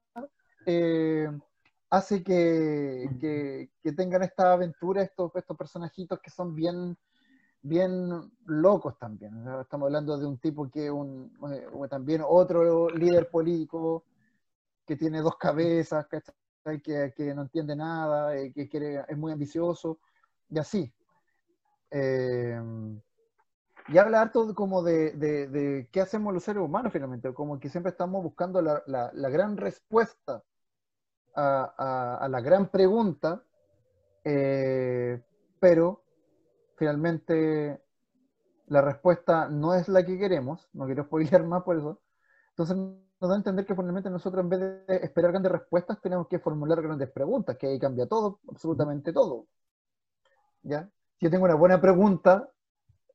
eh, 0.67 1.29
hace 1.91 2.23
que, 2.23 3.09
que, 3.21 3.71
que 3.83 3.93
tengan 3.93 4.23
esta 4.23 4.53
aventura 4.53 5.03
estos, 5.03 5.35
estos 5.35 5.57
personajitos 5.57 6.21
que 6.21 6.31
son 6.31 6.55
bien, 6.55 6.97
bien 7.65 8.11
locos 8.45 8.97
también. 8.99 9.47
O 9.49 9.63
Estamos 9.63 9.87
hablando 9.87 10.17
de 10.19 10.27
un 10.27 10.39
tipo 10.39 10.71
que 10.71 10.85
es 10.87 10.91
un, 10.93 11.33
eh, 11.51 11.67
también 11.89 12.23
otro 12.27 12.91
líder 12.91 13.31
político 13.31 14.05
que 14.87 14.97
tiene 14.97 15.23
dos 15.23 15.37
cabezas, 15.39 16.07
que, 16.07 17.13
que 17.17 17.35
no 17.35 17.43
entiende 17.43 17.75
nada, 17.75 18.37
eh, 18.37 18.53
que 18.53 18.69
quiere, 18.69 19.03
es 19.09 19.17
muy 19.17 19.33
ambicioso, 19.33 19.99
y 20.51 20.59
así. 20.59 20.93
Eh, 21.91 22.61
y 23.89 23.99
habla 23.99 24.21
harto 24.23 24.55
como 24.55 24.83
de, 24.83 25.13
de- 25.13 25.49
de 25.49 25.89
qué 25.91 26.01
hacemos 26.03 26.33
los 26.35 26.45
seres 26.45 26.63
humanos 26.63 26.93
finalmente, 26.93 27.33
como 27.33 27.59
que 27.59 27.71
siempre 27.71 27.91
estamos 27.91 28.23
buscando 28.23 28.61
la, 28.61 28.83
la- 28.87 29.11
la 29.15 29.29
gran 29.31 29.57
respuesta 29.57 30.43
a, 31.35 31.75
a- 31.79 32.17
a 32.19 32.29
la 32.29 32.41
gran 32.43 32.69
pregunta, 32.69 33.43
eh, 34.23 35.23
pero 35.61 36.04
finalmente 36.77 37.83
la 38.67 38.81
respuesta 38.81 39.49
no 39.49 39.75
es 39.75 39.89
la 39.89 40.05
que 40.05 40.19
queremos, 40.19 40.69
no 40.73 40.87
quiero 40.87 41.05
spoilear 41.05 41.45
más 41.45 41.63
por 41.63 41.77
eso, 41.77 42.01
entonces 42.51 42.77
nos 42.77 43.29
da 43.31 43.35
a 43.35 43.39
entender 43.39 43.65
que 43.67 43.75
finalmente 43.75 44.11
nosotros 44.11 44.43
en 44.43 44.49
vez 44.51 44.61
de 44.87 44.97
esperar 44.97 45.31
grandes 45.33 45.53
respuestas 45.53 46.01
tenemos 46.01 46.29
que 46.29 46.39
formular 46.39 46.81
grandes 46.83 47.11
preguntas, 47.11 47.57
que 47.57 47.67
ahí 47.67 47.79
cambia 47.79 48.07
todo, 48.07 48.41
absolutamente 48.49 49.13
todo. 49.13 49.47
¿Ya? 50.63 50.89
Si 51.19 51.27
yo 51.27 51.31
tengo 51.31 51.45
una 51.45 51.55
buena 51.55 51.81
pregunta, 51.81 52.49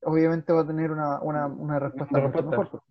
obviamente 0.02 0.52
va 0.52 0.60
a 0.62 0.66
tener 0.66 0.90
una, 0.92 1.20
una- 1.20 1.46
una 1.46 1.78
respuesta 1.78 2.18
Una 2.18 2.26
mucho 2.28 2.38
respuesta. 2.42 2.76
mejor. 2.76 2.82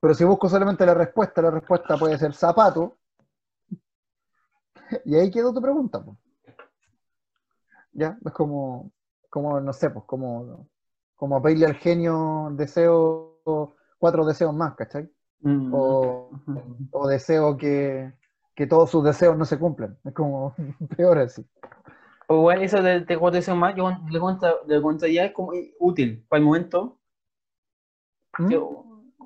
Pero 0.00 0.14
si 0.14 0.24
busco 0.24 0.48
solamente 0.48 0.86
la 0.86 0.94
respuesta, 0.94 1.42
la 1.42 1.50
respuesta 1.50 1.96
puede 1.98 2.16
ser 2.18 2.32
zapato, 2.34 2.98
y 5.04 5.14
ahí 5.16 5.30
quedó 5.30 5.52
tu 5.52 5.60
pregunta. 5.60 6.02
¿Ya? 7.92 8.16
Es 8.24 8.32
como, 8.32 8.90
como, 9.28 9.60
no 9.60 9.72
sé, 9.72 9.90
pues, 9.90 10.04
como, 10.06 10.68
como 11.16 11.42
pedirle 11.42 11.66
al 11.66 11.74
genio 11.74 12.48
deseo, 12.52 13.40
cuatro 13.98 14.24
deseos 14.24 14.54
más, 14.54 14.74
¿cachai? 14.74 15.10
Mm. 15.40 15.72
O, 15.72 16.30
o 16.92 17.08
deseo 17.08 17.56
que, 17.56 18.12
que 18.54 18.66
todos 18.66 18.90
sus 18.90 19.04
deseos 19.04 19.36
no 19.36 19.44
se 19.44 19.58
cumplan. 19.58 19.98
Es 20.04 20.14
como 20.14 20.54
peor 20.96 21.18
así. 21.18 21.46
O 22.26 22.36
igual 22.36 22.62
eso 22.62 22.82
de, 22.82 23.00
de 23.00 23.18
cuatro 23.18 23.36
deseos 23.36 23.56
más, 23.56 23.74
yo 23.74 23.90
le 24.10 24.20
contra, 24.20 24.54
le 24.66 24.82
contaría 24.82 25.26
es 25.26 25.32
como 25.32 25.52
útil 25.78 26.24
para 26.28 26.40
el 26.40 26.44
momento. 26.46 26.98
¿Mm? 28.38 28.54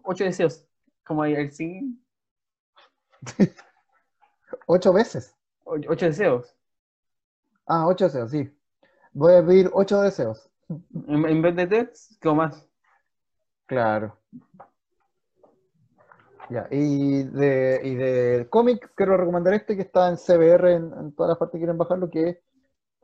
ocho 0.04 0.24
deseos. 0.24 0.66
Como 1.04 1.24
el 1.24 1.50
sí, 1.52 1.98
Ocho 4.66 4.92
veces. 4.92 5.34
ocho 5.64 6.06
deseos. 6.06 6.54
Ah, 7.66 7.86
ocho 7.86 8.04
deseos, 8.04 8.30
sí. 8.30 8.50
Voy 9.12 9.34
a 9.34 9.44
pedir 9.44 9.70
ocho 9.72 10.00
deseos. 10.00 10.48
En, 11.06 11.26
en 11.26 11.42
vez 11.42 11.56
de 11.56 11.66
tres, 11.66 12.18
como 12.22 12.36
más. 12.36 12.68
Claro. 13.66 14.16
Ya, 16.50 16.66
y 16.70 17.22
de, 17.24 17.80
y 17.82 17.94
de 17.94 18.46
cómic 18.50 18.92
quiero 18.94 19.16
recomendar 19.16 19.54
este 19.54 19.76
que 19.76 19.82
está 19.82 20.08
en 20.08 20.16
CBR 20.18 20.72
en, 20.74 20.92
en 20.92 21.14
todas 21.14 21.30
las 21.30 21.38
partes 21.38 21.52
que 21.52 21.58
quieren 21.60 21.78
bajarlo, 21.78 22.10
que 22.10 22.28
es 22.28 22.38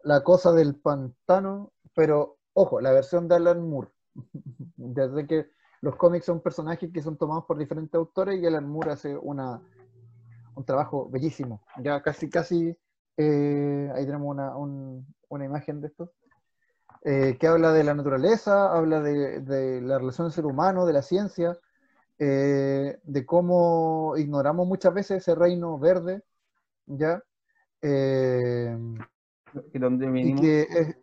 La 0.02 0.22
Cosa 0.22 0.52
del 0.52 0.74
Pantano, 0.76 1.72
pero 1.94 2.38
ojo, 2.52 2.80
la 2.80 2.92
versión 2.92 3.28
de 3.28 3.36
Alan 3.36 3.66
Moore. 3.68 3.88
Desde 4.76 5.26
que 5.26 5.50
los 5.80 5.96
cómics 5.96 6.26
son 6.26 6.40
personajes 6.40 6.90
que 6.92 7.02
son 7.02 7.16
tomados 7.16 7.44
por 7.46 7.56
diferentes 7.56 7.94
autores 7.94 8.38
y 8.40 8.46
Alan 8.46 8.68
Moore 8.68 8.92
hace 8.92 9.16
una, 9.16 9.62
un 10.54 10.64
trabajo 10.64 11.08
bellísimo. 11.08 11.62
Ya 11.82 12.02
casi, 12.02 12.28
casi, 12.28 12.76
eh, 13.16 13.90
ahí 13.94 14.04
tenemos 14.04 14.28
una, 14.28 14.56
un- 14.56 15.06
una 15.28 15.44
imagen 15.44 15.80
de 15.80 15.88
esto, 15.88 16.12
eh, 17.02 17.36
que 17.38 17.46
habla 17.46 17.72
de 17.72 17.84
la 17.84 17.94
naturaleza, 17.94 18.72
habla 18.76 19.00
de, 19.00 19.40
de 19.40 19.80
la 19.80 19.98
relación 19.98 20.26
del 20.26 20.32
ser 20.34 20.46
humano, 20.46 20.86
de 20.86 20.92
la 20.92 21.02
ciencia, 21.02 21.58
eh, 22.18 22.98
de 23.02 23.26
cómo 23.26 24.14
ignoramos 24.16 24.66
muchas 24.66 24.92
veces 24.92 25.18
ese 25.18 25.34
reino 25.34 25.78
verde, 25.78 26.22
¿ya? 26.86 27.22
Eh, 27.80 28.76
Que 29.72 29.78
donde 29.78 30.06
y 30.06 30.10
venimos. 30.10 30.40
que 30.40 30.96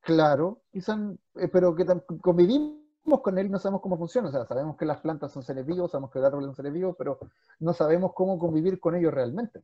claro, 0.00 0.62
quizás, 0.70 0.98
eh, 1.36 1.48
pero 1.48 1.74
que 1.74 1.84
convivimos 2.20 2.80
con 3.22 3.38
él 3.38 3.46
y 3.46 3.50
no 3.50 3.58
sabemos 3.58 3.80
cómo 3.82 3.98
funciona. 3.98 4.28
O 4.28 4.32
sea, 4.32 4.44
sabemos 4.46 4.76
que 4.76 4.84
las 4.84 5.00
plantas 5.00 5.32
son 5.32 5.42
seres 5.42 5.66
vivos, 5.66 5.90
sabemos 5.90 6.10
que 6.12 6.20
el 6.20 6.24
árbol 6.24 6.44
es 6.44 6.48
un 6.50 6.54
ser 6.54 6.70
vivo, 6.70 6.94
pero 6.94 7.18
no 7.58 7.72
sabemos 7.72 8.12
cómo 8.14 8.38
convivir 8.38 8.78
con 8.78 8.94
ellos 8.94 9.12
realmente. 9.12 9.62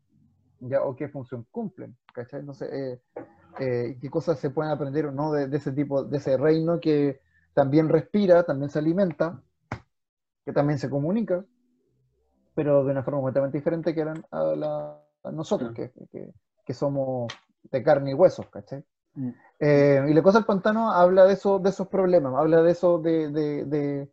¿ya? 0.61 0.83
O 0.83 0.97
qué 0.97 1.09
función 1.09 1.47
cumplen, 1.53 1.97
¿cachai? 2.13 2.43
No 2.43 2.53
sé, 2.55 2.69
eh, 2.73 3.01
eh, 3.61 3.99
qué 4.01 4.11
cosas 4.11 4.39
se 4.39 4.51
pueden 4.51 4.73
aprender 4.73 5.07
o 5.07 5.13
no 5.13 5.33
de, 5.33 5.49
de 5.49 5.57
ese 5.57 5.73
tipo, 5.73 6.05
de 6.05 6.17
ese 6.19 6.37
reino 6.37 6.81
que 6.81 7.21
también 7.55 7.89
respira, 7.89 8.45
también 8.45 8.71
se 8.71 8.79
alimenta, 8.79 9.43
que 10.45 10.53
también 10.53 10.79
se 10.79 10.89
comunica, 10.89 11.45
pero 12.55 12.85
de 12.85 12.93
una 12.93 13.03
forma 13.03 13.19
completamente 13.21 13.59
diferente 13.59 13.95
que 13.95 14.01
eran 14.01 14.25
a, 14.31 14.43
la- 14.43 15.01
a 15.25 15.31
nosotros, 15.33 15.73
que, 15.75 15.91
que- 16.11 16.33
que 16.65 16.75
somos 16.75 17.33
de 17.71 17.83
carne 17.83 18.11
y 18.11 18.15
huesos, 18.15 18.47
¿cachai? 18.51 18.85
Mm. 19.15 19.31
Eh, 19.61 20.05
y 20.09 20.15
la 20.15 20.23
cosa 20.23 20.39
del 20.39 20.47
pantano 20.47 20.93
habla 20.93 21.25
de, 21.25 21.33
eso, 21.35 21.59
de 21.59 21.71
esos 21.71 21.89
problemas, 21.89 22.35
habla 22.37 22.63
de 22.63 22.71
eso 22.73 22.99
de, 22.99 23.31
de- 23.31 23.65
de- 23.65 24.13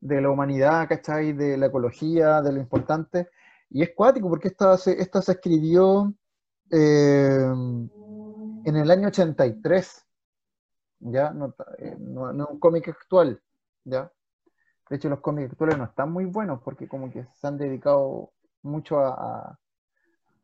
de 0.00 0.20
la 0.20 0.30
humanidad, 0.30 0.88
¿cachai? 0.88 1.32
De 1.34 1.56
la 1.56 1.66
ecología, 1.66 2.40
de 2.42 2.52
lo 2.52 2.58
importante. 2.60 3.28
Y 3.68 3.82
es 3.82 3.90
cuático 3.94 4.28
porque 4.28 4.48
esta 4.48 4.76
se, 4.76 5.00
esta 5.00 5.20
se 5.22 5.32
escribió 5.32 6.12
eh, 6.70 7.38
en 8.70 8.76
el 8.76 8.90
año 8.90 9.08
83, 9.08 10.06
¿ya? 11.00 11.30
No, 11.32 11.54
eh, 11.78 11.96
no- 11.98 12.32
no 12.32 12.44
es 12.44 12.50
un 12.50 12.60
cómic 12.60 12.88
actual, 12.88 13.40
¿ya? 13.84 14.10
De 14.88 14.96
hecho, 14.96 15.08
los 15.08 15.20
cómics 15.20 15.52
actuales 15.52 15.78
no 15.78 15.84
están 15.84 16.12
muy 16.12 16.24
buenos 16.24 16.60
porque 16.62 16.88
como 16.88 17.10
que 17.12 17.24
se 17.24 17.46
han 17.46 17.58
dedicado 17.58 18.32
mucho 18.62 18.98
a... 19.00 19.10
a- 19.14 19.58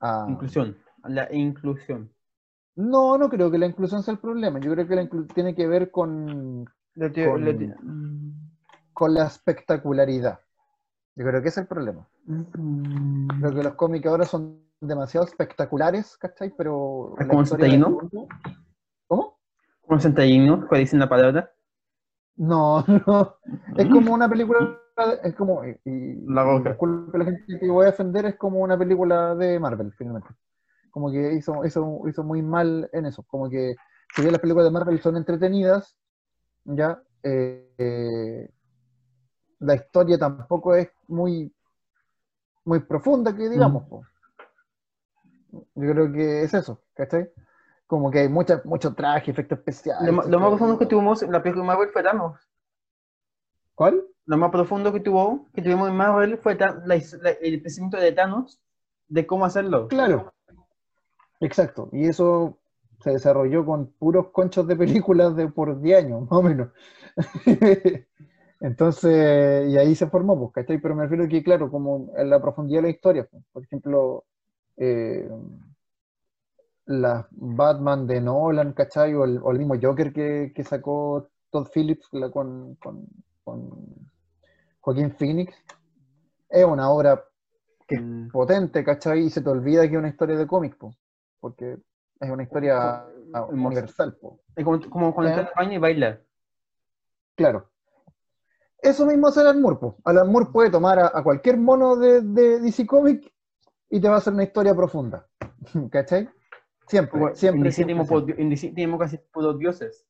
a- 0.01 0.27
Inclusión. 0.31 0.77
La 1.05 1.33
inclusión. 1.33 2.13
No, 2.77 3.17
no 3.17 3.29
creo 3.31 3.51
que 3.51 3.59
la 3.59 3.67
inclusión 3.67 4.03
sea 4.03 4.13
el 4.13 4.21
problema. 4.21 4.61
Yo 4.61 4.73
creo 4.73 4.87
que 4.87 4.97
la 4.97 5.09
tiene 5.35 5.55
que 5.55 5.67
ver 5.67 5.91
con, 5.91 6.67
Con- 7.75 8.51
con 8.93 9.15
la 9.15 9.27
espectacularidad. 9.27 10.41
Yo 11.15 11.25
creo 11.27 11.41
que 11.43 11.49
ese 11.49 11.61
es 11.61 11.65
el 11.65 11.69
problema. 11.69 12.07
Creo 13.41 13.55
que 13.55 13.63
los 13.63 13.75
cómics 13.75 14.07
ahora 14.07 14.27
son 14.27 14.66
demasiado 14.81 15.27
espectaculares, 15.27 16.17
¿cachai? 16.17 16.53
Pero 16.57 17.15
¿Es 17.19 17.27
la 17.27 17.31
como 17.31 17.45
Santayino? 17.47 17.91
mundo- 17.91 18.29
¿Cómo? 19.07 19.39
¿Cómo 19.83 20.01
se 20.01 20.09
entiende 20.09 20.67
cuál 20.67 20.81
dicen 20.81 20.99
la 20.99 21.09
palabra? 21.09 21.51
No, 22.37 22.85
no. 23.07 23.37
Es 23.77 23.89
como 23.89 24.13
una 24.13 24.29
película, 24.29 24.79
es 25.23 25.35
como, 25.35 25.65
y, 25.65 25.77
La 26.27 26.59
disculpe 26.59 27.19
la 27.19 27.25
gente 27.25 27.59
que 27.59 27.69
voy 27.71 27.87
a 27.87 27.91
ofender, 27.91 28.27
es 28.27 28.37
como 28.37 28.61
una 28.61 28.77
película 28.77 29.35
de 29.35 29.59
Marvel, 29.59 29.93
finalmente. 29.97 30.29
Como 30.91 31.11
que 31.11 31.35
hizo, 31.35 31.65
hizo, 31.65 32.03
hizo 32.09 32.25
muy 32.25 32.43
mal 32.43 32.89
en 32.93 33.07
eso. 33.07 33.23
Como 33.25 33.49
que, 33.49 33.75
si 34.15 34.23
bien 34.23 34.33
las 34.33 34.41
películas 34.41 34.67
de 34.67 34.71
Marvel 34.73 35.01
son 35.01 35.17
entretenidas, 35.17 35.97
ya, 36.65 37.01
eh, 37.23 37.71
eh, 37.79 38.51
la 39.61 39.75
historia 39.75 40.19
tampoco 40.19 40.75
es 40.75 40.89
muy, 41.09 41.53
muy 42.65 42.81
profunda, 42.81 43.35
que 43.35 43.49
digamos. 43.49 43.85
po. 43.85 44.03
Yo 45.75 45.93
creo 45.93 46.13
que 46.13 46.43
es 46.43 46.55
eso, 46.55 46.83
¿cachai? 46.95 47.29
Como 47.87 48.11
que 48.11 48.21
hay 48.21 48.29
mucha, 48.29 48.61
mucho 48.65 48.95
traje, 48.95 49.31
efectos 49.31 49.59
especiales. 49.59 50.13
Lo, 50.13 50.23
lo 50.23 50.41
más 50.41 50.49
profundo 50.51 50.79
que 50.79 50.87
tuvimos 50.87 51.23
en 51.23 51.33
la 51.33 51.43
película 51.43 51.63
de 51.63 51.69
Marvel 51.69 51.89
fue 51.91 52.03
Thanos. 52.03 52.41
¿Cuál? 53.75 54.05
Lo 54.25 54.37
más 54.39 54.51
profundo 54.51 54.93
que 54.93 55.01
tuvo, 55.01 55.47
que 55.55 55.63
tuvimos 55.63 55.89
en 55.89 55.97
Marvel 55.97 56.39
fue 56.39 56.57
la 56.57 56.83
la- 56.85 57.31
el 57.41 57.63
pensamiento 57.63 57.97
de 57.99 58.13
Thanos 58.13 58.61
de 59.09 59.27
cómo 59.27 59.45
hacerlo. 59.45 59.87
Claro, 59.89 60.33
exacto. 61.41 61.89
Y 61.93 62.07
eso 62.07 62.59
se 63.03 63.11
desarrolló 63.11 63.65
con 63.65 63.93
puros 63.93 64.29
conchos 64.31 64.67
de 64.67 64.77
películas 64.77 65.37
de 65.37 65.49
por 65.49 65.81
10 65.81 66.05
años, 66.05 66.23
más 66.23 66.33
o 66.33 66.43
menos. 66.43 66.69
Entonces, 68.61 69.69
y 69.71 69.77
ahí 69.77 69.95
se 69.95 70.07
formó, 70.09 70.39
pues, 70.39 70.53
¿cachai? 70.55 70.79
Pero 70.81 70.95
me 70.95 71.03
refiero 71.03 71.29
que, 71.29 71.43
claro, 71.43 71.71
como 71.71 72.11
en 72.17 72.31
la 72.31 72.41
profundidad 72.41 72.79
de 72.79 72.83
la 72.89 72.91
historia, 72.91 73.29
pues, 73.31 73.45
por 73.53 73.63
ejemplo, 73.63 74.25
eh, 74.77 75.29
la 76.87 77.27
Batman 77.31 78.07
de 78.07 78.21
Nolan, 78.21 78.73
¿cachai? 78.73 79.15
O 79.15 79.25
el, 79.25 79.39
o 79.43 79.51
el 79.51 79.59
mismo 79.59 79.75
Joker 79.81 80.13
que, 80.13 80.53
que 80.55 80.65
sacó 80.65 81.29
Todd 81.51 81.69
Phillips 81.75 82.09
la- 82.13 82.31
con, 82.31 82.77
con- 82.77 83.07
con 83.45 83.71
Joaquín 84.81 85.11
Phoenix, 85.13 85.55
es 86.49 86.65
una 86.65 86.91
obra 86.91 87.25
que 87.89 87.97
es 87.97 88.03
Mm. 88.03 88.29
potente, 88.31 88.85
¿cachai? 88.85 89.21
Y 89.27 89.31
se 89.31 89.41
te 89.41 89.49
olvida 89.51 89.83
que 89.83 89.95
es 89.95 89.99
una 89.99 90.09
historia 90.09 90.37
de 90.37 90.47
cómic, 90.47 90.77
po, 90.77 90.95
porque 91.41 91.79
es 92.21 92.31
una 92.31 92.43
historia 92.45 92.77
ah, 92.79 93.09
Hermoso. 93.33 93.53
universal, 93.53 94.17
po. 94.21 94.41
Es 94.55 94.65
como, 94.65 94.81
como 94.91 95.15
cuando 95.15 95.31
¿Eh? 95.31 95.35
está 95.35 95.43
en 95.43 95.49
el 95.49 95.55
baño 95.57 95.73
y 95.77 95.79
baila. 95.81 96.21
claro. 97.35 97.69
Eso 98.79 99.07
mismo 99.07 99.27
hace 99.29 99.41
Alan 99.41 99.61
Moore, 99.61 99.79
po. 99.79 99.97
Alan 100.05 100.31
Moore 100.31 100.51
puede 100.53 100.71
tomar 100.71 100.99
a, 100.99 101.11
a 101.13 101.23
cualquier 101.23 101.57
mono 101.57 101.97
de, 101.97 102.21
de 102.21 102.61
DC 102.61 102.87
Comics 102.87 103.29
y 103.91 104.01
te 104.01 104.09
va 104.09 104.15
a 104.15 104.19
hacer 104.19 104.33
una 104.33 104.43
historia 104.45 104.75
profunda, 104.75 105.27
¿cachai? 105.91 106.29
Siempre, 106.89 107.11
Como- 107.21 107.35
siempre, 107.35 107.73
siempre, 107.73 107.95
tenemos, 108.75 108.99
casi 109.01 109.19
puros 109.33 109.59
dioses. 109.59 110.07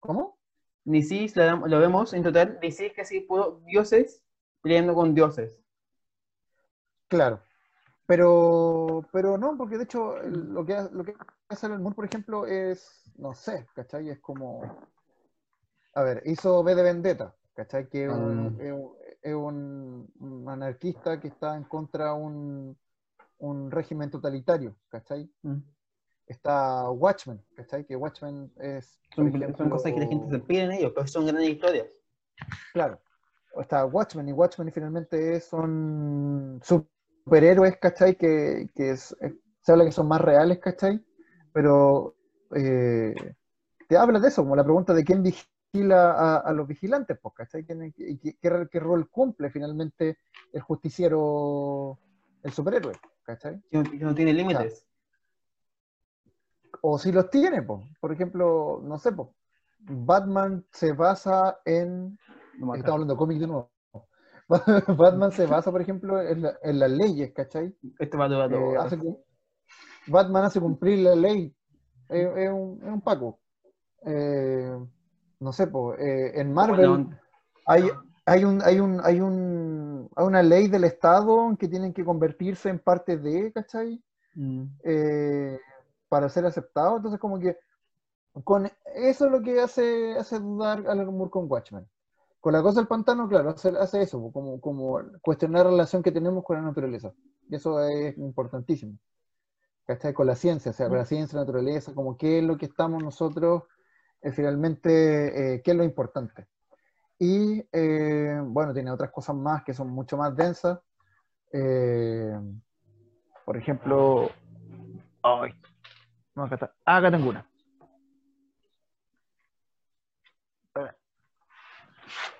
¿Cómo? 0.00 0.38
DC 0.84 1.30
lo, 1.36 1.78
vemos 1.78 2.12
en 2.12 2.24
total, 2.24 2.58
DC 2.60 2.86
es 2.86 2.92
casi 2.92 3.20
puros 3.20 3.64
dioses 3.64 4.22
peleando 4.62 4.94
con 4.94 5.14
dioses. 5.14 5.60
Claro. 7.08 7.40
Pero, 8.06 9.06
pero 9.12 9.38
no, 9.38 9.56
porque 9.56 9.78
de 9.78 9.84
hecho 9.84 10.16
el- 10.18 10.52
lo 10.52 10.66
que, 10.66 10.76
lo 10.92 11.04
que 11.04 11.14
hace 11.48 11.66
Alan 11.66 11.82
Moore, 11.82 11.94
por 11.94 12.04
ejemplo, 12.04 12.46
es, 12.46 13.04
no 13.16 13.32
sé, 13.34 13.66
¿cachai? 13.74 14.08
Es 14.10 14.18
como, 14.20 14.62
a 15.94 16.02
ver, 16.02 16.22
hizo 16.26 16.60
V 16.60 16.74
de 16.74 16.82
Vendetta, 16.82 17.34
¿cachai? 17.54 17.88
Que 17.88 18.04
es 18.06 18.10
un, 18.10 18.56
Ah. 18.58 18.62
es 18.64 18.72
un- 18.72 18.92
es 19.22 19.34
un- 19.34 20.12
un 20.18 20.48
anarquista 20.48 21.20
que 21.20 21.28
está 21.28 21.56
en 21.56 21.62
contra 21.64 22.06
de 22.06 22.12
un, 22.14 22.78
un 23.42 23.70
régimen 23.70 24.08
totalitario, 24.10 24.76
¿cachai? 24.88 25.28
Mm. 25.42 25.58
Está 26.26 26.88
Watchmen, 26.90 27.42
¿cachai? 27.56 27.84
Que 27.84 27.96
Watchmen 27.96 28.52
es, 28.58 29.00
Son, 29.14 29.32
son 29.56 29.70
cosas 29.70 29.92
que 29.92 30.00
la 30.00 30.06
gente 30.06 30.28
se 30.30 30.38
pide 30.38 30.62
en 30.62 30.72
ellos, 30.72 30.92
pero 30.94 31.06
son 31.06 31.26
grandes 31.26 31.50
historias. 31.50 31.86
Claro. 32.72 33.00
Está 33.60 33.84
Watchmen 33.84 34.28
y 34.28 34.32
Watchmen 34.32 34.72
finalmente 34.72 35.40
son 35.40 36.60
superhéroes, 36.62 37.76
¿cachai? 37.78 38.14
Que, 38.16 38.70
que 38.74 38.90
es- 38.92 39.14
eh, 39.20 39.34
se 39.60 39.72
habla 39.72 39.84
que 39.84 39.92
son 39.92 40.06
más 40.08 40.20
reales, 40.20 40.58
¿cachai? 40.58 41.04
Pero 41.52 42.14
eh, 42.54 43.14
te 43.88 43.96
habla 43.96 44.20
de 44.20 44.28
eso, 44.28 44.42
como 44.42 44.56
la 44.56 44.64
pregunta 44.64 44.94
de 44.94 45.04
quién 45.04 45.22
vigila 45.22 46.12
a, 46.12 46.36
a 46.38 46.52
los 46.52 46.66
vigilantes, 46.68 47.18
pues, 47.20 47.34
¿cachai? 47.34 47.64
¿Quién- 47.64 47.92
y 47.96 48.18
qué, 48.18 48.36
qué- 48.40 48.68
qué 48.70 48.80
rol 48.80 49.10
cumple 49.10 49.50
finalmente 49.50 50.16
el 50.52 50.60
justiciero, 50.62 51.98
el 52.42 52.52
superhéroe, 52.52 52.94
¿cachai? 53.22 53.60
Que 53.70 53.78
no, 53.78 54.14
tiene 54.14 54.32
límites. 54.32 54.86
O 56.80 56.98
si 56.98 57.12
los 57.12 57.30
tiene, 57.30 57.62
pues. 57.62 57.84
Por 58.00 58.12
ejemplo, 58.12 58.80
no 58.82 58.98
sé, 58.98 59.12
pues. 59.12 59.28
Batman 59.80 60.64
se 60.70 60.92
basa 60.92 61.58
en 61.64 62.18
No. 62.58 62.74
Estamos 62.74 62.92
hablando 62.94 63.14
de 63.14 63.18
cómics 63.18 63.40
de 63.40 63.46
nuevo. 63.46 63.70
Batman 64.98 65.32
se 65.32 65.46
basa, 65.46 65.70
por 65.70 65.80
ejemplo, 65.80 66.20
en, 66.20 66.42
la- 66.42 66.58
en 66.62 66.78
las 66.78 66.90
leyes, 66.90 67.32
¿cachai? 67.32 67.76
Este 67.98 68.16
va 68.16 68.26
a 68.26 68.46
Eh, 68.46 68.76
hace 68.78 68.98
Batman 70.06 70.44
hace 70.44 70.60
cumplir 70.60 70.98
la 71.00 71.14
ley. 71.14 71.54
Es 72.08 72.28
es 72.36 72.50
un, 72.50 72.78
es 72.82 72.88
un 72.88 73.00
Paco. 73.00 73.40
Eh, 74.04 74.76
no 75.40 75.52
sé, 75.52 75.66
po, 75.68 75.94
eh, 75.94 76.40
en 76.40 76.52
Marvel 76.52 77.08
hay, 77.66 77.88
hay, 78.26 78.44
un, 78.44 78.62
hay, 78.62 78.80
un, 78.80 79.00
hay, 79.04 79.20
un, 79.20 79.51
hay 80.16 80.26
una 80.26 80.42
ley 80.42 80.68
del 80.68 80.84
Estado 80.84 81.56
que 81.58 81.68
tienen 81.68 81.92
que 81.92 82.04
convertirse 82.04 82.68
en 82.68 82.78
parte 82.78 83.16
de, 83.16 83.52
¿cachai? 83.52 84.02
mm, 84.34 84.64
eh, 84.84 85.58
para 86.08 86.28
ser 86.28 86.44
aceptado. 86.46 86.96
Entonces, 86.96 87.20
como 87.20 87.38
que 87.38 87.56
con 88.44 88.70
eso 88.94 89.26
es 89.26 89.32
lo 89.32 89.42
que 89.42 89.60
hace, 89.60 90.14
hace 90.18 90.38
dudar 90.38 90.86
a 90.88 90.94
Moore 90.94 91.30
con 91.30 91.50
Watchmen. 91.50 91.88
Con 92.40 92.54
la 92.54 92.62
cosa 92.62 92.80
del 92.80 92.88
pantano, 92.88 93.28
claro, 93.28 93.50
hace, 93.50 93.68
hace 93.70 94.02
eso, 94.02 94.30
como, 94.32 94.60
como 94.60 95.00
cuestionar 95.20 95.64
la 95.64 95.70
relación 95.70 96.02
que 96.02 96.10
tenemos 96.10 96.44
con 96.44 96.56
la 96.56 96.62
naturaleza. 96.62 97.12
Y 97.48 97.54
eso 97.54 97.80
es 97.82 98.16
importantísimo. 98.18 98.98
¿Cachai? 99.86 100.12
Con 100.12 100.26
la 100.26 100.34
ciencia, 100.34 100.70
o 100.70 100.74
sea, 100.74 100.88
con 100.88 100.98
la 100.98 101.04
ciencia, 101.04 101.36
la 101.36 101.42
naturaleza, 101.42 101.94
como 101.94 102.16
qué 102.16 102.38
es 102.38 102.44
lo 102.44 102.56
que 102.56 102.66
estamos 102.66 103.02
nosotros, 103.02 103.64
eh, 104.22 104.32
finalmente, 104.32 105.54
eh, 105.54 105.62
qué 105.62 105.72
es 105.72 105.76
lo 105.76 105.84
importante. 105.84 106.46
Y, 107.24 107.64
eh, 107.70 108.40
bueno, 108.44 108.74
tiene 108.74 108.90
otras 108.90 109.12
cosas 109.12 109.36
más 109.36 109.62
que 109.62 109.72
son 109.72 109.88
mucho 109.90 110.16
más 110.16 110.34
densas. 110.34 110.80
Eh, 111.52 112.36
por 113.44 113.56
ejemplo, 113.56 114.28
Ay. 115.22 115.52
No, 116.34 116.42
acá 116.42 116.56
está. 116.56 116.74
Ah, 116.84 116.96
acá 116.96 117.12
tengo 117.12 117.28
una. 117.30 117.46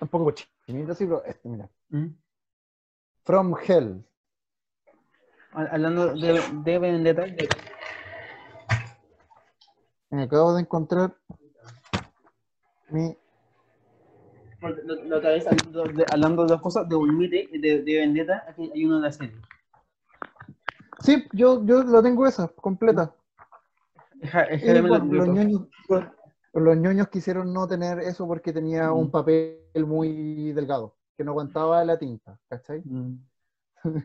Un 0.01 0.09
poco 0.09 0.25
cochinita, 0.25 0.97
sí, 0.97 1.05
pero 1.07 1.25
este, 1.27 1.49
mira. 1.49 1.69
mm. 1.91 2.07
From 3.23 3.55
Hell. 3.69 4.05
Hab- 5.53 5.69
Hablando 5.75 6.13
de, 6.17 6.43
de 6.65 6.79
Vendetta, 6.81 7.23
de- 7.23 7.49
Me 10.11 10.25
acabo 10.25 10.55
de 10.55 10.63
encontrar 10.63 11.15
mi. 12.89 13.17
La, 14.71 15.17
otra 15.17 15.31
vez 15.31 15.47
hablando 16.13 16.45
de, 16.45 16.53
dos 16.53 16.61
cosas, 16.61 16.89
de 16.89 16.95
Ulmite 16.97 17.49
y 17.53 17.59
de, 17.59 17.83
de 17.83 17.97
Vendetta, 17.99 18.45
aquí 18.49 18.71
hay 18.75 18.85
uno 18.85 18.97
de 18.97 19.03
la 19.03 19.13
serie. 19.13 19.37
Sí, 21.01 21.25
yo, 21.33 21.65
yo 21.65 21.83
la 21.85 22.03
tengo 22.03 22.27
esa, 22.27 22.49
completa. 22.49 23.13
Deja- 24.15 24.53
Y 24.55 24.81
bueno, 24.81 25.05
los, 25.05 25.29
ñoños, 25.29 25.63
los, 25.89 26.05
los 26.55 26.77
ñoños 26.77 27.09
quisieron 27.09 27.53
no 27.53 27.67
tener 27.67 27.99
eso 28.01 28.27
porque 28.27 28.53
tenía 28.53 28.91
Mm. 28.91 28.97
un 28.99 29.11
papel 29.11 29.59
muy 29.87 30.53
delgado, 30.53 30.95
que 31.17 31.25
no 31.25 31.33
aguantaba 31.33 31.85
la 31.85 31.99
tinta, 31.99 32.39
¿cachai? 32.49 32.83
Mm. 32.85 33.17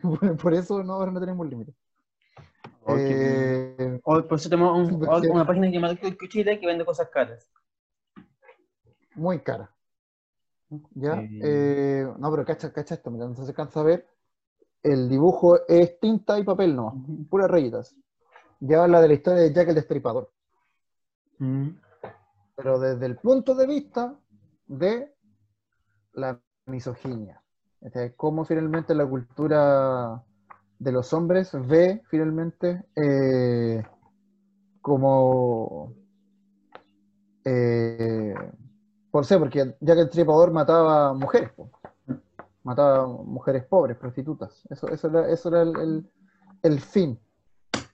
por, 0.02 0.36
por 0.42 0.54
eso 0.54 0.82
no, 0.82 0.94
ahora 0.94 1.12
no 1.12 1.20
tenemos 1.20 1.48
límite. 1.48 1.72
Oh, 2.82 2.96
qué 2.96 3.76
Eh, 3.78 4.00
O 4.02 4.22
por 4.26 4.38
eso 4.38 4.48
tenemos 4.48 4.88
un- 4.90 4.98
Porque- 4.98 5.28
una 5.30 5.46
página 5.46 5.68
llamada 5.68 5.96
Chile 6.28 6.58
que 6.58 6.66
vende 6.66 6.84
cosas 6.84 7.08
caras. 7.10 7.48
muy 9.14 9.38
cara. 9.40 9.70
¿Ya? 10.94 11.20
Sí. 11.20 11.40
Eh, 11.42 12.06
no, 12.18 12.30
pero 12.30 12.44
cacha, 12.44 12.72
cacha 12.72 12.94
esto, 12.94 13.10
mira, 13.10 13.26
no 13.26 13.34
se 13.34 13.42
alcanza 13.42 13.80
a 13.80 13.84
ver. 13.84 14.06
El 14.82 15.08
dibujo 15.08 15.66
es 15.66 15.98
tinta 15.98 16.38
y 16.38 16.44
papel, 16.44 16.76
no, 16.76 17.04
puras 17.30 17.50
rayitas. 17.50 17.96
Ya 18.60 18.82
habla 18.84 19.00
de 19.00 19.08
la 19.08 19.14
historia 19.14 19.42
de 19.42 19.52
Jack 19.52 19.68
el 19.68 19.74
Destripador, 19.76 20.30
Mm. 21.38 21.68
pero 22.56 22.78
desde 22.80 23.06
el 23.06 23.16
punto 23.16 23.54
de 23.54 23.66
vista 23.66 24.18
de 24.66 25.14
la 26.14 26.40
misoginia. 26.66 27.40
Este, 27.80 28.14
cómo 28.16 28.44
finalmente 28.44 28.92
la 28.94 29.06
cultura 29.06 30.24
de 30.80 30.92
los 30.92 31.12
hombres 31.12 31.52
ve 31.68 32.02
finalmente 32.10 32.84
eh, 32.96 33.84
como 34.80 35.94
eh, 37.44 38.34
por 39.18 39.26
ser, 39.26 39.40
porque 39.40 39.74
Jack 39.80 39.98
el 39.98 40.04
Destripador 40.04 40.52
mataba 40.52 41.12
mujeres, 41.12 41.50
po. 41.50 41.68
mataba 42.62 43.04
mujeres 43.08 43.64
pobres, 43.64 43.96
prostitutas. 43.96 44.64
Eso, 44.70 44.86
eso 44.90 45.08
era, 45.08 45.28
eso 45.28 45.48
era 45.48 45.62
el, 45.62 45.76
el- 45.80 46.10
el 46.62 46.78
fin. 46.80 47.18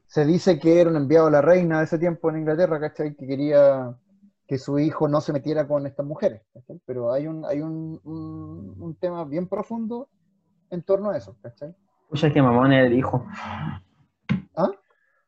Se 0.07 0.27
dice 0.27 0.59
que 0.59 0.83
era 0.83 0.91
un 0.91 0.97
enviado 0.97 1.29
a 1.29 1.31
la 1.31 1.41
reina 1.41 1.79
de 1.79 1.85
ese 1.85 1.99
tiempo 1.99 2.29
en 2.29 2.41
Inglaterra, 2.41 2.79
¿cachai? 2.79 3.15
Que 3.15 3.27
quería 3.27 3.97
que 4.47 4.59
su 4.59 4.79
hijo 4.79 5.09
no 5.09 5.23
se 5.23 5.33
metiera 5.33 5.67
con 5.67 5.87
estas 5.87 6.05
mujeres. 6.05 6.43
¿cachai? 6.53 6.79
Pero 6.85 7.11
hay 7.11 7.27
un, 7.27 7.47
hay 7.47 7.63
un, 7.63 7.99
un- 8.05 8.75
un 8.79 8.95
tema 8.97 9.25
bien 9.25 9.49
profundo 9.49 10.09
en 10.69 10.83
torno 10.83 11.09
a 11.09 11.17
eso, 11.17 11.35
¿cachai? 11.41 11.75
Pucha, 12.11 12.31
qué 12.31 12.43
mamón 12.43 12.71
era 12.71 12.87
el 12.87 12.93
hijo. 12.93 13.25
¿Ah? 14.57 14.71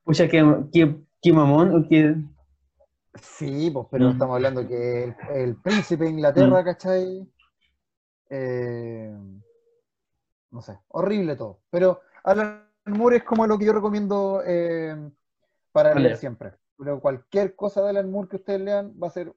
Pucha, 0.05 0.29
qué, 0.29 0.45
qué, 0.71 0.95
qué 1.23 1.33
mamón 1.33 1.75
o 1.75 1.89
qué... 1.89 2.17
Sí, 3.23 3.71
pues, 3.71 3.87
pero 3.91 4.09
Mm. 4.09 4.13
estamos 4.13 4.35
hablando 4.37 4.67
que 4.67 5.05
el, 5.05 5.17
el 5.35 5.57
príncipe 5.57 6.05
de 6.05 6.11
Inglaterra, 6.11 6.65
¿cachai? 6.65 7.27
Eh, 8.31 9.15
no 10.51 10.63
sé, 10.63 10.79
horrible 10.89 11.37
todo. 11.37 11.61
Pero 11.71 12.01
Alan 12.25 12.69
Moore 12.87 13.17
es 13.19 13.25
como 13.25 13.47
lo 13.47 13.59
que 13.59 13.67
yo 13.67 13.73
recomiendo 13.73 14.43
eh, 14.47 14.97
para 15.73 15.95
leer 15.95 16.17
siempre. 16.17 16.53
Pero 16.79 17.01
cualquier 17.01 17.55
cosa 17.55 17.83
de 17.83 17.91
Alan 17.91 18.11
Moore 18.11 18.29
que 18.29 18.37
ustedes 18.37 18.61
lean 18.61 18.95
va 19.03 19.09
a 19.09 19.11
ser 19.11 19.33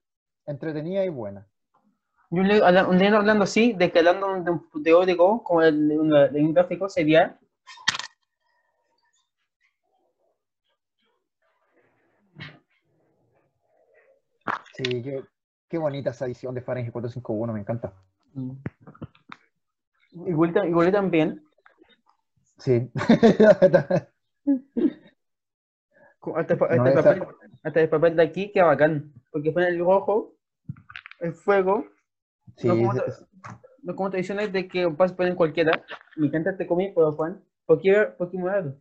entretenida 0.46 1.04
y 1.06 1.10
buena. 1.10 1.48
Yo 2.32 2.44
leo, 2.44 2.64
un 2.88 3.02
hablando 3.16 3.44
así, 3.44 3.74
de 3.74 3.92
que 3.92 4.00
hablando 4.00 4.28
de 4.42 4.52
un 4.52 4.84
teórico, 4.84 5.44
como 5.44 5.62
el 5.64 5.88
de, 5.88 5.98
una- 6.00 6.28
de 6.28 6.42
un 6.42 6.54
gráfico, 6.54 6.88
sería 6.88 7.40
Sí, 14.80 15.04
qué, 15.04 15.22
qué 15.68 15.78
bonita 15.78 16.12
esa 16.12 16.26
edición 16.26 16.56
de 16.56 16.62
Fahrenheit 16.62 16.94
451, 16.94 17.52
me 17.52 17.60
encanta. 17.60 17.92
igual, 20.14 20.54
igual 20.70 20.92
también, 20.92 21.44
Sí. 22.58 22.90
hasta, 22.96 24.08
No, 26.26 26.36
hasta 26.36 26.90
el 26.90 26.94
papel, 26.96 27.24
hasta 27.64 27.82
el 27.82 27.90
papel 27.90 28.16
de 28.16 28.24
aquí, 28.24 28.52
que 28.54 28.62
bacán, 28.62 29.12
porque 29.32 29.52
pone 29.52 29.68
el 29.68 29.80
rojo, 29.80 30.34
el 31.20 31.34
fuego, 31.34 31.86
sí, 32.56 32.68
No, 32.70 32.76
como 32.78 32.94
es- 32.94 33.26
no 33.84 33.96
como 33.96 34.10
tradiciones 34.12 34.54
de 34.54 34.68
que 34.70 34.90
puedes 34.90 35.12
poner 35.12 35.36
cualquiera, 35.36 35.84
me 36.16 36.28
encanta 36.28 36.52
este 36.52 36.68
cómic, 36.68 36.94
pero 36.96 37.12
Juan, 37.14 37.44
¿por 37.66 37.82
qué, 37.82 38.08
por 38.18 38.32
qué 38.32 38.38
morado? 38.38 38.78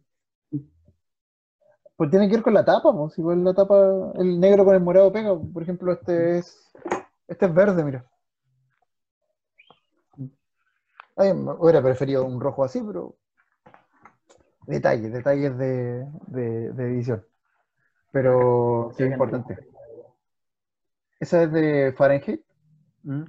Pues 1.99 2.11
tiene 2.11 2.29
que 2.29 2.35
ver 2.37 2.45
con 2.45 2.55
la 2.55 2.65
tapa, 2.65 2.93
pues. 2.97 3.19
Igual 3.19 3.43
la 3.43 3.53
tapa, 3.53 4.13
el 4.15 4.39
negro 4.39 4.65
con 4.65 4.77
el 4.77 4.81
morado 4.81 5.11
pega. 5.13 5.37
Por 5.37 5.63
ejemplo, 5.65 5.93
este 5.93 6.39
es. 6.39 6.71
Este 7.27 7.47
es 7.47 7.53
verde, 7.53 7.83
mira. 7.83 8.07
Ay, 11.17 11.33
hubiera 11.33 11.83
preferido 11.83 12.25
un 12.25 12.41
rojo 12.41 12.63
así, 12.65 12.81
pero. 12.81 13.17
Detalles, 14.67 15.13
detalles 15.13 15.59
de, 15.59 16.07
de, 16.29 16.73
de 16.73 16.85
edición. 16.85 17.27
Pero 18.13 18.91
sí 18.97 19.03
es 19.03 19.11
importante. 19.11 19.59
Esa 21.19 21.43
es 21.43 21.53
de 21.53 21.93
Fahrenheit. 21.97 22.43
¿Mm? 23.03 23.25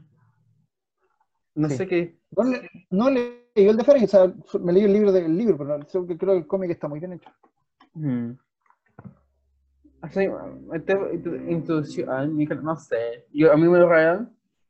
No 1.55 1.69
Sí. 1.69 1.75
sé 1.77 1.87
qué, 1.87 2.19
No, 2.37 2.43
le- 2.43 2.69
no 2.91 3.09
leí 3.09 3.41
el 3.55 3.75
de 3.77 3.83
Fahrenheit, 3.83 4.13
o 4.13 4.47
sea, 4.47 4.59
me 4.61 4.71
leí 4.73 4.83
el 4.83 4.93
libro 4.93 5.11
del 5.11 5.35
libro, 5.35 5.57
pero 5.57 5.75
no- 5.77 5.85
creo 5.87 6.05
que 6.05 6.17
creo 6.17 6.33
que 6.33 6.39
el 6.39 6.47
cómic 6.47 6.69
está 6.71 6.87
muy 6.87 6.99
bien 6.99 7.13
hecho. 7.13 7.29
Mm. 7.95 8.33
Así, 10.01 10.27
este, 10.73 10.95
introdu- 10.95 11.49
introducción, 11.51 12.63
no 12.63 12.75
sé, 12.77 13.25
yo, 13.33 13.51
a 13.51 13.57
mí 13.57 13.67
me 13.67 13.79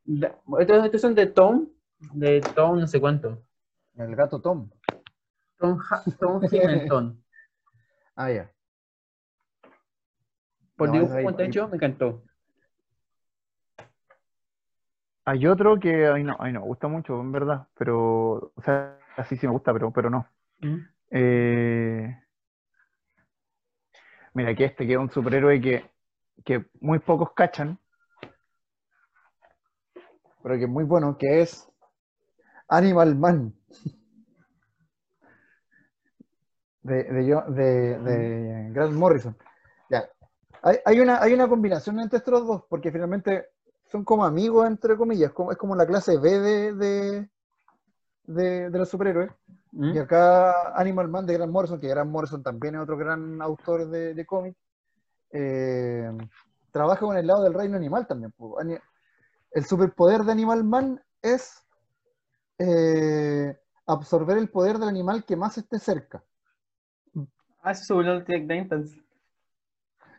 de- 0.06 0.32
estos, 0.60 0.86
estos 0.86 1.02
son 1.02 1.14
de 1.16 1.28
Tom, 1.28 1.68
de 2.14 2.42
Tom 2.56 2.80
no 2.80 2.88
sé 2.88 3.00
cuánto, 3.00 3.44
El 3.96 4.16
gato 4.16 4.42
Tom. 4.42 4.70
Tom, 5.58 5.78
Tom 6.20 6.42
Hiddleston, 6.44 7.22
Ah, 8.16 8.32
ya. 8.32 8.52
por 10.76 10.88
No, 10.88 10.94
dibujo 10.94 11.20
me 11.68 11.76
encantó. 11.76 12.24
Hay 15.26 15.46
otro 15.46 15.80
que 15.80 16.08
ay 16.08 16.24
no, 16.24 16.36
ay 16.40 16.54
no, 16.54 16.62
me 16.62 16.66
gusta 16.66 16.88
mucho, 16.88 17.22
en 17.22 17.32
verdad, 17.32 17.68
pero, 17.78 18.52
o 18.56 18.62
sea, 18.64 18.98
así 19.16 19.38
sí 19.38 19.46
me 19.46 19.54
gusta, 19.54 19.72
pero, 19.74 19.92
pero 19.92 20.10
no. 20.10 20.28
Mm. 20.62 20.78
Eh, 21.12 22.18
mira, 24.34 24.56
que 24.56 24.66
este 24.66 24.86
que 24.86 24.94
es 24.94 25.00
un 25.00 25.10
superhéroe 25.10 25.62
que, 25.62 25.90
que 26.46 26.66
muy 26.80 27.00
pocos 27.00 27.34
cachan, 27.34 27.80
pero 30.42 30.56
que 30.56 30.64
es 30.64 30.70
muy 30.70 30.84
bueno, 30.84 31.18
que 31.18 31.42
es 31.42 31.70
Animal 32.68 33.16
Man. 33.16 33.54
De, 36.82 37.04
de, 37.04 37.44
de, 37.50 38.00
de 38.00 38.72
Grant 38.72 38.94
Morrison. 38.94 39.38
Ya. 39.90 40.10
Hay, 40.64 40.78
hay 40.86 41.00
una, 41.02 41.22
hay 41.22 41.34
una 41.34 41.48
combinación 41.48 42.00
entre 42.00 42.18
estos 42.18 42.48
dos, 42.48 42.64
porque 42.70 42.92
finalmente 42.92 43.50
son 43.92 44.04
como 44.04 44.26
amigos, 44.26 44.66
entre 44.66 44.96
comillas, 44.96 45.32
como, 45.32 45.52
es 45.52 45.58
como 45.58 45.76
la 45.76 45.86
clase 45.86 46.18
B 46.18 46.40
de, 46.40 46.74
de, 46.74 47.30
de, 48.24 48.70
de 48.70 48.80
los 48.80 48.90
superhéroes. 48.90 49.32
Mm. 49.72 49.96
Y 49.96 49.98
acá 50.00 50.78
Animal 50.78 51.10
Man 51.10 51.26
de 51.26 51.34
Grant 51.34 51.52
Morrison, 51.52 51.80
que 51.80 51.88
Grant 51.88 52.10
Morrison 52.10 52.42
también 52.42 52.76
es 52.76 52.82
otro 52.82 52.98
gran 52.98 53.42
autor 53.42 53.88
de, 53.90 54.14
de 54.14 54.26
cómics, 54.26 54.58
eh, 55.32 56.12
trabaja 56.72 57.02
con 57.02 57.18
el 57.18 57.28
lado 57.28 57.44
del 57.44 57.54
reino 57.54 57.78
animal 57.78 58.08
también. 58.08 58.34
El 59.52 59.66
superpoder 59.66 60.24
de 60.24 60.32
Animal 60.32 60.64
Man 60.64 61.02
es 61.22 61.64
eh, 62.58 63.58
absorber 63.86 64.38
el 64.38 64.50
poder 64.50 64.78
del 64.78 64.90
animal 64.90 65.24
que 65.26 65.36
más 65.36 65.58
esté 65.58 65.80
cerca. 65.80 66.24
Ah, 67.62 67.72
eso. 68.82 68.96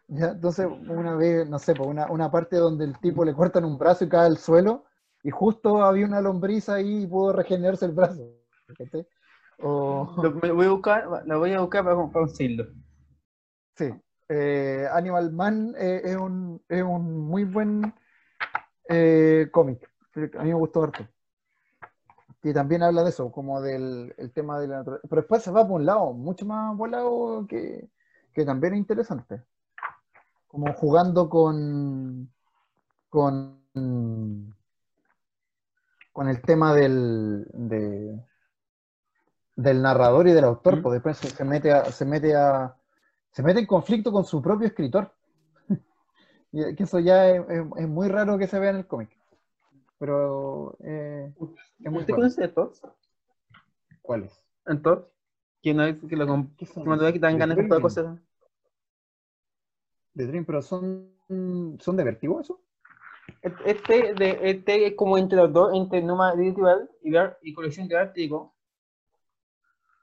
¿ya? 0.09 0.31
Entonces, 0.31 0.67
una 0.67 1.15
vez, 1.15 1.49
no 1.49 1.59
sé, 1.59 1.75
una, 1.81 2.11
una 2.11 2.31
parte 2.31 2.57
donde 2.57 2.85
el 2.85 2.99
tipo 2.99 3.25
le 3.25 3.35
cortan 3.35 3.65
un 3.65 3.79
brazo 3.79 4.05
y 4.05 4.09
cae 4.09 4.27
al 4.27 4.39
suelo, 4.39 4.85
y 5.23 5.31
justo 5.31 5.83
había 5.83 6.07
una 6.07 6.21
lombriz 6.21 6.69
ahí 6.69 7.03
y 7.03 7.07
pudo 7.07 7.33
regenerarse 7.33 7.87
el 7.87 7.93
brazo. 7.93 8.23
O, 9.63 10.15
Lo, 10.23 10.33
me 10.33 10.53
voy 10.53 10.67
a 10.67 10.71
buscar, 10.71 11.27
la 11.27 11.37
voy 11.37 11.53
a 11.53 11.61
buscar 11.61 11.85
para, 11.85 11.97
conseguirlo. 11.97 12.67
Sí, 13.77 13.91
eh, 14.29 14.87
Animal 14.93 15.33
Man 15.33 15.75
eh, 15.79 16.03
es, 16.05 16.17
un, 16.17 16.63
es 16.69 16.83
un 16.83 17.21
muy 17.21 17.45
buen 17.45 17.95
eh, 18.89 19.49
cómic. 19.53 19.89
A 20.39 20.43
mí 20.43 20.49
me 20.49 20.55
gustó 20.55 20.83
harto. 20.83 21.07
Y 22.43 22.55
también 22.55 22.83
habla 22.83 23.03
de 23.03 23.11
eso, 23.11 23.31
como 23.31 23.61
del 23.61 24.15
el 24.17 24.33
tema 24.33 24.59
de 24.59 24.69
la 24.69 24.79
naturaleza. 24.79 25.07
Pero 25.09 25.23
después 25.23 25.43
se 25.43 25.51
va 25.51 25.67
por 25.67 25.81
un 25.81 25.87
lado, 25.87 26.13
mucho 26.13 26.47
más 26.47 26.75
volado 26.77 27.47
que, 27.47 27.91
que 28.33 28.45
también 28.45 28.75
es 28.75 28.79
interesante. 28.79 29.43
Como 30.49 30.73
jugando 30.73 31.29
con, 31.29 32.33
con, 33.09 33.61
con 36.13 36.29
el 36.29 36.43
tema 36.43 36.75
del, 36.75 37.47
de- 37.53 38.30
del 39.63 39.83
narrador 39.83 40.27
y 40.29 40.33
del 40.33 40.45
autor, 40.45 40.79
Mm. 40.79 40.83
pues 40.83 40.93
después 40.95 41.17
se, 41.19 41.31
se 41.31 41.45
mete 41.45 41.73
a, 41.73 41.85
se 41.87 42.05
mete 42.05 42.35
a 42.37 42.77
se 43.33 43.43
mete 43.43 43.61
en 43.61 43.67
conflicto 43.67 44.11
con 44.11 44.25
su 44.25 44.41
propio 44.43 44.67
escritor. 44.67 45.13
Y 46.53 46.75
que 46.75 46.83
eso 46.83 46.99
ya 46.99 47.29
es, 47.29 47.49
es- 47.49 47.67
es 47.77 47.89
muy 47.89 48.09
raro 48.09 48.37
que 48.39 48.47
se 48.49 48.59
vea 48.59 48.71
en 48.71 48.77
el 48.77 48.87
cómic. 48.87 49.11
Pero 49.99 50.77
eh, 50.81 51.33
es 51.37 51.91
muy 51.91 52.01
¿Usted 52.01 52.15
bueno. 52.15 52.17
conoce 52.17 52.45
a 52.45 52.53
todos? 52.55 52.83
¿Cuáles? 54.03 54.33
¿A 54.65 54.75
todos? 54.77 55.05
Que 55.63 55.73
una 55.73 55.85
vez 55.85 55.99
que 56.09 56.17
lo 56.17 56.27
cuando 56.27 57.05
ves 57.05 57.13
que 57.13 57.19
te 57.21 57.27
dan 57.27 57.35
¿De 57.35 57.39
ganas 57.39 57.57
de 57.57 57.63
Dreaming? 57.65 57.83
cosas. 57.83 58.19
De 60.15 60.27
Dream, 60.27 60.45
pero 60.45 60.63
son, 60.63 61.11
son 61.79 61.97
de 61.97 62.05
Vertigo 62.05 62.41
eso. 62.41 62.61
Este, 63.65 64.15
de, 64.15 64.39
este 64.43 64.87
es 64.87 64.95
como 64.97 65.17
entre 65.19 65.37
los 65.39 65.53
dos, 65.53 65.73
entre 65.75 66.03
Numa 66.03 66.35
Digital 66.35 66.91
y, 67.03 67.13
y 67.43 67.55
colección 67.55 67.87
de 67.89 67.95
Vértigo. 67.97 68.55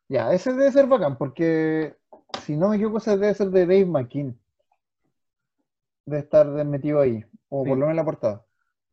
Ya, 0.10 0.32
ese 0.34 0.54
debe 0.54 0.72
ser 0.72 0.88
bacán, 0.88 1.18
porque 1.18 1.96
si 2.44 2.56
no 2.56 2.70
me 2.70 2.76
equivoco, 2.78 2.98
ese 3.00 3.18
debe 3.18 3.34
ser 3.34 3.50
de 3.50 3.62
Dave 3.62 3.86
McKean. 3.86 4.38
Debe 6.06 6.22
estar 6.22 6.48
metido 6.66 7.02
ahí, 7.02 7.24
o 7.50 7.64
Sí. 7.64 7.70
por 7.70 7.78
lo 7.78 7.86
menos 7.86 7.90
en 7.90 7.96
la 7.98 8.06
portada. 8.06 8.46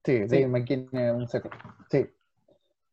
Sí, 0.04 0.22
Sí. 0.22 0.26
Dave 0.28 0.48
McKean 0.48 0.88
es 0.92 1.12
un 1.14 1.28
seco. 1.28 1.48
Sí, 1.90 2.06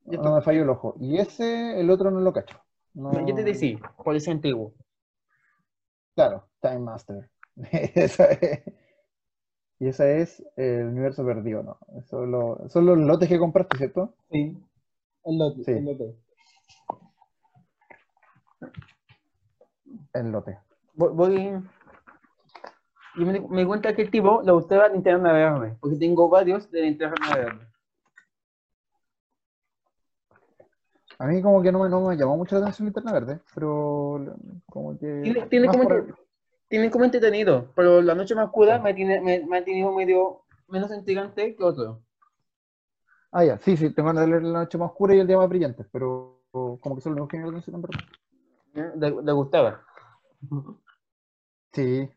no 0.06 0.36
me 0.36 0.42
falló 0.42 0.64
el 0.64 0.70
ojo. 0.70 0.96
Y 1.00 1.18
ese, 1.18 1.80
el 1.80 1.90
otro 1.90 2.12
no 2.12 2.20
lo 2.22 2.32
cacho. 2.32 2.58
No, 2.94 3.12
Yo 3.26 3.34
te 3.34 3.44
decía, 3.44 3.80
por 4.04 4.16
ese 4.16 4.32
antiguo. 4.32 4.74
Claro, 6.16 6.48
Time 6.62 6.80
Master. 6.80 7.30
Esa 7.96 8.26
es- 8.26 8.62
Y 9.80 9.88
esa 9.88 10.08
es 10.12 10.44
el 10.58 10.86
universo 10.86 11.26
perdido, 11.26 11.64
¿no? 11.64 11.80
Eso 11.98 12.24
es 12.24 12.30
lo- 12.30 12.70
son 12.70 12.86
los 12.86 12.98
lotes 13.00 13.28
que 13.28 13.40
compraste, 13.40 13.78
¿cierto? 13.78 14.14
Sí, 14.30 14.56
el 15.26 15.38
lote. 15.40 15.64
Sí. 15.64 15.72
El 15.72 15.86
lote. 15.86 16.16
El 20.14 20.32
lote. 20.32 20.60
Voy, 20.94 21.10
voy- 21.14 21.64
y 23.16 23.26
me, 23.26 23.40
me 23.42 23.66
cuenta 23.66 23.94
que 23.94 24.04
el 24.04 24.12
tipo 24.12 24.42
le 24.42 24.52
gustaba 24.52 24.88
la 24.88 24.94
linterna 24.94 25.34
verde, 25.34 25.78
porque 25.82 25.98
tengo 25.98 26.30
varios 26.30 26.70
de 26.72 26.82
linterna 26.82 27.36
verde. 27.36 27.68
A 31.20 31.28
mí 31.28 31.42
como 31.42 31.62
que 31.62 31.72
no 31.72 31.84
me, 31.84 31.90
no 31.90 32.02
me 32.02 32.16
llamó 32.18 32.36
mucho 32.36 32.56
la 32.56 32.62
atención 32.62 32.88
Linterna 32.88 33.12
Verde, 33.12 33.42
pero 33.54 34.36
como 34.66 34.98
que... 34.98 35.22
Tiene, 35.50 35.68
como, 35.68 35.84
por- 35.84 36.18
tiene 36.68 36.90
como 36.90 37.06
entretenido, 37.06 37.72
pero 37.76 38.02
la 38.02 38.16
noche 38.16 38.34
más 38.34 38.46
oscura 38.48 38.80
me, 38.80 38.92
tiene, 38.96 39.22
me, 39.22 39.46
me 39.46 39.58
ha 39.60 39.64
tenido 39.64 39.92
medio 39.92 40.42
menos 40.68 40.90
intrigante 40.92 41.56
que 41.56 41.64
otro. 41.64 42.02
Ah, 43.32 43.46
ya, 43.46 43.60
sí, 43.60 43.78
sí, 43.78 43.94
tengo 43.94 44.08
ganas 44.08 44.24
de 44.26 44.30
leer 44.32 44.44
La 44.44 44.60
Noche 44.60 44.78
Más 44.78 44.90
Oscura 44.92 45.14
y 45.16 45.20
El 45.20 45.28
Día 45.28 45.38
Más 45.38 45.48
Brillante, 45.48 45.86
pero 45.92 46.40
como 46.52 46.96
que 46.96 47.02
son 47.02 47.16
los 47.16 47.30
que 47.30 47.38
me 47.38 47.44
la 47.44 47.50
atención. 47.60 47.82
Le, 48.74 49.22
le 49.24 49.32
gustaba. 49.34 49.82
Sí, 51.74 52.10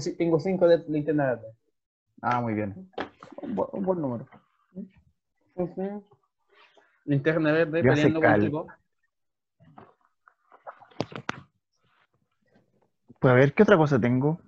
ci- 0.00 0.16
tengo 0.16 0.38
cinco 0.38 0.68
de 0.68 0.84
linterna 0.88 1.26
verde. 1.26 1.54
ah, 2.20 2.40
muy 2.40 2.54
bien. 2.54 2.90
Un, 3.42 3.56
bu- 3.56 3.68
un 3.72 3.84
buen 3.84 4.00
número. 4.00 4.26
Linterna 7.04 7.52
verde 7.52 7.82
peleando 7.82 8.20
contigo. 8.20 8.66
Pues 13.18 13.32
a 13.32 13.34
ver, 13.34 13.54
¿qué 13.54 13.62
otra 13.62 13.76
cosa 13.76 14.00
tengo? 14.00 14.40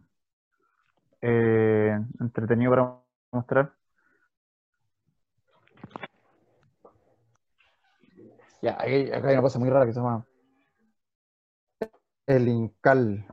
Eh, 1.21 1.99
entretenido 2.21 2.71
para 2.71 2.99
mostrar. 3.33 3.73
Ya, 8.65 8.73
acá 8.73 9.29
hay 9.29 9.35
una 9.35 9.43
cosa 9.43 9.59
muy 9.59 9.69
rara 9.69 9.85
que 9.87 9.93
se 9.93 10.01
llama 10.01 10.25
el 12.27 12.49
Incal. 12.49 13.25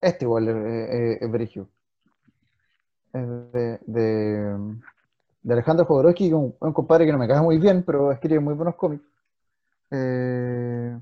Este 0.00 0.24
igual 0.24 0.48
es, 0.48 0.56
es, 0.90 1.22
es 1.22 1.30
brigio. 1.30 1.68
Es 3.12 3.26
de, 3.52 3.78
de, 3.86 4.58
de 5.42 5.52
Alejandro 5.54 5.86
Jodorowsky, 5.86 6.32
un 6.32 6.72
compadre 6.72 7.06
que 7.06 7.12
no 7.12 7.18
me 7.18 7.28
cae 7.28 7.40
muy 7.42 7.58
bien, 7.58 7.82
pero 7.84 8.12
escribe 8.12 8.40
muy 8.40 8.54
buenos 8.54 8.76
cómics. 8.76 9.04
Eh, 9.90 10.98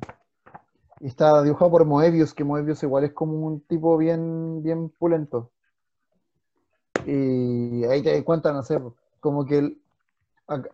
y 1.00 1.06
está 1.08 1.42
dibujado 1.42 1.70
por 1.70 1.84
Moebius, 1.84 2.32
que 2.34 2.44
Moebius 2.44 2.82
igual 2.82 3.04
es 3.04 3.12
como 3.12 3.46
un 3.46 3.60
tipo 3.60 3.96
bien, 3.98 4.62
bien 4.62 4.88
pulento. 4.90 5.50
Y 7.04 7.84
ahí 7.84 8.02
te 8.02 8.12
das 8.14 8.24
cuenta, 8.24 8.52
no 8.52 8.62
sé, 8.62 8.80
como 9.20 9.44
que 9.44 9.58
el- 9.58 9.80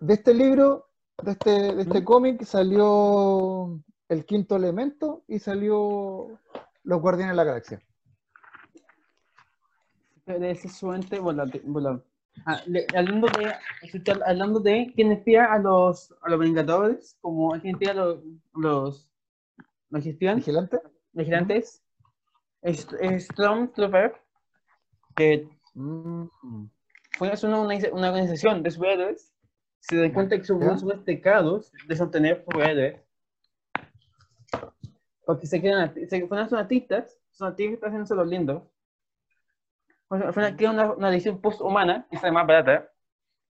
de 0.00 0.14
este 0.14 0.32
libro, 0.34 0.86
de 1.22 1.32
este, 1.32 1.50
de 1.74 1.82
este 1.82 2.00
¿Mm? 2.00 2.04
cómic, 2.04 2.42
salió 2.44 3.80
El 4.08 4.24
Quinto 4.24 4.56
Elemento 4.56 5.22
y 5.28 5.38
salió 5.38 6.38
Los 6.84 7.00
Guardianes 7.00 7.32
de 7.32 7.36
la 7.36 7.44
Galaxia. 7.44 7.82
de 10.26 10.50
ese 10.52 10.68
suente 10.68 11.18
volante. 11.18 11.60
Ah, 12.46 12.60
le- 12.66 12.86
hablando 12.96 13.26
de 13.28 13.52
hablando 14.24 14.60
de 14.60 14.90
quién 14.94 15.12
espía 15.12 15.52
a 15.52 15.58
los 15.58 16.14
a 16.22 16.30
los 16.30 16.38
Vengadores, 16.38 17.16
como 17.20 17.50
quién 17.60 17.74
espía 17.74 17.90
a 17.90 17.94
los 17.94 18.18
los 18.54 19.11
espían, 19.98 20.36
¿Vigilante? 20.36 20.80
vigilantes, 21.12 21.82
es, 22.62 22.86
es 23.00 23.26
Stormtrooper, 23.26 24.14
que 25.16 25.48
Mm, 25.74 26.26
fue 27.12 27.32
una, 27.44 27.60
una, 27.60 28.08
organización 28.10 28.62
de 28.62 28.70
superhéroes, 28.70 29.32
se 29.80 29.96
dan 29.96 30.12
cuenta 30.12 30.36
que 30.36 30.44
son 30.44 30.62
unos 30.62 30.84
pecados 31.04 31.72
de 31.88 31.96
sostener 31.96 32.44
superhéroes, 32.44 33.00
porque 35.24 35.46
se 35.46 35.60
quedan, 35.60 35.94
se 35.94 36.26
fueron 36.26 36.48
son 36.48 36.58
artistas, 36.58 37.18
son 37.30 37.48
artistas 37.48 38.10
los 38.10 38.26
lindos, 38.26 38.62
Pues, 40.08 40.22
al 40.22 40.34
final 40.34 40.56
una, 40.74 40.92
una 40.92 41.08
edición 41.10 41.40
post-humana, 41.40 42.06
y 42.10 42.16
sale 42.18 42.32
más 42.32 42.46
barata, 42.46 42.90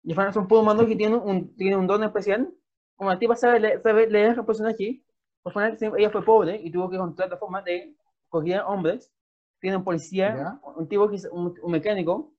y 0.05 0.13
al 0.13 0.17
final 0.17 0.33
son 0.33 0.47
puros 0.47 0.63
humanos 0.63 0.87
que 0.87 0.97
tienen 0.97 1.21
un, 1.21 1.57
tienen 1.57 1.81
un 1.81 1.87
don 1.89 2.05
especial, 2.05 2.55
como 2.95 3.11
la 3.11 3.19
tipa 3.19 3.35
sabe, 3.35 3.59
le- 3.59 3.81
sabe 3.81 4.09
leer 4.09 4.39
el 4.39 4.45
personaje, 4.45 5.03
final 5.51 5.77
siempre- 5.79 6.01
ella 6.01 6.11
fue 6.11 6.25
pobre 6.25 6.57
y 6.63 6.71
tuvo 6.71 6.89
que 6.89 6.97
encontrar 6.97 7.29
la 7.31 7.37
forma 7.37 7.63
de 7.63 7.95
coger 8.29 8.61
hombres, 8.67 9.13
tiene 9.61 9.77
un 9.77 9.85
policía, 9.85 10.35
¿Ya? 10.37 10.61
un 10.77 10.89
tipo 10.89 11.09
que 11.09 11.17
es 11.17 11.25
un, 11.31 11.55
un 11.63 11.73
mecánico, 11.73 12.33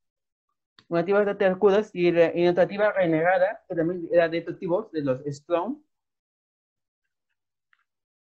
una 0.87 1.03
tipa 1.03 1.23
de 1.25 1.45
Arcudas 1.45 1.89
y, 1.93 2.11
la- 2.11 2.35
y 2.35 2.47
otra 2.47 2.67
tipa 2.67 2.91
renegada, 2.91 3.63
que 3.67 3.75
también 3.75 4.07
era 4.11 4.29
de 4.29 4.37
estos 4.39 4.57
tipos, 4.59 4.91
de 4.91 5.01
los 5.01 5.21
Strong, 5.25 5.77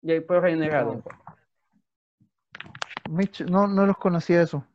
y 0.03 0.11
ahí 0.11 0.21
fue 0.21 0.39
renegado. 0.39 1.03
Mitch, 3.09 3.41
no, 3.41 3.67
no 3.67 3.85
los 3.85 3.97
conocía 3.97 4.41
eso. 4.41 4.65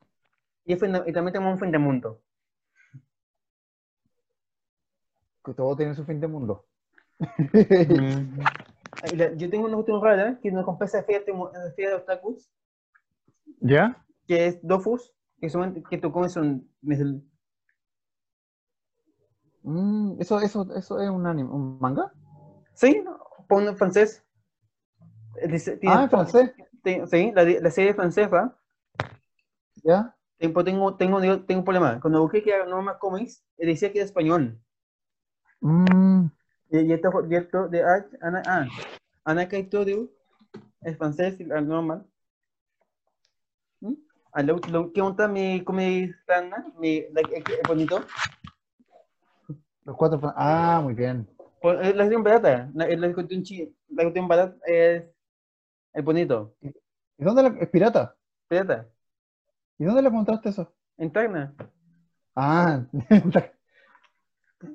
Y, 0.64 0.74
es 0.74 0.80
fin- 0.80 0.94
y 1.06 1.12
también 1.12 1.32
tenemos 1.32 1.54
un 1.54 1.60
fin 1.60 1.70
de 1.72 1.78
mundo. 1.78 2.20
Que 5.44 5.54
todo 5.54 5.76
tiene 5.76 5.94
su 5.94 6.04
fin 6.04 6.20
de 6.20 6.26
mundo. 6.26 6.66
La- 7.18 8.65
Yo 9.36 9.50
tengo 9.50 9.66
una 9.66 9.74
cuestión 9.74 10.02
rara 10.02 10.38
que 10.42 10.50
nos 10.50 10.64
compensa 10.64 10.98
en 11.00 11.06
de- 11.06 11.30
en 11.30 11.74
feria 11.74 11.90
de 11.90 11.96
otakus, 11.96 12.50
¿Ya? 13.60 14.04
que 14.26 14.46
es 14.46 14.58
Dofus, 14.62 15.12
que, 15.40 15.48
son, 15.50 15.82
que 15.88 15.98
tú 15.98 16.10
comes 16.12 16.36
un... 16.36 16.68
es 16.88 17.00
el- 17.00 17.22
Mm, 19.62 20.20
eso, 20.20 20.40
eso, 20.40 20.66
eso 20.76 21.00
es 21.00 21.10
un 21.10 21.26
anime, 21.26 21.50
un 21.50 21.78
manga. 21.80 22.12
Sí, 22.74 23.02
pongo 23.48 23.68
en 23.70 23.76
francés. 23.76 24.24
Eh, 25.40 25.48
dice- 25.48 25.76
tiene- 25.76 25.96
Ah, 25.96 26.02
en 26.04 26.10
francés. 26.10 26.52
sí, 27.10 27.32
la, 27.34 27.44
la 27.44 27.70
serie 27.70 27.92
francesa. 27.94 28.56
¿Ya? 29.82 30.16
Tengo, 30.38 30.62
tengo, 30.64 30.96
tengo, 30.96 31.20
tengo 31.44 31.60
un 31.60 31.64
problema. 31.64 32.00
Cuando 32.00 32.20
busqué 32.22 32.42
que 32.42 32.50
era 32.50 32.64
normal 32.66 32.98
comics, 32.98 33.44
eh, 33.56 33.66
decía 33.66 33.90
que 33.92 33.98
era 33.98 34.06
español. 34.06 34.60
Mm, 35.60 36.26
Y, 36.70 36.78
y 36.78 36.92
esto, 36.92 37.10
y 37.28 37.34
esto 37.34 37.68
de 37.68 37.82
Art, 37.82 38.12
Ana, 38.20 38.42
ah, 38.46 38.66
Ana 39.24 39.48
Kaitoru, 39.48 40.10
es 40.82 40.96
francés, 40.96 41.38
y 41.40 41.50
al 41.50 41.66
normal. 41.66 42.06
¿Mm? 43.80 43.94
Ah, 44.32 44.42
lo, 44.42 44.56
lo 44.70 44.92
que 44.92 45.02
monta 45.02 45.28
mi 45.28 45.62
comidana, 45.64 46.66
mi, 46.78 47.04
la, 47.12 47.22
bonito. 47.68 48.04
los 49.84 49.96
cuatro. 49.96 50.20
Ah, 50.36 50.80
muy 50.82 50.94
bien. 50.94 51.28
Pues, 51.60 51.78
es 51.80 51.96
la 51.96 52.04
cuestión 52.04 52.22
barata. 52.22 52.70
La, 52.74 52.86
la 52.88 53.14
cuestión 53.14 53.44
la 53.90 54.26
barata 54.26 54.56
es 54.66 55.04
el 55.94 56.02
bonito. 56.02 56.54
¿Y 56.60 57.24
dónde 57.24 57.42
la, 57.42 57.48
es 57.60 57.68
pirata? 57.70 58.16
Barata. 58.50 58.88
¿Y 59.78 59.84
dónde 59.84 60.02
le 60.02 60.08
encontraste 60.08 60.50
eso? 60.50 60.72
Interna. 60.98 61.54
Ah, 62.34 62.84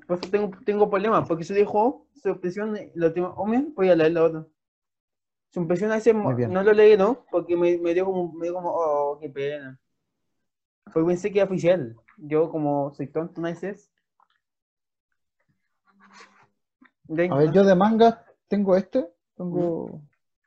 Por 0.08 0.18
eso 0.18 0.30
tengo, 0.30 0.52
tengo 0.66 0.90
problemas, 0.90 1.28
porque 1.28 1.44
se 1.44 1.54
dijo, 1.54 2.08
su 2.16 2.30
obsesión, 2.30 2.78
la 2.96 3.08
última, 3.08 3.30
hombre, 3.34 3.66
voy 3.76 3.90
a 3.90 3.96
leer 3.96 4.12
la 4.14 4.24
otra. 4.24 4.48
Su 5.50 5.60
impresión 5.60 5.92
bien. 6.36 6.54
no 6.54 6.64
lo 6.64 6.72
leí, 6.72 6.96
¿no? 6.98 7.26
Porque 7.30 7.58
me, 7.58 7.78
me 7.78 7.94
dio 7.94 8.06
como, 8.06 8.32
me 8.32 8.46
dio 8.46 8.54
como, 8.54 8.70
oh, 8.74 9.20
qué 9.20 9.30
pena. 9.30 9.78
Porque 10.86 11.08
pensé 11.08 11.32
que 11.32 11.40
era 11.40 11.46
oficial. 11.46 11.98
Yo, 12.18 12.50
como 12.50 12.94
soy 12.94 13.08
tonto, 13.08 13.42
¿no? 13.42 13.48
De 17.04 17.24
ahí, 17.24 17.30
a 17.30 17.36
ver, 17.36 17.48
¿no? 17.48 17.54
yo 17.54 17.64
de 17.66 17.76
manga 17.76 18.26
tengo 18.48 18.76
este. 18.78 19.06
Tengo. 19.36 20.02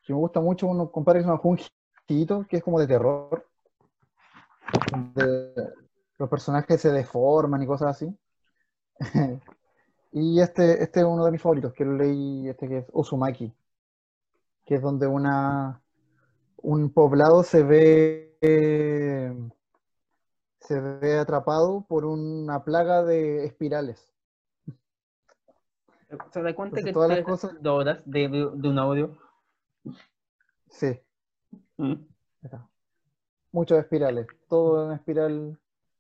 Que 0.06 0.12
me 0.12 0.18
gusta 0.18 0.40
mucho 0.40 0.66
uno, 0.66 0.90
compadre, 0.90 1.20
que 1.20 1.24
se 1.24 1.28
llama 1.28 1.40
Junjito, 1.42 2.46
que 2.48 2.56
es 2.56 2.62
como 2.62 2.80
de 2.80 2.86
terror. 2.86 3.46
De- 5.14 5.72
los 6.18 6.28
personajes 6.30 6.80
se 6.80 6.90
deforman 6.92 7.62
y 7.62 7.66
cosas 7.66 7.90
así. 7.90 8.18
y 10.12 10.40
este, 10.40 10.82
este 10.82 11.00
es 11.00 11.06
uno 11.06 11.24
de 11.24 11.30
mis 11.32 11.42
favoritos, 11.42 11.72
que 11.72 11.84
lo 11.84 11.94
leí, 11.96 12.48
este 12.48 12.68
que 12.68 12.78
es 12.78 12.86
Uzumaki, 12.92 13.52
que 14.64 14.76
es 14.76 14.82
donde 14.82 15.06
una, 15.06 15.80
un 16.58 16.90
poblado 16.90 17.42
se 17.42 17.62
ve, 17.62 18.38
se 20.60 20.80
ve 20.80 21.18
atrapado 21.18 21.84
por 21.88 22.04
una 22.04 22.64
plaga 22.64 23.02
de 23.02 23.44
espirales. 23.44 24.10
¿Se 26.30 26.42
da 26.42 26.54
cuenta 26.54 26.78
Entonces, 26.78 26.84
que 26.84 26.92
todas 26.92 27.10
las 27.10 27.24
cosas- 27.24 27.54
horas 27.64 28.02
de, 28.04 28.28
de, 28.28 28.50
de 28.54 28.68
un 28.68 28.78
audio? 28.78 29.16
Sí, 30.70 30.98
Mm. 31.76 31.94
Muchos 33.52 33.78
espirales, 33.78 34.26
todo 34.48 34.86
en 34.86 34.96
espiral, 34.96 35.58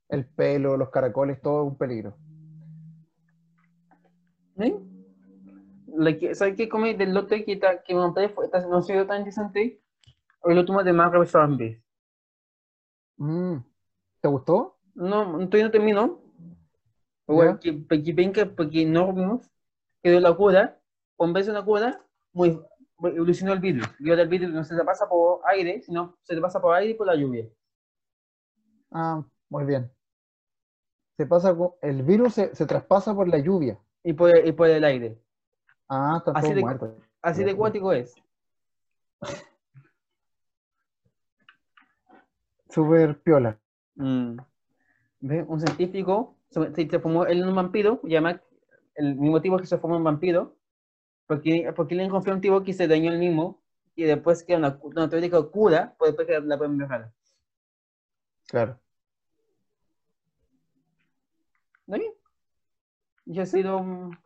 el 0.08 0.26
pelo, 0.26 0.76
los 0.76 0.90
caracoles, 0.90 1.40
todo 1.40 1.64
un 1.64 1.76
peligro. 1.76 2.16
¿Sí? 4.56 4.74
La 5.96 6.16
que, 6.16 6.34
¿Sabes 6.34 6.56
qué 6.56 6.68
comí 6.68 6.94
del 6.94 7.14
lote 7.14 7.44
que, 7.44 7.56
ta- 7.56 7.82
que 7.82 7.94
me 7.94 8.00
compré? 8.00 8.28
Fue, 8.28 8.48
ta- 8.48 8.66
no 8.66 8.78
ha 8.78 8.82
sido 8.82 9.06
tan 9.06 9.18
interesante. 9.18 9.80
El 10.44 10.58
último 10.58 10.82
de 10.82 10.92
Marvel 10.92 11.26
Zombies. 11.26 11.80
Mm, 13.16 13.56
¿Te 14.20 14.28
gustó? 14.28 14.76
No, 14.94 15.24
todavía 15.48 15.64
no 15.66 15.70
terminó. 15.70 16.20
Igual 17.28 17.58
que, 17.58 17.72
porque, 17.72 18.12
venga, 18.12 18.44
porque 18.44 18.84
no 18.84 19.12
vimos 19.12 19.50
que 20.02 20.10
dio 20.10 20.20
la 20.20 20.34
cura, 20.34 20.78
con 21.16 21.32
vez 21.32 21.48
una 21.48 21.64
cura, 21.64 22.00
muy, 22.32 22.60
evolucionó 22.98 23.52
el 23.54 23.60
virus. 23.60 23.88
Y 23.98 24.10
ahora 24.10 24.22
el 24.22 24.28
virus 24.28 24.50
no 24.50 24.62
se 24.64 24.76
te 24.76 24.84
pasa 24.84 25.08
por 25.08 25.40
aire, 25.46 25.80
sino 25.82 26.18
se 26.22 26.34
te 26.34 26.40
pasa 26.40 26.60
por 26.60 26.74
aire 26.74 26.92
y 26.92 26.94
por 26.94 27.06
la 27.06 27.14
lluvia. 27.16 27.48
Ah, 28.90 29.24
muy 29.48 29.64
bien. 29.64 29.90
Se 31.16 31.26
pasa 31.26 31.56
el 31.82 32.02
virus 32.02 32.34
se, 32.34 32.54
se 32.54 32.66
traspasa 32.66 33.14
por 33.14 33.28
la 33.28 33.38
lluvia. 33.38 33.78
Y 34.04 34.12
por, 34.12 34.36
y 34.46 34.52
por 34.52 34.68
el 34.68 34.84
aire. 34.84 35.18
Ah, 35.88 36.16
están 36.18 36.36
Así 36.36 36.46
todos 36.46 36.56
de- 36.56 36.60
muertos. 36.60 36.90
Así 37.22 37.42
de 37.42 37.56
cuático 37.56 37.92
es. 37.92 38.14
Súper 42.68 43.20
piola. 43.20 43.58
Mm. 43.94 44.36
Un 45.20 45.60
científico 45.60 46.36
se, 46.50 46.86
transformó 46.86 47.26
en 47.26 47.46
un 47.46 47.54
vampiro, 47.54 48.00
además 48.04 48.40
el 48.94 49.16
motivo 49.16 49.56
es 49.56 49.62
que 49.62 49.68
se 49.68 49.78
formó 49.78 49.96
un 49.96 50.04
vampiro, 50.04 50.56
porque, 51.26 51.72
porque 51.74 51.94
le 51.94 52.08
confió 52.08 52.32
un 52.32 52.40
tipo 52.40 52.62
que 52.62 52.72
se 52.72 52.86
dañó 52.86 53.10
el 53.10 53.18
mismo, 53.18 53.60
y 53.96 54.04
después 54.04 54.42
que 54.42 54.56
una, 54.56 54.78
una 54.82 55.08
teórica 55.08 55.42
cura, 55.42 55.94
pues 55.98 56.10
después 56.10 56.28
que 56.28 56.46
la 56.46 56.58
pueden 56.58 56.76
mejorar. 56.76 57.12
Claro. 58.46 58.78
¿Está 61.86 61.98
bien? 61.98 62.13
Yo 63.26 63.42
he 63.42 63.46
sido... 63.46 63.78
un- 63.78 64.16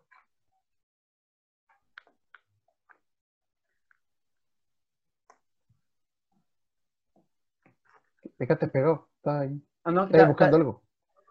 Te 8.37 8.47
quedaste 8.47 8.69
pegado. 8.69 9.09
Estás 9.17 9.43
ahí. 9.43 9.63
Ah, 9.85 9.91
no, 9.91 10.05
está- 10.05 10.27
buscando 10.27 10.57
está- 10.57 10.57
algo. 10.57 10.83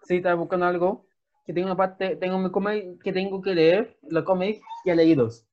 Sí, 0.03 0.17
estaba 0.17 0.35
buscando 0.35 0.65
algo. 0.65 1.05
Que 1.45 1.53
tengo 1.53 1.67
una 1.67 1.77
parte, 1.77 2.17
tengo 2.17 2.37
mi 2.39 2.51
cómic 2.51 3.01
que 3.01 3.13
tengo 3.13 3.41
que 3.41 3.55
leer, 3.55 3.97
los 4.09 4.23
cómics 4.25 4.59
ya 4.85 4.95
leídos. 4.95 5.45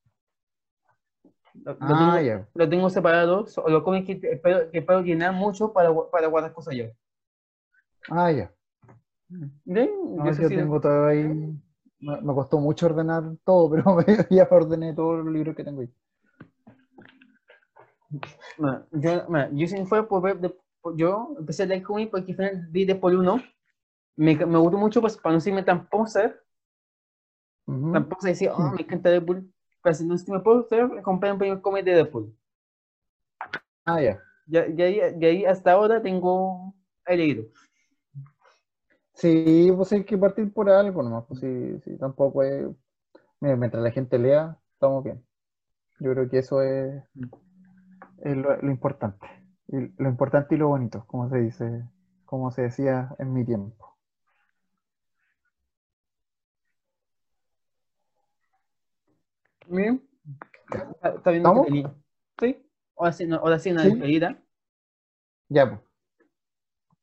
Lo, 1.55 1.73
lo 1.73 1.79
Ah, 1.81 1.99
tengo, 1.99 2.21
ya. 2.21 2.49
lo 2.53 2.69
tengo 2.69 2.91
separado, 2.91 3.47
so- 3.47 3.69
los 3.69 3.85
cómics 3.85 4.07
que 4.07 4.33
espero, 4.33 4.71
que 4.73 4.79
espero 4.79 5.03
llenar 5.03 5.33
mucho 5.33 5.73
para, 5.73 5.91
para 6.11 6.27
guardar 6.27 6.53
cosas 6.53 6.75
yo. 6.75 6.87
Ah, 8.11 8.33
ya. 8.33 8.53
Bien, 9.65 9.91
No, 10.17 10.27
yo 10.33 10.43
yo 10.43 10.49
tengo 10.49 10.81
todo 10.81 11.07
ahí. 11.07 11.57
Me, 12.01 12.21
me 12.21 12.35
costó 12.35 12.59
mucho 12.61 12.87
ordenar 12.87 13.25
todo, 13.45 13.71
pero 13.71 13.97
ya 14.31 14.47
ordené 14.51 14.95
todos 14.95 15.25
los 15.25 15.33
libros 15.35 15.57
que 15.57 15.65
tengo 15.65 15.81
ahí. 15.81 15.91
Yo, 18.93 19.27
yo 19.53 19.67
sí 19.67 19.85
fue 19.87 20.07
por 20.07 20.23
ver, 20.23 20.39
de- 20.41 20.55
por- 20.81 20.97
yo 20.97 21.35
empecé 21.39 21.65
a 21.65 21.67
leer 21.67 21.83
cómics 21.83 22.11
porque 22.11 22.33
al 22.33 22.37
final 22.37 22.67
vi 22.71 22.85
después 22.85 23.15
uno. 23.15 23.43
Me, 24.17 24.35
me 24.47 24.59
gustó 24.59 24.79
mucho 24.79 25.01
pues, 25.01 25.17
para 25.17 25.35
no 25.35 25.41
serme 25.41 25.63
tan 25.63 25.89
poser, 25.89 26.41
Ujú. 27.67 27.93
tan 27.93 28.09
poser 28.09 28.31
decir, 28.31 28.51
oh, 28.51 28.71
me 28.71 28.83
encanta 28.83 29.11
Deadpool. 29.11 29.51
Para 29.83 29.95
si 29.95 30.05
no 30.07 30.17
serme 30.17 30.41
poser, 30.41 30.89
compré 31.03 31.33
un 31.33 31.39
primer 31.39 31.61
cómic 31.61 31.85
de 31.85 31.95
Deadpool. 31.95 32.35
Ah, 33.87 34.01
ya. 34.01 34.21
Ya, 34.47 34.63
de 34.67 35.27
ahí 35.27 35.45
hasta 35.45 35.73
ahora 35.73 36.03
tengo, 36.03 36.75
he 37.07 37.17
leído. 37.17 37.45
Sí, 39.15 39.71
pues 39.77 39.93
hay 39.93 40.05
que 40.05 40.19
partir 40.19 40.53
por 40.53 40.69
algo 40.69 41.03
nomás. 41.03 41.25
Pues 41.27 41.41
sí, 41.41 41.81
sí, 41.85 41.97
tampoco 41.99 42.43
es. 42.43 42.67
Mira, 43.41 43.57
mientras 43.57 43.83
la 43.83 43.91
gente 43.91 44.19
lea, 44.19 44.59
estamos 44.73 45.05
bien. 45.05 45.25
Yo 46.01 46.13
creo 46.13 46.29
que 46.29 46.39
eso 46.39 46.63
es, 46.63 47.03
es 48.23 48.37
lo, 48.37 48.57
lo 48.61 48.71
importante. 48.71 49.27
Y 49.69 49.77
lo 50.03 50.09
importante 50.09 50.55
y 50.55 50.59
lo 50.59 50.69
bonito, 50.69 51.05
como 51.07 51.29
se 51.31 51.39
dice, 51.39 51.85
como 52.25 52.51
se 52.51 52.63
decía 52.63 53.15
en 53.19 53.33
mi 53.33 53.45
tiempo. 53.45 53.97
Bien. 59.67 60.03
Está, 60.71 61.23
que 61.23 61.37
¿Estamos? 61.37 61.67
tenía. 61.67 61.95
Sí. 62.41 62.67
Ahora 62.97 63.13
sí, 63.13 63.27
no, 63.27 63.37
ahora 63.37 63.59
sí 63.59 63.71
una 63.73 63.83
Sí. 63.83 63.91
despedida. 63.91 64.43
Ya, 65.49 65.69
pues. 65.69 65.81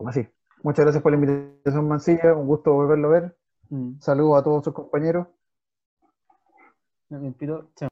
Así. 0.08 0.28
Muchas 0.64 0.86
gracias 0.86 1.02
por 1.02 1.12
la 1.12 1.18
invitación, 1.18 1.88
Mancilla. 1.88 2.36
Un 2.36 2.48
gusto 2.48 2.74
volverlo 2.74 3.08
a 3.08 3.12
ver. 3.12 3.38
Mm. 3.70 4.00
Saludos 4.00 4.40
a 4.40 4.44
todos 4.44 4.64
sus 4.64 4.74
compañeros. 4.74 5.28
Me 7.10 7.20
despido. 7.20 7.70
Chao. 7.76 7.92